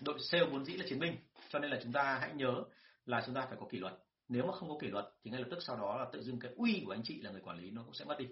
đội 0.00 0.18
sale 0.20 0.44
vốn 0.44 0.64
dĩ 0.64 0.76
là 0.76 0.86
chiến 0.88 0.98
binh 0.98 1.16
cho 1.48 1.58
nên 1.58 1.70
là 1.70 1.78
chúng 1.82 1.92
ta 1.92 2.18
hãy 2.20 2.32
nhớ 2.34 2.64
là 3.06 3.22
chúng 3.26 3.34
ta 3.34 3.46
phải 3.48 3.56
có 3.60 3.66
kỷ 3.70 3.78
luật. 3.78 3.94
Nếu 4.28 4.46
mà 4.46 4.52
không 4.52 4.68
có 4.68 4.76
kỷ 4.80 4.86
luật 4.86 5.04
thì 5.24 5.30
ngay 5.30 5.40
lập 5.40 5.48
tức 5.50 5.58
sau 5.62 5.76
đó 5.76 5.96
là 5.98 6.06
tự 6.12 6.22
dưng 6.22 6.38
cái 6.40 6.52
uy 6.56 6.82
của 6.86 6.92
anh 6.92 7.02
chị 7.04 7.20
là 7.22 7.30
người 7.30 7.40
quản 7.40 7.58
lý 7.58 7.70
nó 7.70 7.82
cũng 7.82 7.94
sẽ 7.94 8.04
mất 8.04 8.18
đi. 8.18 8.26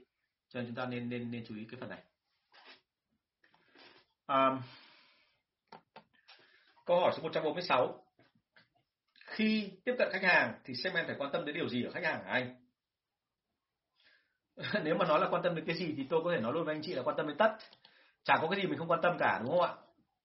Cho 0.48 0.60
nên 0.60 0.66
chúng 0.66 0.76
ta 0.76 0.86
nên 0.86 1.08
nên 1.08 1.30
nên 1.30 1.44
chú 1.48 1.56
ý 1.56 1.64
cái 1.70 1.80
phần 1.80 1.90
này. 1.90 2.02
À, 4.26 4.62
câu 6.86 7.00
hỏi 7.00 7.12
số 7.16 7.22
146 7.22 8.04
khi 9.16 9.70
tiếp 9.84 9.94
cận 9.98 10.08
khách 10.12 10.22
hàng 10.22 10.60
thì 10.64 10.74
segment 10.74 11.06
phải 11.06 11.16
quan 11.18 11.32
tâm 11.32 11.44
đến 11.44 11.54
điều 11.54 11.68
gì 11.68 11.82
ở 11.84 11.90
khách 11.90 12.04
hàng 12.04 12.24
hả 12.24 12.32
anh? 12.32 12.54
Nếu 14.84 14.94
mà 14.94 15.06
nói 15.06 15.20
là 15.20 15.28
quan 15.30 15.42
tâm 15.42 15.54
đến 15.54 15.64
cái 15.66 15.76
gì 15.76 15.94
thì 15.96 16.06
tôi 16.10 16.20
có 16.24 16.32
thể 16.34 16.40
nói 16.40 16.52
luôn 16.52 16.64
với 16.64 16.74
anh 16.74 16.82
chị 16.82 16.94
là 16.94 17.02
quan 17.02 17.16
tâm 17.16 17.26
đến 17.26 17.36
tất. 17.36 17.56
Chẳng 18.24 18.38
có 18.42 18.48
cái 18.48 18.60
gì 18.60 18.66
mình 18.68 18.78
không 18.78 18.90
quan 18.90 19.00
tâm 19.02 19.16
cả 19.18 19.40
đúng 19.42 19.50
không 19.50 19.62
ạ? 19.62 19.74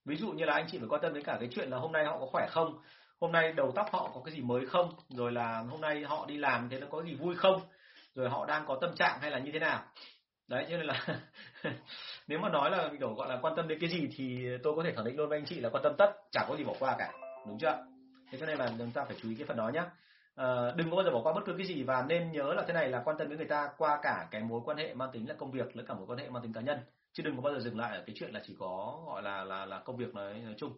Ví 0.06 0.16
dụ 0.16 0.32
như 0.32 0.45
là 0.45 0.54
anh 0.54 0.68
chị 0.72 0.78
phải 0.78 0.88
quan 0.88 1.01
tâm 1.01 1.14
đến 1.14 1.24
cả 1.24 1.38
cái 1.39 1.49
chuyện 1.51 1.70
là 1.70 1.78
hôm 1.78 1.91
nay 1.91 2.06
họ 2.06 2.20
có 2.20 2.26
khỏe 2.26 2.47
không? 2.49 2.80
Hôm 3.22 3.32
nay 3.32 3.54
đầu 3.54 3.72
tóc 3.76 3.88
họ 3.91 4.12
có 4.14 4.22
cái 4.26 4.34
gì 4.36 4.41
mới 4.41 4.66
không? 4.66 4.89
Rồi 5.10 5.32
là 5.32 5.60
hôm 5.70 5.82
nay 5.82 6.04
họ 6.04 6.26
đi 6.28 6.38
làm 6.38 6.70
thế 6.70 6.80
nó 6.80 6.88
có 6.91 7.04
gì 7.04 7.16
vui 7.16 7.36
không? 7.36 7.62
Rồi 8.16 8.30
họ 8.30 8.45
đang 8.45 8.66
có 8.68 8.78
tâm 8.82 8.95
trạng 8.95 9.20
hay 9.22 9.32
là 9.32 9.39
như 9.39 9.51
thế 9.51 9.60
nào? 9.60 9.84
Đấy 10.47 10.66
cho 10.70 10.78
nên 10.78 10.86
là 10.86 11.06
nếu 12.28 12.39
mà 12.39 12.49
nói 12.49 12.72
là 12.72 12.89
kiểu 12.99 13.14
gọi 13.14 13.30
là 13.30 13.39
quan 13.41 13.56
tâm 13.56 13.68
đến 13.68 13.80
cái 13.80 13.89
gì 13.89 14.10
thì 14.18 14.47
tôi 14.64 14.74
có 14.76 14.84
thể 14.84 14.93
khẳng 14.95 15.06
định 15.06 15.18
luôn 15.18 15.30
với 15.30 15.38
anh 15.38 15.45
chị 15.45 15.60
là 15.60 15.70
quan 15.70 15.84
tâm 15.84 15.93
tất 15.97 16.12
chẳng 16.32 16.45
có 16.49 16.56
gì 16.56 16.64
bỏ 16.64 16.74
qua 16.80 16.95
cả. 16.99 17.12
Đúng 17.47 17.60
chưa? 17.60 17.86
Thế 18.32 18.38
cho 18.39 18.45
nên 18.45 18.58
là 18.58 18.70
chúng 18.78 18.91
ta 18.91 19.04
phải 19.04 19.16
chú 19.22 19.30
ý 19.30 19.36
cái 19.36 19.47
phần 19.47 19.58
đó 19.58 19.70
nhé 19.74 19.80
à, 19.80 19.89
ờ, 20.36 20.74
đừng 20.78 20.89
có 20.89 20.95
bao 20.95 21.06
giờ 21.06 21.12
bỏ 21.12 21.22
qua 21.24 21.34
bất 21.34 21.41
cứ 21.45 21.54
cái 21.58 21.68
gì 21.68 21.84
và 21.84 22.06
nên 22.08 22.32
nhớ 22.32 22.54
là 22.54 22.64
thế 22.68 22.74
này 22.74 22.89
là 22.89 23.01
quan 23.06 23.18
tâm 23.18 23.30
đến 23.30 23.38
người 23.38 23.47
ta 23.47 23.70
qua 23.78 23.99
cả 24.04 24.28
cái 24.32 24.41
mối 24.41 24.62
quan 24.66 24.78
hệ 24.78 24.93
mang 24.93 25.10
tính 25.14 25.30
là 25.30 25.36
công 25.38 25.51
việc 25.51 25.76
lẫn 25.76 25.86
cả 25.86 25.93
mối 25.93 26.06
quan 26.08 26.20
hệ 26.20 26.30
mang 26.30 26.43
tính 26.43 26.54
cá 26.54 26.62
nhân 26.62 26.80
chứ 27.14 27.24
đừng 27.24 27.36
có 27.36 27.41
bao 27.41 27.53
giờ 27.53 27.59
dừng 27.59 27.80
lại 27.80 27.97
ở 27.97 28.03
cái 28.07 28.16
chuyện 28.20 28.32
là 28.32 28.41
chỉ 28.47 28.55
có 28.59 29.03
gọi 29.07 29.24
là 29.24 29.43
là 29.43 29.66
là 29.66 29.80
công 29.80 29.97
việc 29.97 30.16
nói, 30.16 30.34
nói 30.34 30.53
chung 30.57 30.78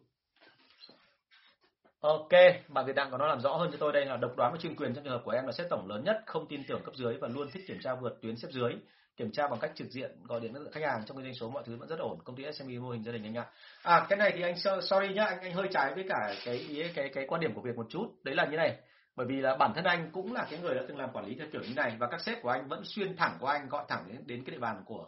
Ok, 2.05 2.29
bạn 2.67 2.85
Việt 2.85 2.95
Đặng 2.95 3.11
có 3.11 3.17
nói 3.17 3.29
làm 3.29 3.39
rõ 3.39 3.55
hơn 3.55 3.69
cho 3.71 3.77
tôi 3.79 3.93
đây 3.93 4.05
là 4.05 4.17
độc 4.17 4.31
đoán 4.37 4.51
và 4.51 4.57
chuyên 4.61 4.75
quyền 4.75 4.93
trong 4.93 5.03
trường 5.03 5.13
hợp 5.13 5.21
của 5.25 5.31
em 5.31 5.45
là 5.45 5.51
xếp 5.51 5.63
tổng 5.69 5.87
lớn 5.87 6.03
nhất, 6.03 6.23
không 6.25 6.47
tin 6.47 6.63
tưởng 6.67 6.81
cấp 6.85 6.95
dưới 6.95 7.17
và 7.21 7.27
luôn 7.27 7.51
thích 7.51 7.63
kiểm 7.67 7.77
tra 7.81 7.95
vượt 7.95 8.21
tuyến 8.21 8.35
xếp 8.37 8.47
dưới, 8.51 8.73
kiểm 9.17 9.31
tra 9.31 9.47
bằng 9.47 9.59
cách 9.59 9.71
trực 9.75 9.87
diện 9.87 10.11
gọi 10.23 10.39
điện 10.39 10.53
với 10.53 10.63
khách 10.71 10.83
hàng 10.83 11.03
trong 11.05 11.17
cái 11.17 11.23
doanh 11.23 11.33
số 11.33 11.49
mọi 11.49 11.63
thứ 11.65 11.77
vẫn 11.77 11.89
rất 11.89 11.99
ổn, 11.99 12.19
công 12.23 12.35
ty 12.35 12.43
SME 12.51 12.79
mô 12.79 12.89
hình 12.89 13.03
gia 13.03 13.11
đình 13.11 13.23
anh 13.23 13.37
ạ. 13.37 13.45
À 13.83 14.05
cái 14.09 14.17
này 14.17 14.31
thì 14.35 14.41
anh 14.41 14.55
sorry 14.81 15.13
nhá, 15.13 15.25
anh 15.25 15.39
anh 15.39 15.53
hơi 15.53 15.67
trái 15.71 15.93
với 15.95 16.05
cả 16.09 16.35
cái 16.45 16.65
cái 16.75 16.91
cái 16.95 17.09
cái 17.13 17.25
quan 17.27 17.41
điểm 17.41 17.53
của 17.53 17.61
việc 17.61 17.75
một 17.75 17.85
chút, 17.89 18.07
đấy 18.23 18.35
là 18.35 18.45
như 18.45 18.57
này. 18.57 18.77
Bởi 19.15 19.27
vì 19.27 19.35
là 19.35 19.55
bản 19.55 19.71
thân 19.75 19.83
anh 19.83 20.09
cũng 20.11 20.33
là 20.33 20.47
cái 20.49 20.59
người 20.59 20.75
đã 20.75 20.81
từng 20.87 20.97
làm 20.97 21.11
quản 21.13 21.25
lý 21.25 21.35
theo 21.35 21.47
kiểu 21.51 21.61
như 21.61 21.73
này 21.75 21.95
và 21.99 22.07
các 22.07 22.21
sếp 22.21 22.41
của 22.41 22.49
anh 22.49 22.67
vẫn 22.67 22.81
xuyên 22.83 23.15
thẳng 23.17 23.37
của 23.39 23.47
anh 23.47 23.69
gọi 23.69 23.85
thẳng 23.87 24.05
đến 24.07 24.21
đến 24.25 24.43
cái 24.45 24.55
địa 24.55 24.59
bàn 24.59 24.83
của 24.85 25.05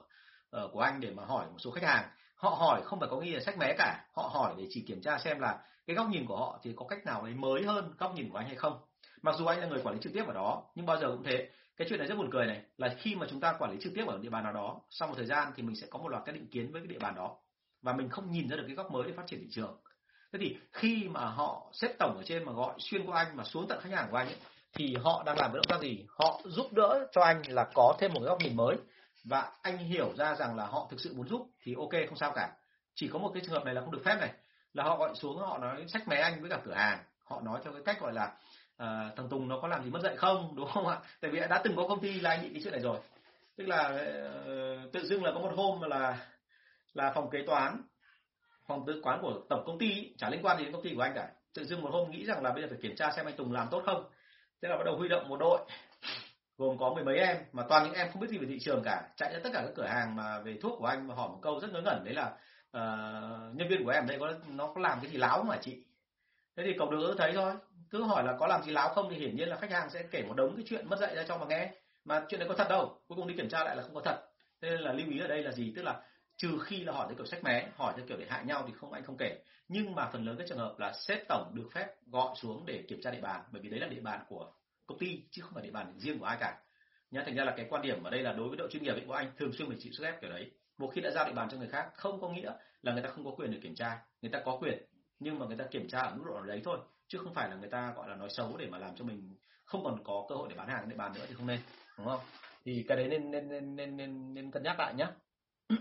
Ờ, 0.50 0.70
của 0.74 0.80
anh 0.80 1.00
để 1.00 1.12
mà 1.12 1.26
hỏi 1.26 1.46
một 1.46 1.58
số 1.60 1.72
khách 1.72 1.84
hàng. 1.84 2.10
Họ 2.36 2.50
hỏi 2.50 2.82
không 2.86 3.00
phải 3.00 3.10
có 3.10 3.20
nghĩa 3.20 3.34
là 3.34 3.40
sách 3.40 3.58
mé 3.58 3.74
cả, 3.78 4.06
họ 4.14 4.30
hỏi 4.34 4.54
để 4.58 4.68
chỉ 4.70 4.82
kiểm 4.82 5.02
tra 5.02 5.18
xem 5.18 5.40
là 5.40 5.60
cái 5.88 5.96
góc 5.96 6.08
nhìn 6.10 6.26
của 6.26 6.38
họ 6.38 6.60
thì 6.64 6.74
có 6.76 6.86
cách 6.86 7.06
nào 7.06 7.26
đấy 7.26 7.34
mới 7.34 7.64
hơn 7.64 7.94
góc 7.98 8.16
nhìn 8.16 8.30
của 8.30 8.38
anh 8.38 8.48
hay 8.48 8.56
không. 8.56 8.80
Mặc 9.22 9.36
dù 9.38 9.46
anh 9.46 9.60
là 9.60 9.68
người 9.68 9.82
quản 9.84 9.96
lý 9.96 10.02
trực 10.02 10.14
tiếp 10.14 10.24
ở 10.28 10.34
đó 10.34 10.64
nhưng 10.76 10.86
bao 10.86 10.98
giờ 10.98 11.08
cũng 11.08 11.24
thế. 11.24 11.50
Cái 11.78 11.88
chuyện 11.90 12.00
này 12.00 12.08
rất 12.08 12.16
buồn 12.16 12.30
cười 12.32 12.46
này 12.46 12.62
là 12.78 12.96
khi 13.00 13.16
mà 13.16 13.28
chúng 13.30 13.40
ta 13.40 13.56
quản 13.60 13.72
lý 13.72 13.78
trực 13.82 13.94
tiếp 13.96 14.06
ở 14.08 14.18
địa 14.22 14.30
bàn 14.30 14.44
nào 14.44 14.54
đó 14.54 14.82
sau 14.90 15.08
một 15.08 15.14
thời 15.18 15.26
gian 15.26 15.52
thì 15.56 15.64
mình 15.64 15.76
sẽ 15.76 15.88
có 15.90 16.00
một 16.00 16.08
loạt 16.08 16.24
các 16.26 16.32
định 16.32 16.48
kiến 16.48 16.72
với 16.72 16.82
cái 16.82 16.88
địa 16.88 17.00
bàn 17.00 17.16
đó 17.16 17.38
và 17.82 17.94
mình 17.94 18.10
không 18.10 18.32
nhìn 18.32 18.50
ra 18.50 18.58
được 18.58 18.64
cái 18.68 18.76
góc 18.76 18.92
mới 18.92 19.04
để 19.08 19.14
phát 19.18 19.24
triển 19.28 19.40
thị 19.40 19.48
trường. 19.52 19.78
Thế 20.34 20.40
thì 20.42 20.58
khi 20.72 21.08
mà 21.10 21.26
họ 21.26 21.70
xếp 21.74 21.94
tổng 22.00 22.18
ở 22.18 22.24
trên 22.26 22.44
mà 22.44 22.52
gọi 22.52 22.74
xuyên 22.80 23.06
qua 23.06 23.24
anh 23.24 23.38
mà 23.38 23.44
xuống 23.44 23.68
tận 23.68 23.80
khách 23.82 23.92
hàng 23.92 24.08
của 24.12 24.18
anh 24.18 24.28
ấy, 24.28 24.36
thì 24.74 24.96
họ 25.04 25.24
đang 25.26 25.38
làm 25.38 25.52
cái 25.52 25.58
động 25.58 25.66
tác 25.70 25.82
gì? 25.82 26.06
Họ 26.10 26.42
giúp 26.46 26.74
đỡ 26.74 27.08
cho 27.12 27.22
anh 27.22 27.42
là 27.48 27.68
có 27.74 27.96
thêm 28.00 28.14
một 28.14 28.20
cái 28.20 28.30
góc 28.30 28.40
nhìn 28.42 28.56
mới 28.56 28.76
và 29.30 29.52
anh 29.62 29.78
hiểu 29.78 30.14
ra 30.18 30.36
rằng 30.36 30.56
là 30.56 30.66
họ 30.66 30.88
thực 30.90 31.00
sự 31.00 31.14
muốn 31.14 31.28
giúp 31.28 31.50
thì 31.64 31.76
ok 31.78 31.92
không 32.10 32.18
sao 32.18 32.32
cả. 32.36 32.52
Chỉ 32.96 33.10
có 33.14 33.20
một 33.20 33.32
cái 33.34 33.44
trường 33.46 33.54
hợp 33.54 33.66
này 33.66 33.74
là 33.74 33.82
không 33.82 33.92
được 33.92 34.02
phép 34.06 34.18
này 34.20 34.32
là 34.74 34.84
họ 34.84 34.98
gọi 34.98 35.16
xuống 35.16 35.38
họ 35.38 35.58
nói 35.58 35.86
sách 35.88 36.08
mé 36.08 36.18
anh 36.18 36.42
với 36.42 36.50
cả 36.50 36.60
cửa 36.66 36.74
hàng. 36.74 37.00
Họ 37.24 37.42
nói 37.42 37.60
theo 37.64 37.74
cái 37.74 37.82
cách 37.86 38.00
gọi 38.00 38.14
là 38.14 38.26
uh, 38.26 39.16
thằng 39.18 39.28
Tùng 39.30 39.48
nó 39.48 39.60
có 39.62 39.68
làm 39.68 39.84
gì 39.84 39.90
mất 39.90 40.02
dạy 40.04 40.16
không 40.16 40.56
đúng 40.56 40.70
không 40.74 40.88
ạ? 40.88 40.98
Tại 41.22 41.32
vì 41.32 41.40
đã 41.40 41.62
từng 41.64 41.76
có 41.76 41.88
công 41.88 42.00
ty 42.00 42.20
là 42.20 42.30
anh 42.30 42.42
bị 42.42 42.50
cái 42.54 42.62
chuyện 42.64 42.74
này 42.74 42.82
rồi. 42.82 43.00
Tức 43.58 43.68
là 43.68 43.90
uh, 43.90 44.92
tự 44.94 45.06
dưng 45.06 45.24
là 45.24 45.32
có 45.34 45.40
một 45.40 45.52
hôm 45.56 45.82
là 45.82 46.28
là 46.94 47.12
phòng 47.16 47.30
kế 47.30 47.40
toán 47.48 47.82
phòng 48.68 48.84
tư 48.88 49.00
quán 49.04 49.20
của 49.22 49.42
tổng 49.50 49.64
công 49.66 49.78
ty 49.78 50.14
chả 50.18 50.30
liên 50.30 50.46
quan 50.46 50.58
gì 50.58 50.64
đến 50.64 50.74
công 50.74 50.84
ty 50.84 50.94
của 50.96 51.02
anh 51.02 51.14
cả. 51.16 51.30
Tự 51.54 51.66
dưng 51.66 51.82
một 51.82 51.90
hôm 51.92 52.12
nghĩ 52.12 52.26
rằng 52.26 52.44
là 52.44 52.52
bây 52.52 52.62
giờ 52.62 52.68
phải 52.70 52.80
kiểm 52.82 52.96
tra 52.96 53.12
xem 53.12 53.26
anh 53.26 53.36
Tùng 53.36 53.52
làm 53.52 53.68
tốt 53.72 53.84
không. 53.86 54.04
Thế 54.62 54.70
là 54.70 54.78
bắt 54.78 54.84
đầu 54.86 54.98
huy 54.98 55.08
động 55.08 55.30
một 55.30 55.38
đội 55.40 55.60
gồm 56.58 56.78
có 56.78 56.94
mười 56.94 57.04
mấy 57.04 57.18
em 57.18 57.38
mà 57.52 57.64
toàn 57.70 57.84
những 57.84 57.94
em 57.94 58.08
không 58.12 58.22
biết 58.22 58.28
gì 58.30 58.38
về 58.38 58.48
thị 58.50 58.60
trường 58.60 58.82
cả. 58.84 59.10
Chạy 59.16 59.34
đến 59.34 59.42
tất 59.44 59.50
cả 59.54 59.62
các 59.66 59.72
cửa 59.76 59.86
hàng 59.86 60.16
mà 60.16 60.40
về 60.40 60.58
thuốc 60.62 60.80
của 60.80 60.86
anh 60.86 61.08
mà 61.08 61.16
hỏi 61.16 61.30
một 61.30 61.40
câu 61.42 61.60
rất 61.60 61.72
ngớ 61.72 61.82
ngẩn 61.82 62.04
đấy 62.06 62.14
là 62.14 62.26
uh, 62.78 63.56
nhân 63.56 63.68
viên 63.70 63.86
của 63.86 63.92
em 63.92 64.08
đây 64.08 64.18
có 64.20 64.34
nó 64.48 64.68
có 64.76 64.82
làm 64.82 65.00
cái 65.02 65.12
gì 65.12 65.18
láo 65.18 65.44
mà 65.44 65.58
chị? 65.62 65.84
Thế 66.58 66.64
thì 66.66 66.74
cậu 66.80 66.92
đứa 66.92 67.16
thấy 67.18 67.34
thôi 67.34 67.54
cứ 67.90 68.04
hỏi 68.04 68.24
là 68.24 68.36
có 68.40 68.48
làm 68.48 68.64
gì 68.64 68.72
láo 68.72 68.90
không 68.90 69.10
thì 69.10 69.18
hiển 69.18 69.36
nhiên 69.36 69.50
là 69.50 69.58
khách 69.58 69.72
hàng 69.72 69.90
sẽ 69.90 70.04
kể 70.12 70.24
một 70.28 70.34
đống 70.38 70.56
cái 70.56 70.66
chuyện 70.68 70.90
mất 70.90 71.00
dạy 71.00 71.16
ra 71.16 71.24
cho 71.28 71.38
mà 71.38 71.46
nghe. 71.46 71.72
Mà 72.06 72.26
chuyện 72.30 72.40
đấy 72.40 72.50
có 72.50 72.56
thật 72.56 72.68
đâu 72.70 73.00
cuối 73.08 73.16
cùng 73.16 73.28
đi 73.28 73.36
kiểm 73.38 73.50
tra 73.50 73.64
lại 73.64 73.76
là 73.76 73.84
không 73.84 73.96
có 73.96 74.02
thật. 74.06 74.18
Nên 74.62 74.74
là 74.74 74.94
lưu 74.94 75.08
ý 75.10 75.20
ở 75.20 75.28
đây 75.28 75.44
là 75.44 75.52
gì? 75.52 75.74
Tức 75.76 75.82
là 75.82 76.02
trừ 76.38 76.60
khi 76.66 76.84
là 76.84 76.94
hỏi 76.94 77.06
theo 77.10 77.16
kiểu 77.16 77.26
sách 77.26 77.44
mé 77.44 77.68
hỏi 77.76 77.94
theo 77.98 78.06
kiểu 78.08 78.18
để 78.18 78.26
hại 78.30 78.46
nhau 78.46 78.64
thì 78.68 78.74
không 78.74 78.94
anh 78.94 79.04
không 79.04 79.18
kể. 79.18 79.38
Nhưng 79.68 79.96
mà 79.96 80.10
phần 80.14 80.26
lớn 80.26 80.36
các 80.38 80.48
trường 80.50 80.58
hợp 80.58 80.76
là 80.80 80.94
sếp 80.94 81.28
tổng 81.28 81.52
được 81.56 81.70
phép 81.74 81.88
gọi 82.06 82.36
xuống 82.36 82.66
để 82.66 82.84
kiểm 82.88 83.02
tra 83.02 83.12
địa 83.12 83.22
bàn 83.22 83.42
bởi 83.52 83.62
vì 83.62 83.70
đấy 83.70 83.80
là 83.80 83.88
địa 83.88 84.02
bàn 84.02 84.20
của 84.30 84.52
công 84.88 85.00
ty 85.00 85.24
chứ 85.32 85.42
không 85.42 85.54
phải 85.54 85.64
địa 85.64 85.72
bàn 85.72 85.94
riêng 85.98 86.20
của 86.20 86.26
ai 86.26 86.38
cả. 86.40 86.60
Nhá 87.12 87.24
thành 87.26 87.36
ra 87.36 87.44
là 87.44 87.54
cái 87.58 87.66
quan 87.70 87.82
điểm 87.82 88.04
ở 88.04 88.10
đây 88.10 88.22
là 88.22 88.34
đối 88.34 88.48
với 88.48 88.58
đội 88.58 88.70
chuyên 88.72 88.84
nghiệp 88.84 88.96
của 89.08 89.14
anh 89.14 89.32
thường 89.38 89.54
xuyên 89.54 89.68
phải 89.68 89.78
chịu 89.80 89.94
sức 89.94 90.04
ép 90.04 90.22
kiểu 90.22 90.30
đấy. 90.30 90.52
Một 90.78 90.92
khi 90.94 91.02
đã 91.02 91.12
giao 91.12 91.26
địa 91.26 91.34
bàn 91.34 91.48
cho 91.52 91.58
người 91.58 91.68
khác 91.68 91.90
không 91.94 92.22
có 92.22 92.30
nghĩa 92.30 92.52
là 92.82 92.94
người 92.94 93.04
ta 93.04 93.10
không 93.10 93.26
có 93.26 93.32
quyền 93.32 93.52
để 93.52 93.60
kiểm 93.64 93.76
tra. 93.76 94.00
Người 94.22 94.32
ta 94.32 94.42
có 94.46 94.58
quyền 94.62 94.86
nhưng 95.20 95.40
mà 95.40 95.46
người 95.46 95.58
ta 95.58 95.66
kiểm 95.72 95.88
tra 95.88 96.00
ở 96.00 96.16
mức 96.16 96.24
độ 96.28 96.42
đấy 96.42 96.62
thôi 96.64 96.80
chứ 97.08 97.18
không 97.18 97.34
phải 97.34 97.50
là 97.50 97.56
người 97.56 97.70
ta 97.70 97.94
gọi 97.96 98.10
là 98.10 98.16
nói 98.16 98.30
xấu 98.30 98.58
để 98.58 98.68
mà 98.70 98.78
làm 98.78 98.96
cho 98.96 99.06
mình 99.06 99.36
không 99.64 99.84
còn 99.84 100.04
có 100.04 100.26
cơ 100.30 100.36
hội 100.36 100.48
để 100.50 100.56
bán 100.56 100.68
hàng 100.68 100.90
địa 100.90 100.96
bàn 100.96 101.14
nữa 101.16 101.26
thì 101.28 101.34
không 101.34 101.48
nên 101.48 101.60
đúng 101.98 102.08
không? 102.08 102.20
Thì 102.66 102.86
cái 102.88 102.98
đấy 102.98 103.08
nên 103.08 103.32
nên 103.32 103.50
nên 103.50 103.76
nên 103.76 103.98
nên, 103.98 104.34
nên 104.34 104.52
cân 104.52 104.64
nhắc 104.64 104.80
lại 104.80 104.94
nhé 104.94 105.08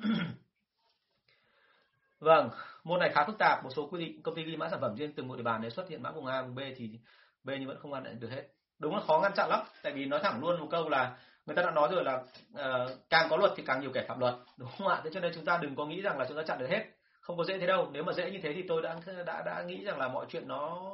vâng 2.18 2.50
môn 2.84 3.00
này 3.00 3.10
khá 3.14 3.24
phức 3.26 3.38
tạp. 3.38 3.64
Một 3.64 3.70
số 3.76 3.88
quy 3.88 4.06
định 4.06 4.22
công 4.22 4.34
ty 4.34 4.42
ghi 4.42 4.56
mã 4.56 4.68
sản 4.68 4.80
phẩm 4.80 4.96
riêng 4.96 5.12
từng 5.12 5.28
một 5.28 5.36
địa 5.36 5.42
bàn 5.42 5.62
để 5.62 5.70
xuất 5.70 5.88
hiện 5.88 6.02
mã 6.02 6.10
vùng 6.10 6.26
A 6.26 6.42
vùng 6.42 6.54
B 6.54 6.58
thì 6.76 7.00
B 7.44 7.48
nhưng 7.48 7.66
vẫn 7.66 7.78
không 7.80 7.92
ăn 7.92 8.20
được 8.20 8.30
hết 8.30 8.55
đúng 8.78 8.94
là 8.94 9.00
khó 9.06 9.18
ngăn 9.18 9.32
chặn 9.36 9.48
lắm. 9.48 9.60
Tại 9.82 9.92
vì 9.92 10.04
nói 10.04 10.20
thẳng 10.22 10.40
luôn 10.40 10.60
một 10.60 10.66
câu 10.70 10.88
là 10.88 11.16
người 11.46 11.56
ta 11.56 11.62
đã 11.62 11.70
nói 11.70 11.88
rồi 11.92 12.04
là 12.04 12.14
uh, 12.14 12.90
càng 13.10 13.26
có 13.30 13.36
luật 13.36 13.52
thì 13.56 13.62
càng 13.66 13.80
nhiều 13.80 13.90
kẻ 13.94 14.04
phạm 14.08 14.20
luật. 14.20 14.34
Đúng 14.56 14.68
không 14.78 14.88
ạ? 14.88 15.00
Thế 15.04 15.10
cho 15.14 15.20
nên 15.20 15.32
chúng 15.34 15.44
ta 15.44 15.58
đừng 15.62 15.76
có 15.76 15.86
nghĩ 15.86 16.00
rằng 16.00 16.18
là 16.18 16.24
chúng 16.28 16.36
ta 16.36 16.42
chặn 16.42 16.58
được 16.58 16.68
hết. 16.70 16.84
Không 17.20 17.36
có 17.36 17.44
dễ 17.44 17.58
thế 17.58 17.66
đâu. 17.66 17.88
Nếu 17.92 18.04
mà 18.04 18.12
dễ 18.12 18.30
như 18.30 18.38
thế 18.42 18.52
thì 18.54 18.64
tôi 18.68 18.82
đã 18.82 18.96
đã 19.26 19.42
đã 19.46 19.62
nghĩ 19.62 19.84
rằng 19.84 19.98
là 19.98 20.08
mọi 20.08 20.26
chuyện 20.28 20.48
nó 20.48 20.92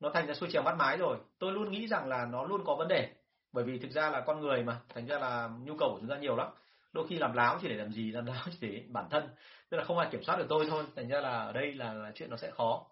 nó 0.00 0.10
thành 0.14 0.26
ra 0.26 0.34
xuôi 0.34 0.48
trèo 0.52 0.62
bắt 0.62 0.76
mái 0.78 0.96
rồi. 0.96 1.16
Tôi 1.38 1.52
luôn 1.52 1.70
nghĩ 1.70 1.86
rằng 1.86 2.08
là 2.08 2.24
nó 2.24 2.44
luôn 2.44 2.64
có 2.64 2.74
vấn 2.74 2.88
đề. 2.88 3.08
Bởi 3.52 3.64
vì 3.64 3.78
thực 3.78 3.90
ra 3.90 4.10
là 4.10 4.20
con 4.20 4.40
người 4.40 4.62
mà 4.62 4.76
thành 4.94 5.06
ra 5.06 5.18
là 5.18 5.48
nhu 5.64 5.76
cầu 5.78 5.90
của 5.92 5.98
chúng 6.00 6.10
ta 6.10 6.16
nhiều 6.16 6.36
lắm. 6.36 6.48
Đôi 6.92 7.06
khi 7.08 7.18
làm 7.18 7.32
láo 7.32 7.58
chỉ 7.62 7.68
để 7.68 7.74
làm 7.74 7.92
gì 7.92 8.12
làm 8.12 8.26
láo 8.26 8.44
chỉ 8.60 8.68
để 8.68 8.82
bản 8.88 9.08
thân. 9.10 9.28
Tức 9.70 9.76
là 9.76 9.84
không 9.84 9.98
ai 9.98 10.08
kiểm 10.10 10.22
soát 10.22 10.36
được 10.36 10.46
tôi 10.48 10.66
thôi. 10.70 10.84
Thành 10.96 11.08
ra 11.08 11.20
là 11.20 11.44
ở 11.44 11.52
đây 11.52 11.74
là, 11.74 11.92
là 11.92 12.12
chuyện 12.14 12.30
nó 12.30 12.36
sẽ 12.36 12.50
khó 12.50 12.84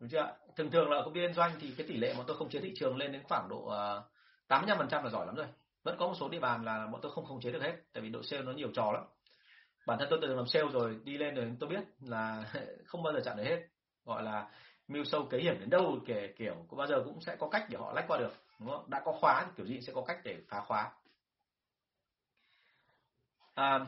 đúng 0.00 0.08
chưa 0.10 0.36
thường 0.56 0.70
thường 0.70 0.90
là 0.90 1.02
công 1.04 1.14
ty 1.14 1.20
liên 1.20 1.34
doanh 1.34 1.52
thì 1.60 1.74
cái 1.76 1.86
tỷ 1.86 1.96
lệ 1.96 2.14
mà 2.18 2.24
tôi 2.26 2.36
không 2.36 2.48
chế 2.48 2.60
thị 2.60 2.72
trường 2.76 2.96
lên 2.96 3.12
đến 3.12 3.22
khoảng 3.28 3.48
độ 3.48 3.66
ờ, 3.66 4.02
tám 4.48 4.66
mươi 4.66 4.74
phần 4.78 4.88
trăm 4.88 5.04
là 5.04 5.10
giỏi 5.10 5.26
lắm 5.26 5.34
rồi. 5.34 5.46
Vẫn 5.82 5.96
có 5.98 6.06
một 6.06 6.14
số 6.20 6.28
địa 6.28 6.40
bàn 6.40 6.64
là 6.64 6.86
bọn 6.92 7.00
tôi 7.00 7.12
không 7.12 7.24
khống 7.24 7.40
chế 7.40 7.50
được 7.50 7.62
hết 7.62 7.76
tại 7.92 8.02
vì 8.02 8.08
đội 8.08 8.22
sale 8.24 8.42
nó 8.42 8.52
nhiều 8.52 8.68
trò 8.74 8.92
lắm. 8.92 9.04
Bản 9.86 9.98
thân 9.98 10.08
tôi 10.10 10.18
từng 10.22 10.36
làm 10.36 10.46
sale 10.46 10.68
rồi 10.72 11.00
đi 11.04 11.18
lên 11.18 11.34
rồi 11.34 11.52
tôi 11.60 11.68
biết 11.68 11.84
là 12.00 12.44
không 12.86 13.02
bao 13.02 13.12
giờ 13.12 13.20
chặn 13.24 13.36
được 13.36 13.44
hết. 13.44 13.66
Gọi 14.04 14.22
là 14.22 14.50
mưu 14.88 15.04
sâu 15.04 15.26
kế 15.30 15.38
hiểm 15.38 15.60
đến 15.60 15.70
đâu 15.70 15.98
kể 16.06 16.32
kiểu 16.36 16.54
có 16.68 16.76
bao 16.76 16.86
giờ 16.86 17.02
cũng 17.04 17.20
sẽ 17.20 17.36
có 17.36 17.48
cách 17.48 17.66
để 17.70 17.78
họ 17.78 17.92
lách 17.92 18.04
qua 18.08 18.18
được 18.18 18.32
đúng 18.60 18.70
không? 18.70 18.90
Đã 18.90 19.02
có 19.04 19.12
khóa 19.20 19.44
thì 19.46 19.52
kiểu 19.56 19.66
gì 19.66 19.80
sẽ 19.80 19.92
có 19.92 20.04
cách 20.06 20.20
để 20.24 20.36
phá 20.48 20.60
khóa. 20.60 20.92
À, 23.54 23.86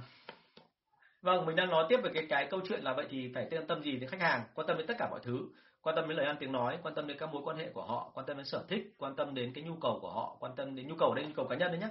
vâng 1.22 1.46
mình 1.46 1.56
đang 1.56 1.70
nói 1.70 1.86
tiếp 1.88 2.00
về 2.02 2.10
cái 2.14 2.26
cái 2.28 2.48
câu 2.50 2.60
chuyện 2.68 2.82
là 2.82 2.94
vậy 2.94 3.06
thì 3.10 3.32
phải 3.34 3.48
quan 3.50 3.66
tâm 3.66 3.82
gì 3.82 3.96
đến 3.96 4.10
khách 4.10 4.20
hàng 4.20 4.44
quan 4.54 4.66
tâm 4.66 4.76
đến 4.78 4.86
tất 4.86 4.94
cả 4.98 5.08
mọi 5.10 5.20
thứ 5.22 5.48
quan 5.82 5.96
tâm 5.96 6.08
đến 6.08 6.16
lời 6.16 6.26
ăn 6.26 6.36
tiếng 6.40 6.52
nói 6.52 6.78
quan 6.82 6.94
tâm 6.94 7.06
đến 7.06 7.18
các 7.18 7.32
mối 7.32 7.42
quan 7.44 7.56
hệ 7.56 7.70
của 7.70 7.84
họ 7.84 8.10
quan 8.14 8.26
tâm 8.26 8.36
đến 8.36 8.46
sở 8.46 8.64
thích 8.68 8.94
quan 8.98 9.16
tâm 9.16 9.34
đến 9.34 9.52
cái 9.54 9.64
nhu 9.64 9.74
cầu 9.80 9.98
của 10.02 10.10
họ 10.10 10.36
quan 10.40 10.52
tâm 10.56 10.76
đến 10.76 10.88
nhu 10.88 10.94
cầu 10.98 11.14
đây 11.14 11.24
nhu 11.24 11.32
cầu 11.36 11.46
cá 11.46 11.56
nhân 11.56 11.70
đấy 11.70 11.80
nhé 11.80 11.88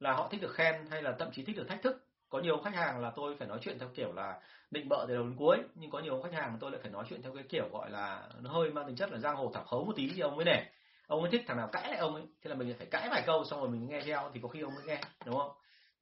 là 0.00 0.12
họ 0.12 0.28
thích 0.28 0.40
được 0.40 0.54
khen 0.54 0.86
hay 0.90 1.02
là 1.02 1.12
thậm 1.18 1.30
chí 1.32 1.44
thích 1.44 1.56
được 1.56 1.68
thách 1.68 1.82
thức. 1.82 2.06
Có 2.28 2.38
nhiều 2.38 2.58
khách 2.64 2.74
hàng 2.74 3.00
là 3.00 3.12
tôi 3.16 3.36
phải 3.36 3.48
nói 3.48 3.58
chuyện 3.62 3.78
theo 3.78 3.88
kiểu 3.94 4.12
là 4.12 4.40
định 4.70 4.88
bợ 4.88 5.04
từ 5.08 5.14
đầu 5.14 5.24
đến 5.24 5.36
cuối 5.36 5.58
nhưng 5.74 5.90
có 5.90 5.98
nhiều 5.98 6.22
khách 6.22 6.32
hàng 6.32 6.56
tôi 6.60 6.70
lại 6.70 6.80
phải 6.82 6.90
nói 6.90 7.04
chuyện 7.08 7.22
theo 7.22 7.34
cái 7.34 7.44
kiểu 7.48 7.68
gọi 7.72 7.90
là 7.90 8.28
nó 8.40 8.50
hơi 8.50 8.70
mang 8.70 8.86
tính 8.86 8.96
chất 8.96 9.12
là 9.12 9.18
giang 9.18 9.36
hồ 9.36 9.50
thảo 9.54 9.64
khấu 9.64 9.84
một 9.84 9.92
tí 9.96 10.10
thì 10.14 10.20
ông 10.20 10.36
mới 10.36 10.44
nể. 10.44 10.62
Ông 11.06 11.22
ấy 11.22 11.30
thích 11.30 11.44
thằng 11.46 11.56
nào 11.56 11.68
cãi 11.72 11.88
lại 11.88 11.98
ông 11.98 12.14
ấy. 12.14 12.24
Thế 12.42 12.48
là 12.48 12.54
mình 12.54 12.74
phải 12.78 12.86
cãi 12.86 13.08
vài 13.10 13.22
câu 13.26 13.44
xong 13.44 13.60
rồi 13.60 13.68
mình 13.68 13.88
nghe 13.88 14.00
theo 14.00 14.30
thì 14.34 14.40
có 14.42 14.48
khi 14.48 14.60
ông 14.60 14.74
mới 14.74 14.84
nghe 14.84 15.00
đúng 15.24 15.38
không? 15.38 15.52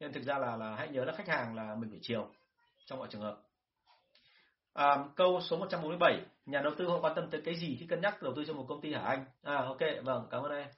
Nên 0.00 0.12
thực 0.12 0.22
ra 0.22 0.38
là 0.38 0.56
là 0.56 0.74
hãy 0.76 0.88
nhớ 0.88 1.04
là 1.04 1.12
khách 1.16 1.28
hàng 1.28 1.54
là 1.54 1.74
mình 1.74 1.90
phải 1.90 1.98
chiều 2.02 2.28
trong 2.86 2.98
mọi 2.98 3.08
trường 3.10 3.22
hợp. 3.22 3.38
À, 4.74 4.96
câu 5.16 5.40
số 5.40 5.56
147, 5.56 6.20
nhà 6.48 6.60
đầu 6.60 6.72
tư 6.78 6.86
họ 6.86 7.00
quan 7.00 7.12
tâm 7.16 7.30
tới 7.30 7.42
cái 7.44 7.54
gì 7.54 7.76
khi 7.80 7.86
cân 7.86 8.00
nhắc 8.00 8.22
đầu 8.22 8.32
tư 8.36 8.44
cho 8.46 8.54
một 8.54 8.64
công 8.68 8.80
ty 8.80 8.92
hả 8.92 9.00
anh? 9.00 9.24
À 9.42 9.54
ok, 9.54 9.78
vâng, 10.04 10.26
cảm 10.30 10.42
ơn 10.42 10.52
em. 10.52 10.68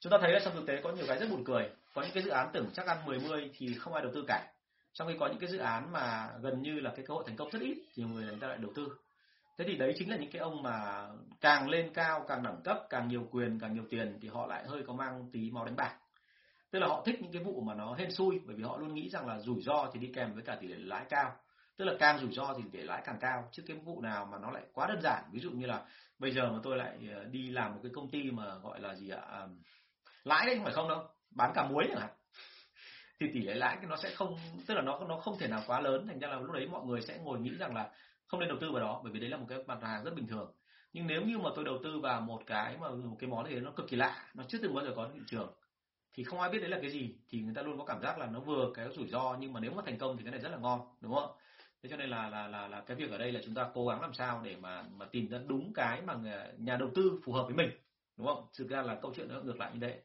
Chúng 0.00 0.10
ta 0.10 0.18
thấy 0.20 0.32
là 0.32 0.40
trong 0.44 0.54
thực 0.54 0.66
tế 0.66 0.80
có 0.82 0.92
nhiều 0.92 1.04
cái 1.08 1.18
rất 1.18 1.26
buồn 1.30 1.44
cười. 1.44 1.70
Có 1.94 2.02
những 2.02 2.10
cái 2.14 2.22
dự 2.22 2.30
án 2.30 2.50
tưởng 2.52 2.70
chắc 2.72 2.86
ăn 2.86 3.04
10 3.06 3.18
mươi 3.18 3.50
thì 3.56 3.74
không 3.74 3.94
ai 3.94 4.02
đầu 4.02 4.12
tư 4.14 4.24
cả. 4.28 4.52
Trong 4.92 5.08
khi 5.08 5.14
có 5.20 5.26
những 5.26 5.38
cái 5.38 5.50
dự 5.50 5.58
án 5.58 5.92
mà 5.92 6.30
gần 6.40 6.62
như 6.62 6.80
là 6.80 6.92
cái 6.96 7.04
cơ 7.08 7.14
hội 7.14 7.24
thành 7.26 7.36
công 7.36 7.50
rất 7.50 7.62
ít 7.62 7.78
thì 7.94 8.02
người 8.02 8.24
người 8.24 8.38
ta 8.40 8.46
lại 8.46 8.58
đầu 8.58 8.72
tư. 8.74 8.88
Thế 9.58 9.64
thì 9.68 9.76
đấy 9.76 9.94
chính 9.98 10.10
là 10.10 10.16
những 10.16 10.30
cái 10.30 10.40
ông 10.40 10.62
mà 10.62 11.06
càng 11.40 11.68
lên 11.68 11.90
cao, 11.94 12.24
càng 12.28 12.42
đẳng 12.42 12.60
cấp, 12.64 12.76
càng 12.90 13.08
nhiều 13.08 13.28
quyền, 13.30 13.58
càng 13.60 13.74
nhiều 13.74 13.84
tiền 13.90 14.18
thì 14.22 14.28
họ 14.28 14.46
lại 14.46 14.64
hơi 14.66 14.82
có 14.86 14.92
mang 14.92 15.30
tí 15.32 15.50
máu 15.50 15.64
đánh 15.64 15.76
bạc. 15.76 15.96
Tức 16.70 16.78
là 16.78 16.86
họ 16.86 17.02
thích 17.06 17.22
những 17.22 17.32
cái 17.32 17.42
vụ 17.42 17.60
mà 17.60 17.74
nó 17.74 17.94
hên 17.94 18.10
xui 18.10 18.40
bởi 18.46 18.56
vì 18.56 18.62
họ 18.62 18.78
luôn 18.78 18.94
nghĩ 18.94 19.08
rằng 19.08 19.26
là 19.26 19.38
rủi 19.38 19.62
ro 19.62 19.90
thì 19.92 20.00
đi 20.00 20.12
kèm 20.14 20.34
với 20.34 20.42
cả 20.42 20.56
tỷ 20.60 20.68
lệ 20.68 20.76
lãi 20.78 21.04
cao 21.08 21.32
tức 21.76 21.84
là 21.84 21.94
càng 21.98 22.18
rủi 22.18 22.32
ro 22.32 22.54
thì 22.56 22.62
để 22.72 22.82
lãi 22.82 23.02
càng 23.04 23.18
cao. 23.20 23.48
Chứ 23.52 23.62
cái 23.66 23.76
vụ 23.76 24.00
nào 24.00 24.28
mà 24.32 24.38
nó 24.38 24.50
lại 24.50 24.62
quá 24.72 24.86
đơn 24.86 25.00
giản. 25.02 25.24
Ví 25.32 25.40
dụ 25.40 25.50
như 25.50 25.66
là 25.66 25.84
bây 26.18 26.30
giờ 26.30 26.52
mà 26.52 26.58
tôi 26.62 26.76
lại 26.76 26.98
ờ, 27.14 27.24
đi 27.24 27.50
làm 27.50 27.74
một 27.74 27.80
cái 27.82 27.92
công 27.94 28.10
ty 28.10 28.30
mà 28.30 28.54
gọi 28.54 28.80
là 28.80 28.94
gì 28.94 29.08
ạ? 29.08 29.20
À, 29.30 29.46
lãi 30.24 30.46
đấy 30.46 30.56
không 30.56 30.64
phải 30.64 30.74
không 30.74 30.88
đâu. 30.88 31.08
Bán 31.30 31.52
cả 31.54 31.68
muối 31.70 31.84
chẳng 31.88 32.00
hạn. 32.00 32.10
Thì 33.20 33.26
tỷ 33.34 33.40
lệ 33.40 33.54
lãi 33.54 33.76
nó 33.88 33.96
sẽ 33.96 34.10
không 34.14 34.36
tức 34.66 34.74
là 34.74 34.82
nó 34.82 35.00
nó 35.08 35.16
không 35.18 35.38
thể 35.38 35.48
nào 35.48 35.62
quá 35.66 35.80
lớn. 35.80 36.06
Thành 36.06 36.18
ra 36.18 36.28
là 36.28 36.40
lúc 36.40 36.52
đấy 36.52 36.68
mọi 36.72 36.86
người 36.86 37.00
sẽ 37.00 37.18
ngồi 37.18 37.40
nghĩ 37.40 37.50
rằng 37.58 37.74
là 37.74 37.90
không 38.26 38.40
nên 38.40 38.48
đầu 38.48 38.58
tư 38.60 38.72
vào 38.72 38.80
đó 38.80 39.00
bởi 39.02 39.12
vì 39.12 39.20
đấy 39.20 39.30
là 39.30 39.36
một 39.36 39.46
cái 39.48 39.58
mặt 39.66 39.78
hàng 39.82 40.04
rất 40.04 40.14
bình 40.14 40.26
thường. 40.26 40.52
Nhưng 40.92 41.06
nếu 41.06 41.22
như 41.22 41.38
mà 41.38 41.50
tôi 41.54 41.64
đầu 41.64 41.78
tư 41.84 42.00
vào 42.00 42.20
một 42.20 42.42
cái 42.46 42.76
mà 42.80 42.90
một 42.90 43.16
cái 43.18 43.30
món 43.30 43.48
gì 43.48 43.60
nó 43.60 43.70
cực 43.70 43.88
kỳ 43.88 43.96
lạ 43.96 44.24
nó 44.34 44.44
chưa 44.48 44.58
từng 44.62 44.74
bao 44.74 44.84
giờ 44.84 44.92
có 44.96 45.10
thị 45.14 45.20
trường 45.26 45.52
thì 46.12 46.24
không 46.24 46.40
ai 46.40 46.50
biết 46.50 46.58
đấy 46.58 46.70
là 46.70 46.78
cái 46.80 46.90
gì 46.90 47.16
thì 47.28 47.40
người 47.40 47.54
ta 47.54 47.62
luôn 47.62 47.78
có 47.78 47.84
cảm 47.84 48.02
giác 48.02 48.18
là 48.18 48.26
nó 48.26 48.40
vừa 48.40 48.72
cái 48.74 48.86
rủi 48.96 49.08
ro. 49.08 49.36
Nhưng 49.40 49.52
mà 49.52 49.60
nếu 49.60 49.72
mà 49.72 49.82
thành 49.86 49.98
công 49.98 50.16
thì 50.16 50.22
cái 50.24 50.32
này 50.32 50.40
rất 50.40 50.48
là 50.48 50.58
ngon 50.58 50.80
đúng 51.00 51.14
không 51.14 51.30
thế 51.82 51.88
cho 51.90 51.96
nên 51.96 52.10
là 52.10 52.28
là 52.28 52.48
là 52.48 52.68
là 52.68 52.80
cái 52.80 52.96
việc 52.96 53.10
ở 53.10 53.18
đây 53.18 53.32
là 53.32 53.40
chúng 53.44 53.54
ta 53.54 53.70
cố 53.74 53.86
gắng 53.86 54.00
làm 54.00 54.14
sao 54.14 54.40
để 54.44 54.56
mà 54.56 54.82
mà 54.96 55.06
tìm 55.06 55.28
ra 55.28 55.38
đúng 55.46 55.72
cái 55.74 56.02
mà 56.02 56.14
nhà 56.58 56.76
đầu 56.76 56.90
tư 56.94 57.20
phù 57.24 57.32
hợp 57.32 57.44
với 57.44 57.54
mình 57.54 57.70
đúng 58.16 58.26
không? 58.26 58.46
Thực 58.58 58.68
ra 58.68 58.82
là 58.82 58.94
câu 58.94 59.12
chuyện 59.16 59.28
nó 59.28 59.40
ngược 59.40 59.58
lại 59.58 59.70
như 59.74 59.80
thế. 59.80 60.00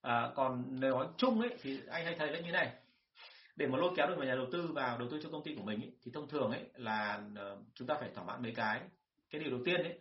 À, 0.00 0.30
còn 0.34 0.64
nếu 0.80 0.94
nói 0.94 1.06
chung 1.16 1.40
ấy 1.40 1.56
thì 1.62 1.80
anh 1.88 2.04
hay 2.04 2.14
thấy 2.18 2.32
là 2.32 2.40
như 2.40 2.52
này. 2.52 2.72
Để 3.56 3.66
mà 3.66 3.78
lôi 3.78 3.92
kéo 3.96 4.06
được 4.06 4.16
một 4.16 4.24
nhà 4.24 4.34
đầu 4.34 4.46
tư 4.52 4.66
vào 4.66 4.98
đầu 4.98 5.08
tư 5.10 5.20
cho 5.22 5.28
công 5.32 5.44
ty 5.44 5.54
của 5.54 5.62
mình 5.62 5.80
ấy, 5.82 5.92
thì 6.02 6.10
thông 6.14 6.28
thường 6.28 6.50
ấy 6.50 6.64
là 6.74 7.20
ờ, 7.36 7.56
chúng 7.74 7.88
ta 7.88 7.94
phải 8.00 8.10
thỏa 8.14 8.24
mãn 8.24 8.42
mấy 8.42 8.52
cái 8.52 8.80
cái 9.30 9.40
điều 9.40 9.50
đầu 9.50 9.60
tiên 9.64 9.82
ấy 9.82 10.00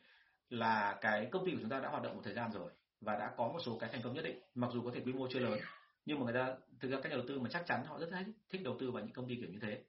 là 0.49 0.97
cái 1.01 1.25
công 1.31 1.45
ty 1.45 1.51
của 1.51 1.57
chúng 1.61 1.69
ta 1.69 1.79
đã 1.79 1.89
hoạt 1.89 2.03
động 2.03 2.15
một 2.15 2.21
thời 2.23 2.33
gian 2.33 2.51
rồi 2.51 2.71
và 3.01 3.15
đã 3.15 3.31
có 3.37 3.47
một 3.47 3.59
số 3.65 3.77
cái 3.79 3.89
thành 3.93 4.01
công 4.01 4.13
nhất 4.13 4.23
định 4.23 4.39
mặc 4.55 4.69
dù 4.73 4.83
có 4.83 4.91
thể 4.93 5.01
quy 5.05 5.13
mô 5.13 5.27
chưa 5.29 5.39
lớn 5.39 5.59
nhưng 6.05 6.19
mà 6.19 6.25
người 6.25 6.33
ta 6.33 6.55
thực 6.79 6.91
ra 6.91 6.97
các 7.03 7.09
nhà 7.09 7.15
đầu 7.15 7.25
tư 7.27 7.39
mà 7.39 7.49
chắc 7.49 7.65
chắn 7.67 7.85
họ 7.85 7.99
rất 7.99 8.09
thích 8.11 8.33
thích 8.49 8.61
đầu 8.63 8.77
tư 8.79 8.91
vào 8.91 9.03
những 9.03 9.13
công 9.13 9.27
ty 9.27 9.35
kiểu 9.35 9.49
như 9.49 9.59
thế. 9.61 9.81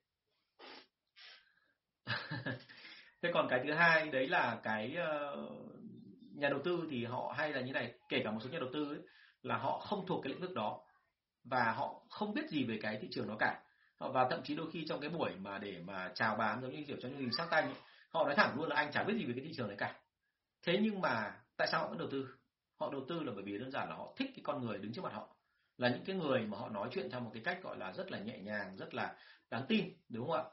Thế 3.31 3.35
còn 3.35 3.49
cái 3.49 3.61
thứ 3.65 3.73
hai 3.73 4.09
đấy 4.09 4.29
là 4.29 4.61
cái 4.63 4.97
uh, 4.97 5.51
nhà 6.35 6.49
đầu 6.49 6.61
tư 6.65 6.87
thì 6.91 7.05
họ 7.05 7.35
hay 7.37 7.53
là 7.53 7.61
như 7.61 7.73
này 7.73 7.95
kể 8.09 8.21
cả 8.25 8.31
một 8.31 8.39
số 8.45 8.51
nhà 8.51 8.59
đầu 8.59 8.69
tư 8.73 8.89
ấy, 8.89 8.99
là 9.43 9.57
họ 9.57 9.79
không 9.79 10.07
thuộc 10.07 10.21
cái 10.23 10.33
lĩnh 10.33 10.41
vực 10.41 10.55
đó 10.55 10.81
và 11.45 11.73
họ 11.73 12.03
không 12.11 12.35
biết 12.35 12.51
gì 12.51 12.65
về 12.65 12.79
cái 12.83 12.99
thị 13.01 13.09
trường 13.11 13.29
đó 13.29 13.37
cả. 13.39 13.63
Và 13.99 14.29
thậm 14.31 14.41
chí 14.45 14.55
đôi 14.55 14.71
khi 14.73 14.85
trong 14.89 15.01
cái 15.01 15.11
buổi 15.11 15.31
mà 15.37 15.59
để 15.59 15.79
mà 15.85 16.11
chào 16.15 16.37
bán 16.37 16.63
giống 16.63 16.71
như 16.71 16.85
kiểu 16.87 16.97
trong 17.03 17.13
chương 17.13 17.21
trình 17.21 17.33
sát 17.33 17.47
tay 17.51 17.63
ấy, 17.63 17.75
họ 18.11 18.25
nói 18.25 18.35
thẳng 18.37 18.57
luôn 18.57 18.69
là 18.69 18.77
anh 18.77 18.93
chả 18.93 19.05
biết 19.05 19.15
gì 19.15 19.25
về 19.25 19.33
cái 19.37 19.45
thị 19.45 19.53
trường 19.57 19.69
đấy 19.69 19.77
cả. 19.79 20.01
Thế 20.67 20.79
nhưng 20.83 21.01
mà 21.01 21.33
tại 21.57 21.69
sao 21.73 21.81
họ 21.81 21.89
vẫn 21.89 21.99
đầu 21.99 22.09
tư? 22.11 22.29
Họ 22.77 22.91
đầu 22.93 23.05
tư 23.09 23.23
là 23.23 23.33
bởi 23.35 23.45
vì 23.45 23.59
đơn 23.59 23.71
giản 23.71 23.89
là 23.89 23.95
họ 23.95 24.15
thích 24.17 24.31
cái 24.37 24.43
con 24.43 24.67
người 24.67 24.79
đứng 24.79 24.93
trước 24.93 25.05
mặt 25.05 25.13
họ 25.13 25.37
là 25.77 25.89
những 25.89 26.05
cái 26.05 26.17
người 26.17 26.41
mà 26.41 26.59
họ 26.59 26.69
nói 26.69 26.89
chuyện 26.93 27.11
theo 27.11 27.21
một 27.21 27.31
cái 27.35 27.43
cách 27.45 27.63
gọi 27.63 27.77
là 27.77 27.93
rất 27.93 28.13
là 28.13 28.19
nhẹ 28.19 28.39
nhàng 28.39 28.77
rất 28.77 28.95
là 28.95 29.17
đáng 29.51 29.65
tin 29.69 29.85
đúng 30.09 30.27
không 30.27 30.37
ạ? 30.37 30.45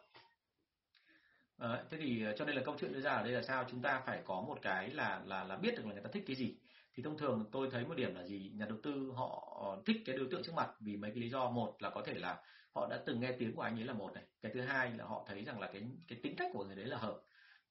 À, 1.58 1.84
thế 1.90 1.98
thì 1.98 2.24
ờ, 2.24 2.34
cho 2.38 2.46
nên 2.46 2.56
là 2.56 2.62
câu 2.66 2.76
chuyện 2.80 2.94
đưa 2.94 3.02
ra 3.02 3.12
ở 3.12 3.24
đây 3.24 3.32
là 3.32 3.42
sao? 3.42 3.66
Chúng 3.72 3.82
ta 3.82 4.02
phải 4.06 4.22
có 4.26 4.42
một 4.42 4.60
cái 4.62 4.90
là 4.90 5.22
là 5.26 5.44
là 5.44 5.56
biết 5.56 5.76
được 5.78 5.86
là 5.86 5.94
người 5.94 6.04
ta 6.04 6.10
thích 6.14 6.24
cái 6.28 6.36
gì. 6.36 6.58
Thì 6.94 7.04
thông 7.04 7.18
thường 7.18 7.50
tôi 7.52 7.70
thấy 7.72 7.86
một 7.86 7.98
điểm 7.98 8.16
là 8.16 8.24
gì? 8.24 8.52
Nhà 8.56 8.66
đầu 8.66 8.78
tư 8.84 9.12
họ 9.16 9.76
thích 9.86 9.98
cái 10.06 10.18
đối 10.18 10.28
tượng 10.32 10.44
trước 10.44 10.54
mặt 10.56 10.70
vì 10.80 10.98
mấy 10.98 11.12
cái 11.12 11.20
lý 11.22 11.30
do. 11.30 11.50
Một 11.50 11.76
là 11.80 11.90
có 11.90 12.02
thể 12.06 12.14
là 12.14 12.38
họ 12.76 12.88
đã 12.90 13.00
từng 13.06 13.20
nghe 13.20 13.32
tiếng 13.40 13.56
của 13.56 13.62
anh 13.62 13.80
ấy 13.80 13.84
là 13.86 13.94
một 13.94 14.14
này. 14.14 14.24
Cái 14.42 14.52
thứ 14.56 14.62
hai 14.62 14.92
là 14.92 15.06
họ 15.06 15.26
thấy 15.28 15.44
rằng 15.44 15.60
là 15.60 15.68
cái 15.74 15.84
cái 16.08 16.20
tính 16.24 16.36
cách 16.38 16.50
của 16.54 16.66
người 16.66 16.76
đấy 16.76 16.86
là 16.86 16.98
hợp. 16.98 17.18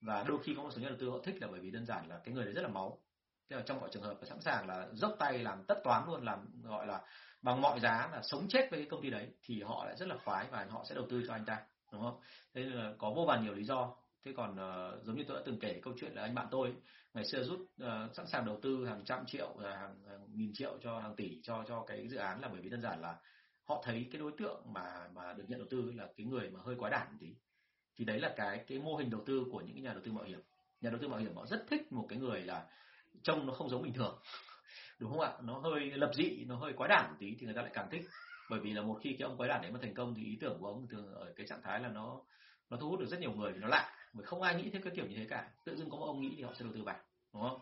Và 0.01 0.24
đôi 0.28 0.39
khi 0.43 0.55
có 0.57 0.62
một 0.62 0.70
số 0.70 0.80
nhà 0.80 0.89
đầu 0.89 0.99
tư 1.01 1.11
họ 1.11 1.18
thích 1.24 1.37
là 1.41 1.49
bởi 1.51 1.61
vì 1.61 1.70
đơn 1.70 1.87
giản 1.87 2.09
là 2.09 2.20
cái 2.24 2.34
người 2.34 2.45
đấy 2.45 2.55
rất 2.55 2.62
là 2.62 2.68
máu. 2.68 3.03
Thế 3.51 3.57
là 3.57 3.62
trong 3.66 3.80
mọi 3.80 3.91
trường 3.93 4.03
hợp 4.03 4.16
là 4.20 4.28
sẵn 4.28 4.41
sàng 4.41 4.68
là 4.68 4.89
dốc 4.93 5.16
tay 5.18 5.39
làm 5.39 5.64
tất 5.64 5.80
toán 5.84 6.07
luôn 6.07 6.24
làm 6.24 6.62
gọi 6.62 6.87
là 6.87 7.03
bằng 7.43 7.61
mọi 7.61 7.80
giá 7.80 8.09
là 8.12 8.20
sống 8.22 8.47
chết 8.49 8.68
với 8.70 8.80
cái 8.80 8.89
công 8.91 9.03
ty 9.03 9.11
đấy 9.11 9.28
thì 9.43 9.62
họ 9.62 9.84
lại 9.84 9.97
rất 9.97 10.09
là 10.09 10.16
khoái 10.24 10.47
và 10.51 10.66
họ 10.70 10.84
sẽ 10.89 10.95
đầu 10.95 11.07
tư 11.11 11.22
cho 11.26 11.32
anh 11.32 11.45
ta 11.45 11.62
đúng 11.97 12.05
không? 12.05 12.20
Thế 12.55 12.62
là 12.62 12.94
có 12.99 13.12
vô 13.16 13.24
vàn 13.24 13.44
nhiều 13.44 13.55
lý 13.55 13.64
do. 13.64 13.97
Thế 14.24 14.32
còn 14.36 14.53
uh, 14.53 15.05
giống 15.05 15.16
như 15.16 15.24
tôi 15.28 15.36
đã 15.36 15.42
từng 15.47 15.59
kể 15.59 15.80
câu 15.82 15.94
chuyện 16.01 16.12
là 16.14 16.22
anh 16.22 16.34
bạn 16.34 16.47
tôi 16.51 16.72
ngày 17.14 17.24
xưa 17.24 17.42
rút 17.42 17.61
uh, 17.61 18.14
sẵn 18.16 18.26
sàng 18.26 18.47
đầu 18.47 18.59
tư 18.62 18.86
hàng 18.86 19.05
trăm 19.05 19.26
triệu 19.26 19.57
hàng, 19.57 19.97
hàng 20.09 20.26
nghìn 20.34 20.51
triệu 20.55 20.78
cho 20.82 20.99
hàng 20.99 21.16
tỷ 21.16 21.40
cho 21.42 21.64
cho 21.68 21.84
cái 21.86 22.09
dự 22.09 22.16
án 22.16 22.40
là 22.40 22.49
bởi 22.49 22.61
vì 22.61 22.70
đơn 22.70 22.82
giản 22.82 23.01
là 23.01 23.16
họ 23.64 23.82
thấy 23.84 24.09
cái 24.12 24.20
đối 24.20 24.32
tượng 24.38 24.62
mà 24.72 25.09
mà 25.14 25.32
được 25.32 25.44
nhận 25.49 25.59
đầu 25.59 25.68
tư 25.70 25.92
là 25.94 26.09
cái 26.16 26.26
người 26.26 26.51
mà 26.51 26.61
hơi 26.62 26.76
quá 26.78 26.90
đản 26.90 27.16
tí. 27.20 27.34
Thì 27.97 28.05
đấy 28.05 28.20
là 28.20 28.34
cái 28.36 28.64
cái 28.66 28.78
mô 28.78 28.97
hình 28.97 29.11
đầu 29.11 29.22
tư 29.26 29.44
của 29.53 29.61
những 29.61 29.82
nhà 29.82 29.92
đầu 29.92 30.03
tư 30.05 30.12
mạo 30.12 30.24
hiểm. 30.24 30.40
Nhà 30.80 30.90
đầu 30.90 30.99
tư 31.03 31.09
mạo 31.09 31.18
hiểm 31.18 31.36
họ 31.36 31.47
rất 31.47 31.64
thích 31.70 31.92
một 31.92 32.07
cái 32.09 32.18
người 32.18 32.40
là 32.40 32.66
trông 33.22 33.47
nó 33.47 33.53
không 33.53 33.70
giống 33.70 33.82
bình 33.82 33.92
thường. 33.92 34.18
Đúng 34.99 35.11
không 35.11 35.20
ạ? 35.20 35.32
Nó 35.42 35.59
hơi 35.59 35.90
lập 35.90 36.11
dị 36.14 36.44
nó 36.44 36.57
hơi 36.57 36.72
quá 36.76 36.88
đản 36.88 37.14
tí 37.18 37.36
thì 37.38 37.47
người 37.47 37.55
ta 37.55 37.62
lại 37.62 37.70
càng 37.74 37.88
thích 37.90 38.03
bởi 38.51 38.61
vì 38.61 38.72
là 38.72 38.82
một 38.82 38.99
khi 39.03 39.16
cái 39.18 39.28
ông 39.28 39.36
quái 39.36 39.49
đản 39.49 39.62
đấy 39.62 39.70
mà 39.70 39.78
thành 39.82 39.94
công 39.94 40.14
thì 40.14 40.24
ý 40.24 40.38
tưởng 40.40 40.59
của 40.61 40.66
ông 40.66 40.86
thường 40.88 41.14
ở 41.14 41.32
cái 41.36 41.47
trạng 41.47 41.62
thái 41.62 41.80
là 41.80 41.88
nó 41.88 42.20
nó 42.70 42.76
thu 42.76 42.90
hút 42.90 43.01
được 43.01 43.07
rất 43.07 43.20
nhiều 43.20 43.32
người 43.32 43.53
vì 43.53 43.59
nó 43.61 43.68
lạ. 43.68 43.92
Bởi 44.12 44.26
không 44.26 44.42
ai 44.42 44.55
nghĩ 44.55 44.70
theo 44.70 44.82
cái 44.82 44.92
kiểu 44.97 45.07
như 45.07 45.16
thế 45.16 45.26
cả. 45.28 45.49
Tự 45.64 45.76
dưng 45.76 45.90
có 45.90 45.97
một 45.97 46.07
ông 46.07 46.20
nghĩ 46.20 46.34
thì 46.36 46.42
họ 46.42 46.53
sẽ 46.55 46.64
đầu 46.64 46.72
tư 46.74 46.82
vào 46.82 46.97
đúng 47.32 47.42
không? 47.42 47.61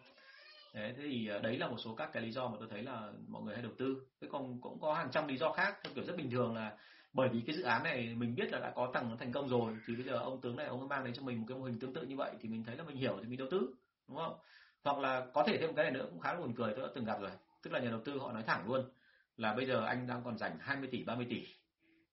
Đấy, 0.75 0.93
thế 0.97 1.03
thì 1.03 1.29
à, 1.29 1.39
đấy 1.39 1.59
là 1.59 1.69
một 1.69 1.77
số 1.79 1.95
các 1.95 2.11
cái 2.13 2.23
lý 2.23 2.31
do 2.31 2.49
mà 2.49 2.57
tôi 2.59 2.69
thấy 2.71 2.83
là 2.83 3.13
mọi 3.29 3.43
người 3.43 3.55
hay 3.55 3.63
đầu 3.63 3.73
tư. 3.79 4.07
Thế 4.21 4.29
còn 4.33 4.61
cũng 4.61 4.81
có 4.81 4.95
hàng 4.95 5.11
trăm 5.13 5.29
lý 5.29 5.37
do 5.37 5.53
khác 5.53 5.79
theo 5.85 5.93
kiểu 5.95 6.05
rất 6.05 6.17
bình 6.17 6.31
thường 6.31 6.55
là 6.55 6.77
bởi 7.13 7.29
vì 7.29 7.41
cái 7.47 7.57
dự 7.57 7.63
án 7.63 7.83
này 7.83 8.15
mình 8.15 8.35
biết 8.35 8.53
là 8.53 8.59
đã 8.59 8.73
có 8.77 8.91
thằng 8.95 9.17
thành 9.19 9.33
công 9.33 9.49
rồi 9.49 9.77
thì 9.87 9.95
bây 9.95 10.05
giờ 10.05 10.19
ông 10.19 10.41
tướng 10.41 10.57
này 10.57 10.67
ông 10.67 10.89
mang 10.89 11.05
đến 11.05 11.15
cho 11.15 11.23
mình 11.23 11.41
một 11.41 11.47
cái 11.49 11.59
mô 11.59 11.65
hình 11.65 11.79
tương 11.79 11.95
tự 11.95 12.03
như 12.03 12.17
vậy 12.17 12.31
thì 12.41 12.49
mình 12.49 12.65
thấy 12.65 12.77
là 12.77 12.85
mình 12.85 12.97
hiểu 12.97 13.19
thì 13.23 13.29
mình 13.29 13.39
đầu 13.39 13.49
tư 13.51 13.75
đúng 14.09 14.17
không? 14.17 14.37
Hoặc 14.85 14.99
là 14.99 15.27
có 15.35 15.45
thể 15.47 15.59
thêm 15.59 15.67
một 15.67 15.75
cái 15.77 15.85
này 15.85 15.93
nữa 15.93 16.07
cũng 16.11 16.21
khá 16.21 16.35
là 16.35 16.41
buồn 16.41 16.55
cười 16.57 16.75
tôi 16.75 16.87
đã 16.87 16.93
từng 16.95 17.05
gặp 17.05 17.21
rồi. 17.21 17.31
Tức 17.63 17.73
là 17.73 17.79
nhà 17.79 17.91
đầu 17.91 18.01
tư 18.05 18.19
họ 18.19 18.33
nói 18.33 18.43
thẳng 18.43 18.69
luôn 18.69 18.91
là 19.37 19.55
bây 19.55 19.67
giờ 19.67 19.85
anh 19.85 20.07
đang 20.07 20.25
còn 20.25 20.39
dành 20.39 20.59
20 20.61 20.89
tỷ 20.93 21.05
30 21.05 21.27
tỷ. 21.31 21.47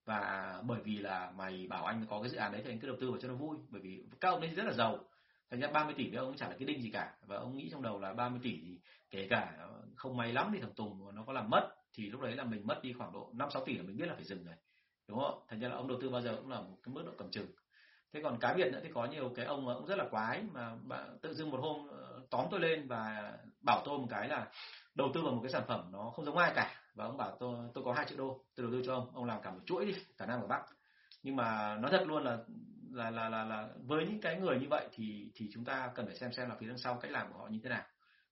Và 0.05 0.55
bởi 0.67 0.81
vì 0.83 0.97
là 0.97 1.31
mày 1.35 1.67
bảo 1.69 1.85
anh 1.85 2.05
có 2.09 2.21
cái 2.21 2.29
dự 2.29 2.37
án 2.37 2.51
đấy 2.51 2.61
thì 2.65 2.71
anh 2.71 2.79
cứ 2.79 2.87
đầu 2.87 2.97
tư 3.01 3.11
vào 3.11 3.19
cho 3.19 3.27
nó 3.27 3.33
vui. 3.33 3.57
Bởi 3.69 3.81
vì 3.81 4.03
các 4.19 4.29
ông 4.29 4.41
ấy 4.41 4.49
rất 4.49 4.65
là 4.65 4.73
giàu. 4.73 4.99
Thành 5.49 5.59
ra 5.59 5.67
30 5.67 5.93
tỷ 5.97 6.09
với 6.09 6.19
ông 6.19 6.35
chẳng 6.37 6.49
là 6.49 6.55
cái 6.59 6.65
đinh 6.65 6.81
gì 6.81 6.89
cả. 6.93 7.13
Và 7.27 7.37
ông 7.37 7.57
nghĩ 7.57 7.69
trong 7.71 7.81
đầu 7.81 7.99
là 7.99 8.13
30 8.13 8.39
tỷ 8.43 8.59
thì 8.61 8.79
kể 9.11 9.27
cả 9.29 9.67
không 9.95 10.17
may 10.17 10.33
lắm 10.33 10.51
thì 10.53 10.59
thằng 10.59 10.73
Tùng 10.73 11.15
nó 11.15 11.23
có 11.23 11.33
làm 11.33 11.49
mất 11.49 11.69
thì 11.93 12.09
lúc 12.09 12.21
đấy 12.21 12.35
là 12.35 12.43
mình 12.43 12.67
mất 12.67 12.79
đi 12.83 12.93
khoảng 12.93 13.13
độ 13.13 13.29
5 13.33 13.49
6 13.51 13.65
tỷ 13.65 13.77
là 13.77 13.83
mình 13.83 13.97
biết 13.97 14.05
là 14.05 14.13
phải 14.15 14.23
dừng 14.23 14.45
rồi. 14.45 14.55
Đúng 15.07 15.19
không? 15.19 15.43
Thành 15.47 15.59
ra 15.59 15.67
là 15.67 15.75
ông 15.75 15.87
đầu 15.87 15.97
tư 16.01 16.09
bao 16.09 16.21
giờ 16.21 16.35
cũng 16.35 16.49
là 16.49 16.61
một 16.61 16.77
cái 16.83 16.93
mức 16.93 17.03
độ 17.05 17.11
cầm 17.17 17.31
chừng. 17.31 17.47
Thế 18.13 18.21
còn 18.23 18.39
cá 18.39 18.53
biệt 18.53 18.71
nữa 18.71 18.79
thì 18.83 18.89
có 18.93 19.05
nhiều 19.05 19.33
cái 19.35 19.45
ông 19.45 19.65
cũng 19.65 19.85
rất 19.85 19.97
là 19.97 20.07
quái 20.11 20.43
mà 20.53 20.75
bạn 20.83 21.17
tự 21.21 21.33
dưng 21.33 21.49
một 21.49 21.59
hôm 21.61 21.87
ờ, 21.89 22.21
tóm 22.29 22.47
tôi 22.51 22.59
lên 22.59 22.87
và 22.87 23.33
bảo 23.65 23.81
tôi 23.85 23.99
một 23.99 24.07
cái 24.09 24.27
là 24.27 24.47
đầu 24.95 25.11
tư 25.13 25.21
vào 25.21 25.33
một 25.33 25.39
cái 25.43 25.51
sản 25.51 25.63
phẩm 25.67 25.89
nó 25.91 26.11
không 26.15 26.25
giống 26.25 26.37
ai 26.37 26.51
cả 26.55 26.80
và 26.93 27.05
ông 27.05 27.17
bảo 27.17 27.37
tôi 27.39 27.57
tôi 27.73 27.83
có 27.83 27.93
hai 27.93 28.05
triệu 28.09 28.17
đô 28.17 28.43
tôi 28.55 28.63
đầu 28.63 28.71
tư 28.71 28.81
cho 28.85 28.93
ông 28.93 29.15
ông 29.15 29.25
làm 29.25 29.41
cả 29.41 29.51
một 29.51 29.59
chuỗi 29.65 29.85
đi 29.85 29.93
cả 30.17 30.25
nam 30.25 30.41
và 30.41 30.47
bắc. 30.47 30.65
Nhưng 31.23 31.35
mà 31.35 31.77
nói 31.77 31.91
thật 31.91 32.03
luôn 32.07 32.23
là 32.23 32.37
là 32.91 33.09
là 33.09 33.29
là 33.29 33.43
là 33.43 33.69
với 33.85 34.05
những 34.05 34.21
cái 34.21 34.39
người 34.39 34.59
như 34.59 34.67
vậy 34.69 34.87
thì 34.91 35.31
thì 35.35 35.49
chúng 35.53 35.65
ta 35.65 35.91
cần 35.95 36.05
phải 36.05 36.15
xem 36.15 36.33
xem 36.33 36.49
là 36.49 36.55
phía 36.59 36.67
đằng 36.67 36.77
sau 36.77 36.99
cách 37.01 37.11
làm 37.11 37.33
của 37.33 37.39
họ 37.39 37.47
như 37.47 37.59
thế 37.63 37.69
nào. 37.69 37.83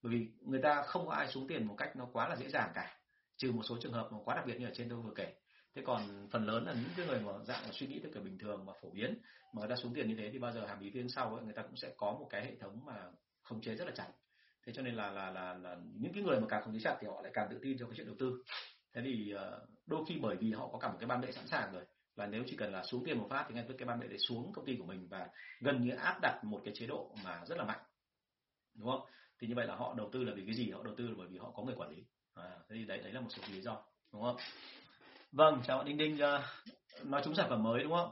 Bởi 0.01 0.13
vì 0.13 0.27
người 0.41 0.61
ta 0.61 0.81
không 0.81 1.07
có 1.07 1.13
ai 1.13 1.27
xuống 1.27 1.47
tiền 1.47 1.67
một 1.67 1.75
cách 1.77 1.95
nó 1.95 2.07
quá 2.13 2.29
là 2.29 2.35
dễ 2.35 2.49
dàng 2.49 2.71
cả 2.75 2.97
trừ 3.37 3.51
một 3.51 3.63
số 3.63 3.77
trường 3.81 3.93
hợp 3.93 4.09
mà 4.11 4.17
quá 4.25 4.35
đặc 4.35 4.45
biệt 4.45 4.59
như 4.59 4.65
ở 4.65 4.71
trên 4.73 4.89
tôi 4.89 5.01
vừa 5.01 5.13
kể. 5.15 5.33
Thế 5.75 5.81
còn 5.85 6.27
phần 6.31 6.45
lớn 6.45 6.65
là 6.65 6.73
những 6.73 6.89
cái 6.97 7.05
người 7.07 7.19
mà 7.19 7.31
dạng 7.43 7.63
là 7.63 7.71
suy 7.71 7.87
nghĩ 7.87 7.99
theo 7.99 8.11
kiểu 8.13 8.23
bình 8.23 8.37
thường 8.37 8.65
và 8.65 8.73
phổ 8.81 8.89
biến 8.89 9.21
mà 9.53 9.59
người 9.59 9.69
ta 9.69 9.75
xuống 9.75 9.93
tiền 9.93 10.07
như 10.07 10.15
thế 10.17 10.29
thì 10.33 10.39
bao 10.39 10.51
giờ 10.51 10.65
hàm 10.65 10.79
ý 10.79 10.91
phía 10.93 11.05
sau 11.07 11.35
ấy, 11.35 11.43
người 11.43 11.53
ta 11.53 11.61
cũng 11.61 11.75
sẽ 11.75 11.93
có 11.97 12.11
một 12.11 12.27
cái 12.29 12.45
hệ 12.45 12.55
thống 12.55 12.85
mà 12.85 12.93
khống 13.41 13.61
chế 13.61 13.75
rất 13.75 13.85
là 13.85 13.91
chặt 13.95 14.07
thế 14.65 14.73
cho 14.73 14.81
nên 14.81 14.95
là 14.95 15.11
là 15.11 15.31
là, 15.31 15.53
là 15.53 15.77
những 15.99 16.13
cái 16.13 16.23
người 16.23 16.39
mà 16.39 16.47
càng 16.49 16.61
không 16.63 16.73
thế 16.73 16.79
chặt 16.83 16.97
thì 17.01 17.07
họ 17.07 17.21
lại 17.21 17.31
càng 17.35 17.47
tự 17.51 17.59
tin 17.61 17.77
cho 17.77 17.85
cái 17.85 17.93
chuyện 17.97 18.07
đầu 18.07 18.15
tư. 18.19 18.43
Thế 18.93 19.01
thì 19.05 19.31
ờ, 19.31 19.65
đôi 19.85 20.05
khi 20.07 20.17
bởi 20.21 20.35
vì 20.35 20.51
họ 20.51 20.67
có 20.67 20.79
cả 20.79 20.87
một 20.87 20.97
cái 20.99 21.07
ban 21.07 21.21
bệ 21.21 21.31
sẵn 21.31 21.47
sàng 21.47 21.73
rồi 21.73 21.83
và 22.15 22.25
nếu 22.25 22.43
chỉ 22.47 22.55
cần 22.55 22.71
là 22.71 22.83
xuống 22.83 23.05
tiền 23.05 23.17
một 23.17 23.27
phát 23.29 23.45
thì 23.49 23.55
ngay 23.55 23.65
tức 23.67 23.75
cái 23.77 23.87
ban 23.87 23.99
bệ 23.99 24.07
để 24.07 24.17
xuống 24.17 24.51
công 24.53 24.65
ty 24.65 24.75
của 24.75 24.85
mình 24.85 25.07
và 25.09 25.27
gần 25.59 25.81
như 25.81 25.91
áp 25.91 26.19
đặt 26.21 26.43
một 26.43 26.61
cái 26.65 26.73
chế 26.77 26.87
độ 26.87 27.15
mà 27.23 27.45
rất 27.45 27.57
là 27.57 27.63
mạnh 27.63 27.79
đúng 28.75 28.89
không? 28.91 29.01
Thì 29.39 29.47
như 29.47 29.55
vậy 29.55 29.67
là 29.67 29.75
họ 29.75 29.93
đầu 29.97 30.09
tư 30.13 30.23
là 30.23 30.33
vì 30.35 30.45
cái 30.45 30.55
gì? 30.55 30.71
Họ 30.71 30.83
đầu 30.83 30.93
tư 30.97 31.07
là 31.07 31.13
bởi 31.17 31.27
vì 31.27 31.37
họ 31.37 31.51
có 31.55 31.63
người 31.63 31.75
quản 31.75 31.89
lý. 31.89 32.03
À, 32.33 32.49
thế 32.69 32.75
thì 32.75 32.85
đấy 32.85 32.97
đấy 33.03 33.13
là 33.13 33.21
một 33.21 33.29
số 33.29 33.43
lý 33.53 33.61
do 33.61 33.83
đúng 34.13 34.21
không? 34.21 34.37
Vâng 35.31 35.61
chào 35.67 35.77
bạn 35.77 35.87
đinh 35.87 35.97
đinh 35.97 36.19
ờ, 36.19 36.43
nói 37.03 37.21
chúng 37.25 37.35
sản 37.35 37.49
phẩm 37.49 37.63
mới 37.63 37.83
đúng 37.83 37.91
không? 37.91 38.11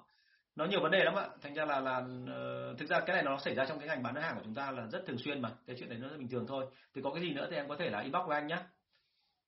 Nó 0.57 0.65
nhiều 0.65 0.81
vấn 0.81 0.91
đề 0.91 1.03
lắm 1.03 1.15
ạ. 1.15 1.27
Thành 1.41 1.53
ra 1.53 1.65
là 1.65 1.79
là 1.79 1.97
uh, 1.97 2.79
thực 2.79 2.89
ra 2.89 2.99
cái 2.99 3.15
này 3.15 3.23
nó 3.23 3.37
xảy 3.39 3.55
ra 3.55 3.65
trong 3.65 3.79
cái 3.79 3.87
ngành 3.87 4.03
bán 4.03 4.15
hàng 4.15 4.35
của 4.35 4.41
chúng 4.43 4.55
ta 4.55 4.71
là 4.71 4.87
rất 4.91 5.03
thường 5.07 5.17
xuyên 5.17 5.41
mà. 5.41 5.51
Cái 5.67 5.75
chuyện 5.79 5.89
đấy 5.89 5.99
nó 6.01 6.07
rất 6.07 6.17
bình 6.17 6.29
thường 6.29 6.45
thôi. 6.47 6.65
Thì 6.95 7.01
có 7.03 7.11
cái 7.13 7.23
gì 7.23 7.33
nữa 7.33 7.47
thì 7.49 7.55
em 7.55 7.67
có 7.67 7.75
thể 7.79 7.89
là 7.89 7.99
inbox 7.99 8.27
với 8.27 8.35
anh 8.39 8.47
nhé 8.47 8.57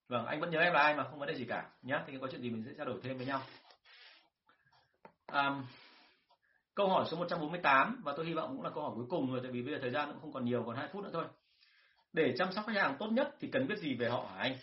vâng 0.09 0.25
anh 0.25 0.39
vẫn 0.39 0.51
nhớ 0.51 0.59
em 0.59 0.73
là 0.73 0.81
ai 0.81 0.95
mà 0.95 1.03
không 1.03 1.19
vấn 1.19 1.27
đề 1.27 1.35
gì 1.35 1.45
cả 1.45 1.69
nhé 1.81 1.99
thì 2.07 2.17
có 2.21 2.27
chuyện 2.31 2.41
gì 2.41 2.49
mình 2.49 2.63
sẽ 2.65 2.71
trao 2.77 2.85
đổi 2.85 2.99
thêm 3.03 3.17
với 3.17 3.25
nhau. 3.25 3.41
Um, 5.31 5.65
câu 6.75 6.89
hỏi 6.89 7.05
số 7.11 7.17
148 7.17 8.01
và 8.05 8.13
tôi 8.17 8.25
hy 8.25 8.33
vọng 8.33 8.49
cũng 8.55 8.63
là 8.63 8.69
câu 8.69 8.83
hỏi 8.83 8.91
cuối 8.95 9.05
cùng 9.09 9.31
rồi 9.31 9.39
tại 9.43 9.51
vì 9.51 9.61
bây 9.61 9.73
giờ 9.73 9.79
thời 9.81 9.91
gian 9.91 10.11
cũng 10.11 10.21
không 10.21 10.33
còn 10.33 10.45
nhiều 10.45 10.63
còn 10.65 10.75
hai 10.75 10.87
phút 10.93 11.03
nữa 11.03 11.09
thôi. 11.13 11.25
Để 12.13 12.33
chăm 12.37 12.51
sóc 12.51 12.65
khách 12.67 12.75
hàng 12.75 12.95
tốt 12.99 13.07
nhất 13.07 13.35
thì 13.39 13.49
cần 13.51 13.67
biết 13.67 13.77
gì 13.79 13.95
về 13.95 14.09
họ 14.09 14.27
hả 14.33 14.41
anh? 14.41 14.57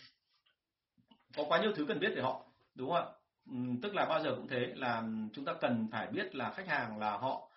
Có 1.36 1.44
quá 1.48 1.62
nhiều 1.62 1.72
thứ 1.76 1.84
cần 1.88 2.00
biết 2.00 2.12
về 2.16 2.22
họ 2.22 2.46
đúng 2.74 2.90
không 2.90 2.96
ạ? 2.96 3.04
Ừ, 3.46 3.54
tức 3.82 3.94
là 3.94 4.06
bao 4.06 4.22
giờ 4.22 4.34
cũng 4.36 4.48
thế 4.48 4.72
là 4.76 5.02
chúng 5.32 5.44
ta 5.44 5.54
cần 5.60 5.88
phải 5.92 6.06
biết 6.06 6.34
là 6.34 6.50
khách 6.50 6.68
hàng 6.68 6.98
là 6.98 7.16
họ 7.16 7.48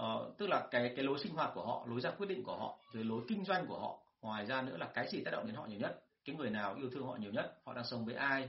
uh, 0.00 0.38
tức 0.38 0.46
là 0.46 0.68
cái 0.70 0.92
cái 0.96 1.04
lối 1.04 1.18
sinh 1.18 1.34
hoạt 1.34 1.50
của 1.54 1.66
họ 1.66 1.86
lối 1.88 2.00
ra 2.00 2.10
quyết 2.10 2.26
định 2.26 2.42
của 2.44 2.56
họ 2.56 2.78
rồi 2.92 3.04
lối 3.04 3.22
kinh 3.28 3.44
doanh 3.44 3.66
của 3.66 3.78
họ. 3.78 3.98
Ngoài 4.22 4.46
ra 4.46 4.62
nữa 4.62 4.76
là 4.76 4.90
cái 4.94 5.08
gì 5.08 5.22
tác 5.24 5.30
động 5.30 5.46
đến 5.46 5.54
họ 5.56 5.66
nhiều 5.66 5.78
nhất 5.78 6.04
cái 6.24 6.36
người 6.36 6.50
nào 6.50 6.74
yêu 6.74 6.90
thương 6.90 7.06
họ 7.06 7.16
nhiều 7.16 7.32
nhất 7.32 7.60
họ 7.64 7.74
đang 7.74 7.84
sống 7.84 8.04
với 8.04 8.14
ai 8.14 8.48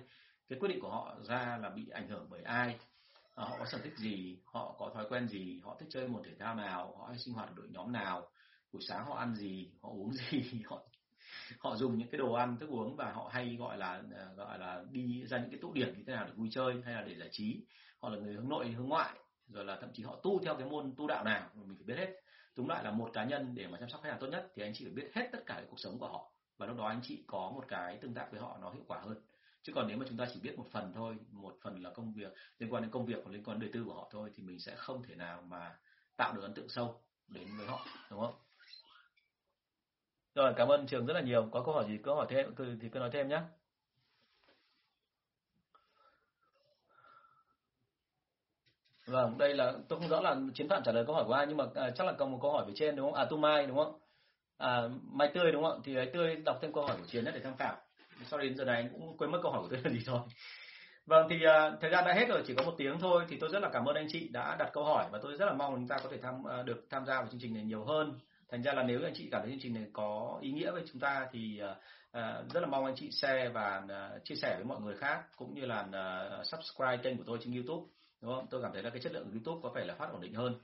cái 0.50 0.60
quyết 0.60 0.70
định 0.70 0.80
của 0.82 0.90
họ 0.90 1.16
ra 1.28 1.58
là 1.62 1.70
bị 1.70 1.90
ảnh 1.90 2.10
hưởng 2.10 2.28
bởi 2.30 2.42
ai 2.42 2.76
uh, 2.76 2.82
họ 3.36 3.56
có 3.60 3.66
sở 3.66 3.78
thích 3.84 3.98
gì 3.98 4.40
họ 4.46 4.76
có 4.80 4.92
thói 4.94 5.06
quen 5.10 5.28
gì 5.28 5.62
họ 5.64 5.76
thích 5.80 5.90
chơi 5.92 6.08
môn 6.08 6.24
thể 6.24 6.32
thao 6.40 6.56
nào 6.56 6.96
họ 7.00 7.08
hay 7.08 7.18
sinh 7.18 7.34
hoạt 7.34 7.56
đội 7.56 7.68
nhóm 7.70 7.92
nào 7.92 8.30
buổi 8.74 8.82
sáng 8.88 9.06
họ 9.06 9.16
ăn 9.16 9.36
gì 9.36 9.72
họ 9.82 9.90
uống 9.90 10.14
gì 10.14 10.62
họ 10.66 10.82
họ 11.60 11.76
dùng 11.76 11.98
những 11.98 12.10
cái 12.10 12.18
đồ 12.18 12.34
ăn, 12.34 12.58
thức 12.60 12.70
uống 12.70 12.96
và 12.96 13.12
họ 13.12 13.30
hay 13.34 13.56
gọi 13.60 13.78
là 13.78 14.04
ờ, 14.16 14.34
gọi 14.36 14.60
là 14.60 14.84
đi 14.92 15.24
ra 15.28 15.38
những 15.38 15.50
cái 15.50 15.60
tụ 15.62 15.74
điểm 15.74 15.98
như 15.98 16.04
thế 16.08 16.14
nào 16.14 16.26
để 16.26 16.32
vui 16.36 16.50
chơi 16.52 16.82
hay 16.86 16.94
là 16.94 17.02
để 17.02 17.16
giải 17.16 17.30
trí. 17.32 17.66
Họ 18.00 18.10
là 18.10 18.18
người 18.18 18.34
hướng 18.34 18.50
nội, 18.50 18.68
hướng 18.68 18.90
ngoại, 18.90 19.14
rồi 19.48 19.66
là 19.66 19.78
thậm 19.82 19.90
chí 19.94 20.04
họ 20.04 20.20
tu 20.24 20.40
theo 20.40 20.56
cái 20.56 20.70
môn 20.70 20.94
tu 20.98 21.08
đạo 21.08 21.24
nào 21.24 21.50
mình 21.56 21.78
phải 21.78 21.86
biết 21.86 21.98
hết. 21.98 22.22
Tóm 22.56 22.68
lại 22.68 22.84
là 22.84 22.92
một 22.92 23.10
cá 23.14 23.24
nhân 23.24 23.56
để 23.56 23.68
mà 23.68 23.78
chăm 23.80 23.90
sóc 23.90 24.02
khách 24.04 24.10
hàng 24.10 24.20
tốt 24.20 24.28
nhất 24.28 24.52
thì 24.56 24.64
anh 24.64 24.74
chị 24.74 24.86
phải 24.86 24.94
biết 24.94 25.12
hết 25.14 25.30
tất 25.32 25.46
cả 25.46 25.54
cái 25.54 25.66
cuộc 25.70 25.80
sống 25.80 26.00
của 26.00 26.08
họ 26.08 26.32
và 26.58 26.66
lúc 26.66 26.78
đó 26.78 26.88
anh 26.88 27.00
chị 27.04 27.24
có 27.28 27.52
một 27.56 27.66
cái 27.68 27.98
tương 27.98 28.14
tác 28.14 28.28
với 28.32 28.42
họ 28.42 28.58
nó 28.62 28.72
hiệu 28.72 28.84
quả 28.88 29.00
hơn. 29.00 29.22
Chứ 29.64 29.74
còn 29.76 29.88
nếu 29.88 29.98
mà 29.98 30.06
chúng 30.10 30.18
ta 30.18 30.28
chỉ 30.34 30.40
biết 30.40 30.58
một 30.58 30.66
phần 30.72 30.92
thôi, 30.96 31.18
một 31.32 31.58
phần 31.62 31.84
là 31.84 31.90
công 31.90 32.14
việc, 32.14 32.34
liên 32.60 32.74
quan 32.74 32.84
đến 32.84 32.92
công 32.92 33.06
việc 33.06 33.26
và 33.26 33.32
liên 33.32 33.44
quan 33.44 33.60
đến 33.60 33.72
đời 33.72 33.74
tư 33.74 33.84
của 33.86 33.94
họ 33.94 34.10
thôi 34.12 34.32
thì 34.36 34.44
mình 34.44 34.60
sẽ 34.60 34.76
không 34.76 35.04
thể 35.04 35.16
nào 35.16 35.42
mà 35.42 35.76
tạo 36.16 36.34
được 36.34 36.42
ấn 36.42 36.54
tượng 36.54 36.70
sâu 36.70 37.02
đến 37.28 37.48
với 37.58 37.68
họ, 37.68 37.86
đúng 38.12 38.20
không? 38.20 38.34
Rồi 40.36 40.54
cảm 40.58 40.68
ơn 40.68 40.88
trường 40.88 41.06
rất 41.06 41.14
là 41.14 41.22
nhiều. 41.22 41.50
Có 41.52 41.64
câu 41.66 41.74
hỏi 41.74 41.86
gì 41.88 41.98
cứ 42.04 42.14
hỏi 42.14 42.26
thêm 42.30 42.56
thì 42.82 42.90
cứ 42.90 43.00
nói 43.00 43.10
thêm 43.14 43.28
nhé 43.30 43.42
vâng 49.12 49.38
đây 49.38 49.54
là 49.56 49.74
tôi 49.90 50.00
không 50.00 50.10
rõ 50.10 50.22
là 50.22 50.36
chiến 50.54 50.70
phạm 50.70 50.84
trả 50.86 50.92
lời 50.92 51.06
câu 51.06 51.16
hỏi 51.16 51.24
của 51.28 51.34
ai 51.34 51.46
nhưng 51.48 51.58
mà 51.58 51.66
à, 51.76 51.92
chắc 51.96 52.08
là 52.08 52.14
còn 52.14 52.32
một 52.32 52.40
câu 52.42 52.52
hỏi 52.52 52.66
về 52.68 52.74
trên 52.76 52.96
đúng 52.96 53.06
không? 53.06 53.20
À 53.20 53.26
tu 53.26 53.38
mai 53.38 53.68
đúng 53.68 53.78
không? 53.78 54.00
À, 54.58 54.82
mai 55.04 55.32
tươi 55.34 55.52
đúng 55.52 55.64
không? 55.64 55.82
Thì 55.84 55.96
ấy 55.96 56.06
tươi 56.14 56.36
đọc 56.36 56.58
thêm 56.62 56.74
câu 56.74 56.86
hỏi 56.86 56.98
của 56.98 57.06
chiến 57.06 57.26
để 57.26 57.40
tham 57.44 57.58
khảo. 57.58 57.78
Sau 58.26 58.40
đến 58.40 58.56
giờ 58.56 58.66
này 58.66 58.90
cũng 58.94 59.18
quên 59.18 59.32
mất 59.32 59.40
câu 59.44 59.52
hỏi 59.52 59.62
của 59.62 59.68
tôi 59.70 59.80
là 59.84 59.92
gì 59.92 60.00
rồi. 60.00 60.20
Vâng 61.06 61.28
thì 61.30 61.44
à, 61.46 61.72
thời 61.82 61.92
gian 61.92 62.06
đã 62.06 62.14
hết 62.14 62.28
rồi 62.30 62.44
chỉ 62.48 62.54
có 62.56 62.64
một 62.64 62.74
tiếng 62.78 63.00
thôi 63.00 63.26
thì 63.30 63.38
tôi 63.40 63.50
rất 63.50 63.60
là 63.60 63.70
cảm 63.74 63.86
ơn 63.86 63.96
anh 63.96 64.08
chị 64.10 64.30
đã 64.32 64.56
đặt 64.60 64.70
câu 64.74 64.84
hỏi 64.84 65.06
và 65.12 65.20
tôi 65.22 65.38
rất 65.38 65.46
là 65.46 65.54
mong 65.54 65.76
chúng 65.76 65.88
ta 65.88 65.98
có 66.04 66.10
thể 66.12 66.18
tham 66.18 66.48
à, 66.48 66.64
được 66.64 66.86
tham 66.90 67.06
gia 67.06 67.16
vào 67.22 67.28
chương 67.32 67.42
trình 67.42 67.54
này 67.54 67.64
nhiều 67.64 67.86
hơn 67.86 68.20
thành 68.52 68.64
ra 68.64 68.74
là 68.74 68.84
nếu 68.84 69.00
anh 69.04 69.14
chị 69.16 69.28
cảm 69.32 69.42
thấy 69.42 69.52
chương 69.52 69.60
trình 69.62 69.74
này 69.74 69.86
có 69.94 70.40
ý 70.42 70.52
nghĩa 70.52 70.72
với 70.72 70.84
chúng 70.92 71.00
ta 71.00 71.28
thì 71.32 71.62
uh, 71.64 72.54
rất 72.54 72.62
là 72.62 72.68
mong 72.68 72.86
anh 72.86 72.96
chị 72.96 73.12
share 73.12 73.50
và 73.50 73.84
uh, 73.86 74.24
chia 74.24 74.36
sẻ 74.36 74.56
với 74.56 74.66
mọi 74.66 74.82
người 74.82 74.96
khác 74.98 75.24
cũng 75.36 75.54
như 75.54 75.66
là 75.66 75.82
uh, 75.82 76.48
subscribe 76.48 76.98
kênh 76.98 77.18
của 77.18 77.24
tôi 77.28 77.38
trên 77.42 77.54
YouTube 77.54 77.88
đúng 78.22 78.36
không 78.36 78.48
tôi 78.50 78.62
cảm 78.62 78.74
thấy 78.74 78.84
là 78.84 78.90
cái 78.90 79.00
chất 79.00 79.12
lượng 79.14 79.24
của 79.24 79.32
YouTube 79.32 79.60
có 79.64 79.70
vẻ 79.70 79.86
là 79.86 79.96
phát 79.96 80.10
ổn 80.12 80.22
định 80.22 80.34
hơn 80.34 80.56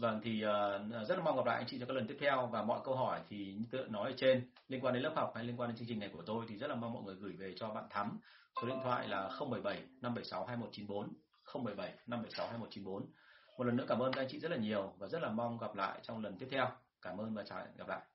Vâng 0.00 0.20
thì 0.24 0.44
uh, 0.44 1.08
rất 1.08 1.18
là 1.18 1.24
mong 1.24 1.36
gặp 1.36 1.46
lại 1.46 1.56
anh 1.56 1.66
chị 1.66 1.78
trong 1.78 1.88
các 1.88 1.94
lần 1.94 2.06
tiếp 2.06 2.16
theo 2.20 2.46
và 2.46 2.62
mọi 2.62 2.80
câu 2.84 2.96
hỏi 2.96 3.20
thì 3.28 3.36
như 3.36 3.64
tôi 3.70 3.88
nói 3.88 4.10
ở 4.10 4.14
trên 4.16 4.48
liên 4.68 4.84
quan 4.84 4.94
đến 4.94 5.02
lớp 5.02 5.12
học 5.16 5.32
hay 5.34 5.44
liên 5.44 5.60
quan 5.60 5.70
đến 5.70 5.76
chương 5.76 5.88
trình 5.88 5.98
này 5.98 6.10
của 6.12 6.22
tôi 6.26 6.44
thì 6.48 6.56
rất 6.56 6.70
là 6.70 6.74
mong 6.74 6.92
mọi 6.92 7.02
người 7.02 7.14
gửi 7.14 7.32
về 7.32 7.54
cho 7.56 7.68
bạn 7.68 7.84
Thắm. 7.90 8.18
Số 8.62 8.68
điện 8.68 8.78
thoại 8.84 9.08
là 9.08 9.30
077 9.40 9.76
576 10.00 10.46
2194 10.46 11.08
077 11.64 11.92
576 12.06 12.46
2194. 12.46 13.06
Một 13.58 13.64
lần 13.64 13.76
nữa 13.76 13.84
cảm 13.88 13.98
ơn 13.98 14.12
các 14.12 14.20
anh 14.20 14.28
chị 14.30 14.38
rất 14.38 14.50
là 14.50 14.56
nhiều 14.56 14.92
và 14.98 15.08
rất 15.08 15.22
là 15.22 15.28
mong 15.28 15.58
gặp 15.58 15.74
lại 15.74 15.98
trong 16.02 16.22
lần 16.22 16.38
tiếp 16.38 16.46
theo. 16.50 16.68
Cảm 17.02 17.20
ơn 17.20 17.34
và 17.34 17.44
chào 17.44 17.66
gặp 17.78 17.88
lại. 17.88 18.11